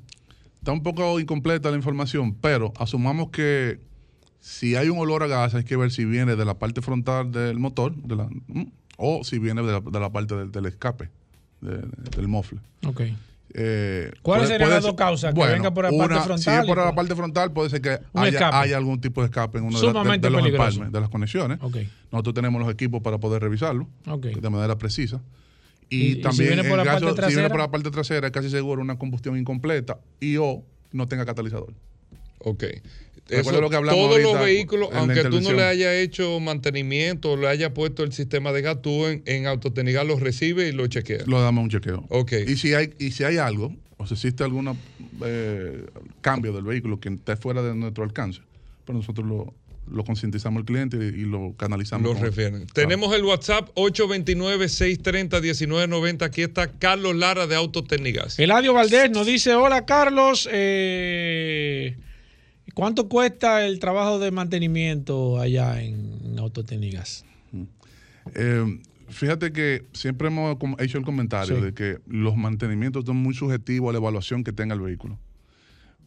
Está 0.55 0.71
un 0.73 0.83
poco 0.83 1.19
incompleta 1.19 1.69
la 1.69 1.77
información, 1.77 2.35
pero 2.41 2.73
asumamos 2.77 3.29
que 3.29 3.79
si 4.39 4.75
hay 4.75 4.89
un 4.89 4.97
olor 4.99 5.23
a 5.23 5.27
gas, 5.27 5.55
hay 5.55 5.63
que 5.63 5.77
ver 5.77 5.91
si 5.91 6.03
viene 6.05 6.35
de 6.35 6.45
la 6.45 6.55
parte 6.55 6.81
frontal 6.81 7.31
del 7.31 7.59
motor 7.59 7.95
de 7.95 8.15
la- 8.15 8.29
mm, 8.47 8.63
o 8.97 9.23
si 9.23 9.39
viene 9.39 9.61
de 9.63 9.71
la, 9.73 9.79
de 9.79 9.99
la 9.99 10.09
parte 10.09 10.35
del, 10.35 10.51
del 10.51 10.65
escape, 10.65 11.09
de- 11.61 11.87
del 12.15 12.27
mofle. 12.27 12.59
Ok. 12.87 13.01
Eh, 13.53 14.11
¿Cuáles 14.21 14.47
serían 14.47 14.69
las 14.69 14.83
dos 14.83 14.93
causas? 14.93 15.33
Que 15.33 15.39
venga 15.53 15.73
por 15.73 15.83
la 15.85 15.89
parte 15.91 16.15
frontal 16.23 16.39
Si 16.39 16.49
es 16.49 16.65
por 16.67 16.77
la 16.77 16.85
por- 16.85 16.95
parte 16.95 17.15
frontal, 17.15 17.51
puede 17.51 17.69
ser 17.69 17.81
que 17.81 17.97
haya, 18.53 18.77
algún 18.77 19.01
tipo 19.01 19.21
de 19.21 19.25
escape 19.25 19.57
en 19.57 19.63
uno 19.65 19.79
de, 19.79 19.85
la- 19.93 20.03
de- 20.03 20.17
de 20.19 20.29
los 20.29 20.41
empalmes, 20.45 20.91
de 20.93 20.99
las 21.01 21.09
conexiones. 21.09 21.57
Ok. 21.61 21.77
Nosotros 22.11 22.35
tenemos 22.35 22.61
los 22.61 22.71
equipos 22.71 23.01
para 23.01 23.17
poder 23.17 23.41
revisarlo 23.41 23.87
de 24.41 24.49
manera 24.49 24.77
precisa. 24.77 25.21
Y- 25.89 25.95
Y, 25.97 26.01
y 26.11 26.13
si 26.15 26.21
también, 26.21 26.49
viene 26.49 26.63
por 26.63 26.71
en 26.79 26.85
la 26.85 26.93
caso- 26.93 27.05
parte 27.07 27.21
si 27.29 27.33
viene 27.33 27.49
por 27.49 27.59
la 27.59 27.71
parte 27.71 27.89
trasera, 27.89 28.27
es 28.27 28.33
casi 28.33 28.49
seguro 28.51 28.81
una 28.81 28.97
combustión 28.99 29.35
incompleta 29.37 29.97
y 30.19 30.37
o 30.37 30.63
no 30.91 31.07
tenga 31.07 31.25
catalizador. 31.25 31.73
Ok. 32.39 32.63
Eso, 33.29 33.61
lo 33.61 33.69
que 33.69 33.75
hablamos 33.75 34.07
todos 34.07 34.19
los 34.21 34.39
vehículos, 34.39 34.89
aunque 34.91 35.23
tú 35.25 35.39
no 35.39 35.53
le 35.53 35.61
hayas 35.63 35.93
hecho 35.93 36.39
mantenimiento 36.39 37.33
o 37.33 37.37
le 37.37 37.47
hayas 37.47 37.69
puesto 37.71 38.03
el 38.03 38.11
sistema 38.11 38.51
de 38.51 38.63
gas, 38.63 38.81
tú 38.81 39.05
en, 39.05 39.21
en 39.25 39.45
Autotenigal 39.45 40.07
los 40.07 40.19
recibes 40.19 40.73
y 40.73 40.75
lo 40.75 40.87
chequeas. 40.87 41.27
Lo 41.27 41.39
damos 41.41 41.63
un 41.63 41.69
chequeo. 41.69 42.05
Ok. 42.09 42.33
Y 42.47 42.55
si 42.57 42.73
hay, 42.73 42.91
y 42.97 43.11
si 43.11 43.23
hay 43.23 43.37
algo, 43.37 43.71
o 43.97 44.07
si 44.07 44.15
existe 44.15 44.43
algún 44.43 44.75
cambio 46.21 46.53
del 46.53 46.63
vehículo 46.63 46.99
que 46.99 47.09
esté 47.09 47.35
fuera 47.35 47.61
de 47.61 47.75
nuestro 47.75 48.03
alcance, 48.03 48.41
pues 48.85 48.95
nosotros 48.97 49.27
lo, 49.27 49.53
lo 49.91 50.03
concientizamos 50.03 50.61
al 50.61 50.65
cliente 50.65 50.97
y, 50.97 51.25
lo 51.25 51.53
canalizamos. 51.57 52.07
Lo 52.07 52.13
con- 52.13 52.23
refieren. 52.23 52.65
Claro. 52.65 52.73
Tenemos 52.73 53.13
el 53.15 53.23
WhatsApp 53.23 53.69
829-630-1990. 53.75 56.23
Aquí 56.23 56.41
está 56.41 56.67
Carlos 56.71 57.15
Lara 57.15 57.45
de 57.47 57.55
Autotecnigas. 57.55 58.39
Eladio 58.39 58.73
Valdés 58.73 59.11
nos 59.11 59.27
dice, 59.27 59.53
hola 59.53 59.85
Carlos, 59.85 60.49
eh, 60.51 61.95
¿cuánto 62.73 63.07
cuesta 63.09 63.65
el 63.65 63.79
trabajo 63.79 64.19
de 64.19 64.31
mantenimiento 64.31 65.39
allá 65.39 65.81
en 65.81 66.35
Autotecnigas? 66.37 67.25
Eh, 68.35 68.79
fíjate 69.09 69.51
que 69.51 69.85
siempre 69.93 70.27
hemos 70.27 70.57
hecho 70.79 70.97
el 70.97 71.03
comentario 71.05 71.57
Sí. 71.57 71.61
de 71.61 71.73
que 71.73 71.97
los 72.07 72.35
mantenimientos 72.35 73.05
son 73.05 73.17
muy 73.17 73.33
subjetivos 73.33 73.89
a 73.89 73.93
la 73.93 73.97
evaluación 73.99 74.43
que 74.43 74.51
tenga 74.53 74.75
el 74.75 74.81
vehículo. 74.81 75.17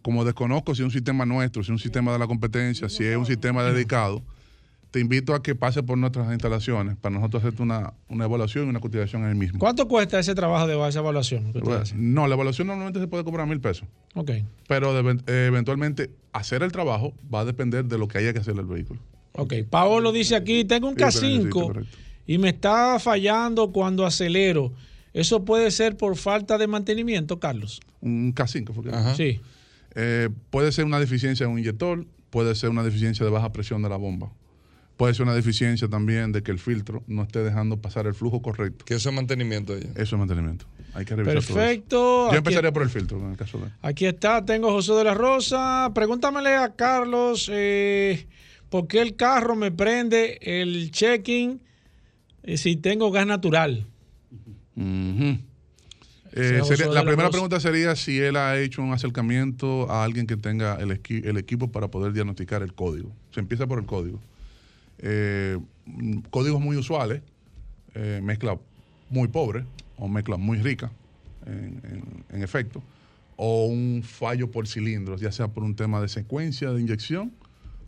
Como 0.03 0.25
desconozco 0.25 0.75
si 0.75 0.83
es 0.83 0.87
un 0.87 0.91
sistema 0.91 1.25
nuestro, 1.27 1.63
si 1.63 1.67
es 1.67 1.71
un 1.71 1.79
sistema 1.79 2.13
de 2.13 2.19
la 2.19 2.27
competencia, 2.27 2.89
si 2.89 3.05
es 3.05 3.17
un 3.17 3.27
sistema 3.27 3.63
dedicado, 3.65 4.23
te 4.93 5.01
invito 5.01 5.35
a 5.35 5.43
que 5.43 5.55
pase 5.55 5.83
por 5.83 5.97
nuestras 5.99 6.31
instalaciones 6.31 6.97
para 6.99 7.15
nosotros 7.17 7.43
hacer 7.43 7.61
una, 7.63 7.95
una 8.09 8.27
evaluación 8.27 8.67
y 8.67 8.69
una 8.69 8.79
cotización 8.79 9.23
en 9.25 9.31
el 9.31 9.35
mismo. 9.37 9.59
¿Cuánto 9.59 9.89
cuesta 9.89 10.19
ese 10.21 10.35
trabajo 10.35 10.67
de 10.67 10.75
esa 10.89 10.99
evaluación? 11.01 11.45
que 11.45 11.59
usted 11.59 11.63
Bueno, 11.63 11.81
hace? 11.83 11.95
no, 11.97 12.29
la 12.29 12.35
evaluación 12.35 12.67
normalmente 12.69 13.01
se 13.01 13.09
puede 13.09 13.25
cobrar 13.25 13.49
mil 13.49 13.59
pesos, 13.59 13.89
Ok, 14.15 14.31
pero 14.69 14.93
de- 15.03 15.47
eventualmente 15.47 16.11
hacer 16.33 16.63
el 16.63 16.71
trabajo 16.71 17.15
va 17.35 17.41
a 17.41 17.45
depender 17.47 17.87
de 17.87 17.97
lo 17.99 18.07
que 18.07 18.19
haya 18.19 18.33
que 18.35 18.39
hacer 18.41 18.55
el 18.57 18.67
vehículo. 18.67 19.01
ok. 19.33 19.55
Paolo 19.69 20.13
dice 20.13 20.37
aquí, 20.37 20.65
tengo 20.65 20.89
un 20.89 20.95
Sí, 20.95 20.99
pero 20.99 21.07
necesito, 21.11 21.59
K5 21.59 21.63
correcto. 21.67 21.97
y 22.27 22.37
me 22.39 22.51
está 22.51 22.99
fallando 23.01 23.73
cuando 23.73 24.05
acelero. 24.07 24.73
¿Eso 25.15 25.45
puede 25.45 25.71
ser 25.71 25.97
por 25.97 26.17
falta 26.17 26.57
de 26.59 26.67
mantenimiento, 26.67 27.39
Carlos? 27.41 27.81
Un 28.03 28.35
K5, 28.35 28.73
fue 28.75 28.85
que- 28.85 28.91
Ajá. 28.91 29.15
Sí. 29.15 29.41
Eh, 29.95 30.29
puede 30.51 30.71
ser 30.73 30.85
una 30.85 30.99
deficiencia 31.01 31.47
de 31.47 31.53
un 31.53 31.59
inyector, 31.59 32.07
puede 32.31 32.55
ser 32.55 32.69
una 32.71 32.83
deficiencia 32.83 33.25
de 33.25 33.31
baja 33.33 33.53
presión 33.53 33.83
de 33.83 33.89
la 33.89 33.97
bomba. 33.97 34.31
Puede 35.03 35.15
ser 35.15 35.25
una 35.25 35.35
deficiencia 35.35 35.89
también 35.89 36.31
de 36.31 36.45
que 36.45 36.53
el 36.53 36.61
filtro 36.61 37.03
no 37.09 37.25
esté 37.25 37.41
dejando 37.41 37.77
pasar 37.77 38.07
el 38.07 38.15
flujo 38.15 38.41
correcto. 38.41 38.85
Que 38.85 38.95
eso 38.95 39.09
es 39.09 39.15
mantenimiento 39.17 39.73
allá. 39.73 39.89
Eso 39.97 40.15
es 40.15 40.19
mantenimiento. 40.21 40.65
Hay 40.95 41.05
que 41.05 41.17
revisar 41.17 41.35
todo 41.35 41.43
eso. 41.43 41.55
Perfecto. 41.55 41.97
Yo 41.97 42.29
Aquí- 42.29 42.37
empezaría 42.37 42.73
por 42.73 42.83
el 42.83 42.89
filtro 42.89 43.19
en 43.19 43.33
el 43.33 43.37
caso 43.37 43.59
de. 43.59 43.65
Aquí 43.83 44.07
está, 44.07 44.45
tengo 44.45 44.71
José 44.71 44.93
de 44.93 45.03
la 45.03 45.15
Rosa. 45.15 45.91
Pregúntamele 45.93 46.55
a 46.55 46.77
Carlos 46.77 47.51
eh, 47.53 48.29
por 48.71 48.87
qué 48.87 49.01
el 49.03 49.17
carro 49.17 49.57
me 49.57 49.73
prende 49.73 50.39
el 50.41 50.93
check-in 50.93 51.61
eh, 52.45 52.57
si 52.57 52.77
tengo 52.77 53.11
gas 53.11 53.27
natural. 53.27 53.85
Eh, 54.77 56.61
sería- 56.63 56.87
la 56.87 56.93
la 56.95 57.05
primera 57.05 57.29
pregunta 57.31 57.59
sería 57.59 57.97
si 57.97 58.21
él 58.21 58.37
ha 58.37 58.57
hecho 58.57 58.83
un 58.83 58.93
acercamiento 58.93 59.91
a 59.91 60.05
alguien 60.05 60.29
que 60.29 60.37
tenga 60.37 60.77
el, 60.77 60.93
el 60.93 61.37
equipo 61.39 61.73
para 61.73 61.89
poder 61.89 62.13
diagnosticar 62.13 62.63
el 62.63 62.73
código. 62.73 63.11
Se 63.33 63.41
empieza 63.41 63.67
por 63.67 63.81
el 63.81 63.87
código. 63.87 64.21
Eh, 64.99 65.59
códigos 66.31 66.61
muy 66.61 66.77
usuales, 66.77 67.23
eh, 67.95 68.21
mezcla 68.23 68.59
muy 69.11 69.29
pobre 69.29 69.65
o 69.97 70.09
mezcla 70.09 70.37
muy 70.37 70.59
rica, 70.59 70.91
en, 71.47 71.81
en- 71.85 72.25
en 72.37 72.43
efecto, 72.43 72.83
o 73.37 73.67
un 73.67 74.03
fallo 74.05 74.51
por 74.51 74.67
cilindros, 74.69 75.21
ya 75.21 75.33
sea 75.33 75.49
por 75.49 75.65
un 75.65 75.75
tema 75.75 76.01
de 76.01 76.09
secuencia 76.09 76.71
de 76.73 76.81
inyección 76.81 77.33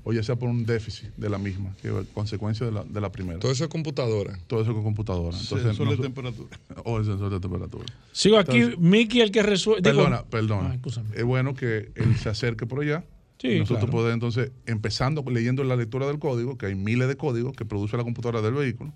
o 0.06 0.12
ya 0.12 0.22
sea 0.22 0.36
por 0.36 0.50
un 0.50 0.66
déficit 0.66 1.08
de 1.16 1.30
la 1.30 1.38
misma, 1.38 1.74
que 1.80 1.88
es 1.88 1.94
consecuencia 2.12 2.66
de 2.66 2.72
la, 2.72 2.84
de 2.84 3.00
la 3.00 3.10
primera. 3.10 3.38
Todo 3.38 3.52
eso 3.52 3.64
es 3.64 3.70
computadora. 3.70 4.38
Todo 4.46 4.60
eso 4.60 4.74
con 4.74 4.82
computadora. 4.82 5.34
Entonces, 5.38 5.62
Sensor 5.68 5.88
de 5.88 5.96
no- 5.96 6.02
temperatura. 6.02 6.58
O 6.84 6.98
el 6.98 7.06
sensor 7.06 7.30
de 7.30 7.40
temperatura. 7.40 7.86
Sigo 8.12 8.36
aquí, 8.36 8.60
Mickey, 8.78 9.22
el 9.22 9.30
que 9.30 9.42
resuelve. 9.42 9.80
Perdona, 9.82 10.22
perdona. 10.24 10.78
Ah, 10.84 11.00
es 11.14 11.24
bueno 11.24 11.54
que 11.54 11.90
él 11.94 12.16
se 12.18 12.28
acerque 12.28 12.66
por 12.66 12.82
allá. 12.82 13.02
Sí, 13.44 13.58
nosotros 13.58 13.84
claro. 13.84 13.92
poder 13.92 14.14
entonces, 14.14 14.52
empezando 14.64 15.22
leyendo 15.30 15.62
la 15.64 15.76
lectura 15.76 16.06
del 16.06 16.18
código, 16.18 16.56
que 16.56 16.64
hay 16.64 16.74
miles 16.74 17.08
de 17.08 17.16
códigos 17.16 17.52
que 17.52 17.66
produce 17.66 17.94
la 17.94 18.02
computadora 18.02 18.40
del 18.40 18.54
vehículo, 18.54 18.94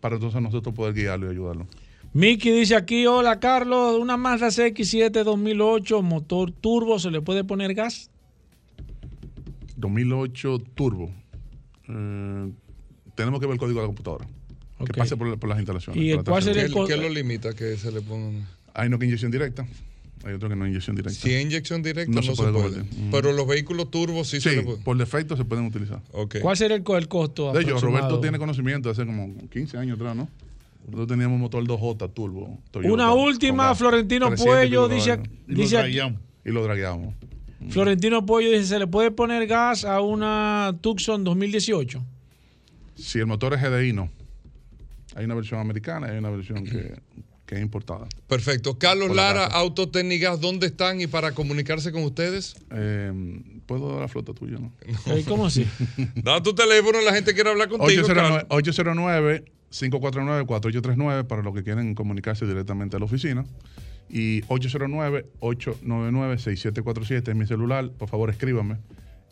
para 0.00 0.14
entonces 0.14 0.40
nosotros 0.40 0.74
poder 0.74 0.94
guiarlo 0.94 1.26
y 1.26 1.30
ayudarlo. 1.30 1.66
Mickey 2.14 2.50
dice 2.50 2.76
aquí, 2.76 3.06
hola 3.06 3.38
Carlos, 3.40 3.98
una 4.00 4.16
Mazda 4.16 4.48
CX-7 4.48 5.22
2008, 5.22 6.00
motor 6.00 6.50
turbo, 6.50 6.98
¿se 6.98 7.10
le 7.10 7.20
puede 7.20 7.44
poner 7.44 7.74
gas? 7.74 8.10
2008 9.76 10.58
Turbo. 10.74 11.10
Eh, 11.86 12.52
tenemos 13.14 13.38
que 13.38 13.46
ver 13.46 13.52
el 13.52 13.58
código 13.58 13.80
de 13.80 13.82
la 13.82 13.88
computadora. 13.88 14.26
que 14.78 14.94
pase 14.94 15.14
por, 15.18 15.46
las 15.46 15.58
instalaciones. 15.58 16.02
¿Y 16.02 16.16
cuál 16.24 16.42
sería 16.42 16.64
el 16.64 16.72
¿Qué, 16.72 16.96
lo 16.96 17.08
limita 17.10 17.52
que 17.52 17.76
se 17.76 17.92
le 17.92 18.00
ponga? 18.00 18.46
Hay 18.72 18.88
no 18.88 18.98
que 18.98 19.04
inyección 19.04 19.30
directa. 19.30 19.66
Hay 20.24 20.34
otro 20.34 20.48
que 20.50 20.56
no 20.56 20.66
inyección 20.66 20.96
directa. 20.96 21.18
Si 21.18 21.32
es 21.32 21.42
inyección 21.42 21.82
directa, 21.82 22.12
no, 22.12 22.22
se, 22.22 22.34
puede. 22.34 22.84
Pero 23.10 23.32
los 23.32 23.46
vehículos 23.46 23.90
turbos 23.90 24.28
sí, 24.28 24.40
se 24.40 24.62
puede. 24.62 24.78
Por 24.78 24.98
defecto 24.98 25.36
se 25.36 25.44
pueden 25.44 25.64
utilizar. 25.64 26.02
¿Cuál 26.42 26.56
sería 26.56 26.76
el, 26.76 27.08
costo? 27.08 27.52
De 27.52 27.62
hecho, 27.62 27.78
Roberto 27.78 28.20
tiene 28.20 28.38
conocimiento 28.38 28.90
hace 28.90 29.06
como 29.06 29.34
15 29.48 29.78
años 29.78 29.96
atrás, 29.96 30.14
¿no? 30.14 30.28
Nosotros 30.84 31.08
teníamos 31.08 31.38
motor 31.38 31.64
2J 31.64 32.12
turbo. 32.12 32.58
Una 32.84 33.12
última, 33.14 33.74
Florentino 33.74 34.34
Puello 34.34 34.88
dice. 34.88 35.20
Y 35.48 35.54
lo 35.54 35.68
dragueamos. 35.68 36.20
Y 36.44 36.50
lo 36.50 36.62
dragueamos. 36.64 37.14
Florentino 37.70 38.26
Puello 38.26 38.50
dice: 38.50 38.66
¿se 38.66 38.78
le 38.78 38.86
puede 38.86 39.10
poner 39.10 39.46
gas 39.46 39.84
a 39.84 40.00
una 40.00 40.76
Tucson 40.80 41.24
2018? 41.24 42.04
Si 42.96 43.18
el 43.18 43.26
motor 43.26 43.54
es 43.54 43.62
GDI, 43.62 43.92
no. 43.92 44.10
Hay 45.14 45.24
una 45.24 45.34
versión 45.34 45.60
americana 45.60 46.08
y 46.08 46.10
hay 46.12 46.18
una 46.18 46.30
versión 46.30 46.64
que, 46.64 46.94
es 47.56 47.62
importada. 47.62 48.06
Perfecto. 48.26 48.78
Carlos 48.78 49.14
Lara, 49.14 49.46
Autotécnicas, 49.46 50.40
¿dónde 50.40 50.66
están 50.66 51.00
y 51.00 51.06
para 51.06 51.32
comunicarse 51.32 51.92
con 51.92 52.04
ustedes? 52.04 52.54
Eh, 52.70 53.12
Puedo 53.70 53.88
dar 53.90 54.00
la 54.00 54.08
flota 54.08 54.34
tuya, 54.34 54.58
¿no? 54.58 54.72
¿Cómo 55.28 55.46
así? 55.46 55.64
da 56.16 56.42
tu 56.42 56.52
teléfono, 56.54 57.00
la 57.02 57.14
gente 57.14 57.34
quiere 57.34 57.50
hablar 57.50 57.68
contigo. 57.68 58.02
809, 58.48 59.44
549-4839 59.70 61.28
para 61.28 61.42
los 61.42 61.54
que 61.54 61.62
quieren 61.62 61.94
comunicarse 61.94 62.46
directamente 62.46 62.96
a 62.96 62.98
la 62.98 63.04
oficina. 63.04 63.44
Y 64.08 64.42
809-899-6747 64.42 67.28
es 67.28 67.36
mi 67.36 67.46
celular. 67.46 67.88
Por 67.90 68.08
favor, 68.08 68.28
escríbame, 68.30 68.78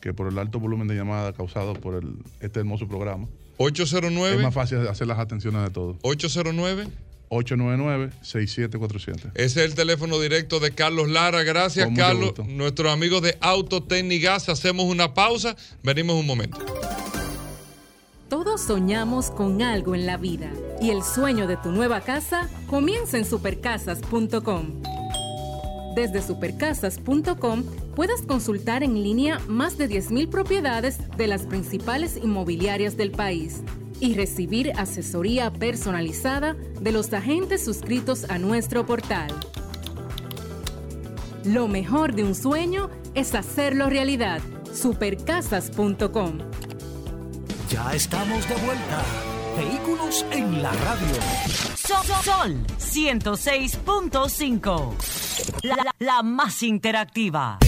que 0.01 0.15
por 0.15 0.29
el 0.29 0.39
alto 0.39 0.61
volumen 0.61 0.87
de 0.87 0.95
llamadas 0.95 1.35
causado 1.35 1.75
por 1.75 1.97
el, 1.97 2.19
este 2.41 2.61
hermoso 2.61 2.87
programa. 2.87 3.27
809. 3.57 4.37
Es 4.37 4.43
más 4.43 4.55
fácil 4.55 4.87
hacer 4.87 5.09
las 5.09 5.19
atenciones 5.19 5.65
de 5.65 5.71
todos. 5.71 5.97
809. 6.03 6.87
899-6747. 7.31 9.33
Ese 9.35 9.45
es 9.45 9.57
el 9.57 9.75
teléfono 9.75 10.21
directo 10.21 10.61
de 10.61 10.73
Carlos 10.73 11.09
Lara. 11.09 11.43
Gracias, 11.43 11.89
Carlos. 11.95 12.35
Nuestros 12.47 12.93
amigos 12.93 13.23
de 13.23 13.37
Autotécnicas. 13.41 14.49
Hacemos 14.49 14.87
una 14.87 15.15
pausa. 15.15 15.57
Venimos 15.83 16.17
un 16.17 16.27
momento. 16.27 16.59
Todos 18.29 18.61
soñamos 18.61 19.31
con 19.31 19.63
algo 19.63 19.95
en 19.95 20.05
la 20.05 20.19
vida 20.19 20.51
y 20.83 20.91
el 20.91 21.03
sueño 21.03 21.47
de 21.47 21.57
tu 21.57 21.73
nueva 21.73 22.03
casa 22.03 22.49
comienza 22.67 23.17
en 23.17 23.25
supercasas.com. 23.25 24.83
Desde 25.97 26.23
supercasas.com 26.23 27.65
puedes 27.97 28.23
consultar 28.23 28.83
en 28.83 29.03
línea 29.03 29.41
más 29.49 29.79
de 29.79 29.89
10.000 29.89 30.29
propiedades 30.29 30.99
de 31.17 31.27
las 31.27 31.47
principales 31.47 32.17
inmobiliarias 32.17 32.99
del 32.99 33.13
país 33.13 33.63
y 34.01 34.15
recibir 34.15 34.73
asesoría 34.77 35.53
personalizada 35.53 36.55
de 36.81 36.93
los 36.93 37.13
agentes 37.13 37.65
suscritos 37.65 38.31
a 38.31 38.39
nuestro 38.39 38.87
portal. 38.87 39.29
Lo 41.45 41.69
mejor 41.69 42.15
de 42.15 42.25
un 42.25 42.35
sueño 42.35 42.91
es 43.15 43.35
hacerlo 43.35 43.89
realidad. 43.89 44.43
Supercasas.com. 44.73 46.39
Ya 47.71 47.95
estamos 47.95 48.47
de 48.49 48.55
vuelta. 48.57 49.05
Vehículos 49.57 50.27
en 50.31 50.63
la 50.63 50.73
radio. 50.73 51.15
Sol, 51.75 52.05
Sol 52.23 52.57
106.5. 52.79 54.95
La, 55.63 55.77
la, 55.99 56.23
más 56.23 56.63
interactiva. 56.63 57.59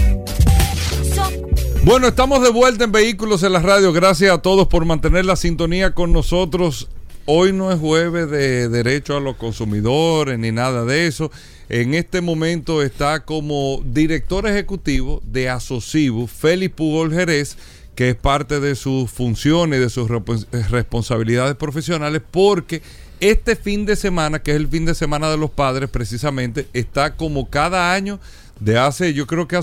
Bueno, 1.83 2.09
estamos 2.09 2.43
de 2.43 2.51
vuelta 2.51 2.85
en 2.85 2.93
Vehículos 2.93 3.43
en 3.43 3.55
la 3.55 3.61
Radio. 3.61 3.91
Gracias 3.95 4.31
a 4.31 4.43
todos 4.43 4.69
por 4.69 4.85
mantener 4.85 5.25
la 5.25 5.35
sintonía 5.35 5.93
con 5.93 6.13
nosotros. 6.13 6.89
Hoy 7.25 7.55
no 7.55 7.73
es 7.73 7.81
jueves 7.81 8.31
de 8.31 8.69
derecho 8.69 9.17
a 9.17 9.21
los 9.21 9.37
consumidores 9.37 10.39
ni 10.39 10.53
nada 10.53 10.85
de 10.85 11.07
eso. 11.07 11.31
En 11.71 11.95
este 11.95 12.21
momento 12.21 12.83
está 12.83 13.25
como 13.25 13.81
director 13.83 14.47
ejecutivo 14.47 15.23
de 15.25 15.49
Asocibu, 15.49 16.27
Félix 16.27 16.75
Pugol 16.75 17.15
Jerez, 17.15 17.57
que 17.95 18.11
es 18.11 18.15
parte 18.15 18.61
de 18.61 18.75
sus 18.75 19.11
funciones 19.11 19.79
y 19.79 19.83
de 19.83 19.89
sus 19.89 20.11
responsabilidades 20.71 21.57
profesionales, 21.57 22.21
porque 22.31 22.83
este 23.21 23.57
fin 23.57 23.87
de 23.87 23.97
semana, 23.97 24.43
que 24.43 24.51
es 24.51 24.59
el 24.59 24.69
fin 24.69 24.85
de 24.85 24.95
semana 24.95 25.31
de 25.31 25.39
los 25.39 25.51
padres, 25.51 25.89
precisamente, 25.89 26.69
está 26.75 27.17
como 27.17 27.49
cada 27.49 27.95
año 27.95 28.21
de 28.61 28.79
hace, 28.79 29.15
yo 29.15 29.27
creo 29.27 29.49
que 29.49 29.57
a 29.57 29.63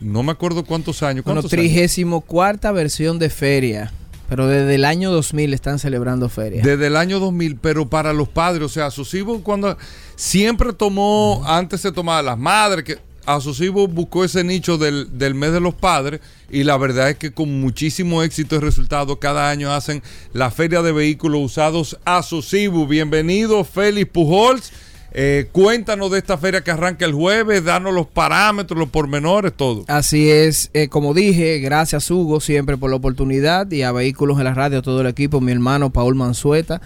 no 0.00 0.22
me 0.22 0.32
acuerdo 0.32 0.64
cuántos 0.64 1.02
años. 1.02 1.24
Bueno, 1.24 1.42
trigésimo 1.42 2.22
cuarta 2.22 2.72
versión 2.72 3.18
de 3.18 3.30
feria. 3.30 3.92
Pero 4.28 4.46
desde 4.46 4.76
el 4.76 4.86
año 4.86 5.10
2000 5.10 5.52
están 5.52 5.78
celebrando 5.78 6.30
feria. 6.30 6.62
Desde 6.62 6.86
el 6.86 6.96
año 6.96 7.20
2000, 7.20 7.56
pero 7.56 7.86
para 7.86 8.14
los 8.14 8.30
padres, 8.30 8.62
o 8.62 8.68
sea, 8.70 8.86
Asocibo 8.86 9.42
cuando 9.42 9.76
siempre 10.16 10.72
tomó, 10.72 11.42
antes 11.46 11.82
se 11.82 11.92
tomaba 11.92 12.22
las 12.22 12.38
madres, 12.38 12.82
que 12.82 12.98
Asocibo 13.26 13.86
buscó 13.88 14.24
ese 14.24 14.42
nicho 14.42 14.78
del, 14.78 15.18
del, 15.18 15.34
mes 15.34 15.52
de 15.52 15.60
los 15.60 15.74
padres 15.74 16.20
y 16.50 16.64
la 16.64 16.78
verdad 16.78 17.10
es 17.10 17.18
que 17.18 17.32
con 17.32 17.60
muchísimo 17.60 18.22
éxito 18.22 18.56
y 18.56 18.60
resultado 18.60 19.18
cada 19.20 19.50
año 19.50 19.70
hacen 19.70 20.02
la 20.32 20.50
feria 20.50 20.80
de 20.80 20.92
vehículos 20.92 21.42
usados 21.42 21.98
Asocibo. 22.06 22.86
Bienvenido 22.86 23.64
Félix 23.64 24.10
Pujols 24.10 24.72
eh, 25.14 25.48
cuéntanos 25.52 26.10
de 26.10 26.18
esta 26.18 26.38
feria 26.38 26.62
que 26.62 26.70
arranca 26.70 27.04
el 27.04 27.12
jueves, 27.12 27.64
danos 27.64 27.92
los 27.92 28.06
parámetros, 28.06 28.78
los 28.78 28.88
pormenores, 28.88 29.52
todo. 29.52 29.84
Así 29.88 30.30
es, 30.30 30.70
eh, 30.72 30.88
como 30.88 31.14
dije, 31.14 31.58
gracias 31.58 32.10
Hugo 32.10 32.40
siempre 32.40 32.76
por 32.76 32.90
la 32.90 32.96
oportunidad 32.96 33.70
y 33.70 33.82
a 33.82 33.92
Vehículos 33.92 34.38
en 34.38 34.44
la 34.44 34.54
Radio, 34.54 34.82
todo 34.82 35.00
el 35.02 35.06
equipo, 35.06 35.40
mi 35.40 35.52
hermano 35.52 35.90
Paul 35.90 36.14
Manzueta. 36.14 36.80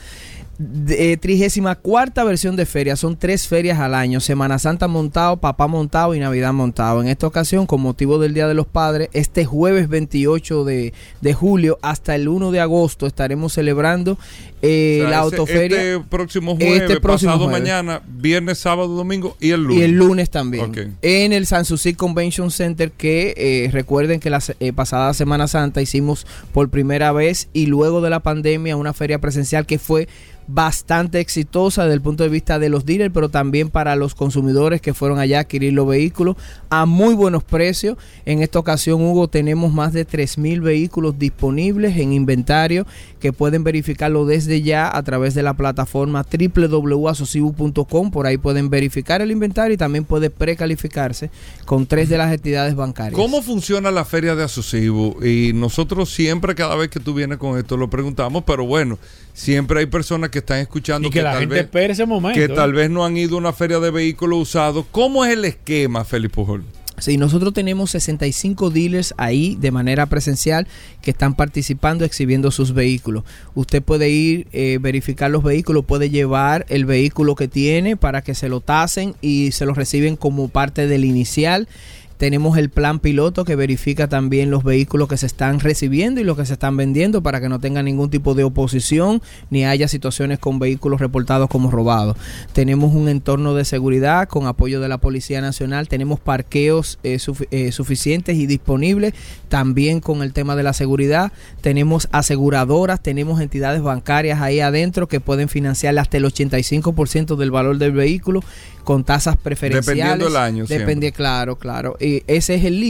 Eh, 0.89 1.19
trigésima 1.19 1.75
cuarta 1.75 2.25
versión 2.25 2.57
de 2.57 2.65
feria. 2.65 2.97
Son 2.97 3.17
tres 3.17 3.47
ferias 3.47 3.79
al 3.79 3.95
año. 3.95 4.21
Semana 4.21 4.59
Santa 4.59 4.89
montado, 4.89 5.37
Papá 5.37 5.67
montado 5.67 6.15
y 6.15 6.21
Navidad 6.21 6.53
montado. 6.55 7.03
En 7.03 7.09
esta 7.09 7.27
ocasión, 7.27 7.67
con 7.67 7.83
motivo 7.83 8.19
del 8.19 8.33
Día 8.33 8.49
de 8.49 8.55
los 8.55 8.67
Padres, 8.67 9.11
este 9.13 9.45
jueves 9.45 9.89
28 9.89 10.65
de, 10.65 10.93
julio 11.35 11.79
hasta 11.83 12.15
el 12.15 12.29
1 12.29 12.51
de 12.53 12.61
agosto 12.61 13.07
estaremos 13.07 13.53
celebrando 13.53 14.19
eh, 14.63 15.05
la 15.09 15.19
autoferia. 15.19 15.77
Este 15.77 16.09
próximo 16.09 16.57
jueves, 16.57 16.83
este 16.83 17.01
próximo 17.01 17.49
mañana, 17.49 18.01
viernes, 18.07 18.59
sábado, 18.59 18.89
domingo 18.89 19.37
y 19.39 19.51
el 19.51 19.63
lunes. 19.63 19.79
Y 19.79 19.83
el 19.83 19.93
lunes 19.93 20.31
también. 20.31 20.97
En 21.03 21.33
el 21.35 21.47
Sanssouci 21.47 21.93
Convention 21.93 22.51
Center 22.51 22.91
que 22.91 23.35
eh, 23.37 23.71
recuerden 23.71 24.21
que 24.21 24.31
la 24.31 24.43
pasada 24.75 25.13
Semana 25.13 25.49
Santa 25.49 25.83
hicimos 25.83 26.27
por 26.53 26.71
primera 26.71 27.13
vez 27.13 27.49
y 27.53 27.67
luego 27.67 28.01
de 28.01 28.09
la 28.09 28.21
pandemia 28.21 28.77
una 28.77 28.95
feria 28.95 29.19
presencial 29.19 29.67
que 29.67 29.79
fue 29.79 30.09
bastante 30.47 31.21
exitosa 31.21 31.83
desde 31.83 31.95
el 31.95 32.03
punto 32.03 32.23
de 32.23 32.29
vista 32.29 32.59
de 32.59 32.69
los 32.69 32.87
dealers, 32.87 33.13
pero 33.13 33.29
también 33.29 33.69
para 33.69 33.97
los 33.97 34.15
consumidores 34.15 34.81
que 34.81 34.95
fueron 34.95 35.19
allá 35.19 35.39
a 35.39 35.41
adquirir 35.43 35.73
los 35.73 35.89
vehículos 35.89 36.37
a 36.71 36.87
muy 36.87 37.15
buenos 37.15 37.45
precios. 37.45 37.97
En 38.25 38.43
esta 38.43 38.59
ocasión, 38.59 39.03
Hugo, 39.03 39.29
tenemos 39.29 39.73
más 39.73 39.93
de 39.93 40.07
3.000 40.07 40.61
vehículos 40.61 41.19
disponibles 41.19 41.97
en 41.97 42.13
inventario 42.13 42.87
que 43.21 43.33
pueden 43.33 43.65
verificarlo 43.65 44.27
desde 44.27 44.63
ya 44.63 44.95
a 44.95 45.03
través 45.03 45.35
de 45.35 45.43
la 45.43 45.55
plataforma 45.55 46.25
www.asocibu.com. 46.25 48.11
Por 48.11 48.27
ahí 48.27 48.37
pueden 48.37 48.71
verificar 48.71 49.21
el 49.23 49.31
inventario 49.31 49.75
y 49.75 49.77
también 49.77 50.05
puede 50.05 50.31
precalificarse 50.31 51.31
con 51.65 51.87
tres 51.87 52.09
de 52.09 52.19
las 52.19 52.33
entidades 52.33 52.75
bancarias. 52.75 53.15
¿Cómo 53.15 53.43
funciona 53.43 53.91
la 53.91 54.05
feria 54.05 54.35
de 54.35 54.45
Asocibu? 54.45 55.25
Y 55.25 55.53
nosotros 55.55 56.13
siempre, 56.13 56.55
cada 56.55 56.77
vez 56.77 56.91
que 56.91 57.01
tú 57.01 57.15
vienes 57.15 57.39
con 57.39 57.59
esto, 57.59 57.77
lo 57.77 57.89
preguntamos, 57.89 58.45
pero 58.45 58.67
bueno, 58.67 58.99
siempre 59.33 59.81
hay 59.81 59.87
personas 59.87 60.31
que 60.31 60.39
están 60.39 60.59
escuchando 60.59 61.11
que, 61.11 61.23
tal 61.23 61.47
vez, 61.47 61.69
ese 61.73 62.07
momento, 62.07 62.39
que 62.39 62.49
tal 62.49 62.71
¿eh? 62.71 62.75
vez 62.75 62.91
no 62.91 63.05
han 63.05 63.17
ido 63.17 63.37
a 63.37 63.39
una 63.39 63.53
feria 63.53 63.81
de 63.81 63.91
vehículos 63.91 64.41
usados. 64.41 64.87
¿Cómo 64.91 65.25
es 65.25 65.33
el 65.33 65.45
esquema, 65.45 66.05
Felipe 66.05 66.35
Pujol? 66.35 66.65
Sí, 66.99 67.19
nosotros 67.19 67.53
tenemos 67.53 67.91
65 67.91 68.71
dealers 68.71 69.13
ahí 69.19 69.57
de 69.61 69.71
manera 69.71 70.07
presencial 70.07 70.67
que 71.03 71.11
están 71.11 71.35
participando 71.35 72.07
exhibiendo 72.07 72.51
sus 72.51 72.73
vehículos. 72.73 73.25
Usted 73.55 73.83
puede 73.83 74.09
ir, 74.09 74.47
eh, 74.53 74.79
verificar 74.81 75.31
los 75.31 75.43
vehículos, 75.43 75.85
puede 75.85 76.09
llevar 76.09 76.65
el 76.71 76.87
vehículo 76.87 77.35
que 77.35 77.49
tiene 77.49 77.97
para 77.97 78.23
que 78.23 78.35
se 78.35 78.49
lo 78.49 78.61
tasen 78.61 79.15
y 79.21 79.53
se 79.53 79.67
lo 79.67 79.75
reciben 79.75 80.17
como 80.17 80.49
parte 80.49 80.87
del 80.87 81.05
inicial. 81.05 81.69
Tenemos 82.17 82.57
el 82.57 82.71
plan 82.71 82.99
piloto 82.99 83.45
que 83.45 83.57
verifica 83.57 84.09
también 84.09 84.51
los 84.51 84.65
vehículos 84.65 85.09
que 85.09 85.17
se 85.17 85.27
están 85.27 85.61
recibiendo 85.61 86.21
y 86.21 86.25
los 86.25 86.37
que 86.37 86.47
se 86.47 86.55
están 86.55 86.77
vendiendo 86.77 87.23
para 87.23 87.41
que 87.41 87.49
no 87.49 87.61
tenga 87.61 87.83
ningún 87.83 88.11
tipo 88.11 88.35
de 88.35 88.45
oposición 88.45 89.23
ni 89.51 89.65
haya 89.65 89.89
situaciones 89.89 90.39
con 90.39 90.59
vehículos 90.59 91.01
reportados 91.01 91.49
como 91.49 91.71
robados. 91.71 92.17
Tenemos 92.53 92.95
un 92.95 93.09
entorno 93.09 93.55
de 93.55 93.65
seguridad 93.65 94.29
con 94.29 94.47
apoyo 94.47 94.81
de 94.81 94.89
la 94.89 94.99
Policía 94.99 95.41
Nacional. 95.41 95.89
Tenemos 95.89 96.21
parqueos 96.21 96.99
eh, 97.03 97.19
eh, 97.51 97.73
suficientes 97.73 98.37
y 98.37 98.47
disponibles 98.47 99.15
también 99.49 100.01
con 100.01 100.23
el 100.23 100.33
tema 100.33 100.57
de 100.57 100.63
la 100.63 100.73
seguridad. 100.73 101.33
Tenemos 101.61 102.09
aseguradoras, 102.13 103.03
tenemos 103.03 103.41
entidades 103.41 103.83
bancarias 103.83 104.41
ahí 104.41 104.61
adentro 104.61 105.07
que 105.09 105.21
pueden 105.21 105.49
financiar 105.49 105.99
hasta 105.99 106.17
el 106.17 106.25
85% 106.25 107.37
del 107.37 107.51
valor 107.51 107.79
del 107.79 107.93
vehículo 107.93 108.43
con 108.87 109.03
tasas 109.03 109.37
preferenciales. 109.37 109.85
Dependiendo 109.85 110.27
del 110.27 110.37
año. 110.37 110.65
Depende, 110.65 111.11
claro, 111.11 111.57
claro 111.57 111.97
eh, 111.99 112.23
ese 112.29 112.55
es 112.55 112.65
el 112.65 112.81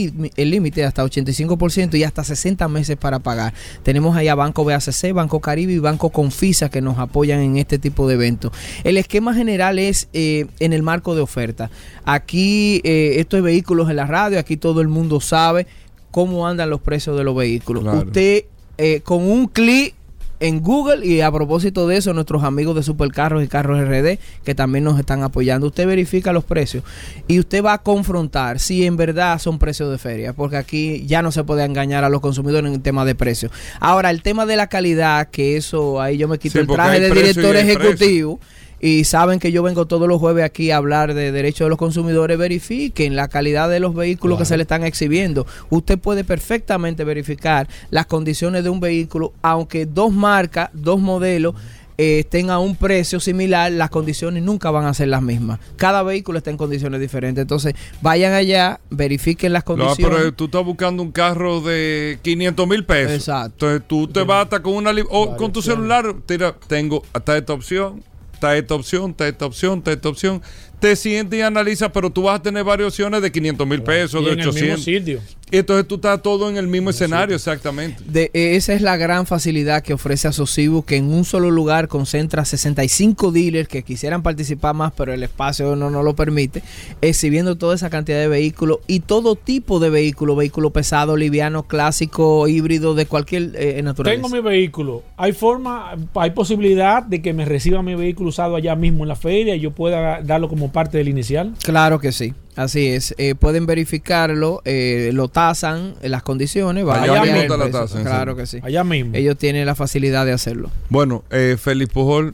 límite, 0.51 0.85
hasta 0.85 1.03
85% 1.03 1.97
y 1.97 2.03
hasta 2.03 2.23
60 2.23 2.67
meses 2.67 2.97
para 2.97 3.17
pagar. 3.17 3.55
Tenemos 3.81 4.15
ahí 4.15 4.27
a 4.27 4.35
Banco 4.35 4.63
BACC, 4.63 5.11
Banco 5.11 5.41
Caribe 5.41 5.73
y 5.73 5.79
Banco 5.79 6.11
Confisa 6.11 6.69
que 6.69 6.81
nos 6.81 6.99
apoyan 6.99 7.39
en 7.39 7.57
este 7.57 7.79
tipo 7.79 8.07
de 8.07 8.13
eventos. 8.13 8.51
El 8.83 8.97
esquema 8.97 9.33
general 9.33 9.79
es 9.79 10.07
eh, 10.13 10.45
en 10.59 10.71
el 10.71 10.83
marco 10.83 11.15
de 11.15 11.21
oferta. 11.21 11.71
Aquí, 12.05 12.79
eh, 12.83 13.15
estos 13.17 13.41
vehículos 13.41 13.89
en 13.89 13.95
la 13.95 14.05
radio, 14.05 14.37
aquí 14.37 14.55
todo 14.55 14.81
el 14.81 14.89
mundo 14.89 15.19
sabe 15.19 15.65
cómo 16.11 16.47
andan 16.47 16.69
los 16.69 16.79
precios 16.79 17.17
de 17.17 17.23
los 17.23 17.35
vehículos. 17.35 17.83
Usted 17.83 18.45
eh, 18.77 19.01
con 19.01 19.23
un 19.23 19.47
clic 19.47 19.95
en 20.39 20.61
Google 20.61 21.05
y 21.05 21.21
a 21.21 21.31
propósito 21.31 21.87
de 21.87 21.97
eso, 21.97 22.13
nuestros 22.13 22.43
amigos 22.43 22.75
de 22.75 22.83
Supercarros 22.83 23.43
y 23.43 23.47
Carros 23.47 23.79
RD 23.79 24.19
que 24.43 24.55
también 24.55 24.83
nos 24.83 24.99
están 24.99 25.23
apoyando, 25.23 25.67
usted 25.67 25.87
verifica 25.87 26.33
los 26.33 26.43
precios 26.43 26.83
y 27.27 27.39
usted 27.39 27.63
va 27.63 27.73
a 27.73 27.77
confrontar 27.83 28.59
si 28.59 28.85
en 28.85 28.97
verdad 28.97 29.39
son 29.39 29.59
precios 29.59 29.91
de 29.91 29.97
feria, 29.97 30.33
porque 30.33 30.57
aquí 30.57 31.05
ya 31.05 31.21
no 31.21 31.31
se 31.31 31.43
puede 31.43 31.63
engañar 31.63 32.03
a 32.03 32.09
los 32.09 32.21
consumidores 32.21 32.69
en 32.69 32.75
el 32.75 32.81
tema 32.81 33.05
de 33.05 33.15
precios. 33.15 33.51
Ahora, 33.79 34.09
el 34.09 34.21
tema 34.21 34.45
de 34.45 34.55
la 34.55 34.67
calidad, 34.67 35.29
que 35.29 35.57
eso 35.57 36.01
ahí 36.01 36.17
yo 36.17 36.27
me 36.27 36.37
quito 36.37 36.59
el 36.59 36.67
traje 36.67 36.99
de 36.99 37.11
director 37.11 37.55
ejecutivo 37.55 38.39
y 38.79 39.03
saben 39.05 39.39
que 39.39 39.51
yo 39.51 39.63
vengo 39.63 39.85
todos 39.87 40.07
los 40.07 40.19
jueves 40.19 40.43
aquí 40.43 40.71
a 40.71 40.77
hablar 40.77 41.13
de 41.13 41.31
derechos 41.31 41.65
de 41.65 41.69
los 41.69 41.77
consumidores, 41.77 42.37
verifiquen 42.37 43.15
la 43.15 43.27
calidad 43.27 43.69
de 43.69 43.79
los 43.79 43.95
vehículos 43.95 44.37
que 44.37 44.45
se 44.45 44.57
le 44.57 44.63
están 44.63 44.83
exhibiendo. 44.83 45.45
Usted 45.69 45.97
puede 45.97 46.23
perfectamente 46.23 47.03
verificar 47.03 47.67
las 47.89 48.05
condiciones 48.05 48.63
de 48.63 48.69
un 48.69 48.79
vehículo, 48.79 49.33
aunque 49.41 49.85
dos 49.85 50.13
marcas, 50.13 50.69
dos 50.73 50.99
modelos, 50.99 51.55
eh, 51.99 52.19
estén 52.19 52.51
a 52.51 52.59
un 52.59 52.75
precio 52.75 53.19
similar, 53.19 53.71
las 53.71 53.89
condiciones 53.89 54.43
nunca 54.43 54.69
van 54.69 54.85
a 54.85 54.93
ser 54.93 55.07
las 55.07 55.23
mismas. 55.23 55.59
Cada 55.77 56.03
vehículo 56.03 56.37
está 56.37 56.51
en 56.51 56.57
condiciones 56.57 57.01
diferentes. 57.01 57.41
Entonces, 57.41 57.73
vayan 58.01 58.33
allá, 58.33 58.79
verifiquen 58.91 59.51
las 59.51 59.63
condiciones. 59.63 60.11
No, 60.11 60.15
pero 60.15 60.33
tú 60.33 60.45
estás 60.45 60.63
buscando 60.63 61.01
un 61.01 61.11
carro 61.11 61.59
de 61.61 62.19
500 62.21 62.67
mil 62.67 62.85
pesos. 62.85 63.13
Exacto. 63.13 63.65
Entonces, 63.65 63.87
tú 63.87 64.07
te 64.07 64.21
vas 64.21 64.47
con 64.61 64.73
una... 64.73 64.91
O 65.09 65.35
con 65.37 65.51
tu 65.51 65.63
celular, 65.63 66.13
tira, 66.27 66.55
tengo 66.67 67.01
hasta 67.13 67.35
esta 67.35 67.53
opción 67.53 68.03
está 68.37 68.55
esta 68.55 68.75
opción, 68.75 69.11
está 69.11 69.27
esta 69.27 69.45
opción, 69.47 69.79
está 69.79 69.91
esta 69.91 70.09
opción 70.09 70.41
te 70.79 70.95
sientes 70.95 71.39
y 71.39 71.41
analizas, 71.41 71.91
pero 71.91 72.09
tú 72.09 72.23
vas 72.23 72.39
a 72.39 72.43
tener 72.43 72.63
varias 72.63 72.89
opciones 72.89 73.21
de 73.21 73.31
500 73.31 73.67
mil 73.67 73.81
pesos, 73.81 74.23
de 74.23 74.31
800. 74.31 75.37
Y 75.49 75.57
entonces 75.59 75.87
tú 75.87 75.95
estás 75.95 76.21
todo 76.21 76.49
en 76.49 76.57
el 76.57 76.67
mismo 76.67 76.89
escenario, 76.89 77.33
exactamente. 77.33 78.03
De, 78.05 78.29
eh, 78.33 78.57
esa 78.57 78.73
es 78.73 78.81
la 78.81 78.97
gran 78.97 79.25
facilidad 79.25 79.81
que 79.81 79.93
ofrece 79.93 80.27
Asocibu, 80.27 80.83
que 80.83 80.97
en 80.97 81.05
un 81.05 81.23
solo 81.23 81.51
lugar 81.51 81.87
concentra 81.87 82.43
65 82.43 83.31
dealers 83.31 83.69
que 83.69 83.83
quisieran 83.83 84.23
participar 84.23 84.75
más, 84.75 84.91
pero 84.91 85.13
el 85.13 85.23
espacio 85.23 85.77
no, 85.77 85.89
no 85.89 86.03
lo 86.03 86.17
permite, 86.17 86.63
exhibiendo 86.99 87.55
toda 87.55 87.75
esa 87.75 87.89
cantidad 87.89 88.19
de 88.19 88.27
vehículos 88.27 88.79
y 88.87 88.99
todo 88.99 89.37
tipo 89.37 89.79
de 89.79 89.89
vehículos, 89.89 90.35
vehículo 90.35 90.71
pesado, 90.71 91.15
liviano, 91.15 91.63
clásico, 91.63 92.49
híbrido, 92.49 92.93
de 92.93 93.05
cualquier 93.05 93.53
eh, 93.55 93.81
naturaleza. 93.81 94.21
Tengo 94.21 94.35
mi 94.35 94.41
vehículo. 94.41 95.03
Hay 95.15 95.31
forma, 95.31 95.95
hay 96.15 96.31
posibilidad 96.31 97.01
de 97.03 97.21
que 97.21 97.31
me 97.31 97.45
reciba 97.45 97.81
mi 97.81 97.95
vehículo 97.95 98.29
usado 98.29 98.57
allá 98.57 98.75
mismo 98.75 99.05
en 99.05 99.07
la 99.07 99.15
feria 99.15 99.55
y 99.55 99.61
yo 99.61 99.71
pueda 99.71 100.21
darlo 100.21 100.49
como 100.49 100.66
parte 100.69 100.97
del 100.97 101.07
inicial? 101.07 101.53
Claro 101.63 101.99
que 101.99 102.11
sí. 102.11 102.33
Así 102.57 102.87
es, 102.87 103.13
eh, 103.19 103.35
pueden 103.35 103.67
verificarlo, 103.67 104.63
eh, 104.65 105.11
lo 105.13 105.27
tasan 105.27 105.93
en 106.01 106.09
las 106.09 106.23
condiciones. 106.23 106.85
Allá 106.87 107.21
mismo 107.21 107.55
la 107.55 107.69
tasan. 107.69 108.03
Claro 108.03 108.35
que 108.35 108.47
sí. 108.47 108.59
Allá 108.63 108.83
mismo. 108.83 109.15
Ellos 109.15 109.37
tienen 109.37 109.65
la 109.67 109.75
facilidad 109.75 110.25
de 110.25 110.33
hacerlo. 110.33 110.71
Bueno, 110.89 111.23
eh, 111.29 111.55
Félix 111.59 111.93
Pujol, 111.93 112.33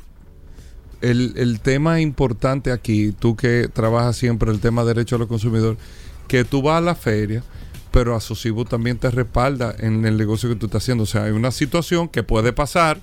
el, 1.02 1.34
el, 1.36 1.60
tema 1.60 2.00
importante 2.00 2.72
aquí, 2.72 3.12
tú 3.12 3.36
que 3.36 3.68
trabajas 3.72 4.16
siempre 4.16 4.50
el 4.50 4.62
tema 4.62 4.84
de 4.84 4.94
derecho 4.94 5.18
a 5.18 5.20
los 5.20 5.28
consumidores, 5.28 5.78
que 6.30 6.46
tú 6.46 6.62
vas 6.62 6.78
a 6.78 6.82
la 6.82 6.96
feria, 6.96 7.44
pero 7.92 8.16
Asocibo 8.16 8.64
también 8.64 8.98
te 8.98 9.12
respalda 9.12 9.76
en 9.78 10.06
el 10.06 10.16
negocio 10.16 10.48
que 10.48 10.56
tú 10.56 10.68
estás 10.68 10.84
haciendo. 10.84 11.04
O 11.04 11.08
sea, 11.08 11.26
hay 11.26 11.32
una 11.32 11.52
situación 11.52 12.08
que 12.08 12.24
puede 12.24 12.54
pasar, 12.54 13.02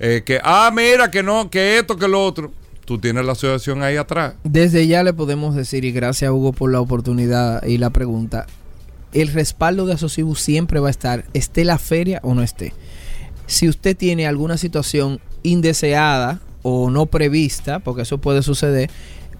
eh, 0.00 0.22
que, 0.26 0.40
ah, 0.42 0.72
mira, 0.74 1.12
que 1.12 1.22
no, 1.22 1.48
que 1.48 1.78
esto, 1.78 1.96
que 1.96 2.08
lo 2.08 2.24
otro 2.24 2.50
tú 2.86 2.98
tienes 2.98 3.26
la 3.26 3.32
asociación 3.32 3.82
ahí 3.82 3.96
atrás. 3.96 4.34
Desde 4.44 4.86
ya 4.86 5.02
le 5.02 5.12
podemos 5.12 5.54
decir, 5.54 5.84
y 5.84 5.92
gracias 5.92 6.30
Hugo 6.30 6.52
por 6.52 6.72
la 6.72 6.80
oportunidad 6.80 7.62
y 7.66 7.76
la 7.76 7.90
pregunta, 7.90 8.46
el 9.12 9.28
respaldo 9.28 9.84
de 9.84 9.94
Asocibu 9.94 10.34
siempre 10.34 10.80
va 10.80 10.88
a 10.88 10.90
estar, 10.90 11.24
esté 11.34 11.64
la 11.64 11.78
feria 11.78 12.20
o 12.22 12.34
no 12.34 12.42
esté. 12.42 12.72
Si 13.46 13.68
usted 13.68 13.96
tiene 13.96 14.26
alguna 14.26 14.56
situación 14.56 15.20
indeseada 15.42 16.40
o 16.62 16.90
no 16.90 17.06
prevista, 17.06 17.80
porque 17.80 18.02
eso 18.02 18.18
puede 18.18 18.42
suceder, 18.42 18.90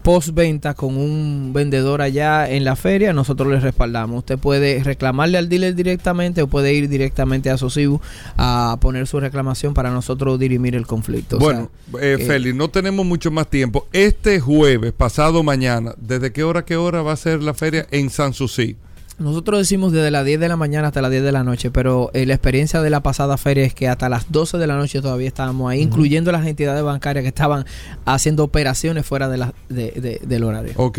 postventa 0.06 0.74
con 0.74 0.96
un 0.96 1.50
vendedor 1.52 2.00
allá 2.00 2.48
en 2.48 2.62
la 2.62 2.76
feria, 2.76 3.12
nosotros 3.12 3.48
le 3.48 3.58
respaldamos. 3.58 4.18
Usted 4.18 4.38
puede 4.38 4.80
reclamarle 4.84 5.36
al 5.36 5.48
dealer 5.48 5.74
directamente 5.74 6.42
o 6.42 6.46
puede 6.46 6.72
ir 6.74 6.88
directamente 6.88 7.50
a 7.50 7.58
Sosibu 7.58 8.00
a 8.36 8.78
poner 8.80 9.08
su 9.08 9.18
reclamación 9.18 9.74
para 9.74 9.90
nosotros 9.90 10.38
dirimir 10.38 10.76
el 10.76 10.86
conflicto. 10.86 11.40
Bueno, 11.40 11.72
eh, 12.00 12.18
eh, 12.20 12.24
Félix, 12.24 12.54
no 12.54 12.70
tenemos 12.70 13.04
mucho 13.04 13.32
más 13.32 13.50
tiempo. 13.50 13.88
Este 13.92 14.38
jueves, 14.38 14.92
pasado 14.92 15.42
mañana, 15.42 15.92
¿desde 15.98 16.30
qué 16.30 16.44
hora 16.44 16.64
qué 16.64 16.76
hora 16.76 17.02
va 17.02 17.10
a 17.10 17.16
ser 17.16 17.42
la 17.42 17.52
feria 17.52 17.88
en 17.90 18.08
San 18.08 18.32
Susi? 18.32 18.76
Nosotros 19.18 19.58
decimos 19.60 19.92
desde 19.92 20.10
las 20.10 20.26
10 20.26 20.40
de 20.40 20.48
la 20.48 20.56
mañana 20.56 20.88
hasta 20.88 21.00
las 21.00 21.10
10 21.10 21.22
de 21.22 21.32
la 21.32 21.42
noche, 21.42 21.70
pero 21.70 22.10
eh, 22.12 22.26
la 22.26 22.34
experiencia 22.34 22.82
de 22.82 22.90
la 22.90 23.00
pasada 23.02 23.38
feria 23.38 23.64
es 23.64 23.72
que 23.72 23.88
hasta 23.88 24.10
las 24.10 24.30
12 24.30 24.58
de 24.58 24.66
la 24.66 24.76
noche 24.76 25.00
todavía 25.00 25.26
estábamos 25.26 25.70
ahí, 25.70 25.80
incluyendo 25.80 26.32
las 26.32 26.46
entidades 26.46 26.82
bancarias 26.82 27.22
que 27.22 27.28
estaban 27.28 27.64
haciendo 28.04 28.44
operaciones 28.44 29.06
fuera 29.06 29.30
de 29.30 29.38
la, 29.38 29.54
de, 29.70 30.20
del 30.22 30.44
horario. 30.44 30.74
Ok, 30.76 30.98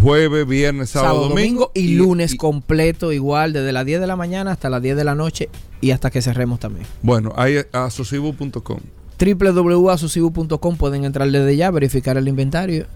jueves, 0.00 0.46
viernes, 0.46 0.90
sábado, 0.90 1.28
domingo, 1.28 1.70
y, 1.74 1.94
lunes 1.96 2.36
completo 2.36 3.12
igual, 3.12 3.52
desde 3.52 3.72
las 3.72 3.84
10 3.84 4.00
de 4.00 4.06
la 4.06 4.16
mañana 4.16 4.52
hasta 4.52 4.70
las 4.70 4.80
10 4.80 4.96
de 4.96 5.04
la 5.04 5.14
noche 5.14 5.50
y 5.82 5.90
hasta 5.90 6.10
que 6.10 6.22
cerremos 6.22 6.58
también. 6.58 6.86
Bueno, 7.02 7.34
ahí 7.36 7.58
asocibu.com 7.72 8.78
www.asocibu.com 9.22 10.76
pueden 10.76 11.04
entrar 11.04 11.30
desde 11.30 11.56
ya, 11.56 11.70
verificar 11.70 12.16
el 12.16 12.28
inventario 12.28 12.86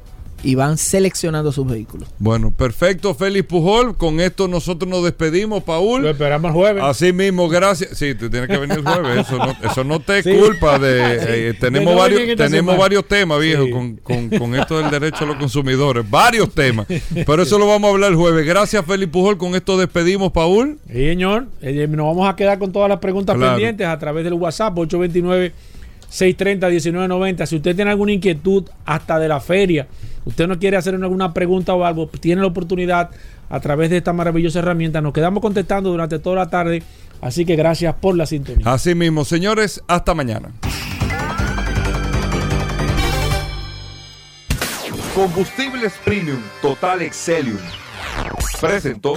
y 0.43 0.55
van 0.55 0.79
seleccionando 0.79 1.51
sus 1.53 1.67
vehículos. 1.67 2.09
Bueno, 2.19 2.51
perfecto, 2.51 3.15
Félix 3.15 3.47
Pujol. 3.47 3.97
Con 3.97 4.21
esto 4.21 4.49
nosotros 4.49 4.89
nos 4.89 5.03
despedimos, 5.03 5.63
Paul. 5.65 6.03
Lo 6.03 6.11
esperamos 6.11 6.51
el 6.51 6.55
jueves. 6.55 6.85
Así 6.85 7.13
mismo, 7.13 7.49
gracias. 7.49 7.97
Sí, 7.99 8.15
tú 8.15 8.31
tienes 8.31 8.49
que 8.49 8.57
venir 8.59 8.79
el 8.79 8.85
jueves. 8.85 9.27
Eso 9.27 9.39
no, 9.39 9.57
eso 9.63 9.85
no 9.85 10.01
te 10.01 10.19
es 10.19 10.25
culpa 10.25 10.79
de. 10.79 11.49
Eh, 11.49 11.55
tenemos 11.55 11.97
varios, 11.97 12.37
tenemos 12.37 12.77
varios 12.77 13.07
temas, 13.07 13.41
viejo, 13.41 13.65
con, 13.71 13.97
con, 14.29 14.55
esto 14.55 14.79
del 14.79 14.91
derecho 14.91 15.25
a 15.25 15.27
los 15.27 15.37
consumidores. 15.37 16.09
Varios 16.09 16.53
temas. 16.53 16.87
Pero 17.27 17.43
eso 17.43 17.59
lo 17.59 17.67
vamos 17.67 17.89
a 17.89 17.95
hablar 17.95 18.11
el 18.11 18.17
jueves. 18.17 18.47
Gracias, 18.47 18.85
Félix 18.85 19.11
Pujol. 19.11 19.39
Con 19.39 19.55
esto 19.55 19.79
despedimos, 19.79 20.33
Paul. 20.33 20.79
Sí, 20.87 21.07
señor. 21.07 21.47
Eh, 21.63 21.87
nos 21.89 22.07
vamos 22.07 22.29
a 22.29 22.37
quedar 22.37 22.59
con 22.59 22.73
todas 22.73 22.89
las 22.89 22.99
preguntas 22.99 23.37
pendientes 23.37 23.87
a 23.87 23.99
través 23.99 24.25
del 24.25 24.35
WhatsApp 24.35 24.77
829 24.79 25.53
630 26.09 26.69
1990. 26.69 27.47
Si 27.47 27.57
usted 27.57 27.75
tiene 27.75 27.91
alguna 27.91 28.13
inquietud 28.13 28.65
hasta 28.85 29.19
de 29.19 29.29
la 29.29 29.41
feria 29.41 29.87
usted 30.27 30.47
no 30.47 30.59
quiere 30.59 30.77
hacer 30.77 30.95
alguna 30.95 31.33
pregunta 31.33 31.73
o 31.73 31.85
algo, 31.85 32.09
tiene 32.09 32.43
la 32.43 32.49
oportunidad 32.49 33.11
a 33.49 33.61
través 33.61 33.89
de 33.89 33.97
esta 33.97 34.13
maravillosa 34.13 34.59
herramienta. 34.59 35.01
Nos 35.01 35.15
quedamos 35.15 35.41
contestando 35.41 35.91
durante 35.91 36.19
toda 36.19 36.37
la 36.37 36.51
tarde. 36.51 36.83
Así 37.23 37.47
que 37.47 37.57
gracias 37.57 37.95
por 37.95 38.15
la 38.15 38.27
sintonía. 38.27 38.71
Así 38.71 38.95
mismo, 38.95 39.25
señores, 39.25 39.83
hasta 39.89 40.13
mañana. 40.13 40.51
Combustibles 45.15 45.95
Premium 46.05 46.43
Total 46.61 47.01
Excelium 47.01 47.57
presentó. 48.61 49.17